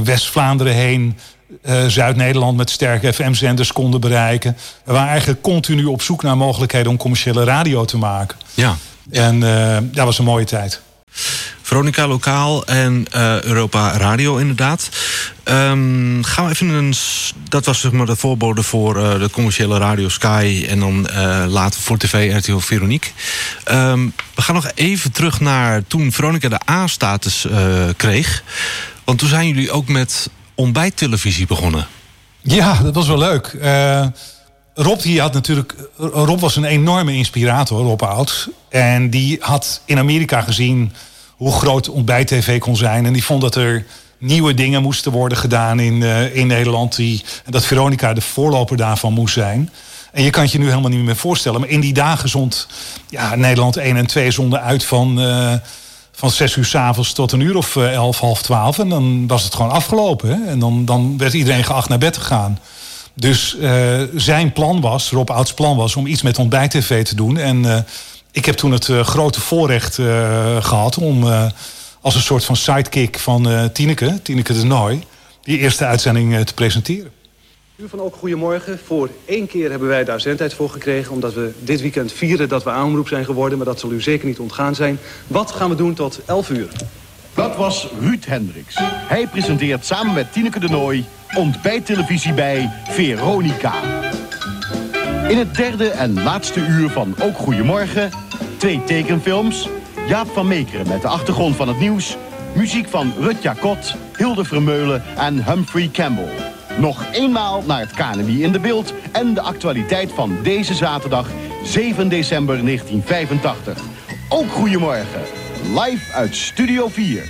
West-Vlaanderen 0.04 0.74
heen 0.74 1.18
uh, 1.66 1.86
Zuid-Nederland 1.86 2.56
met 2.56 2.70
sterke 2.70 3.12
FM-zenders 3.12 3.72
konden 3.72 4.00
bereiken. 4.00 4.56
We 4.84 4.92
waren 4.92 5.08
eigenlijk 5.08 5.42
continu 5.42 5.84
op 5.84 6.02
zoek 6.02 6.22
naar 6.22 6.36
mogelijkheden 6.36 6.90
om 6.90 6.96
commerciële 6.96 7.44
radio 7.44 7.84
te 7.84 7.96
maken. 7.96 8.38
Ja. 8.54 8.76
En 9.10 9.40
uh, 9.40 9.76
dat 9.82 10.04
was 10.04 10.18
een 10.18 10.24
mooie 10.24 10.44
tijd. 10.44 10.80
Veronica 11.62 12.06
Lokaal 12.06 12.66
en 12.66 13.06
uh, 13.14 13.42
Europa 13.42 13.96
Radio 13.96 14.36
inderdaad. 14.36 14.88
Um, 15.44 16.24
gaan 16.24 16.44
we 16.44 16.50
even 16.50 16.68
een. 16.68 16.94
Dat 17.48 17.64
was 17.64 17.80
zeg 17.80 17.92
maar 17.92 18.06
de 18.06 18.16
voorbode 18.16 18.62
voor 18.62 18.96
uh, 18.96 19.20
de 19.20 19.30
commerciële 19.30 19.78
radio 19.78 20.08
Sky. 20.08 20.64
En 20.68 20.80
dan 20.80 21.08
uh, 21.10 21.44
later 21.48 21.80
voor 21.80 21.98
TV 21.98 22.36
RTL 22.36 22.58
Veronique. 22.58 23.10
Um, 23.70 24.12
we 24.34 24.42
gaan 24.42 24.54
nog 24.54 24.70
even 24.74 25.12
terug 25.12 25.40
naar 25.40 25.82
toen 25.86 26.12
Veronica 26.12 26.48
de 26.48 26.60
A-status 26.70 27.46
kreeg. 27.96 28.42
Want 29.04 29.18
toen 29.18 29.28
zijn 29.28 29.48
jullie 29.48 29.70
ook 29.70 29.88
met 29.88 30.30
ontbijttelevisie 30.58 31.46
begonnen. 31.46 31.86
Ja, 32.40 32.82
dat 32.82 32.94
was 32.94 33.06
wel 33.06 33.18
leuk. 33.18 33.56
Uh, 33.62 34.06
Rob 34.74 35.00
die 35.00 35.20
had 35.20 35.32
natuurlijk. 35.32 35.74
Rob 35.96 36.40
was 36.40 36.56
een 36.56 36.64
enorme 36.64 37.12
inspirator, 37.12 37.82
Rob 37.82 38.02
Oud. 38.02 38.48
En 38.68 39.10
die 39.10 39.36
had 39.40 39.80
in 39.84 39.98
Amerika 39.98 40.40
gezien 40.40 40.92
hoe 41.36 41.52
groot 41.52 41.88
ontbijt-tv 41.88 42.58
kon 42.58 42.76
zijn. 42.76 43.06
En 43.06 43.12
die 43.12 43.24
vond 43.24 43.40
dat 43.40 43.54
er 43.54 43.86
nieuwe 44.18 44.54
dingen 44.54 44.82
moesten 44.82 45.12
worden 45.12 45.38
gedaan 45.38 45.80
in, 45.80 45.94
uh, 45.94 46.36
in 46.36 46.46
Nederland. 46.46 46.96
Die, 46.96 47.24
dat 47.46 47.64
Veronica 47.64 48.12
de 48.12 48.20
voorloper 48.20 48.76
daarvan 48.76 49.12
moest 49.12 49.34
zijn. 49.34 49.70
En 50.12 50.22
je 50.22 50.30
kan 50.30 50.48
je 50.50 50.58
nu 50.58 50.68
helemaal 50.68 50.90
niet 50.90 51.04
meer 51.04 51.16
voorstellen. 51.16 51.60
Maar 51.60 51.68
in 51.68 51.80
die 51.80 51.94
dagen 51.94 52.28
zond 52.28 52.66
ja, 53.08 53.34
Nederland 53.34 53.76
1 53.76 53.96
en 53.96 54.06
2 54.06 54.30
zonden 54.30 54.62
uit 54.62 54.84
van. 54.84 55.20
Uh, 55.20 55.52
van 56.18 56.30
zes 56.30 56.56
uur 56.56 56.64
s'avonds 56.64 57.12
tot 57.12 57.32
een 57.32 57.40
uur 57.40 57.56
of 57.56 57.74
uh, 57.74 57.92
elf, 57.92 58.18
half 58.20 58.42
twaalf. 58.42 58.78
En 58.78 58.88
dan 58.88 59.26
was 59.26 59.42
het 59.42 59.54
gewoon 59.54 59.70
afgelopen. 59.70 60.48
En 60.48 60.58
dan, 60.58 60.84
dan 60.84 61.18
werd 61.18 61.32
iedereen 61.32 61.64
geacht 61.64 61.88
naar 61.88 61.98
bed 61.98 62.12
te 62.12 62.20
gaan. 62.20 62.58
Dus 63.14 63.56
uh, 63.60 64.02
zijn 64.14 64.52
plan 64.52 64.80
was, 64.80 65.10
Rob 65.10 65.30
Ouds 65.30 65.54
plan 65.54 65.76
was, 65.76 65.96
om 65.96 66.06
iets 66.06 66.22
met 66.22 66.38
ontbijt-tv 66.38 67.04
te 67.04 67.14
doen. 67.14 67.36
En 67.36 67.56
uh, 67.64 67.78
ik 68.30 68.44
heb 68.44 68.56
toen 68.56 68.72
het 68.72 68.84
grote 69.02 69.40
voorrecht 69.40 69.94
gehad 70.60 70.98
om 70.98 71.24
als 72.00 72.14
een 72.14 72.20
soort 72.20 72.44
van 72.44 72.56
sidekick 72.56 73.18
van 73.18 73.70
Tineke, 73.72 74.22
Tineke 74.22 74.52
de 74.52 74.64
Nooi, 74.64 75.04
die 75.42 75.58
eerste 75.58 75.84
uitzending 75.84 76.44
te 76.46 76.54
presenteren. 76.54 77.10
U 77.82 77.88
van 77.88 78.00
ook 78.00 78.14
goedemorgen. 78.14 78.78
Voor 78.78 79.08
één 79.24 79.46
keer 79.46 79.70
hebben 79.70 79.88
wij 79.88 80.04
daar 80.04 80.20
zendtijd 80.20 80.54
voor 80.54 80.70
gekregen... 80.70 81.12
omdat 81.12 81.34
we 81.34 81.52
dit 81.58 81.80
weekend 81.80 82.12
vieren 82.12 82.48
dat 82.48 82.64
we 82.64 82.70
aanroep 82.70 83.08
zijn 83.08 83.24
geworden... 83.24 83.58
maar 83.58 83.66
dat 83.66 83.80
zal 83.80 83.92
u 83.92 84.00
zeker 84.00 84.26
niet 84.26 84.38
ontgaan 84.38 84.74
zijn. 84.74 84.98
Wat 85.26 85.50
gaan 85.50 85.68
we 85.68 85.74
doen 85.74 85.94
tot 85.94 86.20
11 86.24 86.50
uur? 86.50 86.68
Dat 87.34 87.56
was 87.56 87.88
Ruud 88.00 88.24
Hendricks. 88.24 88.74
Hij 88.82 89.26
presenteert 89.26 89.84
samen 89.84 90.14
met 90.14 90.32
Tineke 90.32 90.60
de 90.60 90.68
Nooi... 90.68 91.04
ontbijttelevisie 91.36 92.32
bij 92.32 92.70
Veronica. 92.88 93.74
In 95.28 95.38
het 95.38 95.54
derde 95.54 95.88
en 95.88 96.22
laatste 96.22 96.66
uur 96.66 96.90
van 96.90 97.14
Ook 97.20 97.36
Goedemorgen... 97.36 98.10
twee 98.56 98.84
tekenfilms... 98.84 99.68
Jaap 100.08 100.28
van 100.28 100.48
Meekeren 100.48 100.88
met 100.88 101.02
de 101.02 101.08
achtergrond 101.08 101.56
van 101.56 101.68
het 101.68 101.78
nieuws... 101.78 102.16
muziek 102.54 102.88
van 102.88 103.12
Rutja 103.18 103.52
Kot, 103.52 103.94
Hilde 104.16 104.44
Vermeulen 104.44 105.02
en 105.16 105.44
Humphrey 105.44 105.90
Campbell... 105.92 106.56
Nog 106.78 107.12
eenmaal 107.12 107.62
naar 107.66 107.80
het 107.80 107.92
KNMI 107.92 108.42
in 108.42 108.52
de 108.52 108.60
beeld 108.60 108.94
en 109.12 109.34
de 109.34 109.40
actualiteit 109.40 110.12
van 110.12 110.38
deze 110.42 110.74
zaterdag 110.74 111.30
7 111.64 112.08
december 112.08 112.64
1985. 112.64 113.84
Ook 114.28 114.50
goedemorgen, 114.50 115.20
live 115.74 116.12
uit 116.12 116.36
Studio 116.36 116.88
4. 116.88 117.22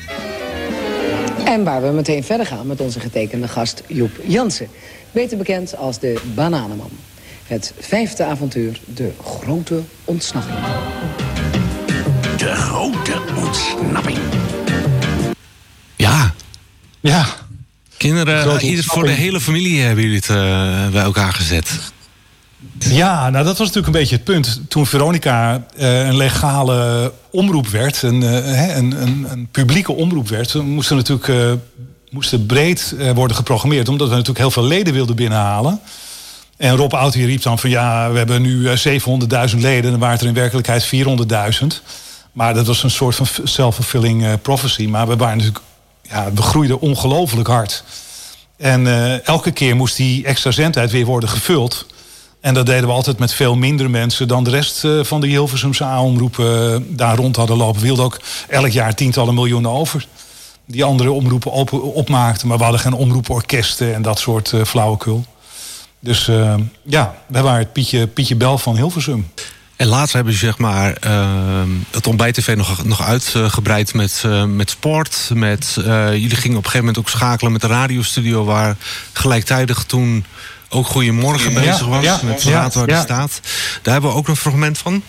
En 1.45 1.65
waar 1.65 1.83
we 1.83 1.89
meteen 1.89 2.25
verder 2.25 2.47
gaan 2.47 2.67
met 2.67 2.81
onze 2.81 3.01
getekende 3.01 3.49
gast 3.49 3.83
Joep 3.87 4.11
Jansen. 4.27 4.69
Beter 5.11 5.39
bekend 5.39 5.77
als 5.77 5.99
de 5.99 6.21
Bananenman. 6.35 6.91
Het 7.47 7.75
vijfde 7.79 8.25
avontuur, 8.25 8.81
de 8.85 9.13
grote 9.25 9.83
ontsnapping. 10.05 10.59
De 12.37 12.55
grote 12.55 13.21
ontsnapping. 13.37 14.19
Ja. 15.97 16.35
Ja. 17.01 17.27
Kinderen, 18.15 18.61
ieder, 18.61 18.85
voor 18.85 19.05
de 19.05 19.11
hele 19.11 19.41
familie 19.41 19.81
hebben 19.81 20.05
jullie 20.05 20.19
het 20.19 20.29
uh, 20.29 20.89
bij 20.89 21.03
elkaar 21.03 21.33
gezet. 21.33 21.79
Ja, 22.79 23.31
nou 23.31 23.45
dat 23.45 23.59
was 23.59 23.67
natuurlijk 23.67 23.87
een 23.87 24.01
beetje 24.01 24.15
het 24.15 24.25
punt. 24.25 24.61
Toen 24.69 24.87
Veronica 24.87 25.65
uh, 25.79 26.07
een 26.07 26.17
legale 26.17 27.13
omroep 27.31 27.69
werd, 27.69 28.03
een, 28.03 28.23
uh, 28.23 28.77
een, 28.77 29.03
een, 29.03 29.27
een, 29.31 29.49
publieke 29.51 29.93
omroep 29.93 30.29
werd, 30.29 30.55
moesten 30.55 30.97
natuurlijk 30.97 31.61
moesten 32.11 32.47
breed 32.47 32.95
worden 33.15 33.37
geprogrammeerd, 33.37 33.89
omdat 33.89 34.09
we 34.09 34.13
natuurlijk 34.13 34.41
heel 34.41 34.51
veel 34.51 34.65
leden 34.65 34.95
wilden 34.95 35.17
binnenhalen. 35.17 35.81
En 36.57 36.77
Rob 36.77 36.95
Oud 36.95 37.15
riep 37.15 37.43
dan 37.43 37.59
van 37.59 37.71
ja, 37.71 38.11
we 38.11 38.19
hebben 38.19 38.43
nu 38.43 38.67
700.000 38.67 39.59
leden 39.59 39.93
en 39.93 39.99
waren 39.99 40.15
het 40.15 40.21
er 40.21 40.29
in 40.29 40.35
werkelijkheid 40.35 40.91
400.000. 41.63 41.67
Maar 42.33 42.55
dat 42.55 42.67
was 42.67 42.83
een 42.83 42.91
soort 42.91 43.15
van 43.15 43.27
self-fulfilling 43.45 44.41
prophecy. 44.43 44.87
Maar 44.87 45.09
we 45.09 45.17
waren 45.17 45.37
natuurlijk 45.37 45.65
ja, 46.11 46.33
we 46.33 46.43
groeiden 46.43 46.81
ongelooflijk 46.81 47.49
hard. 47.49 47.85
En 48.59 48.87
uh, 48.87 49.27
elke 49.27 49.51
keer 49.51 49.77
moest 49.77 49.97
die 49.97 50.25
extra 50.25 50.51
zendtijd 50.51 50.91
weer 50.91 51.05
worden 51.05 51.29
gevuld 51.29 51.87
En 52.41 52.55
dat 52.55 52.67
deden 52.67 52.87
we 52.87 52.93
altijd 52.93 53.19
met 53.19 53.33
veel 53.33 53.55
minder 53.57 53.91
mensen 53.91 54.29
dan 54.29 54.45
de 54.45 54.51
rest 54.51 54.85
eh, 54.85 55.05
van 55.05 55.21
de 55.21 55.27
Hilversumse 55.27 55.85
A-omroepen 55.85 56.75
eh, 56.75 56.81
daar 56.89 57.17
rond 57.17 57.37
hadden 57.37 57.57
lopen. 57.57 57.81
We 57.81 57.87
hielden 57.87 58.05
ook 58.05 58.21
elk 58.49 58.69
jaar 58.69 58.95
tientallen 58.95 59.35
miljoenen 59.35 59.71
over. 59.71 60.07
Die 60.67 60.85
andere 60.85 61.11
omroepen 61.11 61.51
op, 61.51 61.73
opmaakten. 61.73 62.49
Maar 62.49 62.57
we 62.57 62.63
hadden 62.63 62.81
geen 62.81 62.93
omroeporkesten 62.93 63.95
en 63.95 64.03
dat 64.03 64.19
soort 64.19 64.53
flauwekul. 64.67 65.25
Dus 66.01 66.31
ja, 66.83 67.15
wij 67.27 67.43
waren 67.43 67.59
het 67.59 67.73
Pietje, 67.73 68.07
Pietje 68.07 68.37
Bel 68.37 68.59
van 68.59 68.77
Hilversum. 68.77 69.31
En 69.79 69.87
later 69.87 70.15
hebben 70.15 70.33
ze 70.33 70.39
zeg 70.39 70.59
maar, 70.59 70.97
uh, 71.07 71.63
het 71.91 72.07
ontbijt 72.07 72.35
TV 72.35 72.57
nog, 72.57 72.85
nog 72.85 73.03
uitgebreid 73.03 73.95
met, 73.95 74.23
uh, 74.27 74.45
met 74.45 74.71
sport. 74.71 75.31
Met, 75.35 75.73
jullie 75.85 76.37
gingen 76.37 76.57
op 76.57 76.65
een 76.65 76.71
gegeven 76.71 76.79
moment 76.79 76.99
ook 76.99 77.09
schakelen 77.09 77.53
met 77.53 77.61
de 77.61 77.67
radiostudio... 77.67 78.45
waar 78.45 78.77
gelijktijdig 79.13 79.85
toen 79.85 80.25
ook 80.69 80.87
Goedemorgen 80.87 81.55
bezig 81.55 81.87
was. 81.87 82.05
Ja, 82.05 82.21
met 82.25 82.43
Verraad 82.43 82.75
waar 82.75 82.89
ja. 82.89 83.03
staat. 83.03 83.41
Daar 83.83 83.93
hebben 83.93 84.11
we 84.11 84.17
ook 84.17 84.29
een 84.29 84.37
fragment 84.37 84.79
van. 84.79 85.03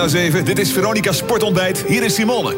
Na 0.00 0.08
7. 0.08 0.44
Dit 0.44 0.58
is 0.58 0.72
Veronica 0.72 1.12
Sportontbijt. 1.12 1.84
Hier 1.86 2.02
is 2.02 2.14
Simone. 2.14 2.56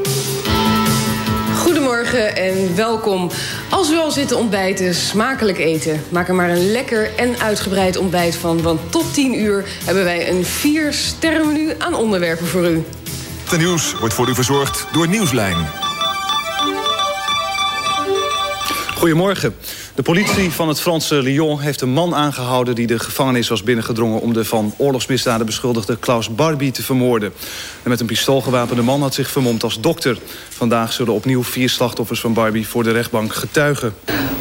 Goedemorgen 1.57 2.37
en 2.37 2.77
welkom. 2.77 3.31
Als 3.71 3.91
u 3.91 3.99
al 3.99 4.11
zit 4.11 4.29
te 4.29 4.37
ontbijten, 4.37 4.95
smakelijk 4.95 5.59
eten. 5.59 6.03
Maak 6.09 6.29
er 6.29 6.35
maar 6.35 6.51
een 6.51 6.71
lekker 6.71 7.11
en 7.17 7.39
uitgebreid 7.39 7.97
ontbijt 7.97 8.37
van. 8.37 8.63
Want 8.63 8.81
tot 8.91 9.15
10 9.15 9.41
uur 9.41 9.65
hebben 9.85 10.05
wij 10.05 10.31
een 10.31 10.45
4 10.45 10.93
sterrenmenu 10.93 11.75
aan 11.79 11.95
onderwerpen 11.95 12.47
voor 12.47 12.69
u. 12.69 12.85
Het 13.49 13.59
nieuws 13.59 13.95
wordt 13.99 14.15
voor 14.15 14.29
u 14.29 14.35
verzorgd 14.35 14.87
door 14.93 15.09
Nieuwslijn. 15.09 15.57
Goedemorgen. 18.97 19.55
De 19.95 20.03
politie 20.03 20.51
van 20.51 20.69
het 20.69 20.81
Franse 20.81 21.23
Lyon 21.23 21.61
heeft 21.61 21.81
een 21.81 21.93
man 21.93 22.15
aangehouden... 22.15 22.75
die 22.75 22.87
de 22.87 22.99
gevangenis 22.99 23.49
was 23.49 23.63
binnengedrongen 23.63 24.21
om 24.21 24.33
de 24.33 24.45
van 24.45 24.75
oorlogsmisdaden 24.77 25.47
beschuldigde 25.47 25.97
Klaus 25.97 26.35
Barbie 26.35 26.71
te 26.71 26.83
vermoorden. 26.83 27.33
En 27.83 27.91
met 27.91 28.01
een 28.01 28.07
pistool 28.07 28.41
gewapende 28.41 28.83
man 28.83 29.03
had 29.03 29.15
zich 29.15 29.31
vermomd 29.31 29.63
als 29.63 29.81
dokter. 29.81 30.19
Vandaag 30.49 30.93
zullen 30.93 31.15
opnieuw 31.15 31.43
vier 31.43 31.69
slachtoffers 31.69 32.21
van 32.21 32.33
Barbie 32.33 32.69
voor 32.69 32.83
de 32.83 32.91
rechtbank 32.91 33.35
getuigen. 33.35 33.95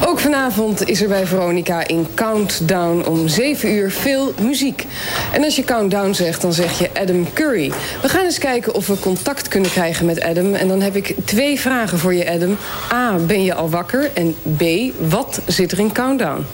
Ook 0.06 0.20
vanavond 0.20 0.88
is 0.88 1.02
er 1.02 1.08
bij 1.08 1.28
Veronica 1.28 1.88
in 1.88 2.08
Countdown 2.14 3.06
om 3.08 3.28
7 3.28 3.72
uur 3.72 3.92
veel 3.92 4.34
muziek. 4.42 4.86
En 5.32 5.44
als 5.44 5.56
je 5.56 5.64
Countdown 5.64 6.14
zegt, 6.14 6.42
dan 6.42 6.54
zeg 6.54 6.80
je 6.80 6.90
Adam 6.94 7.34
Curry. 7.34 7.72
We 8.02 8.10
gaan 8.10 8.24
eens 8.24 8.38
kijken 8.38 8.74
of 8.74 8.88
we 8.88 9.00
contact 9.00 9.48
kunnen 9.48 9.72
krijgen 9.72 10.06
met 10.06 10.22
Adam. 10.22 10.54
En 10.54 10.68
dan 10.68 10.82
heb 10.82 10.96
ik 10.96 11.16
twee 11.26 11.60
vragen 11.60 12.00
voor 12.00 12.14
je, 12.14 12.32
Adam. 12.32 12.58
A, 12.94 13.16
ben 13.16 13.44
je 13.44 13.54
al 13.54 13.70
wakker? 13.70 14.12
En 14.14 14.36
B, 14.58 14.64
wat 15.10 15.41
zit 15.46 15.72
er 15.72 15.80
in 15.80 15.92
Countdown? 15.92 16.46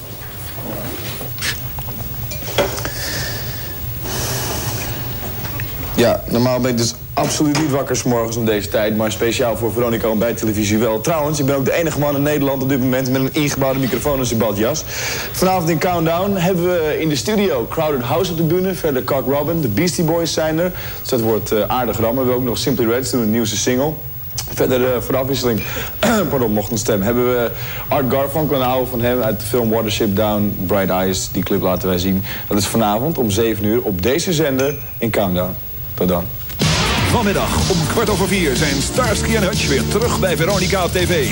Ja, 5.95 6.23
normaal 6.29 6.59
ben 6.59 6.71
ik 6.71 6.77
dus 6.77 6.93
absoluut 7.13 7.61
niet 7.61 7.71
wakker 7.71 7.95
s 7.95 8.03
morgens 8.03 8.35
om 8.35 8.45
deze 8.45 8.69
tijd... 8.69 8.97
maar 8.97 9.11
speciaal 9.11 9.57
voor 9.57 9.71
Veronica 9.71 10.15
bij 10.15 10.33
televisie 10.33 10.77
wel. 10.77 11.01
Trouwens, 11.01 11.39
ik 11.39 11.45
ben 11.45 11.55
ook 11.55 11.65
de 11.65 11.73
enige 11.73 11.99
man 11.99 12.15
in 12.15 12.21
Nederland 12.21 12.63
op 12.63 12.69
dit 12.69 12.79
moment... 12.79 13.11
met 13.11 13.21
een 13.21 13.33
ingebouwde 13.33 13.79
microfoon 13.79 14.19
en 14.19 14.25
zijn 14.25 14.39
badjas. 14.39 14.83
Vanavond 15.31 15.69
in 15.69 15.77
Countdown 15.77 16.35
hebben 16.35 16.63
we 16.63 16.97
in 16.99 17.09
de 17.09 17.15
studio 17.15 17.67
Crowded 17.69 18.01
House 18.01 18.31
op 18.31 18.37
de 18.37 18.43
bühne. 18.43 18.73
Verder 18.73 19.03
Cock 19.03 19.27
Robin, 19.27 19.61
de 19.61 19.67
Beastie 19.67 20.03
Boys 20.03 20.33
zijn 20.33 20.59
er. 20.59 20.71
Dus 20.99 21.09
dat 21.09 21.21
wordt 21.21 21.51
uh, 21.51 21.61
aardig 21.67 21.99
ram. 21.99 22.11
We 22.11 22.17
hebben 22.17 22.35
ook 22.35 22.43
nog 22.43 22.57
Simply 22.57 22.85
Red, 22.85 23.11
doen 23.11 23.21
een 23.21 23.31
nieuwste 23.31 23.57
single. 23.57 23.93
Verder 24.53 24.79
uh, 24.79 24.87
voor 24.99 25.13
de 25.13 25.19
afwisseling, 25.19 25.61
pardon, 26.29 26.51
mocht 26.51 26.71
een 26.71 26.77
stem, 26.77 27.01
hebben 27.01 27.29
we 27.29 27.51
Art 27.87 28.05
Garfunkel, 28.09 28.55
een 28.55 28.61
oude 28.67 28.89
van 28.89 29.01
hem 29.01 29.21
uit 29.21 29.39
de 29.39 29.45
film 29.45 29.69
Watership 29.69 30.15
Down, 30.15 30.63
Bright 30.67 30.89
Eyes. 30.89 31.29
Die 31.31 31.43
clip 31.43 31.61
laten 31.61 31.87
wij 31.87 31.97
zien. 31.97 32.23
Dat 32.47 32.57
is 32.57 32.65
vanavond 32.67 33.17
om 33.17 33.29
7 33.29 33.65
uur 33.65 33.81
op 33.81 34.01
deze 34.01 34.33
zender 34.33 34.75
in 34.97 35.09
Countdown. 35.09 35.55
Tot 35.93 36.07
dan. 36.07 36.23
Vanmiddag 37.11 37.69
om 37.71 37.87
kwart 37.87 38.09
over 38.09 38.27
vier 38.27 38.55
zijn 38.55 38.81
Starsky 38.81 39.35
en 39.35 39.43
Hutch 39.43 39.67
weer 39.67 39.87
terug 39.87 40.19
bij 40.19 40.37
Veronica 40.37 40.87
TV. 40.87 41.27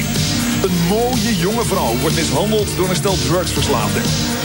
Een 0.66 0.88
mooie 0.90 1.36
jonge 1.36 1.66
vrouw 1.66 1.98
wordt 2.02 2.16
mishandeld 2.16 2.76
door 2.76 2.90
een 2.90 2.96
stel 2.96 3.18
drugsverslaafden. 3.18 4.02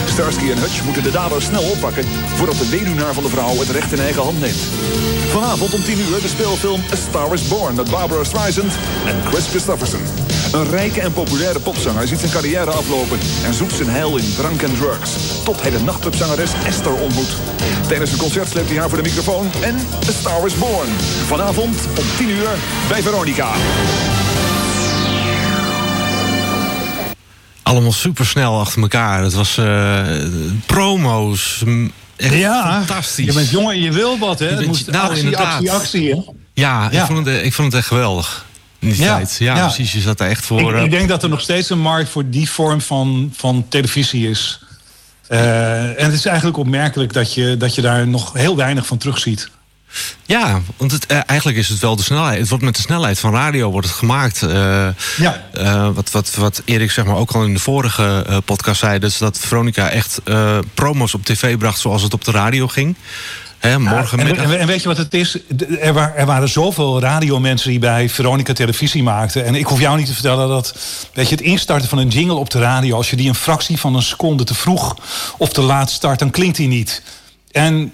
Starsky 0.06 0.50
en 0.50 0.58
Hutch 0.58 0.84
moeten 0.84 1.02
de 1.02 1.10
dader 1.10 1.42
snel 1.42 1.62
oppakken... 1.62 2.04
voordat 2.34 2.58
de 2.58 2.68
weduwnaar 2.68 3.14
van 3.14 3.22
de 3.22 3.28
vrouw 3.28 3.58
het 3.58 3.70
recht 3.70 3.92
in 3.92 3.98
eigen 3.98 4.22
hand 4.22 4.40
neemt. 4.40 4.62
Vanavond 5.30 5.74
om 5.74 5.84
10 5.84 5.98
uur 5.98 6.20
de 6.20 6.28
speelfilm 6.28 6.80
A 6.92 6.96
Star 6.96 7.32
is 7.32 7.48
Born... 7.48 7.74
met 7.74 7.90
Barbara 7.90 8.24
Streisand 8.24 8.72
en 9.06 9.22
Chris 9.24 9.46
Christopherson. 9.46 10.00
Een 10.52 10.70
rijke 10.70 11.00
en 11.00 11.12
populaire 11.12 11.60
popzanger 11.60 12.08
ziet 12.08 12.18
zijn 12.18 12.32
carrière 12.32 12.70
aflopen... 12.70 13.18
en 13.44 13.54
zoekt 13.54 13.74
zijn 13.74 13.88
heil 13.88 14.16
in 14.16 14.34
drank 14.36 14.62
en 14.62 14.76
drugs. 14.76 15.10
Tot 15.44 15.60
hij 15.62 15.70
de 15.70 15.80
nachtclubzangeres 15.80 16.52
Esther 16.66 16.94
ontmoet. 16.94 17.36
Tijdens 17.88 18.12
een 18.12 18.18
concert 18.18 18.48
sleept 18.48 18.68
hij 18.68 18.78
haar 18.78 18.88
voor 18.88 19.02
de 19.02 19.08
microfoon 19.08 19.50
en 19.60 19.76
A 20.08 20.12
Star 20.12 20.46
is 20.46 20.54
Born. 20.54 20.88
Vanavond 21.26 21.76
om 21.98 22.04
10 22.16 22.28
uur 22.28 22.50
bij 22.88 23.02
Veronica. 23.02 23.52
Allemaal 27.70 27.92
super 27.92 28.26
snel 28.26 28.60
achter 28.60 28.82
elkaar. 28.82 29.22
Het 29.22 29.34
was 29.34 29.56
uh, 29.56 30.00
promo's. 30.66 31.64
Echt 32.16 32.34
ja, 32.34 32.72
fantastisch. 32.72 33.26
Je 33.26 33.32
bent 33.32 33.50
jong 33.50 33.70
en 33.70 33.80
je 33.80 33.92
wil 33.92 34.18
wat, 34.18 34.38
hè? 34.38 34.66
Moest 34.66 34.90
nou, 34.90 35.04
actie, 35.04 35.24
inderdaad. 35.24 35.54
actie, 35.54 35.72
actie, 35.72 36.10
hè? 36.10 36.20
Ja, 36.54 36.88
ja. 36.90 37.00
Ik, 37.00 37.06
vond 37.06 37.26
het, 37.26 37.44
ik 37.44 37.52
vond 37.52 37.72
het 37.72 37.76
echt 37.80 37.88
geweldig. 37.88 38.46
In 38.78 38.88
die 38.88 39.02
Ja, 39.02 39.16
tijd. 39.16 39.36
Ja, 39.38 39.56
ja. 39.56 39.66
precies. 39.66 39.92
Je 39.92 40.00
zat 40.00 40.20
er 40.20 40.28
echt 40.28 40.46
voor. 40.46 40.60
Ik, 40.60 40.76
eh, 40.76 40.82
ik 40.82 40.90
denk 40.90 41.08
dat 41.08 41.22
er 41.22 41.28
nog 41.28 41.40
steeds 41.40 41.70
een 41.70 41.80
markt 41.80 42.10
voor 42.10 42.30
die 42.30 42.50
vorm 42.50 42.80
van, 42.80 43.32
van 43.36 43.66
televisie 43.68 44.28
is. 44.28 44.60
Eh, 45.28 45.82
en 45.82 46.04
het 46.04 46.12
is 46.12 46.26
eigenlijk 46.26 46.58
opmerkelijk 46.58 47.12
dat 47.12 47.34
je, 47.34 47.56
dat 47.56 47.74
je 47.74 47.82
daar 47.82 48.08
nog 48.08 48.32
heel 48.32 48.56
weinig 48.56 48.86
van 48.86 48.98
terugziet. 48.98 49.50
Ja, 50.26 50.60
want 50.76 50.92
het, 50.92 51.06
eh, 51.06 51.18
eigenlijk 51.26 51.58
is 51.58 51.68
het 51.68 51.78
wel 51.78 51.96
de 51.96 52.02
snelheid. 52.02 52.38
Het 52.38 52.48
wordt 52.48 52.64
met 52.64 52.76
de 52.76 52.82
snelheid 52.82 53.18
van 53.18 53.32
radio 53.34 53.70
wordt 53.70 53.86
het 53.86 53.96
gemaakt. 53.96 54.42
Eh, 54.42 54.86
Ja. 55.16 55.42
eh, 55.52 55.88
wat, 55.94 56.10
wat, 56.10 56.34
wat 56.34 56.62
Erik 56.64 56.90
zeg 56.90 57.04
maar 57.04 57.16
ook 57.16 57.32
al 57.32 57.44
in 57.44 57.52
de 57.54 57.60
vorige 57.60 58.24
podcast 58.44 58.80
zei, 58.80 58.98
dus 58.98 59.18
dat 59.18 59.38
Veronica 59.38 59.88
echt 59.88 60.20
promos 60.74 61.14
op 61.14 61.24
tv 61.24 61.56
bracht 61.58 61.78
zoals 61.80 62.02
het 62.02 62.14
op 62.14 62.24
de 62.24 62.30
radio 62.30 62.68
ging. 62.68 62.96
Hè, 63.58 63.78
morgen 63.78 64.18
en, 64.18 64.36
en, 64.36 64.58
en 64.58 64.66
weet 64.66 64.82
je 64.82 64.88
wat 64.88 64.96
het 64.96 65.14
is? 65.14 65.38
Er, 65.80 65.92
wa- 65.92 66.12
er 66.16 66.26
waren 66.26 66.48
zoveel 66.48 67.00
radiomensen 67.00 67.70
die 67.70 67.78
bij 67.78 68.08
Veronica 68.08 68.52
televisie 68.52 69.02
maakten. 69.02 69.44
En 69.44 69.54
ik 69.54 69.66
hoef 69.66 69.80
jou 69.80 69.96
niet 69.96 70.06
te 70.06 70.12
vertellen 70.12 70.48
dat 70.48 70.74
weet 71.14 71.28
je, 71.28 71.34
het 71.34 71.44
instarten 71.44 71.88
van 71.88 71.98
een 71.98 72.08
jingle 72.08 72.34
op 72.34 72.50
de 72.50 72.58
radio... 72.58 72.96
als 72.96 73.10
je 73.10 73.16
die 73.16 73.28
een 73.28 73.34
fractie 73.34 73.78
van 73.78 73.94
een 73.94 74.02
seconde 74.02 74.44
te 74.44 74.54
vroeg 74.54 74.96
of 75.38 75.52
te 75.52 75.60
laat 75.60 75.90
start... 75.90 76.18
dan 76.18 76.30
klinkt 76.30 76.56
die 76.56 76.68
niet. 76.68 77.02
En 77.52 77.92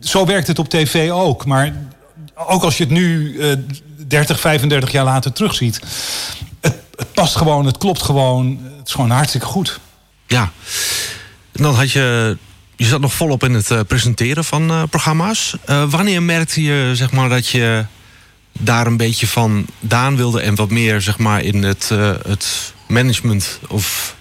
zo 0.00 0.26
werkt 0.26 0.46
het 0.46 0.58
op 0.58 0.68
tv 0.68 1.10
ook. 1.10 1.44
Maar 1.44 1.74
ook 2.34 2.62
als 2.62 2.76
je 2.76 2.82
het 2.84 2.92
nu 2.92 3.38
eh 3.38 3.52
30, 4.06 4.40
35 4.40 4.92
jaar 4.92 5.04
later 5.04 5.32
terugziet... 5.32 5.80
Het, 6.60 6.74
het 6.96 7.12
past 7.12 7.36
gewoon, 7.36 7.66
het 7.66 7.78
klopt 7.78 8.02
gewoon. 8.02 8.60
Het 8.76 8.86
is 8.86 8.92
gewoon 8.92 9.10
hartstikke 9.10 9.46
goed. 9.46 9.80
Ja. 10.26 10.52
En 11.52 11.62
dan 11.62 11.74
had 11.74 11.92
je. 11.92 12.36
Je 12.76 12.84
zat 12.84 13.00
nog 13.00 13.12
volop 13.12 13.44
in 13.44 13.54
het 13.54 13.70
eh, 13.70 13.80
presenteren 13.86 14.44
van 14.44 14.70
eh, 14.70 14.82
programma's. 14.90 15.56
Eh, 15.64 15.90
wanneer 15.90 16.22
merkte 16.22 16.62
je 16.62 16.90
zeg 16.94 17.12
maar, 17.12 17.28
dat 17.28 17.48
je 17.48 17.84
daar 18.58 18.86
een 18.86 18.96
beetje 18.96 19.26
van 19.26 19.66
daan 19.80 20.16
wilde 20.16 20.40
en 20.40 20.54
wat 20.54 20.70
meer 20.70 21.00
zeg 21.00 21.18
maar, 21.18 21.42
in 21.42 21.62
het, 21.62 21.88
eh, 21.92 22.10
het 22.26 22.72
management 22.88 23.60
of 23.68 24.16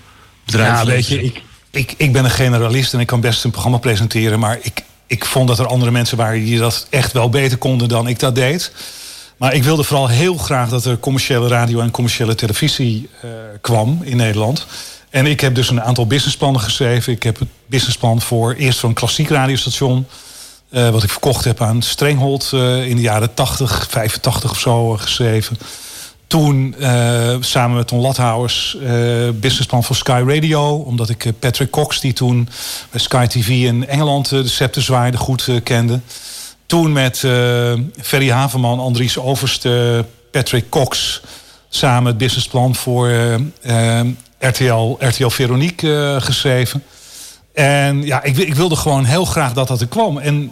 bedrijf? 0.46 0.80
Ja, 0.80 0.86
weet 0.86 1.08
je, 1.08 1.24
ik, 1.24 1.42
ik, 1.72 1.94
ik 1.98 2.14
ben 2.14 2.24
een 2.24 2.32
generalist 2.32 2.94
en 2.94 3.00
ik 3.00 3.08
kan 3.08 3.22
best 3.22 3.44
een 3.44 3.52
programma 3.52 3.78
presenteren. 3.78 4.40
Maar 4.40 4.58
ik, 4.62 4.84
ik 5.08 5.26
vond 5.26 5.48
dat 5.48 5.60
er 5.60 5.68
andere 5.68 5.92
mensen 5.92 6.18
waren 6.18 6.44
die 6.44 6.60
dat 6.60 6.88
echt 6.90 7.12
wel 7.12 7.30
beter 7.30 7.58
konden 7.58 7.88
dan 7.88 8.08
ik 8.08 8.20
dat 8.20 8.36
deed. 8.36 8.72
Maar 9.38 9.54
ik 9.54 9.64
wilde 9.64 9.84
vooral 9.84 10.08
heel 10.08 10.38
graag 10.38 10.70
dat 10.70 10.86
er 10.86 11.00
commerciële 11.00 11.48
radio 11.48 11.80
en 11.80 11.92
commerciële 11.92 12.36
televisie 12.36 13.10
eh, 13.22 13.30
kwam 13.62 14.00
in 14.04 14.18
Nederland. 14.18 14.66
En 15.10 15.26
ik 15.26 15.40
heb 15.40 15.56
dus 15.56 15.70
een 15.70 15.82
aantal 15.82 16.08
businessplannen 16.08 16.62
geschreven. 16.62 17.14
Ik 17.14 17.24
heb 17.24 17.40
het 17.40 17.48
businessplan 17.66 18.22
voor 18.22 18.54
eerst 18.54 18.80
voor 18.80 18.90
een 18.90 18.96
klassiek 18.96 19.30
radiostation. 19.30 20.08
eh, 20.70 20.90
wat 20.90 21.04
ik 21.04 21.10
verkocht 21.10 21.46
heb 21.46 21.62
aan 21.62 21.82
Strenghold 21.82 22.52
uh, 22.54 22.88
in 22.88 22.96
de 22.96 23.02
jaren 23.02 23.34
80, 23.34 23.88
85 23.90 24.52
of 24.52 24.60
zo 24.60 24.92
geschreven. 24.92 25.58
Toen 26.28 26.76
uh, 26.80 27.36
samen 27.40 27.78
met 27.78 27.88
Ton 27.88 28.00
Lathouwers 28.00 28.78
businessplan 29.34 29.84
voor 29.84 29.96
Sky 29.96 30.24
Radio. 30.28 30.76
Omdat 30.76 31.10
ik 31.10 31.32
Patrick 31.40 31.70
Cox, 31.70 32.00
die 32.00 32.14
toen 32.14 32.50
bij 32.92 33.00
Sky 33.00 33.26
TV 33.26 33.48
in 33.50 33.88
Engeland 33.88 34.30
de 34.30 34.48
scepter 34.48 34.82
zwaaide, 34.82 35.18
goed 35.18 35.50
kende. 35.64 36.00
Toen 36.66 36.92
met 36.92 37.18
Ferry 38.02 38.30
Haverman, 38.30 38.80
Andries 38.80 39.18
Overste, 39.18 40.06
Patrick 40.32 40.70
Cox... 40.70 41.22
samen 41.70 42.06
het 42.06 42.18
businessplan 42.18 42.76
voor 42.76 43.12
RTL, 44.40 44.96
RTL 45.00 45.28
Veronique 45.28 46.18
geschreven. 46.20 46.84
En 47.56 48.04
ja, 48.04 48.24
ik, 48.24 48.38
ik, 48.38 48.56
wilde 48.56 48.76
gewoon 48.76 49.06
heel 49.06 49.26
graag 49.26 49.54
dat 49.54 49.68
dat 49.68 49.82
er 49.82 49.88
kwam. 49.88 50.18
En 50.18 50.52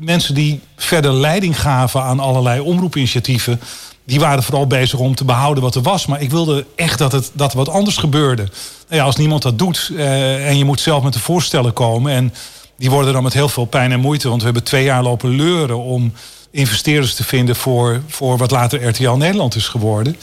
mensen 0.00 0.34
die 0.34 0.60
verder 0.76 1.12
leiding 1.12 1.60
gaven 1.60 2.02
aan 2.02 2.20
allerlei 2.20 2.60
omroepinitiatieven... 2.60 3.60
die 4.04 4.20
waren 4.20 4.42
vooral 4.42 4.66
bezig 4.66 4.98
om 4.98 5.14
te 5.14 5.24
behouden 5.24 5.62
wat 5.62 5.74
er 5.74 5.82
was. 5.82 6.06
Maar 6.06 6.20
ik 6.20 6.30
wilde 6.30 6.66
echt 6.76 6.98
dat, 6.98 7.12
het, 7.12 7.30
dat 7.32 7.52
wat 7.52 7.68
anders 7.68 7.96
gebeurde. 7.96 8.42
Nou 8.42 9.00
ja, 9.00 9.02
als 9.02 9.16
niemand 9.16 9.42
dat 9.42 9.58
doet 9.58 9.90
eh, 9.96 10.48
en 10.48 10.58
je 10.58 10.64
moet 10.64 10.80
zelf 10.80 11.02
met 11.02 11.12
de 11.12 11.18
voorstellen 11.18 11.72
komen... 11.72 12.12
en 12.12 12.34
die 12.76 12.90
worden 12.90 13.12
dan 13.12 13.22
met 13.22 13.32
heel 13.32 13.48
veel 13.48 13.64
pijn 13.64 13.92
en 13.92 14.00
moeite... 14.00 14.28
want 14.28 14.38
we 14.38 14.44
hebben 14.44 14.64
twee 14.64 14.84
jaar 14.84 15.02
lopen 15.02 15.30
leuren 15.30 15.78
om 15.78 16.12
investeerders 16.50 17.14
te 17.14 17.24
vinden... 17.24 17.56
voor, 17.56 18.02
voor 18.08 18.38
wat 18.38 18.50
later 18.50 18.88
RTL 18.88 19.10
Nederland 19.10 19.54
is 19.54 19.68
geworden. 19.68 20.16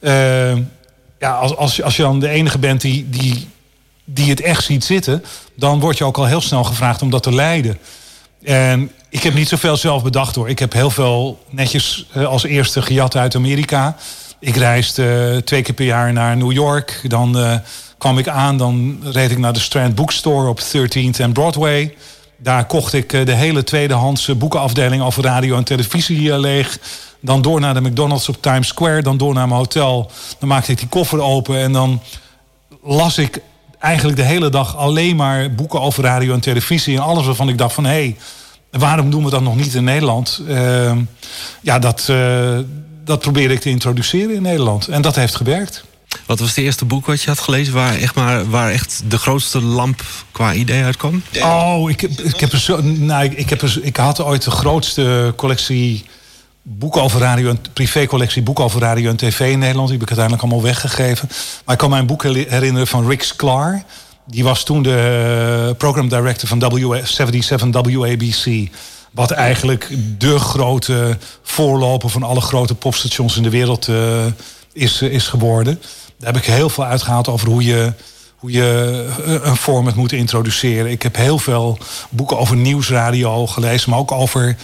Uh, 0.00 0.56
ja, 1.18 1.32
als, 1.34 1.56
als, 1.56 1.82
als 1.82 1.96
je 1.96 2.02
dan 2.02 2.20
de 2.20 2.28
enige 2.28 2.58
bent 2.58 2.80
die, 2.80 3.08
die, 3.10 3.48
die 4.04 4.30
het 4.30 4.40
echt 4.40 4.64
ziet 4.64 4.84
zitten... 4.84 5.24
dan 5.54 5.80
word 5.80 5.98
je 5.98 6.04
ook 6.04 6.18
al 6.18 6.26
heel 6.26 6.40
snel 6.40 6.64
gevraagd 6.64 7.02
om 7.02 7.10
dat 7.10 7.22
te 7.22 7.32
leiden... 7.34 7.78
En 8.42 8.90
ik 9.08 9.22
heb 9.22 9.34
niet 9.34 9.48
zoveel 9.48 9.76
zelf 9.76 10.02
bedacht 10.02 10.34
hoor. 10.34 10.48
Ik 10.48 10.58
heb 10.58 10.72
heel 10.72 10.90
veel 10.90 11.38
netjes 11.48 12.06
eh, 12.12 12.26
als 12.26 12.44
eerste 12.44 12.82
gejat 12.82 13.16
uit 13.16 13.34
Amerika. 13.34 13.96
Ik 14.38 14.56
reisde 14.56 15.32
uh, 15.34 15.42
twee 15.42 15.62
keer 15.62 15.74
per 15.74 15.84
jaar 15.84 16.12
naar 16.12 16.36
New 16.36 16.52
York. 16.52 17.00
Dan 17.02 17.38
uh, 17.38 17.54
kwam 17.98 18.18
ik 18.18 18.28
aan, 18.28 18.58
dan 18.58 19.00
reed 19.04 19.30
ik 19.30 19.38
naar 19.38 19.52
de 19.52 19.60
Strand 19.60 19.94
Bookstore 19.94 20.48
op 20.48 20.60
13th 20.60 21.18
en 21.18 21.32
Broadway. 21.32 21.94
Daar 22.36 22.66
kocht 22.66 22.92
ik 22.92 23.26
de 23.26 23.34
hele 23.34 23.64
tweedehands 23.64 24.38
boekenafdeling 24.38 25.02
over 25.02 25.22
radio 25.22 25.56
en 25.56 25.64
televisie 25.64 26.38
leeg. 26.38 26.78
Dan 27.20 27.42
door 27.42 27.60
naar 27.60 27.74
de 27.74 27.80
McDonald's 27.80 28.28
op 28.28 28.42
Times 28.42 28.68
Square. 28.68 29.02
Dan 29.02 29.16
door 29.16 29.34
naar 29.34 29.48
mijn 29.48 29.60
hotel. 29.60 30.10
Dan 30.38 30.48
maakte 30.48 30.72
ik 30.72 30.78
die 30.78 30.88
koffer 30.88 31.20
open 31.20 31.58
en 31.58 31.72
dan 31.72 32.00
las 32.82 33.18
ik 33.18 33.40
eigenlijk 33.80 34.16
de 34.16 34.24
hele 34.24 34.48
dag 34.48 34.76
alleen 34.76 35.16
maar 35.16 35.54
boeken 35.54 35.80
over 35.80 36.04
radio 36.04 36.32
en 36.34 36.40
televisie. 36.40 36.96
En 36.96 37.02
alles 37.02 37.26
waarvan 37.26 37.48
ik 37.48 37.58
dacht 37.58 37.74
van 37.74 37.84
hé, 37.84 37.90
hey, 37.90 38.16
waarom 38.70 39.10
doen 39.10 39.24
we 39.24 39.30
dat 39.30 39.42
nog 39.42 39.56
niet 39.56 39.74
in 39.74 39.84
Nederland? 39.84 40.42
Uh, 40.48 40.92
ja, 41.60 41.78
dat, 41.78 42.06
uh, 42.10 42.58
dat 43.04 43.20
probeerde 43.20 43.54
ik 43.54 43.60
te 43.60 43.70
introduceren 43.70 44.34
in 44.34 44.42
Nederland. 44.42 44.88
En 44.88 45.02
dat 45.02 45.16
heeft 45.16 45.34
gewerkt. 45.34 45.84
Wat 46.26 46.38
was 46.38 46.48
het 46.48 46.58
eerste 46.58 46.84
boek 46.84 47.06
wat 47.06 47.22
je 47.22 47.28
had 47.28 47.38
gelezen 47.38 47.74
waar 47.74 47.96
echt, 47.96 48.14
maar, 48.14 48.50
waar 48.50 48.70
echt 48.70 49.02
de 49.08 49.18
grootste 49.18 49.62
lamp 49.62 50.02
qua 50.32 50.54
idee 50.54 50.84
uitkwam? 50.84 51.22
Oh, 51.42 51.90
ik, 51.90 52.02
ik, 52.02 52.40
heb 52.40 52.56
zo, 52.56 52.82
nou, 52.82 53.24
ik, 53.24 53.32
ik, 53.32 53.50
heb 53.50 53.62
ik 53.62 53.96
had 53.96 54.20
ooit 54.20 54.42
de 54.42 54.50
grootste 54.50 55.32
collectie 55.36 56.04
boeken 56.62 57.02
over 57.02 57.20
radio 57.20 57.48
en 57.50 57.58
privécollectie 57.72 58.42
boeken 58.42 58.64
over 58.64 58.80
radio 58.80 59.10
en 59.10 59.16
tv 59.16 59.40
in 59.40 59.58
Nederland. 59.58 59.88
Die 59.88 59.98
heb 59.98 60.08
ik 60.08 60.16
uiteindelijk 60.16 60.42
allemaal 60.42 60.62
weggegeven. 60.62 61.28
Maar 61.64 61.74
ik 61.74 61.80
kan 61.80 61.90
mij 61.90 61.98
een 61.98 62.06
boek 62.06 62.22
herinneren 62.22 62.86
van 62.86 63.08
Rick 63.08 63.22
Sklar. 63.22 63.82
Die 64.26 64.44
was 64.44 64.64
toen 64.64 64.82
de 64.82 65.66
eh, 65.68 65.76
program 65.76 66.08
director 66.08 66.48
van 66.48 66.58
w 66.58 66.96
77 67.04 67.70
WABC. 67.72 68.70
Wat 69.10 69.30
eigenlijk 69.30 69.88
de 70.18 70.38
grote 70.38 71.18
voorloper 71.42 72.08
van 72.08 72.22
alle 72.22 72.40
grote 72.40 72.74
popstations 72.74 73.36
in 73.36 73.42
de 73.42 73.50
wereld 73.50 73.88
uh, 73.88 74.24
is, 74.72 75.02
is 75.02 75.28
geworden. 75.28 75.80
Daar 76.18 76.32
heb 76.32 76.42
ik 76.42 76.48
heel 76.48 76.68
veel 76.68 76.84
uitgehaald 76.84 77.28
over 77.28 77.48
hoe 77.48 77.64
je, 77.64 77.92
hoe 78.36 78.50
je 78.52 79.08
een 79.42 79.56
format 79.56 79.94
moet 79.94 80.12
introduceren. 80.12 80.90
Ik 80.90 81.02
heb 81.02 81.16
heel 81.16 81.38
veel 81.38 81.78
boeken 82.10 82.38
over 82.38 82.56
nieuwsradio 82.56 83.46
gelezen, 83.46 83.90
maar 83.90 83.98
ook 83.98 84.12
over 84.12 84.56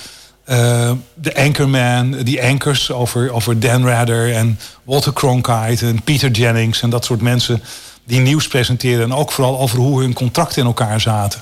uh, 0.50 0.90
de 1.14 1.36
Anchorman, 1.36 2.10
die 2.10 2.42
anchors 2.42 2.90
over, 2.90 3.32
over 3.32 3.60
Dan 3.60 3.86
Rather 3.86 4.34
en 4.34 4.58
Walter 4.84 5.12
Cronkite 5.12 5.86
en 5.86 6.02
Peter 6.02 6.30
Jennings 6.30 6.82
en 6.82 6.90
dat 6.90 7.04
soort 7.04 7.20
mensen 7.20 7.62
die 8.04 8.20
nieuws 8.20 8.48
presenteren. 8.48 9.02
En 9.02 9.14
ook 9.14 9.32
vooral 9.32 9.58
over 9.58 9.78
hoe 9.78 10.00
hun 10.00 10.12
contracten 10.12 10.60
in 10.60 10.66
elkaar 10.66 11.00
zaten. 11.00 11.40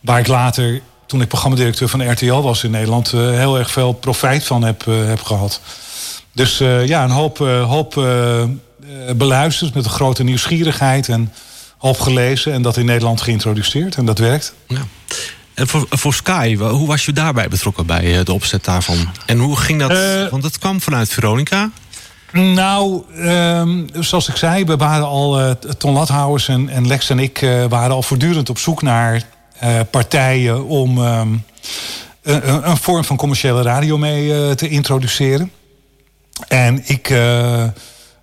Waar 0.00 0.18
ik 0.18 0.26
later, 0.26 0.80
toen 1.06 1.20
ik 1.20 1.28
programmadirecteur 1.28 1.88
van 1.88 2.10
RTL 2.10 2.40
was 2.40 2.64
in 2.64 2.70
Nederland, 2.70 3.12
uh, 3.12 3.30
heel 3.30 3.58
erg 3.58 3.70
veel 3.70 3.92
profijt 3.92 4.44
van 4.44 4.62
heb, 4.62 4.86
uh, 4.86 5.06
heb 5.06 5.22
gehad. 5.22 5.60
Dus 6.32 6.58
ja, 6.84 7.04
een 7.04 7.10
hoop, 7.10 7.38
hoop 7.38 7.94
beluisterd 9.16 9.74
met 9.74 9.84
een 9.84 9.90
grote 9.90 10.24
nieuwsgierigheid 10.24 11.08
en 11.08 11.32
hoop 11.78 12.00
gelezen 12.00 12.52
en 12.52 12.62
dat 12.62 12.76
in 12.76 12.84
Nederland 12.84 13.20
geïntroduceerd. 13.20 13.96
En 13.96 14.06
dat 14.06 14.18
werkt. 14.18 14.54
Ja. 14.66 14.86
En 15.56 15.68
voor, 15.68 15.86
voor 15.90 16.14
Sky, 16.14 16.56
hoe 16.56 16.86
was 16.86 17.04
je 17.04 17.12
daarbij 17.12 17.48
betrokken 17.48 17.86
bij 17.86 18.18
eh, 18.18 18.24
de 18.24 18.32
opzet 18.32 18.64
daarvan? 18.64 19.08
En 19.26 19.38
hoe 19.38 19.56
ging 19.56 19.80
dat? 19.80 19.90
Uh, 19.90 20.28
Want 20.28 20.42
het 20.42 20.58
kwam 20.58 20.80
vanuit 20.80 21.08
Veronica. 21.08 21.70
Nou, 22.32 23.02
um, 23.18 23.86
zoals 23.92 24.28
ik 24.28 24.36
zei, 24.36 24.64
we 24.64 24.76
waren 24.76 25.06
al, 25.06 25.40
uh, 25.40 25.50
Ton 25.50 25.92
Lathouwers 25.92 26.48
en, 26.48 26.68
en 26.68 26.86
Lex 26.86 27.10
en 27.10 27.18
ik 27.18 27.42
uh, 27.42 27.64
waren 27.64 27.94
al 27.94 28.02
voortdurend 28.02 28.50
op 28.50 28.58
zoek 28.58 28.82
naar 28.82 29.22
partijen 29.90 30.66
om 30.66 30.98
um, 30.98 31.44
een, 32.22 32.68
een, 32.68 32.76
vorm 32.76 33.04
van 33.04 33.16
commerciële 33.16 33.62
radio 33.62 33.98
mee 33.98 34.54
te 34.54 34.68
introduceren. 34.68 35.50
En 36.48 36.82
ik 36.86 37.14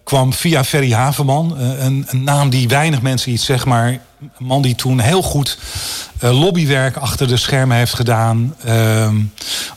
kwam 0.03 0.33
via 0.33 0.63
Ferry 0.63 0.91
Haverman, 0.91 1.57
een, 1.57 2.05
een, 2.09 2.23
naam 2.23 2.49
die 2.49 2.67
weinig 2.67 3.01
mensen 3.01 3.31
iets 3.31 3.45
zeg 3.45 3.65
maar 3.65 3.99
een 4.37 4.45
man 4.45 4.61
die 4.61 4.75
toen 4.75 4.99
heel 4.99 5.21
goed 5.21 5.57
uh, 6.23 6.39
lobbywerk 6.39 6.95
achter 6.95 7.27
de 7.27 7.37
schermen 7.37 7.77
heeft 7.77 7.93
gedaan. 7.93 8.55
Uh, 8.65 9.09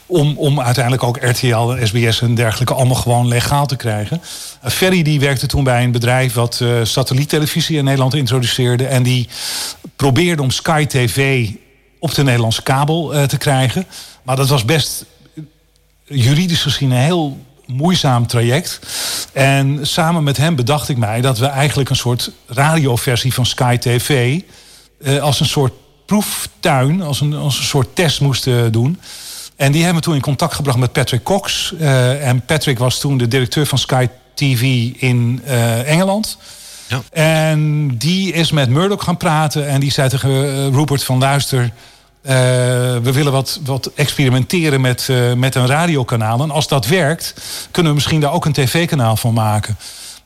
om, 0.06 0.38
om 0.38 0.60
uiteindelijk 0.60 1.02
ook 1.02 1.18
RTL 1.22 1.74
SBS 1.82 2.20
en 2.20 2.34
dergelijke 2.34 2.74
allemaal 2.74 2.96
gewoon 2.96 3.28
legaal 3.28 3.66
te 3.66 3.76
krijgen. 3.76 4.20
Uh, 4.64 4.70
Ferry 4.70 5.02
die 5.02 5.20
werkte 5.20 5.46
toen 5.46 5.64
bij 5.64 5.84
een 5.84 5.92
bedrijf 5.92 6.34
wat 6.34 6.60
uh, 6.62 6.78
satelliettelevisie 6.82 7.76
in 7.76 7.84
Nederland 7.84 8.14
introduceerde. 8.14 8.86
En 8.86 9.02
die 9.02 9.28
probeerde 9.96 10.42
om 10.42 10.50
Sky 10.50 10.86
TV 10.86 11.48
op 11.98 12.14
de 12.14 12.22
Nederlandse 12.22 12.62
kabel 12.62 13.26
te 13.26 13.38
krijgen. 13.38 13.86
Maar 14.22 14.36
dat 14.36 14.48
was 14.48 14.64
best 14.64 15.04
juridisch 16.04 16.62
gezien 16.62 16.90
een 16.90 16.96
heel 16.96 17.38
moeizaam 17.66 18.26
traject. 18.26 18.80
En 19.32 19.78
samen 19.86 20.24
met 20.24 20.36
hem 20.36 20.56
bedacht 20.56 20.88
ik 20.88 20.96
mij 20.96 21.20
dat 21.20 21.38
we 21.38 21.46
eigenlijk 21.46 21.90
een 21.90 21.96
soort 21.96 22.30
radioversie 22.46 23.34
van 23.34 23.46
Sky 23.46 23.76
TV 23.76 24.40
uh, 24.98 25.22
als 25.22 25.40
een 25.40 25.46
soort 25.46 25.72
proeftuin, 26.06 27.02
als 27.02 27.20
een, 27.20 27.34
als 27.34 27.58
een 27.58 27.64
soort 27.64 27.88
test 27.94 28.20
moesten 28.20 28.72
doen. 28.72 29.00
En 29.56 29.72
die 29.72 29.82
hebben 29.82 30.00
we 30.00 30.06
toen 30.06 30.14
in 30.14 30.20
contact 30.20 30.54
gebracht 30.54 30.78
met 30.78 30.92
Patrick 30.92 31.22
Cox. 31.22 31.72
Uh, 31.80 32.28
en 32.28 32.44
Patrick 32.44 32.78
was 32.78 33.00
toen 33.00 33.18
de 33.18 33.28
directeur 33.28 33.66
van 33.66 33.78
Sky 33.78 34.06
TV 34.34 34.62
in 34.96 35.42
uh, 35.46 35.90
Engeland. 35.90 36.38
Ja. 36.88 37.02
En 37.10 37.88
die 37.98 38.32
is 38.32 38.50
met 38.50 38.68
Murdoch 38.68 39.04
gaan 39.04 39.16
praten. 39.16 39.68
En 39.68 39.80
die 39.80 39.92
zei 39.92 40.08
tegen 40.08 40.72
Rupert 40.72 41.04
van 41.04 41.18
luister... 41.18 41.72
Uh, 42.26 42.32
we 43.02 43.12
willen 43.12 43.32
wat, 43.32 43.60
wat 43.64 43.90
experimenteren 43.94 44.80
met, 44.80 45.08
uh, 45.10 45.32
met 45.32 45.54
een 45.54 45.66
radiokanaal. 45.66 46.42
En 46.42 46.50
als 46.50 46.68
dat 46.68 46.86
werkt, 46.86 47.34
kunnen 47.70 47.92
we 47.92 47.98
misschien 47.98 48.20
daar 48.20 48.32
ook 48.32 48.44
een 48.44 48.52
tv-kanaal 48.52 49.16
van 49.16 49.34
maken. 49.34 49.76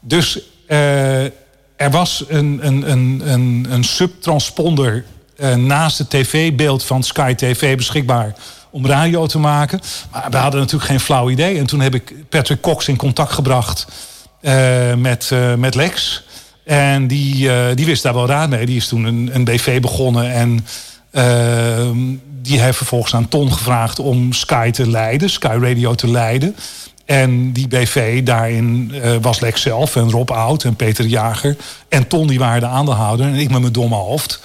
Dus 0.01 0.41
uh, 0.69 1.25
er 1.77 1.91
was 1.91 2.25
een, 2.29 2.59
een, 2.63 2.91
een, 2.91 3.23
een, 3.25 3.67
een 3.71 3.85
subtransponder 3.85 5.05
naast 5.57 5.99
het 5.99 6.11
tv-beeld 6.11 6.85
van 6.85 7.03
Sky 7.03 7.35
TV 7.35 7.77
beschikbaar 7.77 8.35
om 8.71 8.87
radio 8.87 9.27
te 9.27 9.39
maken. 9.39 9.81
Maar 10.11 10.31
we 10.31 10.37
hadden 10.37 10.61
natuurlijk 10.61 10.91
geen 10.91 11.01
flauw 11.01 11.31
idee. 11.31 11.59
En 11.59 11.67
toen 11.67 11.81
heb 11.81 11.95
ik 11.95 12.29
Patrick 12.29 12.61
Cox 12.61 12.89
in 12.89 12.97
contact 12.97 13.33
gebracht 13.33 13.87
met, 14.97 15.31
met 15.57 15.75
Lex. 15.75 16.23
En 16.65 17.07
die, 17.07 17.51
die 17.75 17.87
wist 17.87 18.03
daar 18.03 18.15
wel 18.15 18.27
raad 18.27 18.49
mee. 18.49 18.67
Die 18.67 18.77
is 18.77 18.89
toen 18.89 19.05
een, 19.05 19.31
een 19.33 19.45
BV 19.45 19.81
begonnen 19.81 20.33
en... 20.33 20.67
Uh, 21.13 21.91
die 22.43 22.61
heeft 22.61 22.77
vervolgens 22.77 23.15
aan 23.15 23.29
Ton 23.29 23.53
gevraagd 23.53 23.99
om 23.99 24.33
Sky 24.33 24.71
te 24.71 24.91
leiden, 24.91 25.31
Sky 25.31 25.59
Radio 25.61 25.95
te 25.95 26.09
leiden. 26.09 26.57
En 27.05 27.53
die 27.53 27.69
BV, 27.69 28.23
daarin 28.23 28.93
uh, 28.95 29.17
was 29.21 29.41
Lex 29.41 29.63
zelf 29.63 29.97
en 29.97 30.11
Rob 30.11 30.31
Oud 30.31 30.65
en 30.65 30.77
Peter 30.77 31.07
Jager. 31.07 31.57
En 31.89 32.07
Ton, 32.07 32.27
die 32.27 32.39
waren 32.39 32.61
de 32.61 32.67
aandeelhouder. 32.67 33.27
En 33.27 33.35
ik 33.35 33.51
met 33.51 33.61
mijn 33.61 33.73
domme 33.73 33.95
hoofd 33.95 34.41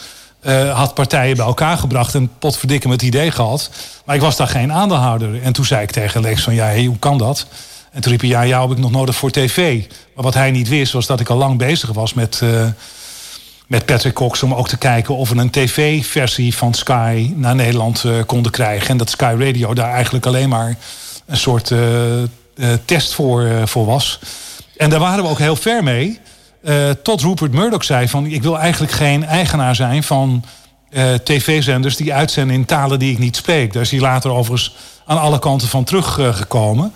uh, 0.45 0.77
had 0.77 0.93
partijen 0.93 1.37
bij 1.37 1.45
elkaar 1.45 1.77
gebracht 1.77 2.15
en 2.15 2.31
potverdikke 2.39 2.87
met 2.87 3.01
idee 3.01 3.31
gehad. 3.31 3.69
Maar 4.05 4.15
ik 4.15 4.21
was 4.21 4.35
daar 4.35 4.47
geen 4.47 4.73
aandeelhouder. 4.73 5.41
En 5.41 5.53
toen 5.53 5.65
zei 5.65 5.81
ik 5.81 5.91
tegen 5.91 6.21
Lex 6.21 6.43
van, 6.43 6.53
ja, 6.53 6.65
hey, 6.65 6.85
hoe 6.85 6.99
kan 6.99 7.17
dat? 7.17 7.45
En 7.91 8.01
toen 8.01 8.11
riep 8.11 8.21
hij, 8.21 8.29
ja, 8.29 8.45
jou 8.45 8.67
heb 8.67 8.77
ik 8.77 8.83
nog 8.83 8.91
nodig 8.91 9.15
voor 9.15 9.31
tv. 9.31 9.83
Maar 10.15 10.23
wat 10.23 10.33
hij 10.33 10.51
niet 10.51 10.67
wist, 10.67 10.93
was 10.93 11.05
dat 11.05 11.19
ik 11.19 11.29
al 11.29 11.37
lang 11.37 11.57
bezig 11.57 11.93
was 11.93 12.13
met... 12.13 12.39
Uh, 12.43 12.67
met 13.67 13.85
Patrick 13.85 14.13
Cox 14.13 14.43
om 14.43 14.53
ook 14.53 14.67
te 14.67 14.77
kijken 14.77 15.15
of 15.15 15.29
we 15.29 15.37
een 15.37 15.49
tv-versie 15.49 16.55
van 16.55 16.73
Sky 16.73 17.33
naar 17.35 17.55
Nederland 17.55 18.03
uh, 18.03 18.13
konden 18.25 18.51
krijgen. 18.51 18.89
En 18.89 18.97
dat 18.97 19.09
Sky 19.09 19.35
Radio 19.39 19.73
daar 19.73 19.93
eigenlijk 19.93 20.25
alleen 20.25 20.49
maar 20.49 20.75
een 21.25 21.37
soort 21.37 21.69
uh, 21.69 21.79
uh, 22.21 22.25
test 22.85 23.13
voor, 23.13 23.67
voor 23.67 23.85
was. 23.85 24.19
En 24.77 24.89
daar 24.89 24.99
waren 24.99 25.23
we 25.23 25.29
ook 25.29 25.39
heel 25.39 25.55
ver 25.55 25.83
mee. 25.83 26.19
tot 27.03 27.21
Rupert 27.21 27.51
Murdoch 27.51 27.83
zei 27.83 28.07
van 28.07 28.25
ik 28.25 28.43
wil 28.43 28.59
eigenlijk 28.59 28.93
geen 28.93 29.25
eigenaar 29.25 29.75
zijn 29.75 30.03
van 30.03 30.43
tv-zenders 31.23 31.95
die 31.95 32.13
uitzenden 32.13 32.55
in 32.55 32.65
talen 32.65 32.99
die 32.99 33.11
ik 33.11 33.19
niet 33.19 33.35
spreek. 33.35 33.73
Daar 33.73 33.81
is 33.81 33.91
hij 33.91 33.99
later 33.99 34.31
overigens 34.31 34.75
aan 35.05 35.19
alle 35.19 35.39
kanten 35.39 35.67
van 35.67 35.83
teruggekomen. 35.83 36.93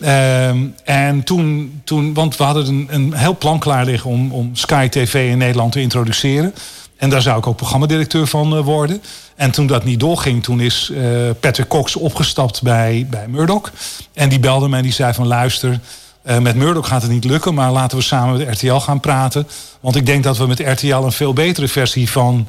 Ehm, 0.00 0.58
en 0.84 1.22
toen, 1.22 1.80
toen, 1.84 2.14
want 2.14 2.36
we 2.36 2.44
hadden 2.44 2.66
een, 2.66 2.86
een 2.90 3.12
heel 3.12 3.36
plan 3.36 3.58
klaar 3.58 3.84
liggen 3.84 4.10
om, 4.10 4.32
om 4.32 4.50
Sky 4.56 4.88
TV 4.88 5.30
in 5.30 5.38
Nederland 5.38 5.72
te 5.72 5.80
introduceren. 5.80 6.54
En 6.96 7.10
daar 7.10 7.22
zou 7.22 7.38
ik 7.38 7.46
ook 7.46 7.56
programmadirecteur 7.56 8.26
van 8.26 8.56
uh, 8.56 8.64
worden. 8.64 9.02
En 9.36 9.50
toen 9.50 9.66
dat 9.66 9.84
niet 9.84 10.00
doorging, 10.00 10.42
toen 10.42 10.60
is 10.60 10.90
uh, 10.92 11.30
Patrick 11.40 11.68
Cox 11.68 11.96
opgestapt 11.96 12.62
bij, 12.62 13.06
bij 13.10 13.28
Murdoch. 13.28 13.72
En 14.12 14.28
die 14.28 14.40
belde 14.40 14.68
me 14.68 14.76
en 14.76 14.82
die 14.82 14.92
zei 14.92 15.12
van 15.14 15.26
luister, 15.26 15.80
met 16.40 16.56
Murdoch 16.56 16.88
gaat 16.88 17.02
het 17.02 17.10
niet 17.10 17.24
lukken, 17.24 17.54
maar 17.54 17.72
laten 17.72 17.98
we 17.98 18.04
samen 18.04 18.38
met 18.38 18.48
RTL 18.48 18.74
gaan 18.74 19.00
praten. 19.00 19.48
Want 19.80 19.96
ik 19.96 20.06
denk 20.06 20.24
dat 20.24 20.38
we 20.38 20.46
met 20.46 20.60
RTL 20.60 20.94
een 20.94 21.12
veel 21.12 21.32
betere 21.32 21.68
versie 21.68 22.10
van 22.10 22.46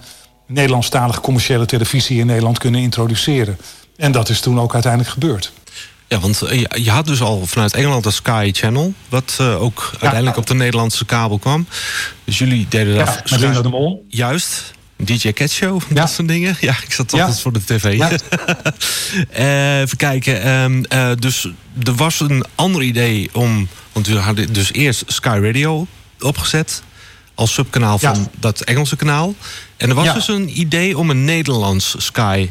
Nederlandstalige 0.48 1.22
commerciële 1.22 1.66
televisie 1.66 2.20
in 2.20 2.26
Nederland 2.26 2.58
kunnen 2.58 2.82
introduceren. 2.82 3.58
En 3.96 4.12
dat 4.12 4.30
is 4.30 4.40
toen 4.40 4.60
ook 4.60 4.74
uiteindelijk 4.74 5.12
gebeurd. 5.12 5.52
Ja, 6.08 6.20
want 6.20 6.42
eh, 6.42 6.84
je 6.84 6.92
had 6.92 7.06
dus 7.06 7.22
al 7.22 7.46
vanuit 7.46 7.74
Engeland 7.74 8.06
een 8.06 8.12
Sky 8.12 8.50
Channel... 8.54 8.94
wat 9.10 9.38
uh, 9.42 9.62
ook 9.62 9.90
uiteindelijk 9.92 10.38
op 10.38 10.48
de 10.48 10.54
Nederlandse 10.54 11.06
kabel 11.06 11.38
kwam. 11.38 11.68
Dus 12.24 12.38
jullie 12.38 12.66
deden 12.70 12.96
dat... 12.96 13.08
Ja, 13.08 13.22
met 13.30 13.40
Linda 13.40 13.62
de 13.62 13.70
Mol. 13.70 14.06
Juist. 14.08 14.74
DJ 14.96 15.32
Cat 15.32 15.50
Show, 15.50 15.82
ja. 15.90 15.96
dat 15.96 16.10
soort 16.10 16.28
dingen. 16.28 16.58
Ja, 16.60 16.76
ik 16.84 16.94
zat 16.94 17.14
altijd 17.14 17.40
voor 17.40 17.54
de 17.54 17.64
tv. 17.64 17.84
Uh, 18.00 19.80
even 19.82 19.98
kijken. 19.98 20.50
Um, 20.50 20.86
uh, 20.90 21.12
dus 21.20 21.48
er 21.84 21.96
was 21.96 22.20
een 22.20 22.46
ander 22.56 22.82
idee 22.82 23.30
om... 23.34 23.68
Want 23.92 24.08
we 24.08 24.16
hadden 24.16 24.54
dus 24.54 24.74
eerst 24.74 25.04
Sky 25.08 25.40
Radio 25.42 25.88
opgezet... 26.20 26.84
als 27.36 27.54
subkanaal 27.54 28.00
van 28.00 28.16
ja. 28.16 28.28
dat 28.40 28.62
Engelse 28.62 28.96
kanaal. 28.96 29.34
En 29.78 29.90
er 29.90 29.96
was 29.96 30.14
dus 30.14 30.28
een 30.28 30.60
idee 30.60 30.98
om 30.98 31.10
een 31.10 31.26
Nederlands 31.26 31.96
Sky 31.98 32.50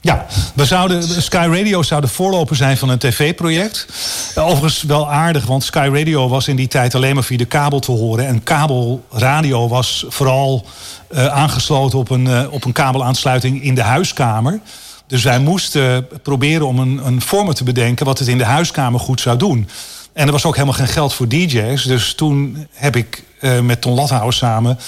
ja, 0.00 0.26
we 0.54 0.64
zouden, 0.64 1.22
Sky 1.22 1.48
Radio 1.50 1.82
zou 1.82 2.00
de 2.00 2.08
voorloper 2.08 2.56
zijn 2.56 2.76
van 2.76 2.88
een 2.88 2.98
tv-project. 2.98 3.86
Overigens 4.34 4.82
wel 4.82 5.10
aardig, 5.10 5.46
want 5.46 5.64
Sky 5.64 5.88
Radio 5.92 6.28
was 6.28 6.48
in 6.48 6.56
die 6.56 6.68
tijd 6.68 6.94
alleen 6.94 7.14
maar 7.14 7.24
via 7.24 7.36
de 7.36 7.44
kabel 7.44 7.78
te 7.78 7.90
horen. 7.90 8.26
En 8.26 8.42
kabelradio 8.42 9.68
was 9.68 10.04
vooral 10.08 10.66
uh, 11.10 11.26
aangesloten 11.26 11.98
op 11.98 12.10
een, 12.10 12.26
uh, 12.26 12.42
op 12.50 12.64
een 12.64 12.72
kabelaansluiting 12.72 13.62
in 13.62 13.74
de 13.74 13.82
huiskamer. 13.82 14.60
Dus 15.06 15.22
wij 15.22 15.38
moesten 15.38 16.08
proberen 16.22 16.66
om 16.66 16.78
een, 16.78 17.06
een 17.06 17.20
format 17.20 17.56
te 17.56 17.64
bedenken 17.64 18.06
wat 18.06 18.18
het 18.18 18.28
in 18.28 18.38
de 18.38 18.44
huiskamer 18.44 19.00
goed 19.00 19.20
zou 19.20 19.36
doen. 19.36 19.68
En 20.16 20.26
er 20.26 20.32
was 20.32 20.44
ook 20.44 20.54
helemaal 20.54 20.76
geen 20.76 20.88
geld 20.88 21.14
voor 21.14 21.28
DJ's. 21.28 21.82
Dus 21.82 22.14
toen 22.14 22.66
heb 22.72 22.96
ik 22.96 23.24
uh, 23.40 23.60
met 23.60 23.80
Ton 23.80 23.94
Lathouwer 23.94 24.32
samen 24.32 24.78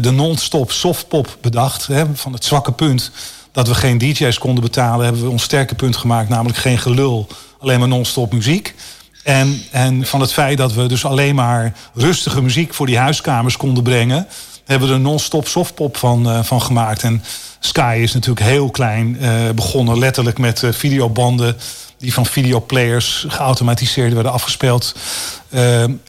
de 0.00 0.10
non-stop 0.10 0.70
softpop 0.70 1.36
bedacht. 1.40 1.86
Hè, 1.86 2.04
van 2.14 2.32
het 2.32 2.44
zwakke 2.44 2.72
punt 2.72 3.10
dat 3.52 3.68
we 3.68 3.74
geen 3.74 3.98
DJ's 3.98 4.38
konden 4.38 4.62
betalen, 4.62 5.04
hebben 5.04 5.22
we 5.22 5.30
ons 5.30 5.42
sterke 5.42 5.74
punt 5.74 5.96
gemaakt, 5.96 6.28
namelijk 6.28 6.58
geen 6.58 6.78
gelul, 6.78 7.26
alleen 7.58 7.78
maar 7.78 7.88
non-stop 7.88 8.32
muziek. 8.32 8.74
En, 9.22 9.62
en 9.70 10.06
van 10.06 10.20
het 10.20 10.32
feit 10.32 10.58
dat 10.58 10.72
we 10.72 10.86
dus 10.86 11.04
alleen 11.04 11.34
maar 11.34 11.72
rustige 11.94 12.42
muziek 12.42 12.74
voor 12.74 12.86
die 12.86 12.98
huiskamers 12.98 13.56
konden 13.56 13.82
brengen, 13.82 14.26
hebben 14.64 14.88
we 14.88 14.94
er 14.94 15.00
non-stop 15.00 15.48
softpop 15.48 15.96
van, 15.96 16.28
uh, 16.28 16.42
van 16.42 16.62
gemaakt. 16.62 17.02
En 17.02 17.22
Sky 17.58 17.98
is 18.02 18.12
natuurlijk 18.12 18.46
heel 18.46 18.70
klein 18.70 19.18
begonnen, 19.54 19.98
letterlijk 19.98 20.38
met 20.38 20.62
videobanden 20.70 21.56
die 22.00 22.14
van 22.14 22.26
videoplayers 22.26 23.24
geautomatiseerd 23.28 24.12
werden 24.12 24.32
afgespeeld. 24.32 24.94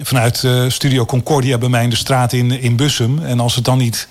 vanuit 0.01 0.47
Studio 0.67 1.05
Concordia 1.05 1.57
bij 1.57 1.69
mij 1.69 1.83
in 1.83 1.89
de 1.89 1.95
straat 1.95 2.33
in, 2.33 2.51
in 2.51 2.75
Bussum. 2.75 3.19
En 3.25 3.39
als 3.39 3.55
het 3.55 3.65
dan 3.65 3.77
niet 3.77 4.07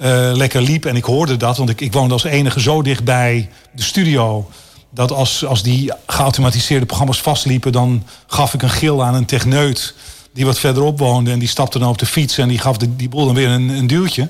uh, 0.00 0.30
lekker 0.34 0.62
liep. 0.62 0.84
En 0.84 0.96
ik 0.96 1.04
hoorde 1.04 1.36
dat, 1.36 1.56
want 1.56 1.70
ik, 1.70 1.80
ik 1.80 1.92
woonde 1.92 2.12
als 2.12 2.24
enige 2.24 2.60
zo 2.60 2.82
dicht 2.82 3.04
bij 3.04 3.48
de 3.74 3.82
studio. 3.82 4.50
Dat 4.90 5.12
als, 5.12 5.44
als 5.44 5.62
die 5.62 5.92
geautomatiseerde 6.06 6.86
programma's 6.86 7.20
vastliepen, 7.20 7.72
dan 7.72 8.06
gaf 8.26 8.54
ik 8.54 8.62
een 8.62 8.70
gil 8.70 9.04
aan 9.04 9.14
een 9.14 9.24
techneut 9.24 9.94
die 10.32 10.44
wat 10.44 10.58
verderop 10.58 10.98
woonde. 10.98 11.30
En 11.30 11.38
die 11.38 11.48
stapte 11.48 11.78
dan 11.78 11.88
op 11.88 11.98
de 11.98 12.06
fiets 12.06 12.38
en 12.38 12.48
die 12.48 12.58
gaf 12.58 12.76
de, 12.76 12.96
die 12.96 13.08
boel 13.08 13.26
dan 13.26 13.34
weer 13.34 13.48
een, 13.48 13.68
een 13.68 13.86
duwtje. 13.86 14.28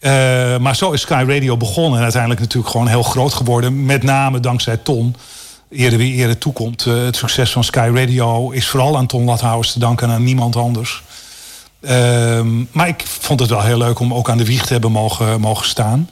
Uh, 0.00 0.10
maar 0.58 0.76
zo 0.76 0.90
is 0.90 1.00
Sky 1.00 1.24
Radio 1.26 1.56
begonnen 1.56 1.96
en 1.96 2.02
uiteindelijk 2.02 2.40
natuurlijk 2.40 2.70
gewoon 2.70 2.86
heel 2.86 3.02
groot 3.02 3.34
geworden. 3.34 3.84
Met 3.84 4.02
name 4.02 4.40
dankzij 4.40 4.76
Ton. 4.76 5.16
Eerder 5.70 5.98
wie 5.98 6.14
eerder 6.14 6.38
toekomt. 6.38 6.86
Uh, 6.86 7.04
het 7.04 7.16
succes 7.16 7.52
van 7.52 7.64
Sky 7.64 7.90
Radio 7.94 8.50
is 8.50 8.68
vooral 8.68 8.96
aan 8.96 9.06
Ton 9.06 9.24
Lathouwers 9.24 9.72
te 9.72 9.78
danken 9.78 10.08
en 10.08 10.14
aan 10.14 10.24
niemand 10.24 10.56
anders. 10.56 11.02
Um, 11.80 12.68
maar 12.72 12.88
ik 12.88 13.04
vond 13.06 13.40
het 13.40 13.48
wel 13.48 13.62
heel 13.62 13.78
leuk 13.78 13.98
om 13.98 14.14
ook 14.14 14.30
aan 14.30 14.38
de 14.38 14.44
wieg 14.44 14.66
te 14.66 14.72
hebben 14.72 14.92
mogen, 14.92 15.40
mogen 15.40 15.66
staan. 15.66 16.10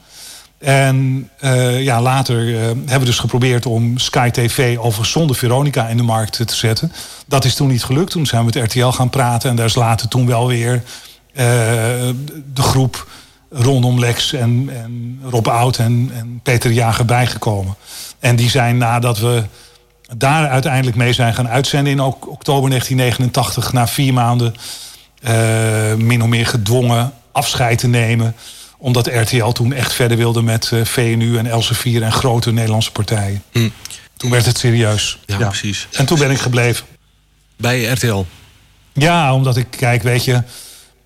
En 0.57 1.29
uh, 1.43 1.83
ja, 1.83 2.01
later 2.01 2.47
uh, 2.47 2.59
hebben 2.61 2.99
we 2.99 3.05
dus 3.05 3.19
geprobeerd 3.19 3.65
om 3.65 3.97
Sky 3.97 4.29
TV 4.29 4.77
over 4.77 5.05
zonder 5.05 5.35
Veronica 5.35 5.87
in 5.87 5.97
de 5.97 6.03
markt 6.03 6.47
te 6.47 6.55
zetten. 6.55 6.91
Dat 7.25 7.45
is 7.45 7.55
toen 7.55 7.67
niet 7.67 7.83
gelukt. 7.83 8.11
Toen 8.11 8.25
zijn 8.25 8.45
we 8.45 8.51
met 8.59 8.71
RTL 8.71 8.87
gaan 8.87 9.09
praten. 9.09 9.49
En 9.49 9.55
daar 9.55 9.65
is 9.65 9.75
later 9.75 10.07
toen 10.07 10.27
wel 10.27 10.47
weer 10.47 10.83
de 12.53 12.61
groep 12.61 13.07
rondom 13.49 13.99
Lex 13.99 14.33
en, 14.33 14.69
en 14.73 15.19
Rob 15.29 15.47
Oud 15.47 15.77
en, 15.77 16.11
en 16.13 16.39
Peter 16.43 16.71
Jager 16.71 17.05
bijgekomen. 17.05 17.75
En 18.19 18.35
die 18.35 18.49
zijn 18.49 18.77
nadat 18.77 19.19
we 19.19 19.43
daar 20.17 20.49
uiteindelijk 20.49 20.97
mee 20.97 21.13
zijn 21.13 21.33
gaan 21.33 21.49
uitzenden 21.49 21.93
in 21.93 21.99
oktober 22.01 22.69
1989, 22.69 23.73
na 23.73 23.87
vier 23.87 24.13
maanden 24.13 24.55
uh, 25.21 25.93
min 25.93 26.21
of 26.21 26.27
meer 26.27 26.47
gedwongen 26.47 27.13
afscheid 27.31 27.77
te 27.77 27.87
nemen. 27.87 28.35
Omdat 28.77 29.07
RTL 29.07 29.47
toen 29.47 29.73
echt 29.73 29.93
verder 29.93 30.17
wilde 30.17 30.41
met 30.41 30.71
uh, 30.73 30.85
VNU 30.85 31.37
en 31.37 31.47
Elsevier 31.47 32.03
en 32.03 32.11
grote 32.11 32.51
Nederlandse 32.51 32.91
partijen. 32.91 33.43
Hm. 33.51 33.69
Toen 34.17 34.31
werd 34.31 34.45
het 34.45 34.57
serieus. 34.57 35.19
Ja, 35.25 35.37
precies. 35.37 35.87
En 35.91 36.05
toen 36.05 36.19
ben 36.19 36.31
ik 36.31 36.39
gebleven. 36.39 36.85
Bij 37.57 37.83
RTL? 37.83 38.25
Ja, 38.93 39.33
omdat 39.33 39.57
ik, 39.57 39.67
kijk, 39.69 40.03
weet 40.03 40.25
je... 40.25 40.43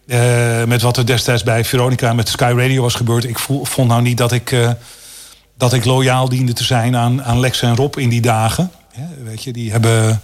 Uh, 0.05 0.64
met 0.64 0.82
wat 0.82 0.97
er 0.97 1.05
destijds 1.05 1.43
bij 1.43 1.66
Veronica 1.66 2.14
met 2.14 2.30
Sky 2.30 2.53
Radio 2.57 2.82
was 2.82 2.95
gebeurd... 2.95 3.24
ik 3.24 3.39
vond 3.64 3.88
nou 3.88 4.01
niet 4.01 4.18
dat 4.18 4.32
ik, 4.32 4.51
dat 5.58 5.74
ik 5.74 5.86
loyaal 5.86 6.30
diende 6.30 6.54
te 6.54 6.64
zijn 6.64 6.95
aan, 6.95 7.24
aan 7.24 7.39
Lex 7.39 7.62
en 7.62 7.76
Rob 7.76 7.97
in 7.97 8.10
die 8.10 8.22
dagen. 8.22 8.72
Weet 9.24 9.43
je, 9.43 9.54
die 9.54 9.72
hebben 9.72 10.22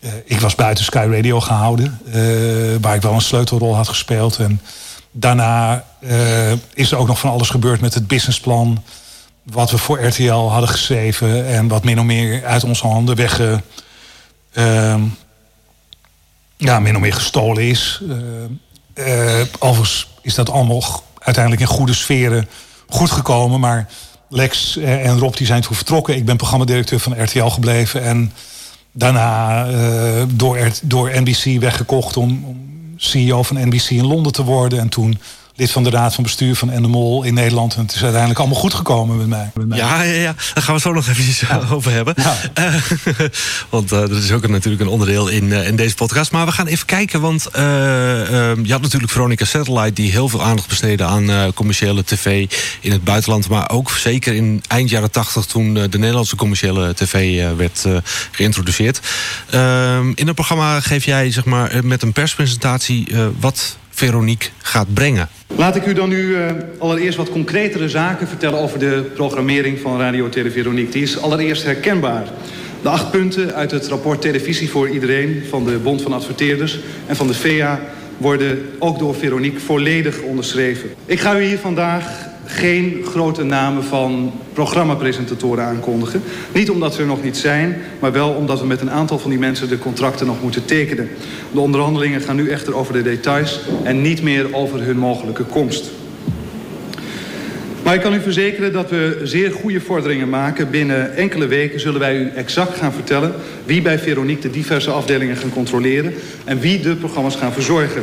uh, 0.00 0.10
ik 0.24 0.40
was 0.40 0.54
buiten 0.54 0.84
Sky 0.84 1.08
Radio 1.10 1.40
gehouden, 1.40 2.00
uh, 2.06 2.14
waar 2.80 2.94
ik 2.94 3.02
wel 3.02 3.12
een 3.12 3.20
sleutelrol 3.20 3.74
had 3.74 3.88
gespeeld. 3.88 4.38
En 4.38 4.60
daarna 5.10 5.84
uh, 6.00 6.52
is 6.74 6.92
er 6.92 6.98
ook 6.98 7.06
nog 7.06 7.18
van 7.18 7.30
alles 7.30 7.50
gebeurd 7.50 7.80
met 7.80 7.94
het 7.94 8.06
businessplan. 8.06 8.82
Wat 9.42 9.70
we 9.70 9.78
voor 9.78 10.04
RTL 10.04 10.32
hadden 10.32 10.68
geschreven 10.68 11.46
en 11.46 11.68
wat 11.68 11.84
min 11.84 11.98
of 11.98 12.04
meer 12.04 12.44
uit 12.44 12.64
onze 12.64 12.86
handen 12.86 13.30
ehm, 14.52 15.02
ja, 16.56 16.80
min 16.80 16.94
of 16.94 17.00
meer 17.00 17.14
gestolen 17.14 17.62
is. 17.62 18.02
overigens 19.58 20.08
is 20.22 20.34
dat 20.34 20.50
allemaal 20.50 21.02
uiteindelijk 21.18 21.62
in 21.62 21.76
goede 21.76 21.94
sferen 21.94 22.48
goed 22.88 23.10
gekomen. 23.10 23.60
Maar 23.60 23.88
Lex 24.28 24.76
en 24.76 25.18
Rob 25.18 25.34
die 25.34 25.46
zijn 25.46 25.60
toen 25.60 25.76
vertrokken. 25.76 26.16
Ik 26.16 26.24
ben 26.24 26.36
programmadirecteur 26.36 27.00
van 27.00 27.22
RTL 27.22 27.46
gebleven. 27.46 28.02
En 28.02 28.32
Daarna 28.98 29.66
uh, 29.70 30.22
door, 30.34 30.58
door 30.82 31.10
NBC 31.14 31.60
weggekocht 31.60 32.16
om, 32.16 32.44
om, 32.44 32.64
CEO 32.96 33.42
van 33.42 33.68
NBC 33.68 33.90
in 33.90 34.06
Londen 34.06 34.32
te 34.32 34.44
worden. 34.44 34.78
En 34.78 34.88
toen 34.88 35.18
lid 35.56 35.70
van 35.70 35.84
de 35.84 35.90
raad 35.90 36.14
van 36.14 36.22
bestuur 36.22 36.56
van 36.56 36.70
Endemol 36.70 37.22
in 37.22 37.34
Nederland. 37.34 37.74
En 37.74 37.82
het 37.82 37.94
is 37.94 38.02
uiteindelijk 38.02 38.40
allemaal 38.40 38.60
goed 38.60 38.74
gekomen 38.74 39.16
met 39.16 39.26
mij. 39.26 39.50
Met 39.54 39.68
mij. 39.68 39.78
Ja, 39.78 40.02
ja, 40.02 40.12
ja, 40.12 40.34
daar 40.54 40.62
gaan 40.62 40.74
we 40.74 40.80
zo 40.80 40.92
nog 40.92 41.08
even 41.08 41.48
ja. 41.48 41.68
over 41.70 41.92
hebben. 41.92 42.14
Ja. 42.16 42.36
Uh, 42.58 42.74
want 43.70 43.92
uh, 43.92 43.98
dat 43.98 44.10
is 44.10 44.32
ook 44.32 44.42
een, 44.42 44.50
natuurlijk 44.50 44.82
een 44.82 44.88
onderdeel 44.88 45.28
in, 45.28 45.44
uh, 45.44 45.66
in 45.66 45.76
deze 45.76 45.94
podcast. 45.94 46.32
Maar 46.32 46.46
we 46.46 46.52
gaan 46.52 46.66
even 46.66 46.86
kijken, 46.86 47.20
want 47.20 47.48
je 47.52 48.66
had 48.68 48.82
natuurlijk 48.82 49.12
Veronica 49.12 49.44
Satellite... 49.44 49.92
die 49.92 50.10
heel 50.10 50.28
veel 50.28 50.42
aandacht 50.42 50.68
besteedde 50.68 51.04
aan 51.04 51.52
commerciële 51.54 52.04
tv 52.04 52.46
in 52.80 52.92
het 52.92 53.04
buitenland. 53.04 53.48
Maar 53.48 53.70
ook 53.70 53.90
zeker 53.90 54.34
in 54.34 54.62
eind 54.68 54.90
jaren 54.90 55.10
tachtig 55.10 55.44
toen 55.44 55.74
de 55.74 55.98
Nederlandse 55.98 56.36
commerciële 56.36 56.94
tv 56.94 57.44
werd 57.56 57.84
geïntroduceerd. 58.30 59.00
Ehm, 59.50 60.12
in 60.14 60.26
het 60.26 60.34
programma 60.34 60.80
geef 60.80 61.04
jij 61.04 61.30
zeg 61.30 61.44
maar, 61.44 61.80
met 61.84 62.02
een 62.02 62.12
perspresentatie 62.12 63.14
wat 63.40 63.76
Veronique 63.96 64.48
gaat 64.62 64.94
brengen. 64.94 65.28
Laat 65.56 65.76
ik 65.76 65.86
u 65.86 65.92
dan 65.92 66.08
nu 66.08 66.26
uh, 66.26 66.46
allereerst 66.78 67.16
wat 67.16 67.30
concretere 67.30 67.88
zaken 67.88 68.28
vertellen 68.28 68.58
over 68.58 68.78
de 68.78 69.10
programmering 69.14 69.78
van 69.80 70.00
Radio 70.00 70.28
Tele 70.28 70.50
Veronique. 70.50 70.92
Die 70.92 71.02
is 71.02 71.20
allereerst 71.20 71.64
herkenbaar. 71.64 72.24
De 72.82 72.88
acht 72.88 73.10
punten 73.10 73.54
uit 73.54 73.70
het 73.70 73.86
rapport 73.86 74.20
Televisie 74.20 74.70
voor 74.70 74.88
Iedereen 74.88 75.42
van 75.48 75.64
de 75.64 75.78
Bond 75.78 76.02
van 76.02 76.12
Adverteerders 76.12 76.78
en 77.06 77.16
van 77.16 77.26
de 77.26 77.34
VEA 77.34 77.80
worden 78.16 78.68
ook 78.78 78.98
door 78.98 79.14
Veronique 79.14 79.60
volledig 79.60 80.20
onderschreven. 80.20 80.88
Ik 81.06 81.20
ga 81.20 81.38
u 81.38 81.42
hier 81.42 81.58
vandaag 81.58 82.04
geen 82.46 83.04
grote 83.04 83.44
namen 83.44 83.84
van 83.84 84.32
programmapresentatoren 84.52 85.64
aankondigen. 85.64 86.22
Niet 86.52 86.70
omdat 86.70 86.96
we 86.96 87.02
er 87.02 87.08
nog 87.08 87.22
niet 87.22 87.36
zijn, 87.36 87.76
maar 87.98 88.12
wel 88.12 88.30
omdat 88.30 88.60
we 88.60 88.66
met 88.66 88.80
een 88.80 88.90
aantal 88.90 89.18
van 89.18 89.30
die 89.30 89.38
mensen 89.38 89.68
de 89.68 89.78
contracten 89.78 90.26
nog 90.26 90.42
moeten 90.42 90.64
tekenen. 90.64 91.08
De 91.52 91.60
onderhandelingen 91.60 92.20
gaan 92.20 92.36
nu 92.36 92.48
echter 92.48 92.74
over 92.74 92.92
de 92.92 93.02
details 93.02 93.60
en 93.82 94.02
niet 94.02 94.22
meer 94.22 94.54
over 94.54 94.82
hun 94.82 94.98
mogelijke 94.98 95.44
komst. 95.44 95.90
Maar 97.86 97.94
ik 97.94 98.00
kan 98.00 98.14
u 98.14 98.20
verzekeren 98.20 98.72
dat 98.72 98.90
we 98.90 99.20
zeer 99.22 99.52
goede 99.52 99.80
vorderingen 99.80 100.28
maken. 100.28 100.70
Binnen 100.70 101.16
enkele 101.16 101.46
weken 101.46 101.80
zullen 101.80 102.00
wij 102.00 102.16
u 102.16 102.30
exact 102.34 102.76
gaan 102.76 102.92
vertellen... 102.92 103.34
wie 103.64 103.82
bij 103.82 103.98
Veronique 103.98 104.42
de 104.42 104.50
diverse 104.50 104.90
afdelingen 104.90 105.36
gaan 105.36 105.50
controleren... 105.50 106.14
en 106.44 106.60
wie 106.60 106.80
de 106.80 106.96
programma's 106.96 107.36
gaan 107.36 107.52
verzorgen. 107.52 108.02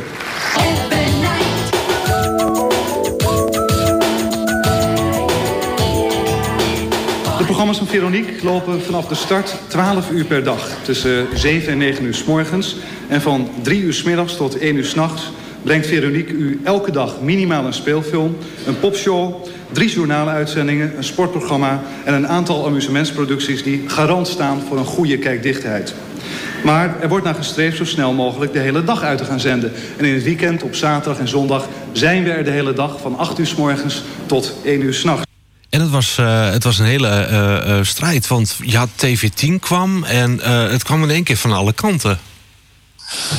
Programma's 7.64 7.90
van 7.92 8.00
Veronique 8.00 8.44
lopen 8.44 8.82
vanaf 8.82 9.06
de 9.06 9.14
start 9.14 9.56
12 9.68 10.10
uur 10.10 10.24
per 10.24 10.44
dag. 10.44 10.68
Tussen 10.82 11.26
7 11.34 11.72
en 11.72 11.78
9 11.78 12.04
uur 12.04 12.14
s 12.14 12.24
morgens. 12.24 12.76
En 13.08 13.20
van 13.20 13.48
3 13.62 13.82
uur 13.82 13.92
s 13.92 14.02
middags 14.02 14.36
tot 14.36 14.58
1 14.58 14.76
uur 14.76 14.84
s 14.84 14.94
nachts 14.94 15.32
brengt 15.62 15.86
Veronique 15.86 16.32
u 16.32 16.60
elke 16.64 16.90
dag 16.90 17.20
minimaal 17.20 17.64
een 17.64 17.72
speelfilm, 17.72 18.36
een 18.66 18.78
popshow, 18.78 19.46
drie 19.72 19.88
journaaluitzendingen, 19.88 20.96
een 20.96 21.04
sportprogramma 21.04 21.82
en 22.04 22.14
een 22.14 22.28
aantal 22.28 22.66
amusementsproducties 22.66 23.62
die 23.62 23.84
garant 23.86 24.28
staan 24.28 24.60
voor 24.68 24.78
een 24.78 24.84
goede 24.84 25.18
kijkdichtheid. 25.18 25.94
Maar 26.64 26.94
er 27.00 27.08
wordt 27.08 27.24
naar 27.24 27.34
gestreefd 27.34 27.76
zo 27.76 27.84
snel 27.84 28.12
mogelijk 28.12 28.52
de 28.52 28.58
hele 28.58 28.84
dag 28.84 29.02
uit 29.02 29.18
te 29.18 29.24
gaan 29.24 29.40
zenden. 29.40 29.72
En 29.96 30.04
in 30.04 30.14
het 30.14 30.22
weekend, 30.22 30.62
op 30.62 30.74
zaterdag 30.74 31.20
en 31.20 31.28
zondag, 31.28 31.68
zijn 31.92 32.24
we 32.24 32.30
er 32.30 32.44
de 32.44 32.50
hele 32.50 32.72
dag 32.72 33.00
van 33.00 33.18
8 33.18 33.38
uur 33.38 33.46
s 33.46 33.54
morgens 33.54 34.02
tot 34.26 34.54
1 34.64 34.82
uur 34.82 34.94
s'nachts. 34.94 35.33
En 35.74 35.80
het 35.80 35.90
was, 35.90 36.16
uh, 36.20 36.50
het 36.50 36.64
was 36.64 36.78
een 36.78 36.86
hele 36.86 37.28
uh, 37.30 37.76
uh, 37.76 37.84
strijd, 37.84 38.26
want 38.26 38.56
ja, 38.62 38.86
TV10 38.88 39.58
kwam 39.60 40.04
en 40.04 40.40
het 40.70 40.82
kwam 40.82 41.02
in 41.02 41.10
één 41.10 41.24
keer 41.24 41.36
van 41.36 41.52
alle 41.52 41.72
kanten. 41.72 42.18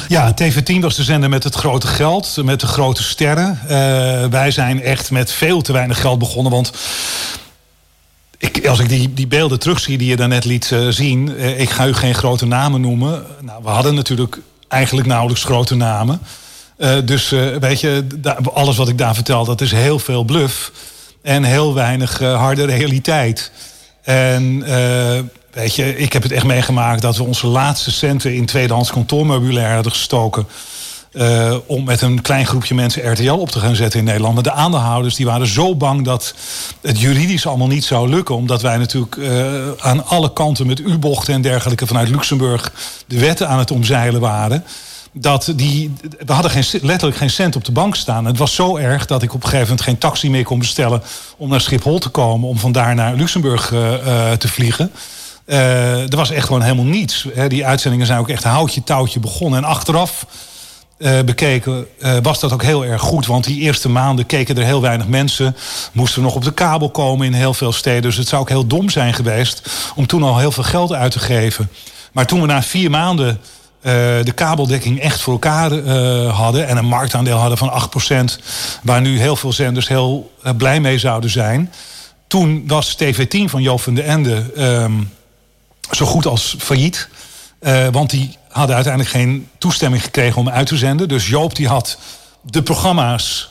Ja, 0.08 0.34
TV10 0.42 0.80
was 0.80 0.96
de 0.96 1.04
zender 1.04 1.30
met 1.30 1.44
het 1.44 1.56
grote 1.56 1.88
geld, 1.88 2.38
met 2.44 2.60
de 2.60 2.68
grote 2.68 3.04
sterren. 3.04 3.60
Wij 4.32 4.52
zijn 4.52 4.82
echt 4.82 5.12
met 5.12 5.32
veel 5.32 5.62
te 5.62 5.72
weinig 5.72 6.02
geld 6.02 6.20
begonnen. 6.20 6.52
Want 6.52 6.72
ik, 8.38 8.68
als 8.68 8.80
ik 8.80 8.90
die, 8.90 9.14
die 9.14 9.28
beelden 9.28 9.60
terugzie 9.60 9.98
die 9.98 10.10
je 10.10 10.16
daarnet 10.16 10.46
liet 10.46 10.76
zien... 10.90 11.40
Ik 11.60 11.70
ga 11.70 11.88
u 11.88 11.94
geen 11.94 12.16
grote 12.16 12.46
namen 12.46 12.82
noemen. 12.82 13.26
Nou, 13.42 13.64
we 13.64 13.70
hadden 13.70 13.96
natuurlijk 13.96 14.40
eigenlijk 14.68 15.08
nauwelijks 15.08 15.44
grote 15.44 15.76
namen. 15.76 16.20
dus 17.06 17.30
weet 17.60 17.80
je, 17.80 18.08
alles 18.54 18.78
wat 18.78 18.90
ik 18.90 18.98
daar 18.98 19.16
vertel, 19.16 19.46
dat 19.46 19.62
is 19.62 19.72
heel 19.72 20.00
veel 20.00 20.24
bluff. 20.24 20.72
En 21.26 21.44
heel 21.44 21.74
weinig 21.74 22.20
harde 22.20 22.66
realiteit. 22.66 23.52
En 24.04 24.64
Weet 25.56 25.76
je, 25.76 25.98
ik 25.98 26.14
heb 26.14 26.24
het 26.24 26.32
echt 26.32 26.46
meegemaakt 26.46 27.02
dat 27.02 27.18
we 27.18 27.24
onze 27.24 27.48
laatste 27.48 27.92
centen 27.92 28.36
in 28.36 28.46
tweedehands 28.46 28.92
kantoormeubilair 28.92 29.74
hadden 29.74 29.92
gestoken. 29.92 30.48
Uh, 31.12 31.56
om 31.66 31.84
met 31.84 32.02
een 32.02 32.22
klein 32.22 32.46
groepje 32.46 32.76
mensen 32.76 33.12
RTL 33.12 33.32
op 33.32 33.50
te 33.50 33.60
gaan 33.60 33.76
zetten 33.76 34.00
in 34.00 34.06
Nederland. 34.06 34.44
De 34.44 34.52
aandeelhouders 34.52 35.16
die 35.16 35.26
waren 35.26 35.48
zo 35.48 35.76
bang 35.76 36.06
dat 36.06 36.34
het 36.82 37.00
juridisch 37.00 37.48
allemaal 37.48 37.68
niet 37.68 37.84
zou 37.84 38.10
lukken. 38.10 38.36
Omdat 38.36 38.62
wij 38.62 38.78
natuurlijk 38.78 39.18
aan 39.80 40.06
alle 40.06 40.34
kanten 40.34 40.68
met 40.68 40.80
U-bochten 40.80 41.34
en 41.34 41.42
dergelijke 41.42 41.88
vanuit 41.88 42.10
Luxemburg 42.10 42.72
de 43.08 43.20
wetten 43.20 43.48
aan 43.48 43.60
het 43.60 43.72
omzeilen 43.72 44.22
waren. 44.22 44.64
Dat 45.18 45.54
die, 45.56 45.94
we 46.26 46.34
hadden 46.34 46.52
geen, 46.52 46.82
letterlijk 46.82 47.18
geen 47.18 47.30
cent 47.30 47.56
op 47.56 47.66
de 47.66 47.72
bank 47.72 47.96
staan. 47.96 48.26
Het 48.26 48.38
was 48.38 48.56
zo 48.56 48.78
erg 48.78 49.06
dat 49.06 49.24
ik 49.24 49.34
op 49.34 49.44
een 49.44 49.50
gegeven 49.50 49.68
moment 49.68 49.82
geen 49.82 49.98
taxi 49.98 50.30
meer 50.30 50.44
kon 50.44 50.60
bestellen 50.60 51.04
om 51.38 51.50
naar 51.50 51.62
Schiphol 51.62 52.00
te 52.00 52.10
komen. 52.10 52.50
Om 52.50 52.58
vandaar 52.58 52.96
naar 52.96 53.16
Luxemburg 53.16 53.72
uh, 53.72 54.32
te 54.32 54.48
vliegen. 54.48 54.92
Uh, 55.46 56.12
er 56.12 56.16
was 56.16 56.32
echt 56.32 56.46
gewoon 56.46 56.62
helemaal 56.62 56.86
niets. 56.86 57.26
Hè. 57.34 57.48
Die 57.48 57.66
uitzendingen 57.66 58.06
zijn 58.06 58.20
ook 58.20 58.30
echt 58.30 58.44
houtje 58.44 58.84
touwtje 58.84 59.20
begonnen. 59.20 59.60
En 59.60 59.66
achteraf 59.66 60.26
bekeken 61.26 61.88
was 62.22 62.40
dat 62.40 62.54
ook 62.54 62.64
heel 62.64 62.86
erg 62.86 63.02
goed. 63.02 63.26
Want 63.26 63.44
die 63.44 63.60
eerste 63.60 63.90
maanden 63.90 64.26
keken 64.26 64.58
er 64.58 64.64
heel 64.64 64.82
weinig 64.82 65.08
mensen. 65.08 65.56
Moesten 65.92 66.22
nog 66.22 66.36
op 66.36 66.44
de 66.44 66.54
kabel 66.54 66.90
komen 66.90 67.26
in 67.26 67.34
heel 67.34 67.54
veel 67.54 67.72
steden. 67.72 68.02
Dus 68.02 68.18
het 68.18 68.28
zou 68.28 68.42
ook 68.42 68.50
heel 68.50 68.68
dom 68.68 68.90
zijn 68.90 69.14
geweest 69.14 69.70
om 69.96 70.08
toen 70.08 70.24
al 70.24 70.38
heel 70.38 70.52
veel 70.52 70.64
geld 70.64 70.94
uit 70.94 71.12
te 71.12 71.20
geven. 71.20 71.70
Maar 72.12 72.26
toen 72.26 72.42
we 72.42 72.48
na 72.48 72.64
vier 72.64 72.90
maanden 72.90 73.40
de 74.24 74.32
kabeldekking 74.36 75.00
echt 75.00 75.22
voor 75.22 75.34
elkaar 75.34 75.72
hadden... 76.28 76.68
en 76.68 76.78
een 76.78 76.86
marktaandeel 76.86 77.38
hadden 77.38 77.58
van 77.58 77.90
8%... 78.32 78.42
waar 78.84 79.02
nu 79.02 79.20
heel 79.20 79.36
veel 79.36 79.54
zenders 79.54 79.88
heel 79.88 80.32
blij 80.58 80.80
mee 80.80 80.98
zouden 80.98 81.30
zijn... 81.30 81.74
toen 82.28 82.64
was 82.68 82.98
TV10 83.04 83.44
van 83.46 83.62
Joop 83.62 83.82
van 83.82 83.94
de 83.94 84.02
Ende... 84.02 84.44
Um, 84.58 85.10
zo 85.92 86.06
goed 86.06 86.26
als 86.26 86.56
failliet. 86.60 87.10
Want 87.92 88.10
die 88.10 88.38
hadden 88.50 88.76
uiteindelijk 88.76 89.16
geen 89.16 89.48
toestemming 89.58 90.04
gekregen 90.04 90.42
om 90.42 90.50
uit 90.50 90.68
te 90.68 90.78
zenden. 90.78 91.08
Dus 91.08 91.28
Joop 91.28 91.56
die 91.56 91.68
had 91.68 91.98
de 92.42 92.64
programma's, 92.64 93.50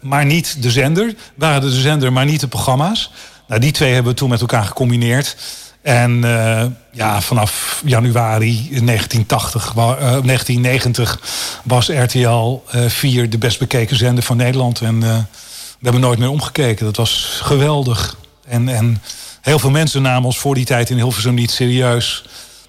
maar 0.00 0.24
niet 0.24 0.62
de 0.62 0.70
zender. 0.70 1.14
Waren 1.34 1.60
de 1.60 1.80
zender, 1.80 2.12
maar 2.12 2.24
niet 2.24 2.40
de 2.40 2.48
programma's. 2.48 3.10
Nou, 3.48 3.60
die 3.60 3.72
twee 3.72 3.92
hebben 3.92 4.12
we 4.12 4.18
toen 4.18 4.28
met 4.28 4.40
elkaar 4.40 4.64
gecombineerd. 4.64 5.36
En 5.84 6.24
uh, 6.24 6.64
ja, 6.90 7.20
vanaf 7.20 7.82
januari 7.84 8.68
1980, 8.68 9.72
1990 9.72 11.20
was 11.64 11.88
RTL 11.88 12.62
4 12.86 13.30
de 13.30 13.38
best 13.38 13.58
bekeken 13.58 13.96
zender 13.96 14.24
van 14.24 14.36
Nederland. 14.36 14.80
En 14.80 15.00
we 15.00 15.80
hebben 15.80 16.00
nooit 16.00 16.18
meer 16.18 16.30
omgekeken. 16.30 16.84
Dat 16.84 16.96
was 16.96 17.40
geweldig. 17.42 18.16
En, 18.44 18.68
en 18.68 19.00
Heel 19.44 19.58
veel 19.58 19.70
mensen 19.70 20.02
namen 20.02 20.24
ons 20.24 20.38
voor 20.38 20.54
die 20.54 20.64
tijd 20.64 20.90
in 20.90 20.96
Hilversum 20.96 21.34
niet 21.34 21.50
serieus. 21.50 22.24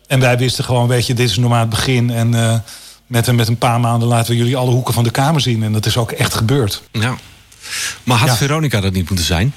En 0.08 0.20
wij 0.20 0.38
wisten 0.38 0.64
gewoon, 0.64 0.88
weet 0.88 1.08
je, 1.08 1.14
dit 1.14 1.30
is 1.30 1.38
normaal 1.38 1.60
het 1.60 1.70
begin. 1.70 2.10
En 2.10 2.34
uh, 2.34 2.56
met, 3.08 3.32
met 3.32 3.48
een 3.48 3.58
paar 3.58 3.80
maanden 3.80 4.08
laten 4.08 4.32
we 4.32 4.38
jullie 4.38 4.58
alle 4.58 4.72
hoeken 4.72 4.94
van 4.94 5.04
de 5.04 5.12
kamer 5.12 5.42
zien. 5.42 5.64
En 5.64 5.72
dat 5.72 5.86
is 5.86 5.98
ook 5.98 6.12
echt 6.12 6.34
gebeurd. 6.34 6.84
Ja. 6.92 7.16
Maar 8.04 8.18
had 8.18 8.28
ja. 8.28 8.36
Veronica 8.36 8.82
dat 8.82 8.94
niet 8.94 9.08
moeten 9.10 9.26
zijn? 9.26 9.54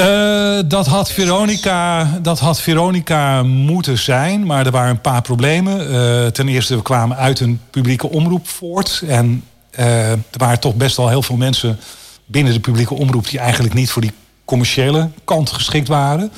Uh, 0.00 0.58
dat, 0.66 0.86
had 0.86 1.10
Veronica, 1.10 2.08
dat 2.22 2.38
had 2.38 2.60
Veronica 2.60 3.42
moeten 3.42 3.98
zijn, 3.98 4.46
maar 4.46 4.66
er 4.66 4.72
waren 4.72 4.90
een 4.90 5.00
paar 5.00 5.22
problemen. 5.22 5.90
Uh, 5.90 6.26
ten 6.26 6.48
eerste, 6.48 6.76
we 6.76 6.82
kwamen 6.82 7.16
uit 7.16 7.40
een 7.40 7.60
publieke 7.70 8.08
omroep 8.08 8.48
voort. 8.48 9.02
En 9.06 9.44
uh, 9.78 10.10
er 10.10 10.18
waren 10.30 10.60
toch 10.60 10.74
best 10.74 10.96
wel 10.96 11.08
heel 11.08 11.22
veel 11.22 11.36
mensen 11.36 11.78
binnen 12.26 12.52
de 12.52 12.60
publieke 12.60 12.94
omroep 12.94 13.28
die 13.28 13.38
eigenlijk 13.38 13.74
niet 13.74 13.90
voor 13.90 14.02
die 14.02 14.12
commerciële 14.44 15.10
kant 15.24 15.50
geschikt 15.50 15.88
waren. 15.88 16.32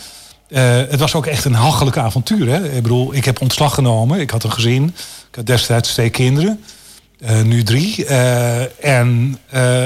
Het 0.88 1.00
was 1.00 1.14
ook 1.14 1.26
echt 1.26 1.44
een 1.44 1.54
hachelijk 1.54 1.96
avontuur. 1.96 2.48
Hè? 2.48 2.72
Ik 2.72 2.82
bedoel, 2.82 3.14
ik 3.14 3.24
heb 3.24 3.40
ontslag 3.40 3.74
genomen. 3.74 4.20
Ik 4.20 4.30
had 4.30 4.44
een 4.44 4.52
gezin. 4.52 4.84
Ik 5.30 5.34
had 5.34 5.46
destijds 5.46 5.92
twee 5.92 6.10
kinderen. 6.10 6.64
Nu 7.44 7.62
drie. 7.62 8.06
En 8.80 9.38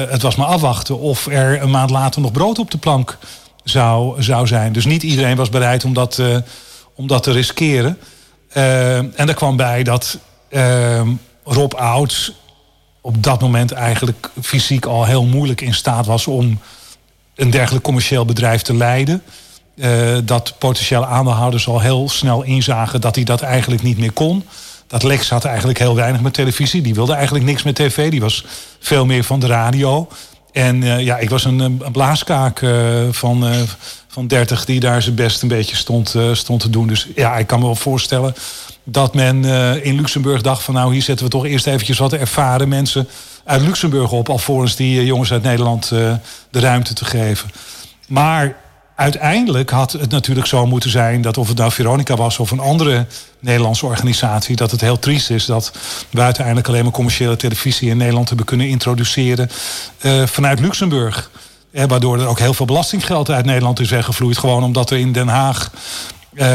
het 0.09 0.23
was 0.23 0.37
maar 0.37 0.47
afwachten 0.47 0.99
of 0.99 1.27
er 1.27 1.63
een 1.63 1.71
maand 1.71 1.91
later 1.91 2.21
nog 2.21 2.33
brood 2.33 2.59
op 2.59 2.71
de 2.71 2.79
plank 2.79 3.19
zou, 3.69 4.23
zou 4.23 4.47
zijn. 4.47 4.73
Dus 4.73 4.85
niet 4.85 5.03
iedereen 5.03 5.37
was 5.37 5.49
bereid 5.49 5.85
om 5.85 5.93
dat, 5.93 6.23
om 6.95 7.07
dat 7.07 7.23
te 7.23 7.33
riskeren. 7.33 7.99
en 8.53 9.29
er 9.29 9.35
kwam 9.35 9.57
bij 9.57 9.83
dat 9.83 10.19
Rob 11.45 11.75
Oud 11.75 12.35
op 13.01 13.23
dat 13.23 13.41
moment 13.41 13.73
eigenlijk 13.73 14.31
fysiek 14.43 14.87
al 14.87 15.05
heel 15.05 15.25
moeilijk 15.25 15.61
in 15.61 15.75
staat 15.75 16.07
was 16.07 16.27
om 16.27 16.61
een 17.35 17.51
dergelijk 17.51 17.85
commercieel 17.85 18.25
bedrijf 18.25 18.63
te 18.63 18.75
leiden. 18.75 19.23
Uh, 19.75 20.17
dat 20.25 20.55
potentiële 20.59 21.07
aandeelhouders 21.07 21.69
al 21.69 21.81
heel 21.81 22.09
snel 22.09 22.43
inzagen 22.43 23.01
dat 23.01 23.15
hij 23.15 23.25
dat 23.25 23.41
eigenlijk 23.41 23.83
niet 23.83 23.99
meer 23.99 24.13
kon. 24.13 24.45
Dat 24.87 25.03
Lex 25.03 25.31
had 25.31 25.45
eigenlijk 25.45 25.79
heel 25.79 25.95
weinig 25.95 26.21
met 26.21 26.35
televisie. 26.35 26.83
Die 26.83 26.95
wilde 26.95 27.15
eigenlijk 27.15 27.45
niks 27.45 27.63
met 27.63 27.75
tv. 27.75 28.11
Die 28.11 28.21
was 28.21 28.45
veel 28.81 29.07
meer 29.07 29.25
van 29.25 29.41
de 29.41 29.47
radio. 29.47 30.09
En 30.57 30.83
uh, 30.83 31.01
ja, 31.01 31.19
ik 31.19 31.31
was 31.31 31.45
een, 31.45 31.59
een 31.59 31.93
blaaskaak 31.93 32.61
uh, 32.61 32.73
van, 33.11 33.45
van 34.09 34.27
30 34.27 34.65
die 34.65 34.81
daar 34.81 35.03
zijn 35.03 35.15
best 35.15 35.43
een 35.43 35.49
beetje 35.49 35.77
stond, 35.77 36.15
stond 36.33 36.61
te 36.61 36.71
doen. 36.71 36.87
Dus 36.87 37.09
ja, 37.15 37.37
ik 37.37 37.47
kan 37.47 37.59
me 37.59 37.65
wel 37.65 37.75
voorstellen 37.75 38.35
dat 38.85 39.15
men 39.15 39.45
in 39.83 39.95
Luxemburg 39.95 40.43
dacht 40.43 40.63
van 40.63 40.75
nou 40.75 40.93
hier 40.93 41.03
zetten 41.03 41.25
we 41.25 41.31
toch 41.31 41.47
eerst 41.47 41.67
eventjes 41.67 41.99
wat 41.99 42.13
ervaren 42.13 42.69
mensen 42.69 43.09
uit 43.45 43.63
Luxemburg 43.63 44.13
op, 44.13 44.29
alvorens 44.29 44.77
die 44.77 44.99
eh, 45.01 45.07
jongens 45.07 45.33
uit 45.33 45.43
Nederland 45.43 45.89
de 45.89 46.21
ruimte 46.51 46.95
te 46.95 47.05
geven. 47.05 47.51
Maar 48.09 48.57
uiteindelijk 48.97 49.71
had 49.71 49.93
het 49.93 50.11
natuurlijk 50.11 50.47
zo 50.47 50.67
moeten 50.67 50.91
zijn 50.91 51.21
dat 51.23 51.39
of 51.39 51.49
het 51.49 51.57
nou 51.57 51.73
Veronica 51.73 52.17
was 52.17 52.39
of 52.39 52.51
een 52.51 52.61
andere 52.61 53.07
Nederlandse 53.41 53.87
organisatie, 53.87 54.57
dat 54.57 54.71
het 54.71 54.81
heel 54.81 54.99
triest 54.99 55.31
is 55.31 55.45
dat 55.45 55.73
we 56.11 56.21
uiteindelijk 56.21 56.69
alleen 56.69 56.83
maar 56.83 56.93
commerciële 56.93 57.37
televisie 57.37 57.91
in 57.91 57.97
Nederland 57.97 58.29
hebben 58.29 58.47
kunnen 58.47 58.69
introduceren 58.69 59.51
uh, 60.03 60.27
vanuit 60.27 60.61
Luxemburg. 60.61 61.31
Eh, 61.71 61.85
waardoor 61.85 62.21
er 62.21 62.27
ook 62.27 62.39
heel 62.39 62.55
veel 62.55 62.67
belastinggeld 62.67 63.31
uit 63.31 63.45
Nederland 63.45 63.81
is 63.81 63.91
weggevloeid. 63.91 64.39
Gewoon 64.39 64.63
omdat 64.63 64.91
er 64.91 64.99
in 64.99 65.13
Den 65.13 65.29
Haag 65.29 65.71
uh, 66.33 66.47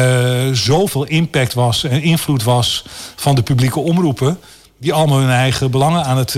zoveel 0.52 1.04
impact 1.04 1.54
was 1.54 1.84
en 1.84 2.02
invloed 2.02 2.44
was 2.44 2.86
van 3.16 3.36
de 3.36 3.42
publieke 3.42 3.80
omroepen 3.80 4.38
die 4.78 4.94
allemaal 4.94 5.20
hun 5.20 5.30
eigen 5.30 5.72
belangen 5.72 6.06
aan 6.06 6.18
het 6.18 6.34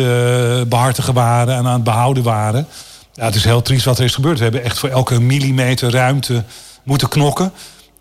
behartigen 0.69 1.13
waren 1.13 1.55
en 1.55 1.65
aan 1.65 1.73
het 1.73 1.83
behouden 1.83 2.23
waren. 2.23 2.67
Ja, 3.13 3.25
het 3.25 3.35
is 3.35 3.43
heel 3.43 3.61
triest 3.61 3.85
wat 3.85 3.97
er 3.97 4.05
is 4.05 4.13
gebeurd. 4.13 4.37
We 4.37 4.43
hebben 4.43 4.63
echt 4.63 4.79
voor 4.79 4.89
elke 4.89 5.19
millimeter 5.19 5.91
ruimte 5.91 6.43
moeten 6.83 7.07
knokken. 7.07 7.51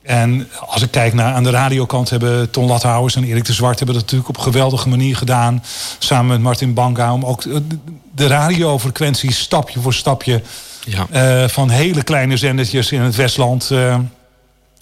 En 0.03 0.49
als 0.67 0.83
ik 0.83 0.91
kijk 0.91 1.15
naar 1.15 1.35
aan 1.35 1.43
de 1.43 1.51
radiokant 1.51 2.11
hebben 2.11 2.51
Ton 2.51 2.67
Lathouwers 2.67 3.17
en 3.17 3.25
Erik 3.25 3.45
de 3.45 3.53
Zwart 3.53 3.77
hebben 3.79 3.95
dat 3.95 4.05
natuurlijk 4.05 4.29
op 4.31 4.37
een 4.37 4.53
geweldige 4.53 4.89
manier 4.89 5.17
gedaan. 5.17 5.65
Samen 5.99 6.27
met 6.27 6.41
Martin 6.41 6.75
Banka 6.75 7.13
om 7.13 7.25
ook 7.25 7.43
de 8.15 8.27
radiofrequenties 8.27 9.39
stapje 9.39 9.81
voor 9.81 9.95
stapje 9.95 10.43
ja. 10.85 11.07
Uh, 11.43 11.49
van 11.49 11.71
hele 11.71 12.03
kleine 12.03 12.37
zendertjes 12.37 12.93
in 12.93 13.01
het 13.01 13.17
Westland 13.17 13.69
uh, 13.73 13.99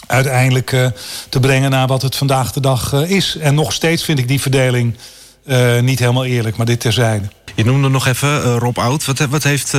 uiteindelijk 0.06 0.72
uh, 0.72 0.86
te 1.28 1.40
brengen 1.40 1.70
naar 1.70 1.86
wat 1.86 2.02
het 2.02 2.16
vandaag 2.16 2.52
de 2.52 2.60
dag 2.60 2.92
is. 2.92 3.36
En 3.36 3.54
nog 3.54 3.72
steeds 3.72 4.04
vind 4.04 4.18
ik 4.18 4.28
die 4.28 4.40
verdeling 4.40 4.94
niet 5.80 5.98
helemaal 5.98 6.24
eerlijk, 6.24 6.56
maar 6.56 6.66
dit 6.66 6.80
terzijde. 6.80 7.28
Je 7.54 7.64
noemde 7.64 7.88
nog 7.88 8.06
even 8.06 8.58
Rob 8.58 8.78
Oud. 8.78 9.04
Wat, 9.04 9.18
wat 9.18 9.42
heeft 9.42 9.74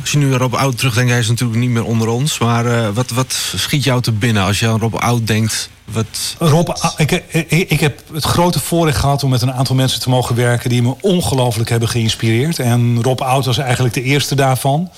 als 0.00 0.12
je 0.12 0.18
nu 0.18 0.34
Rob 0.34 0.54
Oud 0.54 0.78
terugdenkt, 0.78 1.10
hij 1.10 1.18
is 1.18 1.28
natuurlijk 1.28 1.58
niet 1.58 1.70
meer 1.70 1.84
onder 1.84 2.08
ons. 2.08 2.38
Maar 2.38 2.92
wat, 2.92 3.10
wat 3.10 3.32
schiet 3.56 3.84
jou 3.84 4.02
te 4.02 4.12
binnen 4.12 4.42
als 4.42 4.58
je 4.58 4.68
aan 4.68 4.80
Rob 4.80 4.94
Oud 4.94 5.26
denkt? 5.26 5.70
Wat... 5.92 6.36
Rob, 6.38 6.68
ik, 6.96 7.10
ik, 7.10 7.50
ik, 7.70 7.80
heb 7.80 8.00
het 8.12 8.24
grote 8.24 8.60
voorrecht 8.60 8.98
gehad 8.98 9.22
om 9.22 9.30
met 9.30 9.42
een 9.42 9.52
aantal 9.52 9.76
mensen 9.76 10.00
te 10.00 10.08
mogen 10.08 10.34
werken... 10.34 10.70
die 10.70 10.82
me 10.82 10.94
ongelooflijk 11.00 11.70
hebben 11.70 11.88
geïnspireerd. 11.88 12.58
En 12.58 13.02
Rob 13.02 13.20
Oud 13.20 13.44
was 13.44 13.58
eigenlijk 13.58 13.94
de 13.94 14.02
eerste 14.02 14.34
daarvan. 14.34 14.90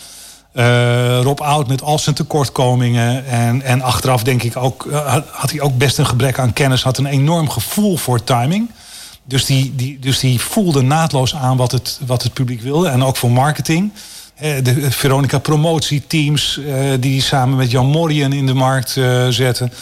Uh, 0.54 1.20
Rob 1.20 1.40
Oud 1.40 1.68
met 1.68 1.82
al 1.82 1.98
zijn 1.98 2.14
tekortkomingen. 2.14 3.26
En, 3.26 3.62
en 3.62 3.82
achteraf 3.82 4.22
denk 4.22 4.42
ik 4.42 4.56
ook, 4.56 4.88
had 5.30 5.50
hij 5.50 5.60
ook 5.60 5.78
best 5.78 5.98
een 5.98 6.06
gebrek 6.06 6.38
aan 6.38 6.52
kennis. 6.52 6.82
Had 6.82 6.98
een 6.98 7.06
enorm 7.06 7.48
gevoel 7.50 7.96
voor 7.96 8.24
timing. 8.24 8.70
Dus 9.28 9.44
die, 9.44 9.74
die, 9.74 9.98
dus 9.98 10.18
die 10.18 10.40
voelde 10.40 10.82
naadloos 10.82 11.34
aan 11.34 11.56
wat 11.56 11.72
het, 11.72 12.00
wat 12.06 12.22
het 12.22 12.32
publiek 12.32 12.60
wilde. 12.60 12.88
En 12.88 13.02
ook 13.02 13.16
voor 13.16 13.30
marketing. 13.30 13.92
Eh, 14.34 14.64
de 14.64 14.90
Veronica 14.90 15.38
promotieteams 15.38 16.56
uh, 16.56 16.90
die 17.00 17.22
samen 17.22 17.56
met 17.56 17.70
Jan 17.70 17.86
Morien 17.86 18.32
in 18.32 18.46
de 18.46 18.54
markt 18.54 18.96
uh, 18.96 19.28
zetten. 19.28 19.72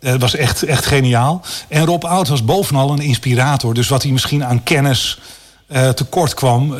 Dat 0.00 0.20
was 0.20 0.34
echt, 0.34 0.62
echt 0.62 0.86
geniaal. 0.86 1.42
En 1.68 1.84
Rob 1.84 2.04
Oud 2.04 2.28
was 2.28 2.44
bovenal 2.44 2.90
een 2.90 2.98
inspirator. 2.98 3.74
Dus 3.74 3.88
wat 3.88 4.02
hij 4.02 4.12
misschien 4.12 4.44
aan 4.44 4.62
kennis 4.62 5.18
tekort 5.94 6.34
kwam... 6.34 6.76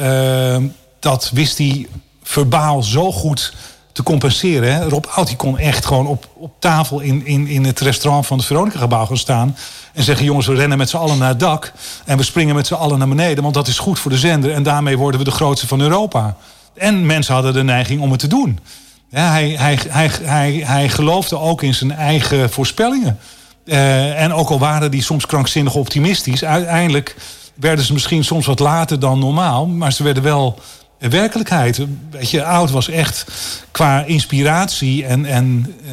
dat 1.00 1.30
wist 1.32 1.58
hij 1.58 1.86
verbaal 2.22 2.82
zo 2.82 3.12
goed 3.12 3.54
te 3.92 4.02
compenseren. 4.02 4.88
Rob 4.88 5.04
Oud 5.14 5.26
die 5.26 5.36
kon 5.36 5.58
echt 5.58 5.86
gewoon 5.86 6.06
op, 6.06 6.28
op 6.34 6.52
tafel 6.58 7.00
in, 7.00 7.26
in, 7.26 7.46
in 7.46 7.64
het 7.64 7.80
restaurant 7.80 8.26
van 8.26 8.36
het 8.36 8.46
Veronica-gebouw 8.46 9.06
gaan 9.06 9.16
staan... 9.16 9.56
en 9.92 10.02
zeggen, 10.02 10.24
jongens, 10.24 10.46
we 10.46 10.54
rennen 10.54 10.78
met 10.78 10.90
z'n 10.90 10.96
allen 10.96 11.18
naar 11.18 11.28
het 11.28 11.40
dak... 11.40 11.72
en 12.04 12.16
we 12.16 12.22
springen 12.22 12.54
met 12.54 12.66
z'n 12.66 12.74
allen 12.74 12.98
naar 12.98 13.08
beneden, 13.08 13.42
want 13.42 13.54
dat 13.54 13.68
is 13.68 13.78
goed 13.78 13.98
voor 13.98 14.10
de 14.10 14.18
zender... 14.18 14.52
en 14.52 14.62
daarmee 14.62 14.98
worden 14.98 15.20
we 15.20 15.26
de 15.26 15.30
grootste 15.30 15.66
van 15.66 15.80
Europa. 15.80 16.36
En 16.74 17.06
mensen 17.06 17.34
hadden 17.34 17.52
de 17.52 17.62
neiging 17.62 18.00
om 18.00 18.10
het 18.10 18.20
te 18.20 18.26
doen. 18.26 18.58
Ja, 19.10 19.30
hij, 19.30 19.48
hij, 19.48 19.78
hij, 19.88 20.10
hij, 20.22 20.62
hij 20.64 20.88
geloofde 20.88 21.38
ook 21.38 21.62
in 21.62 21.74
zijn 21.74 21.92
eigen 21.92 22.50
voorspellingen. 22.50 23.18
Uh, 23.64 24.22
en 24.22 24.32
ook 24.32 24.48
al 24.48 24.58
waren 24.58 24.90
die 24.90 25.02
soms 25.02 25.26
krankzinnig 25.26 25.74
optimistisch, 25.74 26.44
uiteindelijk 26.44 27.16
werden 27.54 27.84
ze 27.84 27.92
misschien 27.92 28.24
soms 28.24 28.46
wat 28.46 28.58
later 28.58 28.98
dan 28.98 29.18
normaal, 29.18 29.66
maar 29.66 29.92
ze 29.92 30.02
werden 30.02 30.22
wel 30.22 30.58
werkelijkheid. 31.10 31.80
Weet 32.10 32.30
je, 32.30 32.44
Oud 32.44 32.70
was 32.70 32.88
echt 32.88 33.26
qua 33.70 34.04
inspiratie 34.04 35.06
en, 35.06 35.24
en 35.24 35.74
uh, 35.84 35.92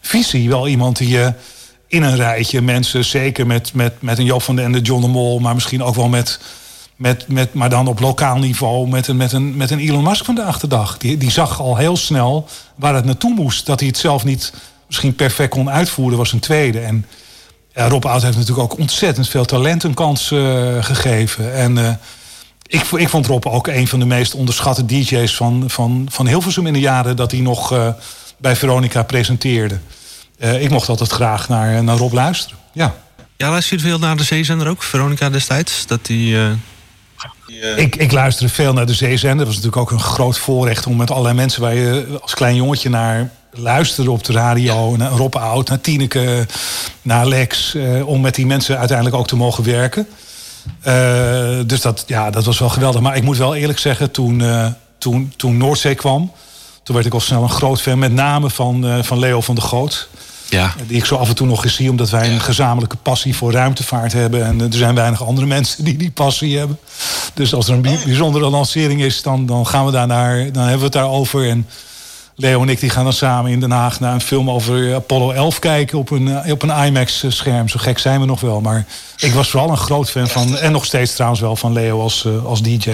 visie 0.00 0.48
wel 0.48 0.68
iemand 0.68 0.96
die 0.96 1.08
je 1.08 1.32
in 1.88 2.02
een 2.02 2.16
rijtje 2.16 2.62
mensen, 2.62 3.04
zeker 3.04 3.46
met, 3.46 3.74
met, 3.74 4.02
met 4.02 4.18
een 4.18 4.24
Job 4.24 4.42
van 4.42 4.56
den 4.56 4.64
Ende, 4.64 4.80
John 4.80 5.00
de 5.00 5.08
Mol, 5.08 5.38
maar 5.38 5.54
misschien 5.54 5.82
ook 5.82 5.94
wel 5.94 6.08
met 6.08 6.38
met, 6.96 7.28
met, 7.28 7.54
maar 7.54 7.70
dan 7.70 7.86
op 7.86 8.00
lokaal 8.00 8.38
niveau 8.38 8.88
met 8.88 9.08
een, 9.08 9.16
met 9.16 9.32
een, 9.32 9.56
met 9.56 9.70
een 9.70 9.78
Elon 9.78 10.02
Musk 10.02 10.24
van 10.24 10.34
de 10.34 10.42
achterdag. 10.42 10.98
Die, 10.98 11.16
die 11.16 11.30
zag 11.30 11.60
al 11.60 11.76
heel 11.76 11.96
snel 11.96 12.48
waar 12.74 12.94
het 12.94 13.04
naartoe 13.04 13.34
moest. 13.34 13.66
Dat 13.66 13.78
hij 13.80 13.88
het 13.88 13.98
zelf 13.98 14.24
niet 14.24 14.52
misschien 14.86 15.14
perfect 15.14 15.50
kon 15.50 15.70
uitvoeren, 15.70 16.18
was 16.18 16.32
een 16.32 16.38
tweede. 16.38 16.80
En 16.80 17.06
ja, 17.74 17.88
Rob 17.88 18.04
Oud 18.04 18.22
heeft 18.22 18.36
natuurlijk 18.36 18.72
ook 18.72 18.78
ontzettend 18.78 19.28
veel 19.28 19.44
talent 19.44 19.82
een 19.82 19.94
kans 19.94 20.30
uh, 20.30 20.84
gegeven. 20.84 21.54
En 21.54 22.00
ik, 22.66 22.82
ik 22.82 23.08
vond 23.08 23.26
Rob 23.26 23.46
ook 23.46 23.66
een 23.66 23.88
van 23.88 23.98
de 23.98 24.06
meest 24.06 24.34
onderschatte 24.34 24.86
DJ's 24.86 25.36
van, 25.36 25.64
van, 25.66 26.06
van 26.10 26.26
Hilversum 26.26 26.66
in 26.66 26.72
de 26.72 26.80
jaren 26.80 27.16
dat 27.16 27.30
hij 27.30 27.40
nog 27.40 27.72
uh, 27.72 27.88
bij 28.38 28.56
Veronica 28.56 29.02
presenteerde. 29.02 29.78
ik 30.38 30.70
mocht 30.70 30.88
altijd 30.88 31.10
graag 31.10 31.48
naar, 31.48 31.84
naar 31.84 31.96
Rob 31.96 32.12
luisteren. 32.12 32.58
Ja. 32.72 32.94
Ja, 33.36 33.50
luister 33.50 33.76
je 33.76 33.82
veel 33.82 33.98
naar 33.98 34.16
de 34.16 34.24
zeezender 34.24 34.68
ook, 34.68 34.82
Veronica 34.82 35.30
destijds? 35.30 35.86
Dat 35.86 36.06
die 36.06 36.34
uh... 36.34 36.50
Ik, 37.76 37.96
ik 37.96 38.12
luisterde 38.12 38.52
veel 38.52 38.72
naar 38.72 38.86
de 38.86 38.94
zeezender. 38.94 39.36
Dat 39.36 39.46
was 39.46 39.56
natuurlijk 39.56 39.82
ook 39.82 39.90
een 39.90 40.04
groot 40.04 40.38
voorrecht 40.38 40.86
om 40.86 40.96
met 40.96 41.10
allerlei 41.10 41.34
mensen 41.34 41.60
waar 41.60 41.74
je 41.74 42.18
als 42.20 42.34
klein 42.34 42.54
jongetje 42.54 42.88
naar 42.88 43.30
luisterde 43.50 44.10
op 44.10 44.24
de 44.24 44.32
radio. 44.32 44.96
Naar 44.96 45.10
Rob 45.10 45.34
Oud, 45.34 45.68
naar 45.68 45.80
Tineke, 45.80 46.46
naar 47.02 47.26
Lex. 47.26 47.76
Om 48.04 48.20
met 48.20 48.34
die 48.34 48.46
mensen 48.46 48.78
uiteindelijk 48.78 49.16
ook 49.16 49.26
te 49.26 49.36
mogen 49.36 49.64
werken. 49.64 50.06
Uh, 50.86 51.60
dus 51.66 51.80
dat, 51.80 52.04
ja, 52.06 52.30
dat 52.30 52.44
was 52.44 52.58
wel 52.58 52.68
geweldig. 52.68 53.00
Maar 53.00 53.16
ik 53.16 53.22
moet 53.22 53.36
wel 53.36 53.54
eerlijk 53.54 53.78
zeggen, 53.78 54.10
toen, 54.10 54.42
toen, 54.98 55.32
toen 55.36 55.56
Noordzee 55.56 55.94
kwam... 55.94 56.32
toen 56.82 56.94
werd 56.94 57.06
ik 57.06 57.14
al 57.14 57.20
snel 57.20 57.42
een 57.42 57.48
groot 57.48 57.80
fan. 57.80 57.98
Met 57.98 58.12
name 58.12 58.50
van, 58.50 59.04
van 59.04 59.18
Leo 59.18 59.40
van 59.40 59.54
der 59.54 59.64
Goot. 59.64 60.08
Ja. 60.48 60.74
Die 60.86 60.96
ik 60.96 61.04
zo 61.04 61.16
af 61.16 61.28
en 61.28 61.34
toe 61.34 61.46
nog 61.46 61.64
eens 61.64 61.74
zie, 61.74 61.90
omdat 61.90 62.10
wij 62.10 62.32
een 62.32 62.40
gezamenlijke 62.40 62.96
passie 62.96 63.36
voor 63.36 63.52
ruimtevaart 63.52 64.12
hebben. 64.12 64.46
En 64.46 64.60
er 64.60 64.68
zijn 64.70 64.94
weinig 64.94 65.24
andere 65.24 65.46
mensen 65.56 65.84
die 65.84 65.96
die 65.96 66.10
passie 66.10 66.58
hebben. 66.58 66.78
Dus 67.34 67.54
als 67.54 67.68
er 67.68 67.74
een 67.74 67.82
bijzondere 67.82 68.50
lancering 68.50 69.02
is, 69.02 69.22
dan, 69.22 69.46
dan 69.46 69.66
gaan 69.66 69.84
we 69.84 69.92
daar 69.92 70.06
naar, 70.06 70.52
dan 70.52 70.62
hebben 70.62 70.78
we 70.78 70.84
het 70.84 70.92
daarover. 70.92 71.48
En 71.48 71.66
Leo 72.36 72.62
en 72.62 72.68
ik 72.68 72.80
die 72.80 72.90
gaan 72.90 73.04
dan 73.04 73.12
samen 73.12 73.50
in 73.50 73.60
Den 73.60 73.70
Haag 73.70 74.00
naar 74.00 74.14
een 74.14 74.20
film 74.20 74.50
over 74.50 74.94
Apollo 74.94 75.30
11 75.30 75.58
kijken 75.58 75.98
op 75.98 76.10
een, 76.10 76.50
op 76.52 76.62
een 76.62 76.86
IMAX-scherm. 76.86 77.68
Zo 77.68 77.78
gek 77.78 77.98
zijn 77.98 78.20
we 78.20 78.26
nog 78.26 78.40
wel. 78.40 78.60
Maar 78.60 78.86
ik 79.16 79.32
was 79.32 79.50
vooral 79.50 79.70
een 79.70 79.76
groot 79.76 80.10
fan 80.10 80.28
van, 80.28 80.56
en 80.56 80.72
nog 80.72 80.84
steeds 80.84 81.14
trouwens 81.14 81.40
wel, 81.40 81.56
van 81.56 81.72
Leo 81.72 82.00
als, 82.00 82.26
als 82.44 82.62
DJ. 82.62 82.90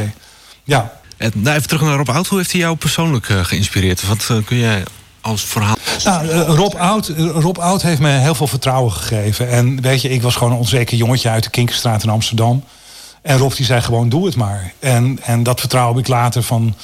Ja. 0.65 0.93
En, 1.17 1.33
nou, 1.35 1.57
even 1.57 1.69
terug 1.69 1.83
naar 1.83 1.97
Rob 1.97 2.09
Oud. 2.09 2.27
Hoe 2.27 2.39
heeft 2.39 2.53
hij 2.53 2.61
jou 2.61 2.77
persoonlijk 2.77 3.29
uh, 3.29 3.45
geïnspireerd? 3.45 4.07
Wat 4.07 4.29
uh, 4.31 4.37
kun 4.45 4.57
jij 4.57 4.83
als 5.21 5.45
verhaal? 5.45 5.77
Nou, 6.05 6.27
uh, 6.27 6.49
Rob, 6.49 6.75
Oud, 6.75 7.13
Rob 7.17 7.59
Oud 7.59 7.83
heeft 7.83 8.01
me 8.01 8.09
heel 8.09 8.35
veel 8.35 8.47
vertrouwen 8.47 8.93
gegeven. 8.93 9.49
En 9.49 9.81
weet 9.81 10.03
je, 10.03 10.09
ik 10.09 10.23
was 10.23 10.37
gewoon 10.37 10.53
een 10.53 10.59
onzeker 10.59 10.97
jongetje 10.97 11.29
uit 11.29 11.45
de 11.45 11.51
Kinkerstraat 11.51 12.03
in 12.03 12.11
Amsterdam. 12.11 12.65
En 13.23 13.39
Rob 13.39 13.53
die 13.53 13.67
zei 13.67 13.81
gewoon, 13.81 14.09
doe 14.09 14.27
het 14.27 14.37
maar. 14.37 14.73
En, 14.79 15.19
en 15.23 15.43
dat 15.43 15.61
vertrouwen 15.61 15.97
heb 15.97 16.05
ik 16.05 16.11
later 16.11 16.43
van 16.43 16.75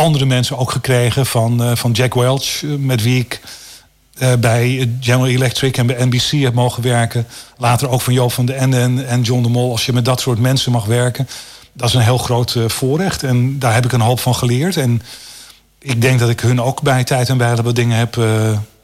andere 0.00 0.24
mensen 0.24 0.58
ook 0.58 0.70
gekregen. 0.70 1.26
Van, 1.26 1.62
uh, 1.62 1.76
van 1.76 1.92
Jack 1.92 2.14
Welch, 2.14 2.62
met 2.62 3.02
wie 3.02 3.20
ik 3.20 3.40
uh, 4.18 4.32
bij 4.40 4.90
General 5.00 5.28
Electric 5.28 5.76
en 5.76 5.86
bij 5.86 6.04
NBC 6.04 6.30
heb 6.42 6.54
mogen 6.54 6.82
werken. 6.82 7.26
Later 7.56 7.88
ook 7.88 8.00
van 8.00 8.12
Joop 8.12 8.32
van 8.32 8.46
den 8.46 8.56
Ende 8.56 9.04
en, 9.04 9.22
John 9.22 9.42
de 9.42 9.48
Mol. 9.48 9.70
Als 9.70 9.86
je 9.86 9.92
met 9.92 10.04
dat 10.04 10.20
soort 10.20 10.38
mensen 10.38 10.72
mag 10.72 10.84
werken, 10.84 11.28
dat 11.72 11.88
is 11.88 11.94
een 11.94 12.00
heel 12.00 12.18
groot 12.18 12.56
voorrecht. 12.66 13.22
En 13.22 13.58
daar 13.58 13.74
heb 13.74 13.84
ik 13.84 13.92
een 13.92 14.00
hoop 14.00 14.20
van 14.20 14.34
geleerd. 14.34 14.76
En 14.76 15.02
ik 15.78 16.02
denk 16.02 16.18
dat 16.18 16.28
ik 16.28 16.40
hun 16.40 16.62
ook 16.62 16.82
bij 16.82 17.04
tijd 17.04 17.28
en 17.28 17.38
wijle 17.38 17.62
wat 17.62 17.76
dingen 17.76 17.96
heb 17.96 18.18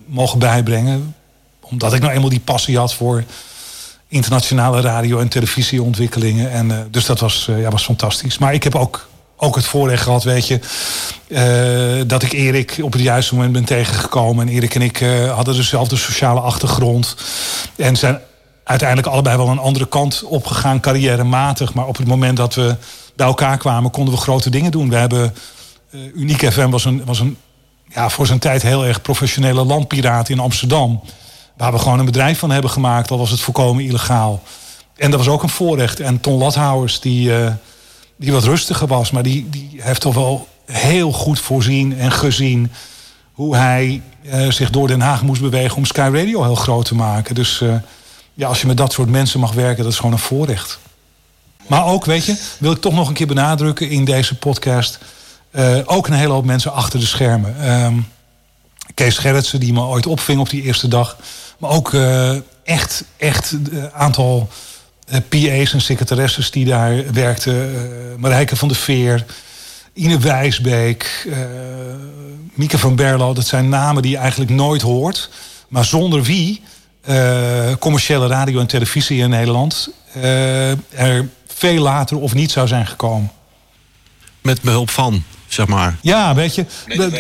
mogen 0.06 0.38
bijbrengen. 0.38 1.14
Omdat 1.60 1.92
ik 1.92 2.00
nou 2.00 2.12
eenmaal 2.12 2.28
die 2.28 2.40
passie 2.40 2.78
had 2.78 2.94
voor 2.94 3.24
internationale 4.08 4.80
radio- 4.80 5.18
en 5.18 5.28
televisieontwikkelingen. 5.28 6.50
En, 6.50 6.88
dus 6.90 7.06
dat 7.06 7.20
was, 7.20 7.48
ja, 7.56 7.70
was 7.70 7.84
fantastisch. 7.84 8.38
Maar 8.38 8.54
ik 8.54 8.62
heb 8.62 8.74
ook, 8.74 9.08
ook 9.36 9.54
het 9.54 9.64
voorrecht 9.64 10.02
gehad, 10.02 10.22
weet 10.22 10.46
je, 10.46 10.60
dat 12.06 12.22
ik 12.22 12.32
Erik 12.32 12.78
op 12.82 12.92
het 12.92 13.02
juiste 13.02 13.34
moment 13.34 13.52
ben 13.52 13.64
tegengekomen. 13.64 14.48
En 14.48 14.54
Erik 14.54 14.74
en 14.74 14.82
ik 14.82 14.98
hadden 15.34 15.54
dezelfde 15.54 15.96
sociale 15.96 16.40
achtergrond. 16.40 17.16
En 17.76 17.96
zijn 17.96 18.20
uiteindelijk 18.66 19.08
allebei 19.08 19.36
wel 19.36 19.48
een 19.48 19.58
andere 19.58 19.88
kant 19.88 20.22
opgegaan, 20.24 20.80
carrièrematig. 20.80 21.74
Maar 21.74 21.86
op 21.86 21.96
het 21.96 22.06
moment 22.06 22.36
dat 22.36 22.54
we 22.54 22.76
bij 23.16 23.26
elkaar 23.26 23.58
kwamen, 23.58 23.90
konden 23.90 24.14
we 24.14 24.20
grote 24.20 24.50
dingen 24.50 24.70
doen. 24.70 24.88
We 24.88 24.96
hebben 24.96 25.34
uh, 25.90 26.00
Uniek 26.14 26.52
FM 26.52 26.70
was 26.70 26.84
een, 26.84 27.04
was 27.04 27.20
een 27.20 27.36
ja, 27.88 28.08
voor 28.08 28.26
zijn 28.26 28.38
tijd 28.38 28.62
heel 28.62 28.86
erg 28.86 29.02
professionele 29.02 29.64
landpiraat 29.64 30.28
in 30.28 30.38
Amsterdam. 30.38 31.00
Waar 31.56 31.72
we 31.72 31.78
gewoon 31.78 31.98
een 31.98 32.04
bedrijf 32.04 32.38
van 32.38 32.50
hebben 32.50 32.70
gemaakt, 32.70 33.10
al 33.10 33.18
was 33.18 33.30
het 33.30 33.40
volkomen 33.40 33.84
illegaal. 33.84 34.42
En 34.96 35.10
dat 35.10 35.24
was 35.24 35.34
ook 35.34 35.42
een 35.42 35.48
voorrecht. 35.48 36.00
En 36.00 36.20
Ton 36.20 36.38
Lathouwers, 36.38 37.00
die, 37.00 37.32
die 38.16 38.32
wat 38.32 38.44
rustiger 38.44 38.86
was, 38.86 39.10
maar 39.10 39.22
die, 39.22 39.48
die 39.50 39.70
heeft 39.78 40.00
toch 40.00 40.14
wel 40.14 40.48
heel 40.64 41.12
goed 41.12 41.40
voorzien 41.40 41.98
en 41.98 42.12
gezien 42.12 42.72
hoe 43.32 43.56
hij 43.56 44.02
uh, 44.22 44.50
zich 44.50 44.70
door 44.70 44.88
Den 44.88 45.00
Haag 45.00 45.22
moest 45.22 45.40
bewegen 45.40 45.76
om 45.76 45.84
Sky 45.84 46.10
Radio 46.12 46.42
heel 46.42 46.54
groot 46.54 46.84
te 46.84 46.94
maken. 46.94 47.34
Dus 47.34 47.60
uh, 47.60 47.74
ja, 48.34 48.48
als 48.48 48.60
je 48.60 48.66
met 48.66 48.76
dat 48.76 48.92
soort 48.92 49.08
mensen 49.08 49.40
mag 49.40 49.52
werken, 49.52 49.82
dat 49.82 49.92
is 49.92 49.98
gewoon 49.98 50.12
een 50.12 50.18
voorrecht. 50.18 50.78
Maar 51.66 51.86
ook, 51.86 52.04
weet 52.04 52.24
je, 52.24 52.36
wil 52.58 52.72
ik 52.72 52.80
toch 52.80 52.94
nog 52.94 53.08
een 53.08 53.14
keer 53.14 53.26
benadrukken 53.26 53.90
in 53.90 54.04
deze 54.04 54.34
podcast 54.34 54.98
uh, 55.50 55.78
ook 55.84 56.06
een 56.06 56.12
hele 56.12 56.32
hoop 56.32 56.44
mensen 56.44 56.72
achter 56.72 57.00
de 57.00 57.06
schermen. 57.06 57.70
Um, 57.84 58.06
Kees 58.94 59.18
Gerritsen, 59.18 59.60
die 59.60 59.72
me 59.72 59.80
ooit 59.80 60.06
opving 60.06 60.40
op 60.40 60.50
die 60.50 60.62
eerste 60.62 60.88
dag. 60.88 61.16
Maar 61.58 61.70
ook 61.70 61.94
echt, 62.64 63.04
echt 63.16 63.52
een 63.52 63.92
aantal 63.92 64.48
eh, 64.48 64.56
PA's 65.28 65.72
en 65.72 65.80
secretaresses 65.80 66.50
die 66.50 66.64
daar 66.64 67.12
werkten. 67.12 67.54
Uh, 67.54 67.80
Marijke 68.18 68.56
van 68.56 68.68
der 68.68 68.76
Veer, 68.76 69.24
Ine 69.92 70.18
Wijsbeek, 70.18 71.24
uh, 71.26 71.36
Mieke 72.54 72.78
van 72.78 72.96
Berlo. 72.96 73.34
Dat 73.34 73.46
zijn 73.46 73.68
namen 73.68 74.02
die 74.02 74.10
je 74.10 74.16
eigenlijk 74.16 74.50
nooit 74.50 74.82
hoort. 74.82 75.30
Maar 75.68 75.84
zonder 75.84 76.22
wie 76.22 76.62
commerciële 77.78 78.26
radio 78.26 78.60
en 78.60 78.66
televisie 78.66 79.18
in 79.18 79.30
Nederland 79.30 79.90
er 80.90 81.28
veel 81.46 81.82
later 81.82 82.18
of 82.18 82.34
niet 82.34 82.50
zou 82.50 82.66
zijn 82.66 82.86
gekomen. 82.86 83.30
Met 84.42 84.60
behulp 84.60 84.90
van, 84.90 85.22
zeg 85.48 85.66
maar. 85.66 85.96
Ja, 86.02 86.34
weet 86.34 86.54
je, 86.54 86.64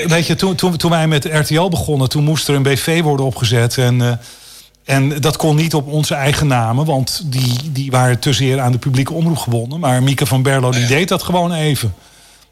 weet 0.06 0.26
je 0.26 0.34
toen, 0.34 0.54
toen, 0.54 0.76
toen 0.76 0.90
wij 0.90 1.08
met 1.08 1.24
RTL 1.24 1.68
begonnen, 1.68 2.08
toen 2.08 2.24
moest 2.24 2.48
er 2.48 2.54
een 2.54 2.62
BV 2.62 3.02
worden 3.02 3.26
opgezet. 3.26 3.78
En 3.78 4.20
en 4.86 5.20
dat 5.20 5.36
kon 5.36 5.56
niet 5.56 5.74
op 5.74 5.86
onze 5.86 6.14
eigen 6.14 6.46
namen, 6.46 6.84
want 6.84 7.22
die, 7.24 7.72
die 7.72 7.90
waren 7.90 8.18
te 8.18 8.32
zeer 8.32 8.60
aan 8.60 8.72
de 8.72 8.78
publieke 8.78 9.12
omroep 9.12 9.38
gebonden. 9.38 9.80
Maar 9.80 10.02
Mieke 10.02 10.26
van 10.26 10.42
Berlo 10.42 10.70
die 10.70 10.86
deed 10.86 11.08
dat 11.08 11.22
gewoon 11.22 11.52
even. 11.52 11.94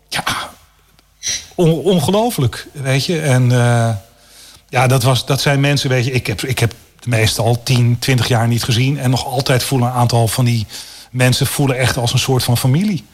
Ja, 0.08 0.24
ongelooflijk, 1.54 2.66
weet 2.72 3.06
je. 3.06 3.20
En 3.20 3.42
uh, 3.50 3.90
ja, 4.68 4.86
dat, 4.86 5.02
was, 5.02 5.26
dat 5.26 5.40
zijn 5.40 5.60
mensen, 5.60 5.88
weet 5.88 6.04
je, 6.04 6.10
ik 6.10 6.26
heb, 6.26 6.42
ik 6.42 6.58
heb 6.58 6.74
de 7.00 7.08
meeste 7.08 7.42
al 7.42 7.62
10, 7.62 7.96
20 7.98 8.28
jaar 8.28 8.48
niet 8.48 8.64
gezien. 8.64 8.98
En 8.98 9.10
nog 9.10 9.26
altijd 9.26 9.62
voelen 9.62 9.88
een 9.88 9.94
aantal 9.94 10.28
van 10.28 10.44
die 10.44 10.66
mensen 11.10 11.46
voelen 11.46 11.78
echt 11.78 11.96
als 11.96 12.12
een 12.12 12.18
soort 12.18 12.42
van 12.42 12.58
familie. 12.58 13.04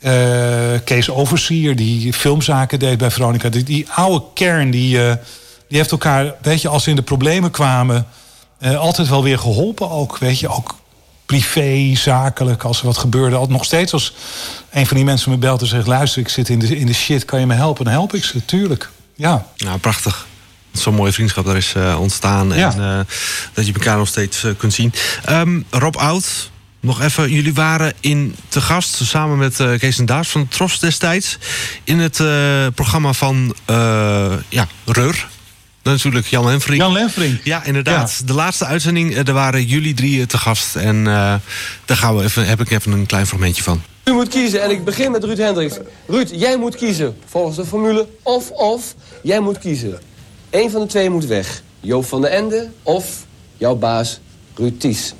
Uh, 0.00 0.12
Kees 0.84 1.10
Oversier, 1.10 1.76
die 1.76 2.12
filmzaken 2.12 2.78
deed 2.78 2.98
bij 2.98 3.10
Veronica. 3.10 3.48
Die, 3.48 3.62
die 3.62 3.86
oude 3.90 4.24
kern, 4.34 4.70
die, 4.70 4.96
uh, 4.96 5.12
die 5.68 5.78
heeft 5.78 5.90
elkaar, 5.90 6.34
weet 6.42 6.62
je, 6.62 6.68
als 6.68 6.82
ze 6.82 6.90
in 6.90 6.96
de 6.96 7.02
problemen 7.02 7.50
kwamen 7.50 8.06
uh, 8.62 8.78
altijd 8.78 9.08
wel 9.08 9.22
weer 9.22 9.38
geholpen 9.38 9.90
ook. 9.90 10.18
Weet 10.18 10.38
je, 10.38 10.48
ook 10.48 10.74
privé, 11.26 11.94
zakelijk, 11.94 12.64
als 12.64 12.80
er 12.80 12.86
wat 12.86 12.98
gebeurde. 12.98 13.36
Altijd 13.36 13.56
nog 13.56 13.64
steeds 13.64 13.92
als 13.92 14.14
een 14.70 14.86
van 14.86 14.96
die 14.96 15.04
mensen 15.04 15.30
me 15.30 15.36
belt 15.36 15.60
en 15.60 15.66
zegt... 15.66 15.86
luister, 15.86 16.20
ik 16.20 16.28
zit 16.28 16.48
in 16.48 16.58
de, 16.58 16.78
in 16.78 16.86
de 16.86 16.94
shit, 16.94 17.24
kan 17.24 17.40
je 17.40 17.46
me 17.46 17.54
helpen? 17.54 17.84
Dan 17.84 17.92
help 17.92 18.14
ik 18.14 18.24
ze, 18.24 18.44
tuurlijk. 18.44 18.90
Ja. 19.14 19.46
Nou, 19.56 19.78
prachtig. 19.78 20.26
Zo'n 20.72 20.94
mooie 20.94 21.12
vriendschap 21.12 21.44
daar 21.44 21.56
is 21.56 21.74
uh, 21.76 22.00
ontstaan. 22.00 22.52
En 22.52 22.78
uh, 22.78 22.98
dat 23.52 23.66
je 23.66 23.72
elkaar 23.72 23.96
nog 23.96 24.08
steeds 24.08 24.46
kunt 24.56 24.72
zien. 24.72 24.92
Um, 25.28 25.64
Rob 25.70 25.96
Oud, 25.96 26.50
nog 26.80 27.00
even. 27.00 27.30
Jullie 27.30 27.54
waren 27.54 27.92
in 28.00 28.36
te 28.48 28.60
gast 28.60 29.00
samen 29.04 29.38
met 29.38 29.58
uh, 29.58 29.78
Kees 29.78 29.98
en 29.98 30.06
Daas 30.06 30.28
van 30.28 30.48
Tros 30.48 30.78
destijds. 30.78 31.38
In 31.84 31.98
het 31.98 32.16
programma 32.74 33.12
van 33.12 33.54
ja, 34.48 34.66
Reur 34.84 35.28
natuurlijk 35.82 36.26
Jan 36.26 36.44
Lenfrink. 36.44 36.80
Jan 36.80 36.92
Lenfrink. 36.92 37.40
Ja, 37.44 37.64
inderdaad. 37.64 38.22
De 38.26 38.32
laatste 38.34 38.64
uitzending, 38.64 39.16
eh, 39.16 39.24
daar 39.24 39.34
waren 39.34 39.64
jullie 39.64 39.94
drie 39.94 40.26
te 40.26 40.38
gast. 40.38 40.76
En 40.76 40.96
uh, 40.96 41.04
daar 41.84 41.96
gaan 41.96 42.16
we 42.16 42.22
even, 42.22 42.46
heb 42.46 42.60
ik 42.60 42.70
even 42.70 42.92
een 42.92 43.06
klein 43.06 43.26
fragmentje 43.26 43.62
van. 43.62 43.82
U 44.04 44.12
moet 44.12 44.28
kiezen 44.28 44.62
en 44.62 44.70
ik 44.70 44.84
begin 44.84 45.10
met 45.10 45.24
Ruud 45.24 45.38
Hendricks. 45.38 45.76
Ruud, 46.06 46.30
jij 46.32 46.56
moet 46.56 46.76
kiezen 46.76 47.16
volgens 47.26 47.56
de 47.56 47.66
formule 47.66 48.08
of 48.22 48.50
of. 48.50 48.94
Jij 49.22 49.40
moet 49.40 49.58
kiezen. 49.58 50.00
Eén 50.50 50.70
van 50.70 50.80
de 50.80 50.86
twee 50.86 51.10
moet 51.10 51.26
weg. 51.26 51.62
Joop 51.80 52.06
van 52.06 52.20
der 52.20 52.30
Ende 52.30 52.70
of 52.82 53.06
jouw 53.56 53.74
baas 53.74 54.20
Ruud 54.54 54.80
Ties. 54.80 55.14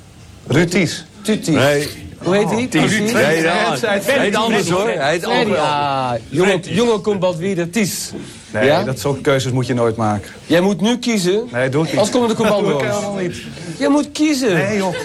Ruud 0.47 0.71
Ties? 0.71 1.05
Nee. 1.45 1.87
Hoe 2.17 2.35
heet 2.35 2.49
hij? 2.49 2.67
Ties. 2.67 2.99
Nee, 2.99 3.13
hij 3.13 4.01
heet 4.03 4.35
anders 4.35 4.69
hoor. 4.69 4.89
Hij 4.89 5.11
heet 5.11 5.47
Ja, 5.47 6.17
jongen, 6.29 6.61
jongen 6.61 7.01
komt 7.01 7.21
wat 7.21 7.35
weer 7.35 7.69
Ties. 7.69 8.11
Nee, 8.53 8.65
ja? 8.65 8.83
dat 8.83 8.99
soort 8.99 9.21
keuzes 9.21 9.51
moet 9.51 9.67
je 9.67 9.73
nooit 9.73 9.95
maken. 9.95 10.31
Jij 10.45 10.61
moet 10.61 10.81
nu 10.81 10.97
kiezen. 10.97 11.47
Nee, 11.51 11.69
doe 11.69 11.83
ik 11.83 11.89
niet. 11.89 11.99
Als 11.99 12.09
komen 12.09 12.29
de 12.29 12.35
commando's. 12.35 12.81
Dat 12.91 13.01
doe 13.01 13.21
ik 13.21 13.27
niet. 13.27 13.43
Jij 13.77 13.89
moet 13.89 14.11
kiezen. 14.11 14.53
Nee, 14.53 14.77
joh. 14.77 14.95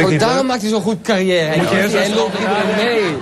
Oh, 0.00 0.18
daarom 0.18 0.46
maakt 0.46 0.60
hij 0.60 0.70
zo'n 0.70 0.82
goed 0.82 1.00
carrière. 1.02 1.56
Moet 1.56 1.70
hij, 1.70 1.88
hij 1.88 2.14
loopt 2.14 2.38
iedereen 2.38 2.76
mee. 2.76 3.14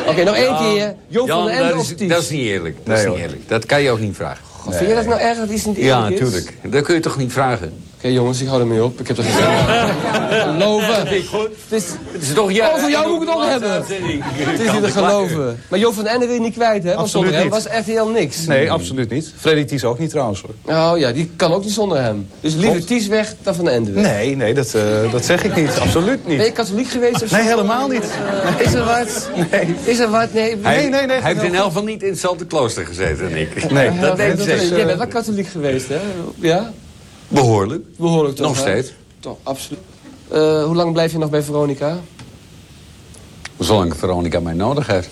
Oké, 0.00 0.10
okay, 0.10 0.24
nog 0.24 0.34
één 0.34 0.56
keer. 0.56 0.94
Joop 1.08 1.28
van 1.28 1.44
den 1.44 1.54
Ende 1.54 1.76
of 1.76 1.92
Ties? 1.92 2.08
Dat 2.08 2.22
is 2.22 2.30
niet 2.30 2.40
eerlijk. 2.40 2.76
Dat 2.84 2.98
is 2.98 3.04
niet 3.04 3.16
eerlijk. 3.16 3.48
Dat 3.48 3.66
kan 3.66 3.82
je 3.82 3.90
ook 3.90 4.00
niet 4.00 4.16
vragen. 4.16 4.44
God, 4.52 4.74
vind 4.74 4.88
je 4.88 4.94
dat 4.94 5.06
nou 5.06 5.20
erg 5.20 5.38
dat 5.38 5.48
iets 5.48 5.64
niet 5.64 5.76
eerlijk 5.76 6.10
is? 6.10 6.18
Ja, 6.18 6.24
natuurlijk. 6.24 6.54
Dat 6.62 6.84
kun 6.84 6.94
je 6.94 7.00
toch 7.00 7.16
niet 7.16 7.32
vragen? 7.32 7.72
Oké 7.98 8.08
jongens, 8.08 8.40
ik 8.40 8.46
hou 8.46 8.60
ermee 8.60 8.84
op. 8.84 9.00
Ik 9.00 9.08
heb 9.08 9.18
er 9.18 9.24
geen 9.24 9.32
Geloven. 10.42 11.06
Het 11.06 11.12
is, 11.68 11.84
het 12.12 12.22
is 12.22 12.32
toch 12.32 12.52
jou. 12.52 12.74
Oh, 12.74 12.80
voor 12.80 12.90
jou 12.90 13.08
moet 13.08 13.22
ik 13.22 13.28
het 13.28 13.36
ook 13.36 13.44
hebben. 13.44 13.72
Het 13.72 14.60
is 14.60 14.72
niet 14.72 14.82
te 14.82 14.90
geloven. 14.90 15.60
Maar 15.68 15.78
Joop 15.78 15.94
van 15.94 16.06
Ende 16.06 16.26
wil 16.26 16.34
je 16.34 16.40
niet 16.40 16.54
kwijt, 16.54 16.84
hè? 16.84 16.94
Want 16.94 17.08
zonder 17.08 17.34
hem 17.34 17.48
was 17.48 17.64
RTL 17.64 18.04
niks. 18.04 18.46
Nee, 18.46 18.70
absoluut 18.70 19.10
niet. 19.10 19.32
Freddy 19.36 19.64
Ties 19.64 19.84
ook 19.84 19.98
niet 19.98 20.10
trouwens, 20.10 20.42
hoor. 20.42 20.76
Oh 20.76 20.98
ja, 20.98 21.12
die 21.12 21.30
kan 21.36 21.52
ook 21.52 21.64
niet 21.64 21.72
zonder 21.72 22.02
hem. 22.02 22.28
Dus 22.40 22.54
liever 22.54 22.84
Ties 22.84 23.06
weg 23.06 23.34
dan 23.42 23.54
van 23.54 23.68
Ende 23.68 23.92
weg. 23.92 24.04
Nee, 24.04 24.36
nee, 24.36 24.54
dat, 24.54 24.74
uh, 24.74 25.12
dat 25.12 25.24
zeg 25.24 25.44
ik 25.44 25.56
niet. 25.56 25.78
Absoluut 25.78 26.26
niet. 26.26 26.36
Ben 26.36 26.46
je 26.46 26.52
katholiek 26.52 26.88
geweest 26.88 27.22
of 27.22 27.28
zo? 27.28 27.36
Nee, 27.36 27.46
helemaal 27.46 27.88
niet. 27.88 28.04
Uh, 28.44 28.66
is 28.66 28.74
er 28.74 28.84
wat? 28.84 29.30
Nee. 29.50 29.74
Is 29.84 29.98
er 29.98 30.10
wat? 30.10 30.32
Nee, 30.32 30.56
hij, 30.62 30.76
nee, 30.76 30.90
nee, 30.90 31.06
nee. 31.06 31.20
Hij 31.20 31.32
heeft 31.32 31.44
in 31.44 31.54
elk 31.54 31.66
geval 31.66 31.84
niet 31.84 32.02
in 32.02 32.10
hetzelfde 32.10 32.46
klooster 32.46 32.86
gezeten, 32.86 33.36
ik. 33.36 33.70
Nee, 33.70 33.90
dat 34.00 34.16
weet 34.16 34.46
ik. 34.46 34.60
Jij 34.60 34.86
bent 34.86 34.98
wel 34.98 35.06
katholiek 35.06 35.48
geweest, 35.48 35.88
hè? 35.88 35.98
Ja? 36.34 36.72
Behoorlijk. 37.28 37.84
Behoorlijk 37.96 38.36
toch? 38.36 38.46
Nog 38.46 38.56
steeds. 38.56 38.92
Toch, 39.20 39.36
absoluut. 39.42 39.80
Uh, 40.32 40.64
hoe 40.64 40.74
lang 40.74 40.92
blijf 40.92 41.12
je 41.12 41.18
nog 41.18 41.30
bij 41.30 41.42
Veronica? 41.42 41.98
Zolang 43.58 43.96
Veronica 43.96 44.40
mij 44.40 44.54
nodig 44.54 44.86
heeft. 44.86 45.08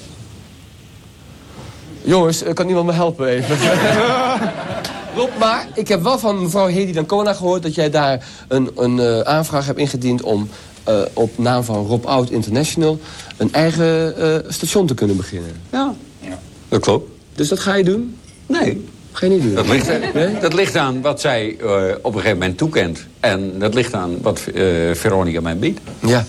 Jongens, 2.02 2.42
kan 2.54 2.68
iemand 2.68 2.86
me 2.86 2.92
helpen 2.92 3.26
even? 3.26 3.58
Rob, 5.16 5.30
maar 5.38 5.68
ik 5.74 5.88
heb 5.88 6.02
wel 6.02 6.18
van 6.18 6.42
mevrouw 6.42 6.66
Hedy 6.66 6.92
Dancona 6.92 7.32
gehoord... 7.32 7.62
dat 7.62 7.74
jij 7.74 7.90
daar 7.90 8.28
een, 8.48 8.70
een 8.76 8.96
uh, 8.96 9.20
aanvraag 9.20 9.66
hebt 9.66 9.78
ingediend 9.78 10.22
om 10.22 10.48
uh, 10.88 11.00
op 11.12 11.38
naam 11.38 11.64
van 11.64 11.86
Rob 11.86 12.04
Oud 12.04 12.30
International... 12.30 12.98
een 13.36 13.52
eigen 13.52 14.44
station 14.48 14.86
te 14.86 14.94
kunnen 14.94 15.16
beginnen. 15.16 15.50
Ja. 15.72 15.94
ja, 16.20 16.38
dat 16.68 16.80
klopt. 16.80 17.10
Dus 17.34 17.48
dat 17.48 17.58
ga 17.58 17.74
je 17.74 17.84
doen? 17.84 18.18
Nee. 18.46 18.84
Niet 19.20 19.42
doen? 19.42 19.54
Dat 19.54 19.68
ligt, 19.68 20.14
nee? 20.14 20.38
dat 20.38 20.52
ligt 20.52 20.76
aan 20.76 21.02
wat 21.02 21.20
zij 21.20 21.56
uh, 21.60 21.70
op 22.02 22.14
een 22.14 22.20
gegeven 22.20 22.38
moment 22.38 22.58
toekent. 22.58 23.06
En 23.20 23.58
dat 23.58 23.74
ligt 23.74 23.94
aan 23.94 24.22
wat 24.22 24.40
uh, 24.54 24.94
Veronica 24.94 25.40
mij 25.40 25.56
biedt. 25.56 25.80
Ja. 26.00 26.24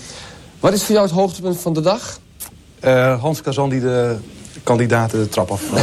Wat 0.60 0.72
is 0.72 0.82
voor 0.82 0.94
jou 0.94 1.06
het 1.06 1.16
hoogtepunt 1.16 1.60
van 1.60 1.72
de 1.72 1.80
dag? 1.80 2.18
Uh, 2.84 3.20
Hans 3.20 3.40
Kazan 3.40 3.68
die 3.68 3.80
de 3.80 4.16
kandidaten 4.62 5.18
de 5.18 5.28
trap 5.28 5.50
af. 5.50 5.62
nee, 5.72 5.80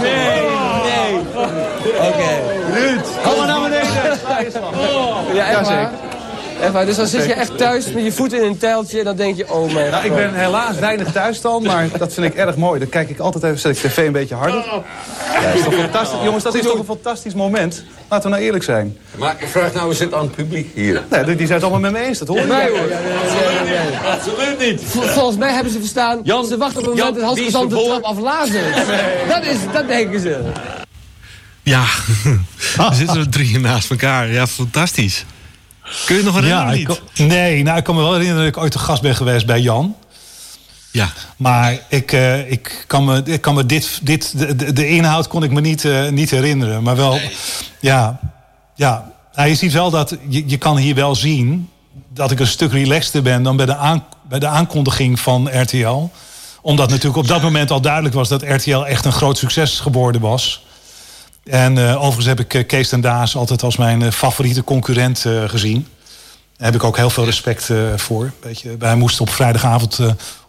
nee, 0.00 0.40
nee. 0.82 1.18
Oké. 1.34 2.06
Okay. 2.06 2.40
Ruud, 2.72 3.06
kom 3.22 3.36
maar 3.36 3.46
naar 3.46 3.60
beneden. 3.62 3.84
Ja, 5.34 5.90
echt 6.66 6.74
waar? 6.74 6.86
Echt 6.86 6.96
dus 6.96 7.10
dan 7.10 7.20
zit 7.20 7.28
je 7.28 7.34
echt 7.34 7.58
thuis 7.58 7.92
met 7.92 8.04
je 8.04 8.12
voeten 8.12 8.38
in 8.42 8.44
een 8.44 8.58
tijltje 8.58 8.98
en 8.98 9.04
dan 9.04 9.16
denk 9.16 9.36
je, 9.36 9.52
oh 9.52 9.72
mijn 9.72 9.90
nou, 9.90 10.04
Ik 10.04 10.14
ben 10.14 10.34
helaas 10.34 10.78
weinig 10.78 11.12
thuis 11.12 11.40
dan, 11.40 11.62
maar 11.62 11.88
dat 11.98 12.12
vind 12.12 12.26
ik 12.26 12.34
erg 12.34 12.56
mooi. 12.56 12.78
Dan 12.78 12.88
kijk 12.88 13.08
ik 13.08 13.18
altijd 13.18 13.44
even, 13.44 13.58
zet 13.58 13.76
ik 13.76 13.90
tv 13.90 14.06
een 14.06 14.12
beetje 14.12 14.34
harder. 14.34 14.64
Ja, 15.32 15.48
is 15.48 15.62
toch 15.62 15.74
fantastisch. 15.74 16.18
Jongens, 16.22 16.44
dat 16.44 16.54
is 16.54 16.62
toch 16.62 16.78
een 16.78 16.84
fantastisch 16.84 17.34
moment. 17.34 17.84
Laten 18.08 18.30
we 18.30 18.36
nou 18.36 18.46
eerlijk 18.46 18.64
zijn. 18.64 18.96
Maar 19.16 19.36
ik 19.38 19.48
vraag 19.48 19.72
nou 19.72 19.88
eens 19.88 19.98
het 19.98 20.14
aan 20.14 20.22
het 20.24 20.34
publiek 20.34 20.70
hier. 20.74 21.02
Nee, 21.10 21.24
die 21.24 21.46
zijn 21.46 21.52
het 21.52 21.62
allemaal 21.62 21.80
met 21.80 21.92
me 21.92 22.06
eens, 22.06 22.18
dat 22.18 22.28
hoor 22.28 22.38
ik. 22.38 22.46
Nee 22.46 22.70
hoor. 22.70 22.92
Absoluut 24.04 24.58
niet. 24.58 24.82
Volgens 24.84 25.36
mij 25.36 25.52
hebben 25.52 25.72
ze 25.72 25.78
verstaan, 25.78 26.20
Jan, 26.22 26.46
ze 26.46 26.56
wachten 26.56 26.80
op 26.80 26.86
een 26.86 26.96
moment 26.96 27.14
dat 27.14 27.24
Hans 27.24 27.40
Gezant 27.40 27.70
de 27.70 27.84
trap 27.84 28.02
aflazen. 28.02 28.62
Dat, 29.28 29.44
is, 29.44 29.56
dat 29.72 29.88
denken 29.88 30.20
ze. 30.20 30.40
Ja, 31.62 31.84
we 32.90 32.94
zitten 32.94 33.16
er 33.16 33.28
drieën 33.28 33.60
naast 33.60 33.90
elkaar. 33.90 34.32
Ja, 34.32 34.46
fantastisch. 34.46 35.24
Kun 36.06 36.16
je 36.16 36.22
het 36.22 36.24
nog 36.24 36.34
herinneren? 36.34 36.78
Ja, 36.78 36.94
ik, 37.14 37.18
nee, 37.18 37.62
nou, 37.62 37.78
ik 37.78 37.84
kan 37.84 37.94
me 37.94 38.00
wel 38.00 38.12
herinneren 38.12 38.44
dat 38.44 38.54
ik 38.54 38.62
ooit 38.62 38.72
te 38.72 38.78
gast 38.78 39.02
ben 39.02 39.16
geweest 39.16 39.46
bij 39.46 39.60
Jan. 39.60 39.96
Ja. 40.90 41.12
Maar 41.36 41.78
ik, 41.88 42.12
uh, 42.12 42.50
ik 42.50 42.84
kan 42.86 43.04
me, 43.04 43.22
ik 43.24 43.40
kan 43.40 43.54
me 43.54 43.66
dit, 43.66 44.00
dit 44.02 44.38
de, 44.38 44.72
de 44.72 44.88
inhoud 44.88 45.28
kon 45.28 45.42
ik 45.42 45.50
me 45.50 45.60
niet, 45.60 45.84
uh, 45.84 46.08
niet 46.08 46.30
herinneren. 46.30 46.82
Maar 46.82 46.96
wel, 46.96 47.14
nee. 47.14 47.30
ja, 47.80 48.20
ja. 48.74 49.12
Nou, 49.34 49.48
je 49.48 49.54
ziet 49.54 49.72
wel 49.72 49.90
dat, 49.90 50.16
je, 50.28 50.48
je 50.48 50.56
kan 50.56 50.76
hier 50.76 50.94
wel 50.94 51.14
zien 51.14 51.70
dat 52.08 52.30
ik 52.30 52.40
een 52.40 52.46
stuk 52.46 52.72
relaxter 52.72 53.22
ben 53.22 53.42
dan 53.42 53.56
bij 53.56 53.66
de, 53.66 53.76
aan, 53.76 54.04
bij 54.28 54.38
de 54.38 54.46
aankondiging 54.46 55.20
van 55.20 55.60
RTL. 55.60 56.10
Omdat 56.62 56.88
natuurlijk 56.88 57.16
op 57.16 57.28
dat 57.28 57.42
moment 57.42 57.70
al 57.70 57.80
duidelijk 57.80 58.14
was 58.14 58.28
dat 58.28 58.42
RTL 58.42 58.84
echt 58.84 59.04
een 59.04 59.12
groot 59.12 59.38
succes 59.38 59.80
geworden 59.80 60.20
was. 60.20 60.65
En 61.46 61.76
uh, 61.76 61.96
overigens 61.96 62.26
heb 62.26 62.40
ik 62.40 62.54
uh, 62.54 62.66
Kees 62.66 62.88
ten 62.88 63.00
Daas 63.00 63.36
altijd 63.36 63.62
als 63.62 63.76
mijn 63.76 64.00
uh, 64.00 64.10
favoriete 64.10 64.64
concurrent 64.64 65.24
gezien. 65.46 65.86
Daar 66.56 66.66
heb 66.66 66.74
ik 66.74 66.84
ook 66.84 66.96
heel 66.96 67.10
veel 67.10 67.24
respect 67.24 67.70
voor. 67.96 68.32
Weet 68.40 68.60
je, 68.60 68.76
wij 68.78 68.96
moesten 68.96 69.20
op 69.20 69.30
vrijdagavond 69.30 70.00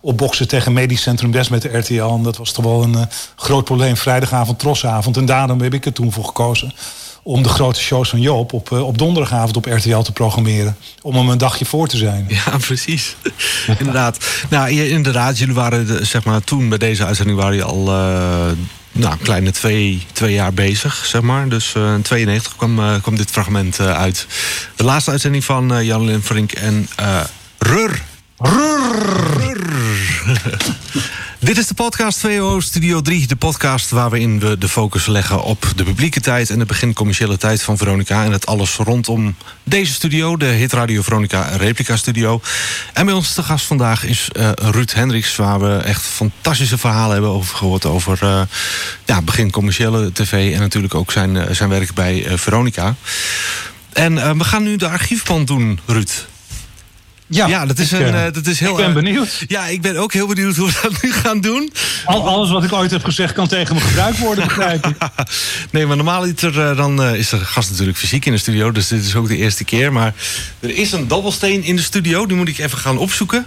opboksen 0.01 0.47
tegen 0.47 0.73
Medisch 0.73 1.01
Centrum 1.01 1.31
West 1.31 1.49
met 1.49 1.61
de 1.61 1.77
RTL. 1.77 2.13
En 2.13 2.23
dat 2.23 2.37
was 2.37 2.51
toch 2.51 2.65
wel 2.65 2.83
een 2.83 3.09
groot 3.35 3.63
probleem. 3.63 3.97
Vrijdagavond, 3.97 4.59
trosavond. 4.59 5.17
En 5.17 5.25
daarom 5.25 5.61
heb 5.61 5.73
ik 5.73 5.85
er 5.85 5.93
toen 5.93 6.11
voor 6.11 6.25
gekozen 6.25 6.73
om 7.23 7.43
de 7.43 7.49
grote 7.49 7.79
shows 7.79 8.09
van 8.09 8.21
Joop 8.21 8.53
op, 8.53 8.71
op 8.71 8.97
donderdagavond 8.97 9.57
op 9.57 9.65
RTL 9.65 9.99
te 9.99 10.11
programmeren. 10.11 10.77
Om 11.01 11.15
hem 11.15 11.29
een 11.29 11.37
dagje 11.37 11.65
voor 11.65 11.87
te 11.87 11.97
zijn. 11.97 12.25
Ja, 12.27 12.57
precies. 12.57 13.15
inderdaad. 13.79 14.17
Nou, 14.49 14.69
inderdaad, 14.69 15.37
jullie 15.37 15.53
waren 15.53 16.05
zeg 16.05 16.23
maar, 16.23 16.41
toen 16.43 16.69
bij 16.69 16.77
deze 16.77 17.05
uitzending 17.05 17.37
waren 17.37 17.55
je 17.55 17.63
al 17.63 17.89
nou, 18.97 19.11
een 19.11 19.21
kleine 19.21 19.51
twee, 19.51 20.05
twee 20.11 20.33
jaar 20.33 20.53
bezig, 20.53 21.05
zeg 21.05 21.21
maar. 21.21 21.49
Dus 21.49 21.73
eh, 21.75 21.93
in 21.93 22.01
92 22.01 22.55
kwam, 22.55 22.79
eh, 22.79 23.01
kwam 23.01 23.15
dit 23.15 23.31
fragment 23.31 23.79
eh, 23.79 23.99
uit. 23.99 24.27
De 24.75 24.83
laatste 24.83 25.11
uitzending 25.11 25.43
van 25.43 25.73
eh, 25.73 25.83
Jan 25.83 26.05
Lin 26.05 26.21
Frink 26.23 26.51
en 26.51 26.87
eh 26.95 27.21
Rur. 27.57 28.01
Rur. 28.37 29.57
Dit 31.39 31.57
is 31.57 31.67
de 31.67 31.73
podcast 31.73 32.19
VO 32.19 32.59
Studio 32.59 33.01
3. 33.01 33.27
De 33.27 33.35
podcast 33.35 33.89
waarin 33.89 34.39
we 34.39 34.57
de 34.57 34.69
focus 34.69 35.05
leggen 35.05 35.43
op 35.43 35.71
de 35.75 35.83
publieke 35.83 36.19
tijd... 36.19 36.49
en 36.49 36.59
de 36.59 36.65
begincommerciële 36.65 37.37
tijd 37.37 37.61
van 37.61 37.77
Veronica... 37.77 38.23
en 38.23 38.31
het 38.31 38.45
alles 38.45 38.75
rondom 38.75 39.35
deze 39.63 39.93
studio, 39.93 40.37
de 40.37 40.45
Hit 40.45 40.73
Radio 40.73 41.01
Veronica 41.01 41.41
Replica 41.41 41.95
Studio. 41.95 42.41
En 42.93 43.05
bij 43.05 43.13
ons 43.13 43.33
te 43.33 43.43
gast 43.43 43.65
vandaag 43.65 44.03
is 44.03 44.29
eh, 44.31 44.49
Ruud 44.55 44.93
Hendricks... 44.93 45.35
waar 45.35 45.59
we 45.59 45.75
echt 45.75 46.01
fantastische 46.01 46.77
verhalen 46.77 47.11
hebben 47.11 47.31
over 47.31 47.55
gehoord... 47.55 47.85
over 47.85 48.17
eh, 48.21 48.41
ja, 49.05 49.21
begin 49.21 49.51
commerciële 49.51 50.11
tv 50.11 50.53
en 50.53 50.59
natuurlijk 50.59 50.95
ook 50.95 51.11
zijn, 51.11 51.37
eh, 51.37 51.55
zijn 51.55 51.69
werk 51.69 51.93
bij 51.93 52.25
Veronica. 52.35 52.95
En 53.93 54.37
we 54.37 54.43
gaan 54.43 54.63
nu 54.63 54.75
de 54.75 54.89
archiefband 54.89 55.47
doen, 55.47 55.79
Ruud. 55.85 56.11
Ja, 57.29 57.65
dat 57.65 57.79
is, 57.79 57.93
ik, 57.93 57.99
een, 57.99 58.13
eh, 58.13 58.25
eh, 58.27 58.33
dat 58.33 58.45
is 58.47 58.59
heel 58.59 58.69
ik 58.69 58.75
ben 58.75 58.85
erg- 58.85 58.93
benieuwd. 58.93 59.43
Ja, 59.47 59.67
ik 59.67 59.81
ben 59.81 59.95
ook 59.97 60.13
heel 60.13 60.27
benieuwd 60.27 60.55
hoe 60.55 60.67
we 60.67 60.79
dat 60.81 61.01
nu 61.01 61.11
gaan 61.13 61.41
doen. 61.41 61.71
Al, 62.05 62.27
alles 62.27 62.49
wat 62.49 62.63
ik 62.63 62.73
ooit 62.73 62.91
heb 62.91 63.03
gezegd 63.03 63.33
kan 63.33 63.47
tegen 63.47 63.75
me 63.75 63.81
gebruikt 63.81 64.17
worden, 64.19 64.43
begrijp 64.43 64.87
ik. 64.87 64.95
Nee, 65.71 65.85
maar 65.85 65.95
normaal 65.95 66.23
is 66.23 66.41
er, 66.41 66.69
eh, 66.69 66.77
dan, 66.77 67.03
eh, 67.03 67.13
is 67.13 67.29
de 67.29 67.37
gast 67.39 67.69
natuurlijk 67.69 67.97
fysiek 67.97 68.25
in 68.25 68.31
de 68.31 68.37
studio. 68.37 68.71
Dus 68.71 68.87
dit 68.87 69.05
is 69.05 69.15
ook 69.15 69.27
de 69.27 69.37
eerste 69.37 69.63
keer. 69.63 69.91
Maar 69.93 70.13
er 70.59 70.75
is 70.75 70.91
een 70.91 71.07
dobbelsteen 71.07 71.63
in 71.63 71.75
de 71.75 71.81
studio. 71.81 72.25
Die 72.25 72.37
moet 72.37 72.47
ik 72.47 72.57
even 72.57 72.77
gaan 72.77 72.97
opzoeken. 72.97 73.45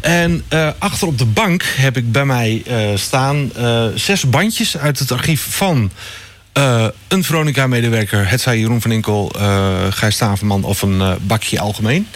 En 0.00 0.44
eh, 0.48 0.68
achter 0.78 1.06
op 1.08 1.18
de 1.18 1.24
bank 1.24 1.64
heb 1.76 1.96
ik 1.96 2.12
bij 2.12 2.24
mij 2.24 2.62
eh, 2.66 2.76
staan 2.94 3.50
eh, 3.54 3.84
zes 3.94 4.28
bandjes 4.28 4.76
uit 4.76 4.98
het 4.98 5.12
archief 5.12 5.46
van... 5.50 5.90
eh, 6.52 6.86
een 7.08 7.24
Veronica-medewerker, 7.24 8.28
het 8.30 8.40
zij 8.40 8.58
Jeroen 8.58 8.80
van 8.80 8.90
Inkel, 8.92 9.32
eh 9.38 9.72
Gijs 9.90 10.14
Staverman 10.14 10.64
of 10.64 10.82
een 10.82 11.00
eh, 11.00 11.12
bakje 11.20 11.60
algemeen. 11.60 12.06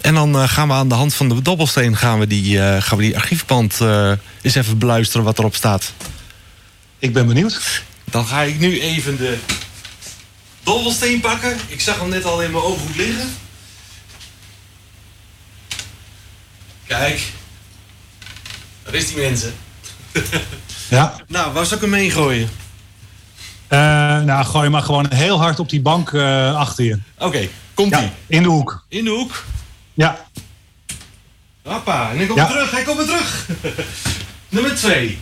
En 0.00 0.14
dan 0.14 0.36
eh, 0.36 0.48
gaan 0.48 0.68
we 0.68 0.74
aan 0.74 0.88
de 0.88 0.94
hand 0.94 1.14
van 1.14 1.28
de 1.28 1.42
dobbelsteen 1.42 1.96
gaan 1.96 2.18
we 2.18 2.26
die, 2.26 2.60
eh, 2.60 2.82
gaan 2.82 2.98
we 2.98 3.04
die 3.04 3.16
archiefband 3.16 3.80
eh, 3.80 4.12
eens 4.42 4.54
even 4.54 4.78
beluisteren 4.78 5.24
wat 5.24 5.38
erop 5.38 5.54
staat. 5.54 5.92
Ik 6.98 7.12
ben 7.12 7.26
benieuwd. 7.26 7.82
Dan 8.04 8.26
ga 8.26 8.42
ik 8.42 8.58
nu 8.58 8.80
even 8.80 9.16
de 9.16 9.38
dobbelsteen 10.62 11.20
pakken. 11.20 11.56
Ik 11.68 11.80
zag 11.80 11.98
hem 11.98 12.08
net 12.08 12.24
al 12.24 12.42
in 12.42 12.50
mijn 12.50 12.64
ooghoek 12.64 12.96
liggen. 12.96 13.28
Kijk. 16.86 17.32
Daar 18.82 18.94
is 18.94 19.08
die 19.08 19.16
mensen. 19.16 19.54
Ja. 20.88 21.14
Nou, 21.28 21.52
waar 21.52 21.64
zou 21.64 21.74
ik 21.74 21.86
hem 21.86 21.94
heen 21.94 22.10
gooien? 22.10 22.48
Nou, 24.26 24.44
gooi 24.44 24.68
maar 24.68 24.82
gewoon 24.82 25.12
heel 25.12 25.38
hard 25.38 25.58
op 25.58 25.68
die 25.68 25.80
bank 25.80 26.14
achter 26.54 26.84
je. 26.84 26.98
Oké, 27.18 27.48
komt-ie. 27.74 28.10
in 28.26 28.42
de 28.42 28.48
hoek. 28.48 28.84
In 28.88 29.04
de 29.04 29.10
hoek. 29.10 29.44
Ja. 29.96 30.28
Hoppa, 31.62 32.10
en 32.10 32.18
ik 32.20 32.28
kom 32.28 32.36
Ja. 32.36 32.46
weer 32.46 32.52
terug. 32.56 32.70
Hij 32.70 32.82
komt 32.82 32.96
weer 32.96 33.06
terug. 33.06 33.46
Nummer 34.48 34.74
twee. 34.76 35.18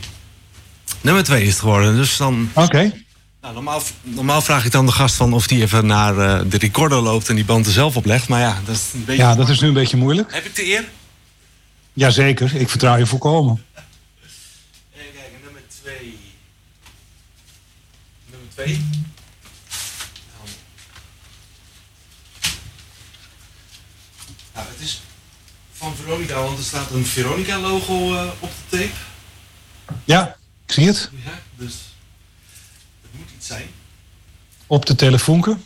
Nummer 1.00 1.24
twee 1.24 1.42
is 1.42 1.48
het 1.50 1.58
geworden. 1.58 1.96
Dus 1.96 2.16
dan... 2.16 2.50
Oké. 2.54 2.92
Nou, 3.40 3.54
normaal, 3.54 3.82
normaal 4.02 4.42
vraag 4.42 4.64
ik 4.64 4.72
dan 4.72 4.86
de 4.86 4.92
gast 4.92 5.14
van 5.14 5.32
of 5.32 5.46
die 5.46 5.62
even 5.62 5.86
naar 5.86 6.18
eh, 6.18 6.40
de 6.50 6.58
recorder 6.58 6.98
loopt 7.00 7.28
en 7.28 7.34
die 7.34 7.44
band 7.44 7.66
er 7.66 7.72
zelf 7.72 7.96
op 7.96 8.04
legt. 8.04 8.28
Maar 8.28 8.40
ja, 8.40 8.60
dat 8.64 8.74
is 8.76 8.90
een 8.94 9.04
beetje... 9.04 9.22
Ja, 9.22 9.34
dat 9.34 9.48
is 9.48 9.60
nu 9.60 9.68
een 9.68 9.74
beetje 9.74 9.96
moeilijk. 9.96 10.34
Heb 10.34 10.44
ik 10.44 10.54
de 10.54 10.66
eer? 10.66 10.84
Jazeker, 11.92 12.54
ik 12.54 12.68
vertrouw 12.68 12.96
je 12.96 13.06
volkomen. 13.06 13.64
Even 14.94 15.12
kijken, 15.14 15.38
nummer 15.44 15.62
twee. 15.82 16.18
Nummer 18.30 18.48
twee. 18.54 18.84
Nou, 24.54 24.66
het 24.68 24.80
is 24.80 25.00
van 25.72 25.96
Veronica, 25.96 26.42
want 26.42 26.58
er 26.58 26.64
staat 26.64 26.90
een 26.90 27.06
Veronica-logo 27.06 28.14
eh, 28.16 28.30
op 28.40 28.50
de 28.50 28.76
tape. 28.76 28.92
Ja, 30.04 30.36
ik 30.66 30.72
zie 30.72 30.86
het. 30.86 31.10
Ja, 31.24 31.40
dus 31.56 31.74
het 33.02 33.10
moet 33.12 33.28
iets 33.36 33.46
zijn. 33.46 33.68
Op 34.66 34.86
de 34.86 34.94
telefoonke. 34.94 35.56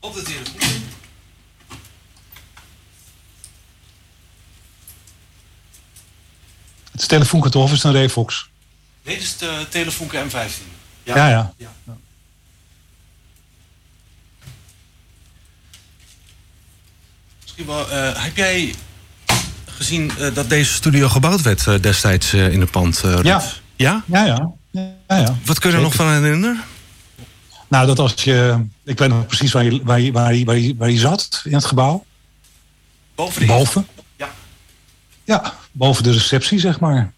Op 0.00 0.14
de 0.14 0.22
telefoon. 0.22 0.82
Het 6.92 7.00
is 7.00 7.06
telefoonke 7.06 7.50
toch 7.50 7.62
of 7.62 7.72
is 7.72 7.82
het 7.82 7.94
een 7.94 8.00
Revox? 8.00 8.50
Nee, 9.02 9.14
dit 9.14 9.24
is 9.24 9.36
de 9.36 9.66
Telefoonke 9.68 10.24
M15. 10.24 10.62
Ja, 11.02 11.28
ja. 11.28 11.54
Misschien 17.56 17.74
wel, 17.74 17.90
eh, 17.90 18.22
heb 18.24 18.36
jij 18.36 18.74
gezien 19.64 20.10
eh, 20.18 20.34
dat 20.34 20.48
deze 20.48 20.72
studio 20.72 21.08
gebouwd 21.08 21.42
werd 21.42 21.66
eh, 21.66 21.80
destijds 21.80 22.34
in 22.34 22.60
het 22.60 22.70
pand? 22.70 23.02
Ja. 23.22 23.42
Ja? 23.76 24.02
Ja, 24.06 24.24
ja. 24.24 24.52
ja, 24.70 24.92
ja. 25.08 25.36
Wat 25.44 25.58
kun 25.58 25.70
je 25.70 25.76
er 25.76 25.82
nog 25.82 25.94
van 25.94 26.12
herinneren? 26.12 26.62
Nou, 27.68 27.86
dat 27.86 27.98
als 27.98 28.14
je... 28.14 28.64
Ik 28.84 28.98
weet 28.98 29.08
nog 29.08 29.26
precies 29.26 29.52
waar 29.52 29.64
je, 29.64 29.80
waar 29.84 30.00
je, 30.00 30.12
waar 30.12 30.34
je, 30.34 30.44
waar 30.44 30.58
je, 30.58 30.74
waar 30.76 30.90
je 30.90 30.98
zat 30.98 31.42
in 31.44 31.54
het 31.54 31.64
gebouw. 31.64 32.04
Boven 33.14 33.40
de 33.40 33.46
Boven. 33.46 33.86
Ja. 34.16 34.28
Ja, 35.24 35.54
boven 35.72 36.02
de 36.02 36.12
receptie, 36.12 36.58
zeg 36.58 36.80
maar. 36.80 37.12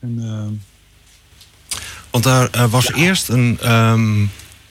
En, 0.00 0.62
Want 2.10 2.24
daar 2.24 2.68
was 2.68 2.92
eerst 2.92 3.28
een, 3.28 3.58
ehm, 3.62 4.18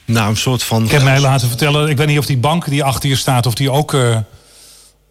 nou, 0.04 0.30
een 0.30 0.36
soort 0.36 0.62
van... 0.62 0.84
ik 0.84 0.90
heb 0.90 1.02
mij 1.02 1.20
laten 1.20 1.48
vertellen, 1.48 1.88
ik 1.88 1.96
weet 1.96 2.06
niet 2.06 2.18
of 2.18 2.26
die 2.26 2.38
bank 2.38 2.68
die 2.68 2.84
achter 2.84 3.08
je 3.08 3.16
staat... 3.16 3.46
of 3.46 3.54
die 3.54 3.70
ook 3.70 3.96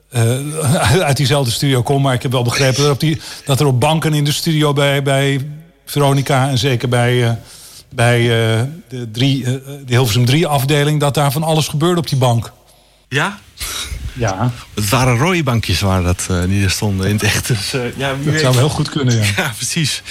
eh, 0.10 1.02
uit 1.08 1.18
diezelfde 1.18 1.52
studio 1.52 1.82
komt. 1.82 2.04
Maar 2.04 2.14
ik 2.14 2.22
heb 2.22 2.32
wel 2.32 2.44
begrepen 2.44 2.84
dat, 2.84 2.92
op 2.92 3.00
die, 3.00 3.22
dat 3.46 3.60
er 3.60 3.66
op 3.66 3.80
banken 3.80 4.14
in 4.14 4.24
de 4.24 4.32
studio 4.32 4.74
bij, 4.74 5.04
bij 5.04 5.48
Veronica... 5.86 6.50
en 6.50 6.58
zeker 6.58 6.90
bij, 6.90 7.24
eh, 7.24 7.32
bij 7.90 8.20
eh, 8.20 8.64
de, 8.90 9.12
drie, 9.12 9.44
de 9.44 9.84
Hilversum 9.86 10.26
3 10.26 10.48
afdeling... 10.48 11.00
dat 11.00 11.14
daar 11.14 11.32
van 11.32 11.44
alles 11.44 11.68
gebeurde 11.68 12.00
op 12.00 12.08
die 12.10 12.18
bank. 12.18 12.52
Ja? 13.10 13.40
Ja. 14.18 14.52
Het 14.74 14.90
waren 14.90 15.18
rode 15.18 15.44
bankjes 15.44 15.80
waar 15.80 16.04
dat, 16.04 16.26
eh, 16.30 16.42
die 16.42 16.64
er 16.64 16.72
stonden 16.72 17.08
in 17.08 17.14
het 17.14 17.24
echt. 17.24 17.48
Dus, 17.48 17.74
eh, 17.74 17.98
ja, 17.98 18.10
Dat 18.10 18.24
weet. 18.24 18.40
zou 18.40 18.56
heel 18.56 18.70
goed 18.70 18.90
kunnen, 18.90 19.16
ja. 19.16 19.24
Ja, 19.38 19.54
precies. 19.56 20.02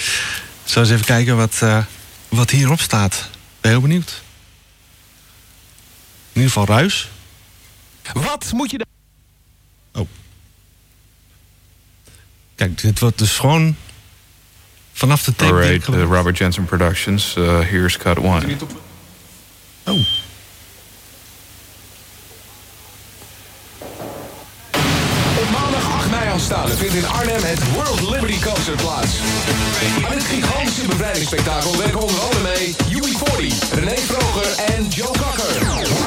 Zal 0.63 0.81
eens 0.81 0.91
even 0.91 1.05
kijken 1.05 1.37
wat, 1.37 1.57
eh, 1.59 1.83
wat 2.29 2.49
hierop 2.49 2.79
staat. 2.79 3.29
Ben 3.61 3.71
heel 3.71 3.81
benieuwd. 3.81 4.21
In 6.33 6.41
ieder 6.41 6.51
geval 6.51 6.75
ruis. 6.75 7.09
Wat 8.13 8.51
moet 8.53 8.71
je... 8.71 8.85
Oh. 9.97 10.07
Kijk, 12.55 12.81
dit 12.81 12.99
wordt 12.99 13.17
dus 13.17 13.37
gewoon 13.37 13.75
vanaf 14.93 15.23
de 15.23 15.35
tape. 15.35 15.53
Alright, 15.53 15.87
uh, 15.87 16.01
Robert 16.01 16.37
Jensen 16.37 16.65
Productions. 16.65 17.35
Uh, 17.37 17.59
here's 17.59 17.97
cut 17.97 18.17
one. 18.17 18.57
Oh. 19.85 19.99
Op 25.37 25.49
maandag 25.51 25.91
8 25.91 26.09
mei 26.09 26.29
aanstaande 26.29 26.75
vindt 26.75 26.93
in 26.93 27.07
Arnhem 27.07 27.43
het 27.43 27.71
World 27.71 28.01
Liberty 28.09 28.39
Concert 28.39 28.81
plaats. 28.81 29.11
Aan 30.05 30.13
dit 30.13 30.23
gigantische 30.23 30.87
bevrijdingsspektakel 30.87 31.77
werken 31.77 32.01
onder 32.01 32.19
andere 32.19 32.43
mee 32.43 32.75
UB40, 32.75 33.73
René 33.73 33.95
Vroger 33.95 34.65
en 34.65 34.87
Joe 34.87 35.11
Kakker. 35.11 36.06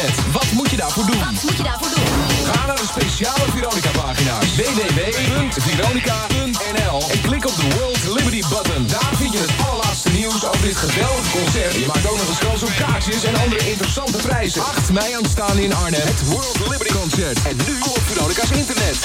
Internet. 0.00 0.32
Wat 0.32 0.52
moet 0.52 0.70
je 0.70 0.76
daarvoor 0.76 1.06
doen? 1.06 1.18
Wat 1.18 1.42
moet 1.42 1.56
je 1.56 1.62
daarvoor 1.62 1.88
doen? 1.94 2.04
Ga 2.52 2.66
naar 2.66 2.76
de 2.76 2.86
speciale 2.94 3.44
Veronica-pagina 3.54 4.38
www.veronica.nl 4.38 7.10
en 7.12 7.20
klik 7.20 7.46
op 7.46 7.56
de 7.56 7.68
World 7.76 8.04
Liberty 8.16 8.42
button. 8.48 8.86
Daar 8.86 9.12
vind 9.14 9.32
je 9.32 9.38
het 9.38 9.50
allerlaatste 9.66 10.10
nieuws 10.10 10.46
over 10.46 10.62
dit 10.62 10.76
geweldige 10.76 11.30
concert. 11.38 11.74
Je 11.74 11.84
maakt 11.86 12.10
ook 12.10 12.16
nog 12.16 12.28
eens 12.28 12.38
kans 12.38 12.62
op 12.62 12.72
kaartjes 12.78 13.24
en 13.24 13.34
andere 13.34 13.70
interessante 13.70 14.18
prijzen. 14.18 14.62
8 14.62 14.90
mei 14.90 15.14
aanstaande 15.14 15.64
in 15.64 15.74
Arnhem, 15.74 16.06
het 16.06 16.28
World 16.28 16.58
Liberty 16.68 16.92
Concert. 16.92 17.42
En 17.42 17.56
nu 17.56 17.80
op 17.80 18.00
Veronica's 18.06 18.50
internet. 18.50 18.96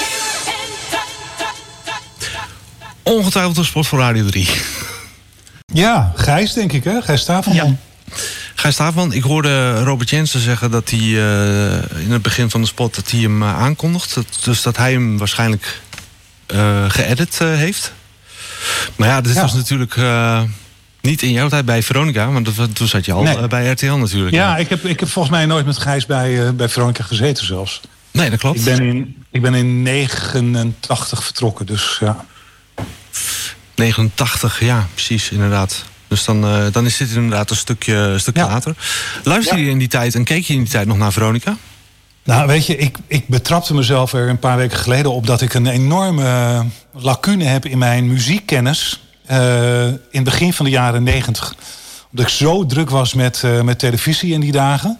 Ongetwijfeld 3.02 3.56
een 3.56 3.64
spot 3.64 3.86
voor 3.86 3.98
Radio 3.98 4.26
3. 4.26 4.50
Ja, 5.66 6.12
Gijs 6.14 6.52
denk 6.52 6.72
ik, 6.72 6.84
hè? 6.84 7.02
Gijs 7.02 7.20
Stavelman. 7.20 7.78
Gijs 8.58 8.74
Staafman, 8.74 9.12
ik 9.12 9.22
hoorde 9.22 9.82
Robert 9.82 10.10
Jensen 10.10 10.40
zeggen 10.40 10.70
dat 10.70 10.90
hij 10.90 10.98
eh, 11.00 12.00
in 12.04 12.12
het 12.12 12.22
begin 12.22 12.50
van 12.50 12.60
de 12.60 12.66
spot 12.66 12.94
dat 12.94 13.10
hij 13.10 13.20
hem 13.20 13.42
eh, 13.42 13.58
aankondigt. 13.58 14.14
Dat- 14.14 14.38
dus 14.44 14.62
dat 14.62 14.76
hij 14.76 14.92
hem 14.92 15.18
waarschijnlijk 15.18 15.80
eh 16.46 16.84
geëdit 16.88 17.38
heeft. 17.38 17.92
Maar 18.96 19.08
ja, 19.08 19.20
dit 19.20 19.34
Ja. 19.34 19.40
was 19.40 19.54
natuurlijk 19.54 19.96
niet 21.00 21.22
in 21.22 21.32
jouw 21.32 21.48
tijd 21.48 21.64
bij 21.64 21.82
Veronica, 21.82 22.30
want 22.30 22.74
toen 22.74 22.88
zat 22.88 23.04
je 23.04 23.12
al 23.12 23.22
Nee. 23.22 23.46
bij 23.48 23.70
RTL 23.70 23.92
natuurlijk. 23.94 24.34
Ja, 24.34 24.56
ik 24.56 24.68
heb, 24.68 24.84
ik 24.84 25.00
heb 25.00 25.08
volgens 25.08 25.34
mij 25.34 25.46
nooit 25.46 25.66
met 25.66 25.78
Gijs 25.78 26.06
bij, 26.06 26.54
bij 26.54 26.68
Veronica 26.68 27.02
gezeten 27.04 27.46
zelfs. 27.46 27.80
Nee, 28.10 28.30
dat 28.30 28.38
klopt. 28.38 28.58
Ik 28.58 28.64
ben 28.64 28.80
in, 28.80 29.24
ik 29.30 29.42
ben 29.42 29.54
in 29.54 29.82
89 29.82 31.24
vertrokken, 31.24 31.66
dus 31.66 31.96
ja. 32.00 32.24
89, 33.74 34.60
ja, 34.60 34.86
precies, 34.94 35.30
inderdaad. 35.30 35.84
Dus 36.08 36.24
dan, 36.24 36.44
uh, 36.44 36.64
dan 36.72 36.86
is 36.86 36.96
dit 36.96 37.10
inderdaad 37.10 37.50
een 37.50 37.56
stukje, 37.56 37.94
een 37.94 38.20
stukje 38.20 38.42
ja. 38.42 38.48
later. 38.48 38.76
Luister 39.24 39.58
je 39.58 39.64
ja. 39.64 39.70
in 39.70 39.78
die 39.78 39.88
tijd 39.88 40.14
en 40.14 40.24
keek 40.24 40.44
je 40.44 40.52
in 40.52 40.62
die 40.62 40.68
tijd 40.68 40.86
nog 40.86 40.98
naar 40.98 41.12
Veronica? 41.12 41.56
Nou, 42.26 42.46
weet 42.46 42.66
je, 42.66 42.76
ik, 42.76 42.98
ik 43.06 43.28
betrapte 43.28 43.74
mezelf 43.74 44.12
er 44.12 44.28
een 44.28 44.38
paar 44.38 44.56
weken 44.56 44.78
geleden 44.78 45.12
op 45.12 45.26
dat 45.26 45.40
ik 45.40 45.54
een 45.54 45.66
enorme 45.66 46.64
lacune 46.92 47.44
heb 47.44 47.66
in 47.66 47.78
mijn 47.78 48.08
muziekkennis. 48.08 49.00
Uh, 49.30 49.86
in 49.86 49.96
het 50.10 50.24
begin 50.24 50.52
van 50.52 50.64
de 50.64 50.70
jaren 50.70 51.02
90. 51.02 51.54
Omdat 52.10 52.26
ik 52.26 52.32
zo 52.32 52.66
druk 52.66 52.90
was 52.90 53.14
met, 53.14 53.42
uh, 53.44 53.60
met 53.60 53.78
televisie 53.78 54.32
in 54.32 54.40
die 54.40 54.52
dagen. 54.52 54.98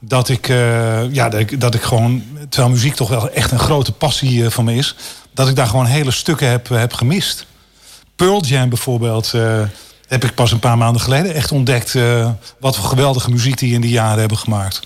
Dat 0.00 0.28
ik, 0.28 0.48
uh, 0.48 1.12
ja, 1.12 1.28
dat 1.28 1.40
ik, 1.40 1.60
dat 1.60 1.74
ik 1.74 1.82
gewoon, 1.82 2.22
terwijl 2.48 2.72
muziek 2.72 2.94
toch 2.94 3.08
wel 3.08 3.30
echt 3.30 3.50
een 3.52 3.58
grote 3.58 3.92
passie 3.92 4.50
van 4.50 4.64
me 4.64 4.74
is, 4.74 4.94
dat 5.34 5.48
ik 5.48 5.56
daar 5.56 5.66
gewoon 5.66 5.86
hele 5.86 6.10
stukken 6.10 6.48
heb, 6.48 6.68
heb 6.68 6.92
gemist. 6.92 7.46
Pearl 8.16 8.44
Jam 8.44 8.68
bijvoorbeeld 8.68 9.34
heb 10.06 10.24
ik 10.24 10.34
pas 10.34 10.52
een 10.52 10.58
paar 10.58 10.78
maanden 10.78 11.02
geleden 11.02 11.34
echt 11.34 11.52
ontdekt 11.52 11.94
uh, 11.94 12.30
wat 12.60 12.76
voor 12.76 12.84
geweldige 12.84 13.30
muziek 13.30 13.58
die 13.58 13.74
in 13.74 13.80
die 13.80 13.90
jaren 13.90 14.18
hebben 14.18 14.38
gemaakt. 14.38 14.80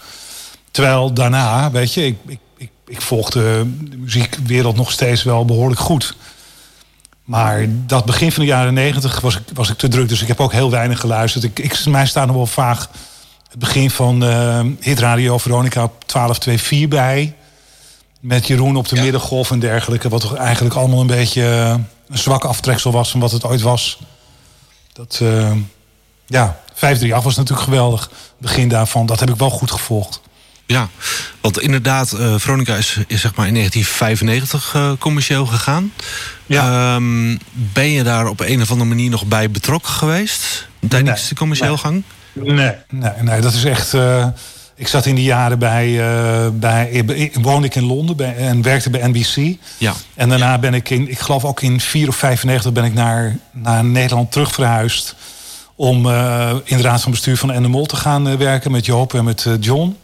Terwijl 0.70 1.12
daarna, 1.12 1.70
weet 1.70 1.94
je, 1.94 2.06
ik, 2.06 2.16
ik, 2.26 2.38
ik, 2.56 2.70
ik 2.86 3.00
volgde 3.00 3.42
de 3.90 3.96
muziekwereld 3.96 4.76
nog 4.76 4.90
steeds 4.90 5.22
wel 5.22 5.44
behoorlijk 5.44 5.80
goed. 5.80 6.16
Maar 7.24 7.66
dat 7.68 8.04
begin 8.04 8.32
van 8.32 8.42
de 8.42 8.48
jaren 8.48 8.74
negentig 8.74 9.20
was 9.20 9.36
ik, 9.36 9.42
was 9.54 9.70
ik 9.70 9.78
te 9.78 9.88
druk, 9.88 10.08
dus 10.08 10.22
ik 10.22 10.28
heb 10.28 10.40
ook 10.40 10.52
heel 10.52 10.70
weinig 10.70 11.00
geluisterd. 11.00 11.44
Ik, 11.44 11.58
ik, 11.58 11.86
mij 11.86 12.06
staat 12.06 12.26
nog 12.26 12.36
wel 12.36 12.46
vaag 12.46 12.90
het 13.50 13.58
begin 13.58 13.90
van 13.90 14.24
uh, 14.24 14.60
Hitradio 14.80 15.38
Veronica 15.38 15.82
op 15.82 16.12
1224 16.12 16.88
bij. 16.88 17.34
Met 18.20 18.46
Jeroen 18.46 18.76
op 18.76 18.88
de 18.88 18.96
ja. 18.96 19.02
middengolf 19.02 19.50
en 19.50 19.58
dergelijke. 19.58 20.08
Wat 20.08 20.20
toch 20.20 20.34
eigenlijk 20.34 20.74
allemaal 20.74 21.00
een 21.00 21.06
beetje 21.06 21.42
een 22.08 22.18
zwak 22.18 22.44
aftreksel 22.44 22.92
was 22.92 23.10
van 23.10 23.20
wat 23.20 23.30
het 23.30 23.44
ooit 23.44 23.60
was. 23.60 23.98
Dat, 25.00 25.20
uh, 25.22 25.52
ja, 26.26 26.60
538 26.74 27.22
was 27.22 27.36
natuurlijk 27.36 27.68
geweldig. 27.68 28.10
Begin 28.38 28.68
daarvan, 28.68 29.06
dat 29.06 29.20
heb 29.20 29.30
ik 29.30 29.36
wel 29.36 29.50
goed 29.50 29.70
gevolgd. 29.70 30.20
Ja, 30.66 30.88
want 31.40 31.60
inderdaad, 31.60 32.12
uh, 32.12 32.34
Veronica 32.38 32.76
is, 32.76 32.98
is 33.06 33.20
zeg 33.20 33.34
maar 33.34 33.46
in 33.46 33.54
1995 33.54 34.74
uh, 34.74 34.92
commercieel 34.98 35.46
gegaan. 35.46 35.92
Ja. 36.46 36.94
Um, 36.94 37.38
ben 37.52 37.88
je 37.88 38.02
daar 38.02 38.28
op 38.28 38.40
een 38.40 38.62
of 38.62 38.70
andere 38.70 38.88
manier 38.88 39.10
nog 39.10 39.24
bij 39.26 39.50
betrokken 39.50 39.92
geweest? 39.92 40.68
Tijdens 40.88 41.20
nee, 41.20 41.28
de 41.28 41.34
commercieel 41.34 41.68
nee. 41.68 41.78
gang? 41.78 42.02
Nee, 42.32 42.74
nee, 42.88 43.12
nee, 43.20 43.40
dat 43.40 43.52
is 43.52 43.64
echt... 43.64 43.94
Uh, 44.80 44.86
ik 44.86 44.88
zat 44.88 45.06
in 45.06 45.14
die 45.14 45.24
jaren 45.24 45.58
bij... 45.58 46.00
bij 46.52 47.04
woonde 47.40 47.66
ik 47.66 47.74
in 47.74 47.84
Londen 47.84 48.16
bij, 48.16 48.36
en 48.36 48.62
werkte 48.62 48.90
bij 48.90 49.08
NBC. 49.08 49.56
Ja. 49.78 49.94
En 50.14 50.28
daarna 50.28 50.58
ben 50.58 50.74
ik 50.74 50.90
in... 50.90 51.10
Ik 51.10 51.18
geloof 51.18 51.44
ook 51.44 51.60
in 51.60 51.80
4 51.80 52.08
of 52.08 52.16
95 52.16 52.72
ben 52.72 52.84
ik 52.84 52.94
naar, 52.94 53.36
naar 53.52 53.84
Nederland 53.84 54.32
terug 54.32 54.52
verhuisd... 54.52 55.14
om 55.74 55.96
in 56.64 56.76
de 56.76 56.82
raad 56.82 57.02
van 57.02 57.10
bestuur 57.10 57.36
van 57.36 57.52
Endemol 57.52 57.86
te 57.86 57.96
gaan 57.96 58.38
werken... 58.38 58.70
met 58.70 58.86
Joop 58.86 59.14
en 59.14 59.24
met 59.24 59.46
John... 59.60 59.96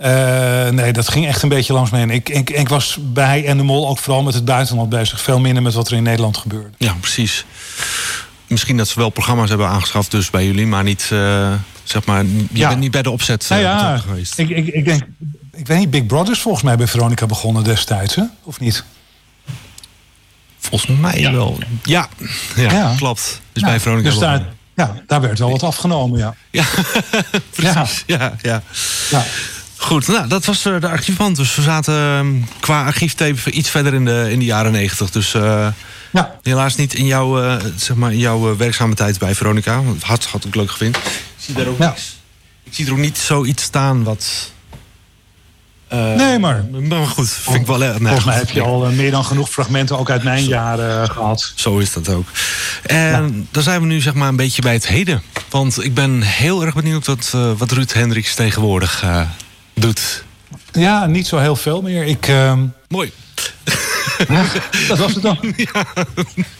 Uh, 0.00 0.68
nee, 0.68 0.92
dat 0.92 1.08
ging 1.08 1.26
echt 1.26 1.42
een 1.42 1.48
beetje 1.48 1.72
langs 1.72 1.90
me 1.90 1.98
heen. 1.98 2.10
Ik, 2.10 2.28
ik, 2.28 2.50
ik 2.50 2.68
was 2.68 2.98
bij 3.00 3.46
en 3.46 3.56
de 3.56 3.62
Mol 3.62 3.88
ook 3.88 3.98
vooral 3.98 4.22
met 4.22 4.34
het 4.34 4.44
buitenland 4.44 4.88
bezig. 4.88 5.20
Veel 5.20 5.40
minder 5.40 5.62
met 5.62 5.74
wat 5.74 5.88
er 5.88 5.96
in 5.96 6.02
Nederland 6.02 6.36
gebeurde. 6.36 6.70
Ja, 6.78 6.94
precies. 7.00 7.44
Misschien 8.46 8.76
dat 8.76 8.88
ze 8.88 8.98
wel 8.98 9.10
programma's 9.10 9.48
hebben 9.48 9.68
aangeschaft 9.68 10.10
dus 10.10 10.30
bij 10.30 10.46
jullie, 10.46 10.66
maar 10.66 10.82
niet, 10.82 11.10
uh, 11.12 11.52
zeg 11.84 12.04
maar, 12.04 12.24
je 12.24 12.46
ja. 12.52 12.68
bent 12.68 12.80
niet 12.80 12.90
bij 12.90 13.02
de 13.02 13.10
opzet 13.10 13.46
nou 13.48 13.62
ja, 13.62 13.98
geweest. 13.98 14.38
Ik, 14.38 14.48
ik, 14.48 14.66
ik 14.66 14.84
denk, 14.84 15.02
ik 15.52 15.66
weet 15.66 15.78
niet, 15.78 15.90
Big 15.90 16.06
Brother 16.06 16.32
is 16.32 16.40
volgens 16.40 16.64
mij 16.64 16.76
bij 16.76 16.86
Veronica 16.86 17.26
begonnen 17.26 17.64
destijds, 17.64 18.14
hè? 18.14 18.22
of 18.42 18.60
niet? 18.60 18.84
Volgens 20.58 20.98
mij 21.00 21.20
ja. 21.20 21.32
wel. 21.32 21.58
Ja, 21.82 22.08
ja, 22.56 22.72
ja, 22.72 22.94
klopt. 22.96 23.40
Dus 23.52 23.62
bij 23.62 23.80
Veronica 23.80 24.08
dus 24.08 24.18
daar, 24.18 24.46
ja, 24.74 24.94
daar 25.06 25.20
werd 25.20 25.38
wel 25.38 25.50
wat 25.50 25.62
afgenomen, 25.62 26.18
ja. 26.18 26.34
Ja, 26.50 26.64
precies. 27.56 28.02
Ja, 28.06 28.36
ja. 28.42 28.62
ja. 29.10 29.24
Goed, 29.76 30.06
nou, 30.06 30.28
dat 30.28 30.44
was 30.44 30.62
de 30.62 30.88
archiefband. 30.88 31.36
Dus 31.36 31.54
we 31.54 31.62
zaten 31.62 31.94
uh, 31.94 32.42
qua 32.60 32.84
archieftape 32.84 33.50
iets 33.50 33.70
verder 33.70 33.94
in 33.94 34.04
de, 34.04 34.26
in 34.30 34.38
de 34.38 34.44
jaren 34.44 34.72
negentig. 34.72 35.10
Dus 35.10 35.34
uh, 35.34 35.66
ja. 36.10 36.38
helaas 36.42 36.76
niet 36.76 36.94
in 36.94 37.06
jouw, 37.06 37.44
uh, 37.44 37.56
zeg 37.76 37.96
maar 37.96 38.12
in 38.12 38.18
jouw 38.18 38.56
werkzame 38.56 38.94
tijd 38.94 39.18
bij 39.18 39.34
Veronica. 39.34 39.82
Had, 40.00 40.24
had 40.24 40.46
ook 40.46 40.54
leuk 40.54 40.70
gevonden. 40.70 41.00
Ik 41.46 41.54
zie 41.54 41.64
daar 41.64 41.72
ook 41.72 41.78
ja. 41.78 41.88
niks. 41.88 42.16
Ik 42.62 42.74
zie 42.74 42.86
er 42.86 42.92
ook 42.92 42.98
niet 42.98 43.18
zoiets 43.18 43.62
staan 43.62 44.04
wat... 44.04 44.52
nee, 45.88 46.38
maar... 46.38 46.64
Maar 46.64 47.06
goed, 47.06 47.30
vind 47.30 47.56
ik 47.56 47.66
wel... 47.66 47.78
Nee, 47.78 47.98
volgens 47.98 48.24
mij 48.24 48.36
heb 48.36 48.50
je 48.50 48.60
al 48.62 48.90
meer 48.90 49.10
dan 49.10 49.24
genoeg 49.24 49.50
fragmenten 49.50 49.98
ook 49.98 50.10
uit 50.10 50.22
mijn 50.22 50.44
Zo. 50.44 50.48
jaren 50.48 51.10
gehad. 51.10 51.52
Zo 51.54 51.78
is 51.78 51.92
dat 51.92 52.08
ook. 52.08 52.26
En 52.86 52.96
ja. 52.96 53.44
dan 53.50 53.62
zijn 53.62 53.80
we 53.80 53.86
nu 53.86 54.00
zeg 54.00 54.14
maar 54.14 54.28
een 54.28 54.36
beetje 54.36 54.62
bij 54.62 54.72
het 54.72 54.86
heden. 54.86 55.22
Want 55.50 55.84
ik 55.84 55.94
ben 55.94 56.22
heel 56.22 56.64
erg 56.64 56.74
benieuwd 56.74 57.06
wat, 57.06 57.30
wat 57.56 57.70
Ruud 57.70 57.92
Hendricks 57.92 58.34
tegenwoordig 58.34 59.04
doet. 59.74 60.24
Ja, 60.72 61.06
niet 61.06 61.26
zo 61.26 61.38
heel 61.38 61.56
veel 61.56 61.82
meer. 61.82 62.04
Ik, 62.04 62.28
uh... 62.28 62.58
Mooi. 62.88 63.12
Ja, 64.28 64.44
dat 64.88 64.98
was 64.98 65.14
het 65.14 65.22
dan. 65.22 65.38
Ja. 65.56 65.86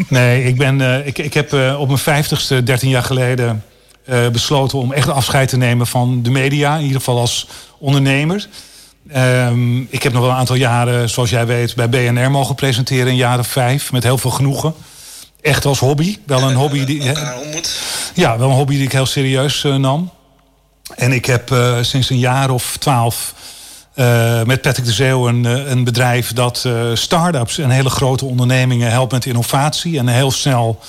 Nee, 0.08 0.44
ik, 0.44 0.56
ben, 0.56 1.06
ik, 1.06 1.18
ik 1.18 1.34
heb 1.34 1.52
op 1.78 1.86
mijn 1.86 1.98
vijftigste, 1.98 2.62
13 2.62 2.88
jaar 2.88 3.02
geleden, 3.02 3.64
uh, 4.08 4.28
besloten 4.28 4.78
om 4.78 4.92
echt 4.92 5.08
afscheid 5.08 5.48
te 5.48 5.56
nemen 5.56 5.86
van 5.86 6.22
de 6.22 6.30
media. 6.30 6.76
In 6.76 6.82
ieder 6.82 6.98
geval 6.98 7.18
als 7.18 7.46
ondernemer. 7.78 8.48
Um, 9.16 9.86
ik 9.90 10.02
heb 10.02 10.12
nog 10.12 10.22
wel 10.22 10.30
een 10.30 10.36
aantal 10.36 10.56
jaren, 10.56 11.10
zoals 11.10 11.30
jij 11.30 11.46
weet, 11.46 11.74
bij 11.74 11.88
BNR 11.88 12.30
mogen 12.30 12.54
presenteren 12.54 13.06
in 13.06 13.16
jaren 13.16 13.44
vijf. 13.44 13.92
Met 13.92 14.02
heel 14.02 14.18
veel 14.18 14.30
genoegen. 14.30 14.74
Echt 15.40 15.64
als 15.64 15.78
hobby. 15.78 16.18
Wel 16.26 16.42
een 16.42 16.54
hobby 16.54 16.84
die. 16.84 17.02
Ja, 18.14 18.38
wel 18.38 18.48
een 18.48 18.56
hobby 18.56 18.74
die 18.74 18.84
ik 18.84 18.92
heel 18.92 19.06
serieus 19.06 19.62
nam. 19.62 20.10
En 20.96 21.12
ik 21.12 21.24
heb 21.24 21.50
uh, 21.50 21.76
sinds 21.80 22.10
een 22.10 22.18
jaar 22.18 22.50
of 22.50 22.76
twaalf 22.76 23.34
uh, 23.94 24.42
met 24.42 24.60
Patrick 24.60 24.84
de 24.84 24.92
Zeeuw 24.92 25.28
een, 25.28 25.44
een 25.44 25.84
bedrijf 25.84 26.32
dat 26.32 26.64
uh, 26.66 26.94
start-ups 26.94 27.58
en 27.58 27.70
hele 27.70 27.90
grote 27.90 28.24
ondernemingen 28.24 28.90
helpt 28.90 29.12
met 29.12 29.26
innovatie 29.26 29.98
en 29.98 30.08
heel 30.08 30.30
snel 30.30 30.80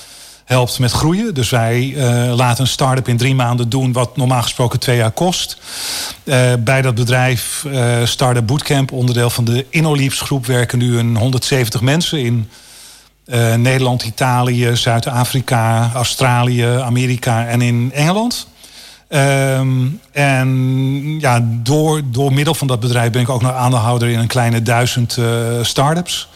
helpt 0.45 0.79
met 0.79 0.91
groeien. 0.91 1.33
Dus 1.33 1.49
wij 1.49 1.93
laten 2.35 2.63
een 2.63 2.69
start-up 2.69 3.07
in 3.07 3.17
drie 3.17 3.35
maanden 3.35 3.69
doen 3.69 3.93
wat 3.93 4.17
normaal 4.17 4.41
gesproken 4.41 4.79
twee 4.79 4.97
jaar 4.97 5.11
kost. 5.11 5.57
bij 6.59 6.81
dat 6.81 6.95
bedrijf 6.95 7.65
Start-up 8.03 8.47
Bootcamp, 8.47 8.91
onderdeel 8.91 9.29
van 9.29 9.45
de 9.45 9.65
InnoLeaps 9.69 10.21
groep, 10.21 10.45
werken 10.45 10.77
nu 10.77 10.97
een 10.97 11.17
170 11.17 11.81
mensen 11.81 12.19
in 12.19 12.49
Nederland, 13.55 14.03
Italië, 14.03 14.75
Zuid-Afrika, 14.75 15.91
Australië, 15.93 16.65
Amerika 16.65 17.47
en 17.47 17.61
in 17.61 17.91
Engeland. 17.93 18.47
Um, 19.09 19.99
en 20.11 21.19
ja, 21.19 21.47
door, 21.63 22.01
door 22.05 22.33
middel 22.33 22.53
van 22.53 22.67
dat 22.67 22.79
bedrijf 22.79 23.11
ben 23.11 23.21
ik 23.21 23.29
ook 23.29 23.41
nog 23.41 23.53
aandeelhouder 23.53 24.07
in 24.09 24.19
een 24.19 24.27
kleine 24.27 24.61
duizend 24.61 25.17
uh, 25.17 25.25
start-ups. 25.61 26.27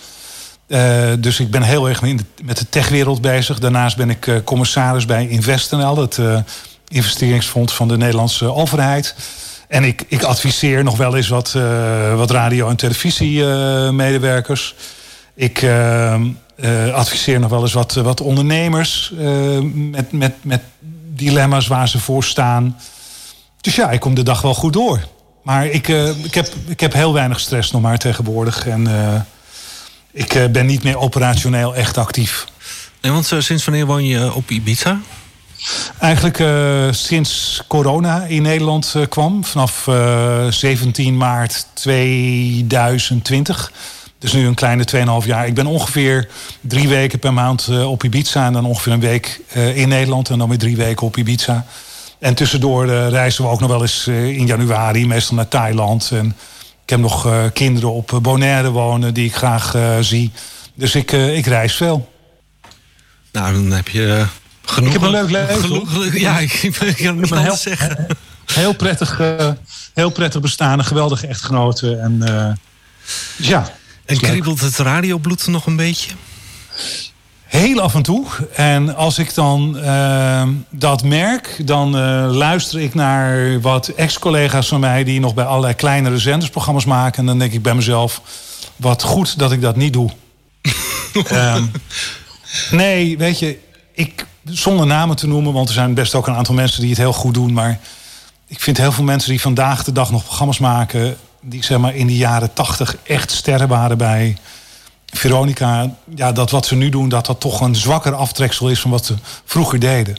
Uh, 0.69 1.11
dus 1.19 1.39
ik 1.39 1.51
ben 1.51 1.61
heel 1.61 1.89
erg 1.89 2.01
met 2.43 2.57
de 2.57 2.69
techwereld 2.69 3.21
bezig. 3.21 3.59
Daarnaast 3.59 3.97
ben 3.97 4.09
ik 4.09 4.27
uh, 4.27 4.35
commissaris 4.43 5.05
bij 5.05 5.27
InvestNL, 5.27 5.97
het 5.97 6.19
investeringsfonds 6.87 7.73
van 7.73 7.87
de 7.87 7.97
Nederlandse 7.97 8.53
overheid. 8.53 9.15
En 9.67 9.83
ik, 9.83 10.05
ik 10.07 10.23
adviseer 10.23 10.83
nog 10.83 10.97
wel 10.97 11.15
eens 11.15 11.27
wat, 11.27 11.57
wat 12.15 12.31
radio- 12.31 12.69
en 12.69 12.75
televisiemedewerkers. 12.75 14.75
ik 15.35 15.65
adviseer 16.93 17.39
nog 17.39 17.49
wel 17.49 17.61
eens 17.61 17.73
wat, 17.73 17.93
wat 17.93 18.21
ondernemers 18.21 19.13
met, 19.73 20.11
met, 20.11 20.33
met 20.41 20.61
dilemma's 21.13 21.67
waar 21.67 21.87
ze 21.87 21.99
voor 21.99 22.23
staan. 22.23 22.77
Dus 23.61 23.75
ja, 23.75 23.91
ik 23.91 23.99
kom 23.99 24.15
de 24.15 24.23
dag 24.23 24.41
wel 24.41 24.53
goed 24.53 24.73
door. 24.73 24.99
Maar 25.43 25.65
ik, 25.65 25.87
uh, 25.87 26.23
ik, 26.23 26.33
heb, 26.33 26.47
ik 26.67 26.79
heb 26.79 26.93
heel 26.93 27.13
weinig 27.13 27.39
stress 27.39 27.71
nog 27.71 27.81
maar 27.81 27.97
tegenwoordig. 27.97 28.67
En 28.67 28.81
uh, 28.81 29.21
ik 30.11 30.35
uh, 30.35 30.45
ben 30.47 30.65
niet 30.65 30.83
meer 30.83 30.97
operationeel 30.97 31.75
echt 31.75 31.97
actief. 31.97 32.45
En 33.01 33.13
want 33.13 33.25
sinds 33.39 33.65
wanneer 33.65 33.85
woon 33.85 34.05
je 34.05 34.33
op 34.33 34.49
Ibiza? 34.49 34.99
Eigenlijk 35.99 36.43
sinds 36.93 37.61
corona 37.67 38.23
in 38.23 38.41
Nederland 38.41 38.95
kwam. 39.09 39.45
Vanaf 39.45 39.89
17 40.49 41.17
maart 41.17 41.65
2020. 41.73 43.71
Dus 44.19 44.33
nu 44.33 44.45
een 44.45 44.53
kleine 44.53 44.87
2,5 45.21 45.27
jaar. 45.27 45.47
Ik 45.47 45.53
ben 45.53 45.65
ongeveer 45.65 46.27
drie 46.61 46.87
weken 46.87 47.19
per 47.19 47.33
maand 47.33 47.69
op 47.85 48.03
Ibiza. 48.03 48.45
En 48.45 48.53
dan 48.53 48.65
ongeveer 48.65 48.93
een 48.93 48.99
week 48.99 49.41
in 49.73 49.87
Nederland. 49.87 50.29
En 50.29 50.37
dan 50.37 50.49
weer 50.49 50.57
drie 50.57 50.77
weken 50.77 51.07
op 51.07 51.17
Ibiza. 51.17 51.65
En 52.19 52.33
tussendoor 52.33 52.85
reizen 52.87 53.43
we 53.43 53.49
ook 53.49 53.59
nog 53.59 53.69
wel 53.69 53.81
eens 53.81 54.07
in 54.07 54.45
januari. 54.45 55.07
Meestal 55.07 55.35
naar 55.35 55.47
Thailand. 55.47 56.11
En 56.11 56.35
ik 56.89 56.95
heb 56.95 57.03
nog 57.03 57.51
kinderen 57.53 57.93
op 57.93 58.19
Bonaire 58.21 58.69
wonen 58.69 59.13
die 59.13 59.25
ik 59.25 59.35
graag 59.35 59.75
zie. 59.99 60.31
Dus 60.73 60.95
ik, 60.95 61.11
ik 61.11 61.45
reis 61.45 61.75
veel. 61.75 62.13
Nou, 63.31 63.53
dan 63.53 63.71
heb 63.71 63.87
je 63.87 64.25
genoeg... 64.65 64.87
Ik 64.87 64.93
heb 64.93 65.01
een 65.01 65.09
leuk 65.09 65.29
leven. 65.29 65.61
Genoeg, 65.61 66.13
ja, 66.27 66.39
ik, 66.39 66.53
ik, 66.53 66.95
kan 66.95 67.19
niet 67.19 67.35
heel, 67.35 67.55
zeggen. 67.55 68.07
Heel 68.53 68.73
prettig, 68.73 69.21
heel 69.93 70.09
prettig 70.09 70.41
bestaan. 70.41 70.79
Een 70.79 70.85
geweldige 70.85 71.27
echtgenote. 71.27 71.95
En 71.95 72.17
Ja. 73.37 73.71
En 74.05 74.17
kriebelt 74.17 74.61
het 74.61 74.77
radiobloed 74.77 75.47
nog 75.47 75.65
een 75.65 75.75
beetje? 75.75 76.11
Heel 77.49 77.81
af 77.81 77.95
en 77.95 78.01
toe. 78.01 78.25
En 78.53 78.95
als 78.95 79.19
ik 79.19 79.33
dan 79.33 79.77
uh, 79.77 80.47
dat 80.69 81.03
merk, 81.03 81.61
dan 81.65 81.95
uh, 81.95 82.29
luister 82.31 82.79
ik 82.79 82.93
naar 82.93 83.61
wat 83.61 83.87
ex-collega's 83.87 84.67
van 84.67 84.79
mij 84.79 85.03
die 85.03 85.19
nog 85.19 85.33
bij 85.33 85.45
allerlei 85.45 85.73
kleinere 85.73 86.17
zendersprogramma's 86.17 86.85
maken. 86.85 87.19
En 87.19 87.25
dan 87.25 87.39
denk 87.39 87.53
ik 87.53 87.61
bij 87.61 87.75
mezelf: 87.75 88.21
wat 88.75 89.03
goed 89.03 89.39
dat 89.39 89.51
ik 89.51 89.61
dat 89.61 89.75
niet 89.75 89.93
doe. 89.93 90.09
um, 91.31 91.71
nee, 92.71 93.17
weet 93.17 93.39
je, 93.39 93.59
ik, 93.93 94.25
zonder 94.43 94.85
namen 94.85 95.15
te 95.15 95.27
noemen, 95.27 95.53
want 95.53 95.67
er 95.67 95.73
zijn 95.73 95.93
best 95.93 96.15
ook 96.15 96.27
een 96.27 96.35
aantal 96.35 96.55
mensen 96.55 96.81
die 96.81 96.89
het 96.89 96.99
heel 96.99 97.13
goed 97.13 97.33
doen. 97.33 97.53
Maar 97.53 97.79
ik 98.47 98.59
vind 98.59 98.77
heel 98.77 98.91
veel 98.91 99.03
mensen 99.03 99.29
die 99.29 99.41
vandaag 99.41 99.83
de 99.83 99.91
dag 99.91 100.11
nog 100.11 100.23
programma's 100.23 100.59
maken, 100.59 101.17
die 101.41 101.63
zeg 101.63 101.77
maar 101.77 101.95
in 101.95 102.07
de 102.07 102.17
jaren 102.17 102.53
tachtig 102.53 102.95
echt 103.03 103.31
sterren 103.31 103.67
waren 103.67 103.97
bij 103.97 104.37
Veronica, 105.11 105.95
ja, 106.15 106.31
dat 106.31 106.51
wat 106.51 106.65
ze 106.65 106.75
nu 106.75 106.89
doen, 106.89 107.09
dat 107.09 107.25
dat 107.25 107.39
toch 107.39 107.61
een 107.61 107.75
zwakker 107.75 108.13
aftreksel 108.13 108.69
is 108.69 108.79
van 108.79 108.91
wat 108.91 109.05
ze 109.05 109.15
vroeger 109.45 109.79
deden. 109.79 110.17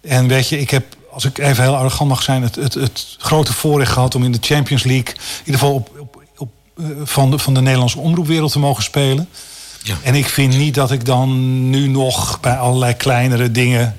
En 0.00 0.28
weet 0.28 0.48
je, 0.48 0.60
ik 0.60 0.70
heb, 0.70 0.96
als 1.10 1.24
ik 1.24 1.38
even 1.38 1.62
heel 1.62 1.76
arrogant 1.76 2.08
mag 2.08 2.22
zijn, 2.22 2.42
het, 2.42 2.54
het, 2.54 2.74
het 2.74 3.16
grote 3.18 3.52
voorrecht 3.52 3.92
gehad 3.92 4.14
om 4.14 4.24
in 4.24 4.32
de 4.32 4.38
Champions 4.40 4.82
League, 4.82 5.14
in 5.14 5.44
ieder 5.44 5.60
geval 5.60 5.74
op, 5.74 5.90
op, 5.98 6.22
op, 6.36 6.50
van, 7.04 7.30
de, 7.30 7.38
van 7.38 7.54
de 7.54 7.60
Nederlandse 7.60 7.98
omroepwereld 7.98 8.52
te 8.52 8.58
mogen 8.58 8.82
spelen. 8.82 9.28
Ja. 9.82 9.94
En 10.02 10.14
ik 10.14 10.26
vind 10.26 10.56
niet 10.56 10.74
dat 10.74 10.90
ik 10.90 11.04
dan 11.04 11.30
nu 11.70 11.86
nog 11.86 12.40
bij 12.40 12.56
allerlei 12.56 12.94
kleinere 12.94 13.50
dingen, 13.50 13.96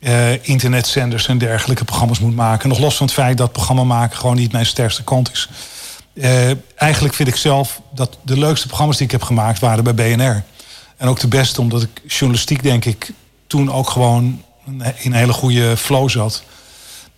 uh, 0.00 0.46
internetzenders 0.48 1.26
en 1.26 1.38
dergelijke 1.38 1.84
programma's 1.84 2.18
moet 2.18 2.34
maken. 2.34 2.68
Nog 2.68 2.78
los 2.78 2.96
van 2.96 3.06
het 3.06 3.14
feit 3.14 3.38
dat 3.38 3.52
programma 3.52 3.84
maken 3.84 4.16
gewoon 4.16 4.36
niet 4.36 4.52
mijn 4.52 4.66
sterkste 4.66 5.04
kant 5.04 5.30
is. 5.32 5.48
Uh, 6.14 6.50
eigenlijk 6.74 7.14
vind 7.14 7.28
ik 7.28 7.36
zelf 7.36 7.80
dat 7.94 8.18
de 8.22 8.38
leukste 8.38 8.66
programma's 8.66 8.96
die 8.96 9.06
ik 9.06 9.12
heb 9.12 9.22
gemaakt 9.22 9.58
waren 9.58 9.84
bij 9.84 9.94
BNR. 9.94 10.44
En 10.96 11.08
ook 11.08 11.20
de 11.20 11.28
beste, 11.28 11.60
omdat 11.60 11.82
ik 11.82 12.02
journalistiek, 12.06 12.62
denk 12.62 12.84
ik, 12.84 13.12
toen 13.46 13.72
ook 13.72 13.90
gewoon 13.90 14.42
in 14.66 14.82
een 15.04 15.12
hele 15.12 15.32
goede 15.32 15.76
flow 15.76 16.08
zat. 16.08 16.42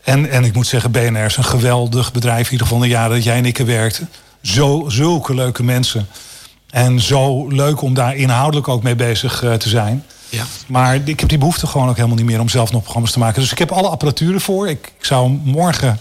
En, 0.02 0.30
en 0.30 0.44
ik 0.44 0.54
moet 0.54 0.66
zeggen, 0.66 0.90
BNR 0.90 1.24
is 1.24 1.36
een 1.36 1.44
geweldig 1.44 2.12
bedrijf, 2.12 2.46
in 2.46 2.52
ieder 2.52 2.66
geval 2.66 2.82
de 2.82 2.88
jaren 2.88 3.14
dat 3.16 3.24
jij 3.24 3.36
en 3.36 3.44
ik 3.44 3.58
er 3.58 3.66
werkten. 3.66 4.08
Zo, 4.42 4.84
zulke 4.88 5.34
leuke 5.34 5.62
mensen. 5.62 6.08
En 6.70 7.00
zo 7.00 7.48
leuk 7.48 7.82
om 7.82 7.94
daar 7.94 8.16
inhoudelijk 8.16 8.68
ook 8.68 8.82
mee 8.82 8.94
bezig 8.94 9.42
uh, 9.42 9.54
te 9.54 9.68
zijn. 9.68 10.04
Ja. 10.28 10.44
Maar 10.66 10.94
ik 11.04 11.20
heb 11.20 11.28
die 11.28 11.38
behoefte 11.38 11.66
gewoon 11.66 11.88
ook 11.88 11.96
helemaal 11.96 12.16
niet 12.16 12.26
meer 12.26 12.40
om 12.40 12.48
zelf 12.48 12.72
nog 12.72 12.82
programma's 12.82 13.12
te 13.12 13.18
maken. 13.18 13.40
Dus 13.40 13.52
ik 13.52 13.58
heb 13.58 13.72
alle 13.72 13.88
apparatuur 13.88 14.34
ervoor. 14.34 14.68
Ik, 14.68 14.92
ik 14.98 15.04
zou 15.04 15.30
morgen 15.30 15.98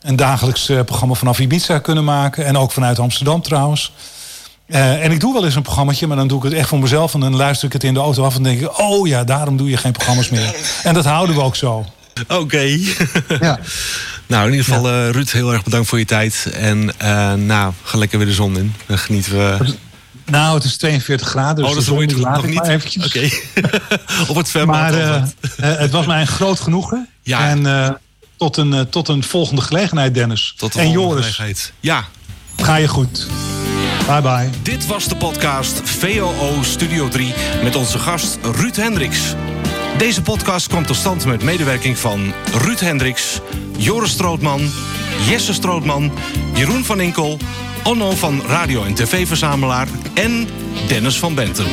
een 0.00 0.16
dagelijks 0.16 0.70
uh, 0.70 0.80
programma 0.82 1.14
vanaf 1.14 1.38
Ibiza 1.38 1.78
kunnen 1.78 2.04
maken. 2.04 2.44
En 2.44 2.56
ook 2.56 2.72
vanuit 2.72 2.98
Amsterdam 2.98 3.42
trouwens. 3.42 3.92
Uh, 4.66 5.04
en 5.04 5.12
ik 5.12 5.20
doe 5.20 5.32
wel 5.32 5.44
eens 5.44 5.54
een 5.54 5.62
programmaatje, 5.62 6.06
maar 6.06 6.16
dan 6.16 6.28
doe 6.28 6.38
ik 6.38 6.44
het 6.44 6.52
echt 6.52 6.68
voor 6.68 6.78
mezelf. 6.78 7.14
En 7.14 7.20
dan 7.20 7.36
luister 7.36 7.66
ik 7.66 7.72
het 7.72 7.84
in 7.84 7.94
de 7.94 8.00
auto 8.00 8.24
af 8.24 8.36
en 8.36 8.42
denk 8.42 8.60
ik... 8.60 8.78
oh 8.78 9.06
ja, 9.06 9.24
daarom 9.24 9.56
doe 9.56 9.70
je 9.70 9.76
geen 9.76 9.92
programma's 9.92 10.28
meer. 10.28 10.54
En 10.82 10.94
dat 10.94 11.04
houden 11.04 11.34
we 11.34 11.42
ook 11.42 11.56
zo. 11.56 11.84
Oké. 12.22 12.34
Okay. 12.34 12.94
ja. 13.40 13.58
Nou, 14.26 14.44
in 14.46 14.50
ieder 14.50 14.64
geval, 14.64 14.88
ja. 14.88 15.06
uh, 15.06 15.10
Ruud, 15.10 15.30
heel 15.30 15.52
erg 15.52 15.62
bedankt 15.62 15.88
voor 15.88 15.98
je 15.98 16.04
tijd. 16.04 16.48
En 16.54 16.92
nou, 17.46 17.72
ga 17.82 17.98
lekker 17.98 18.18
weer 18.18 18.26
de 18.26 18.34
zon 18.34 18.58
in. 18.58 18.74
Dan 18.86 18.98
genieten 18.98 19.32
we... 19.32 19.74
Nou, 20.30 20.54
het 20.54 20.64
is 20.64 20.76
42 20.76 21.28
graden, 21.28 21.56
dus 21.56 21.64
oh, 21.64 21.70
dat 21.70 21.84
de 21.84 21.90
zon 21.90 22.02
is 22.02 22.12
laat 22.12 22.34
nog 22.34 22.44
ik 22.44 22.50
niet. 22.50 22.58
maar 22.58 22.68
eventjes. 22.68 23.06
Oké. 23.06 23.30
Okay. 23.54 23.80
Op 24.30 24.36
het 24.36 24.48
zwembad. 24.48 24.76
Maar 24.76 24.94
uh, 24.94 25.22
het 25.56 25.90
was 25.90 26.06
mij 26.06 26.20
een 26.20 26.26
groot 26.26 26.60
genoegen. 26.60 27.08
Ja. 27.22 27.48
En 27.48 27.60
uh, 27.60 27.88
tot, 28.38 28.56
een, 28.56 28.72
uh, 28.72 28.80
tot 28.80 29.08
een 29.08 29.22
volgende 29.22 29.62
gelegenheid, 29.62 30.14
Dennis. 30.14 30.54
Tot 30.56 30.72
de 30.72 30.78
en 30.78 30.84
volgende 30.84 31.08
Joris. 31.08 31.24
gelegenheid. 31.24 31.72
Ja. 31.80 32.04
Ga 32.56 32.76
je 32.76 32.88
goed. 32.88 33.26
Bye 34.06 34.22
bye. 34.22 34.50
Dit 34.62 34.86
was 34.86 35.08
de 35.08 35.16
podcast 35.16 35.80
VOO 35.84 36.62
Studio 36.62 37.08
3 37.08 37.34
met 37.62 37.76
onze 37.76 37.98
gast 37.98 38.38
Ruud 38.42 38.76
Hendricks. 38.76 39.18
Deze 39.98 40.22
podcast 40.22 40.66
kwam 40.66 40.86
tot 40.86 40.96
stand 40.96 41.24
met 41.24 41.42
medewerking 41.42 41.98
van 41.98 42.32
Ruud 42.52 42.80
Hendricks, 42.80 43.40
Joris 43.76 44.10
Strootman, 44.10 44.70
Jesse 45.28 45.52
Strootman, 45.52 46.12
Jeroen 46.54 46.84
van 46.84 47.00
Inkel, 47.00 47.38
Onno 47.82 48.10
van 48.10 48.42
Radio 48.46 48.84
en 48.84 48.94
TV 48.94 49.26
Verzamelaar 49.26 49.88
en 50.14 50.48
Dennis 50.88 51.18
van 51.18 51.34
Benten. 51.34 51.66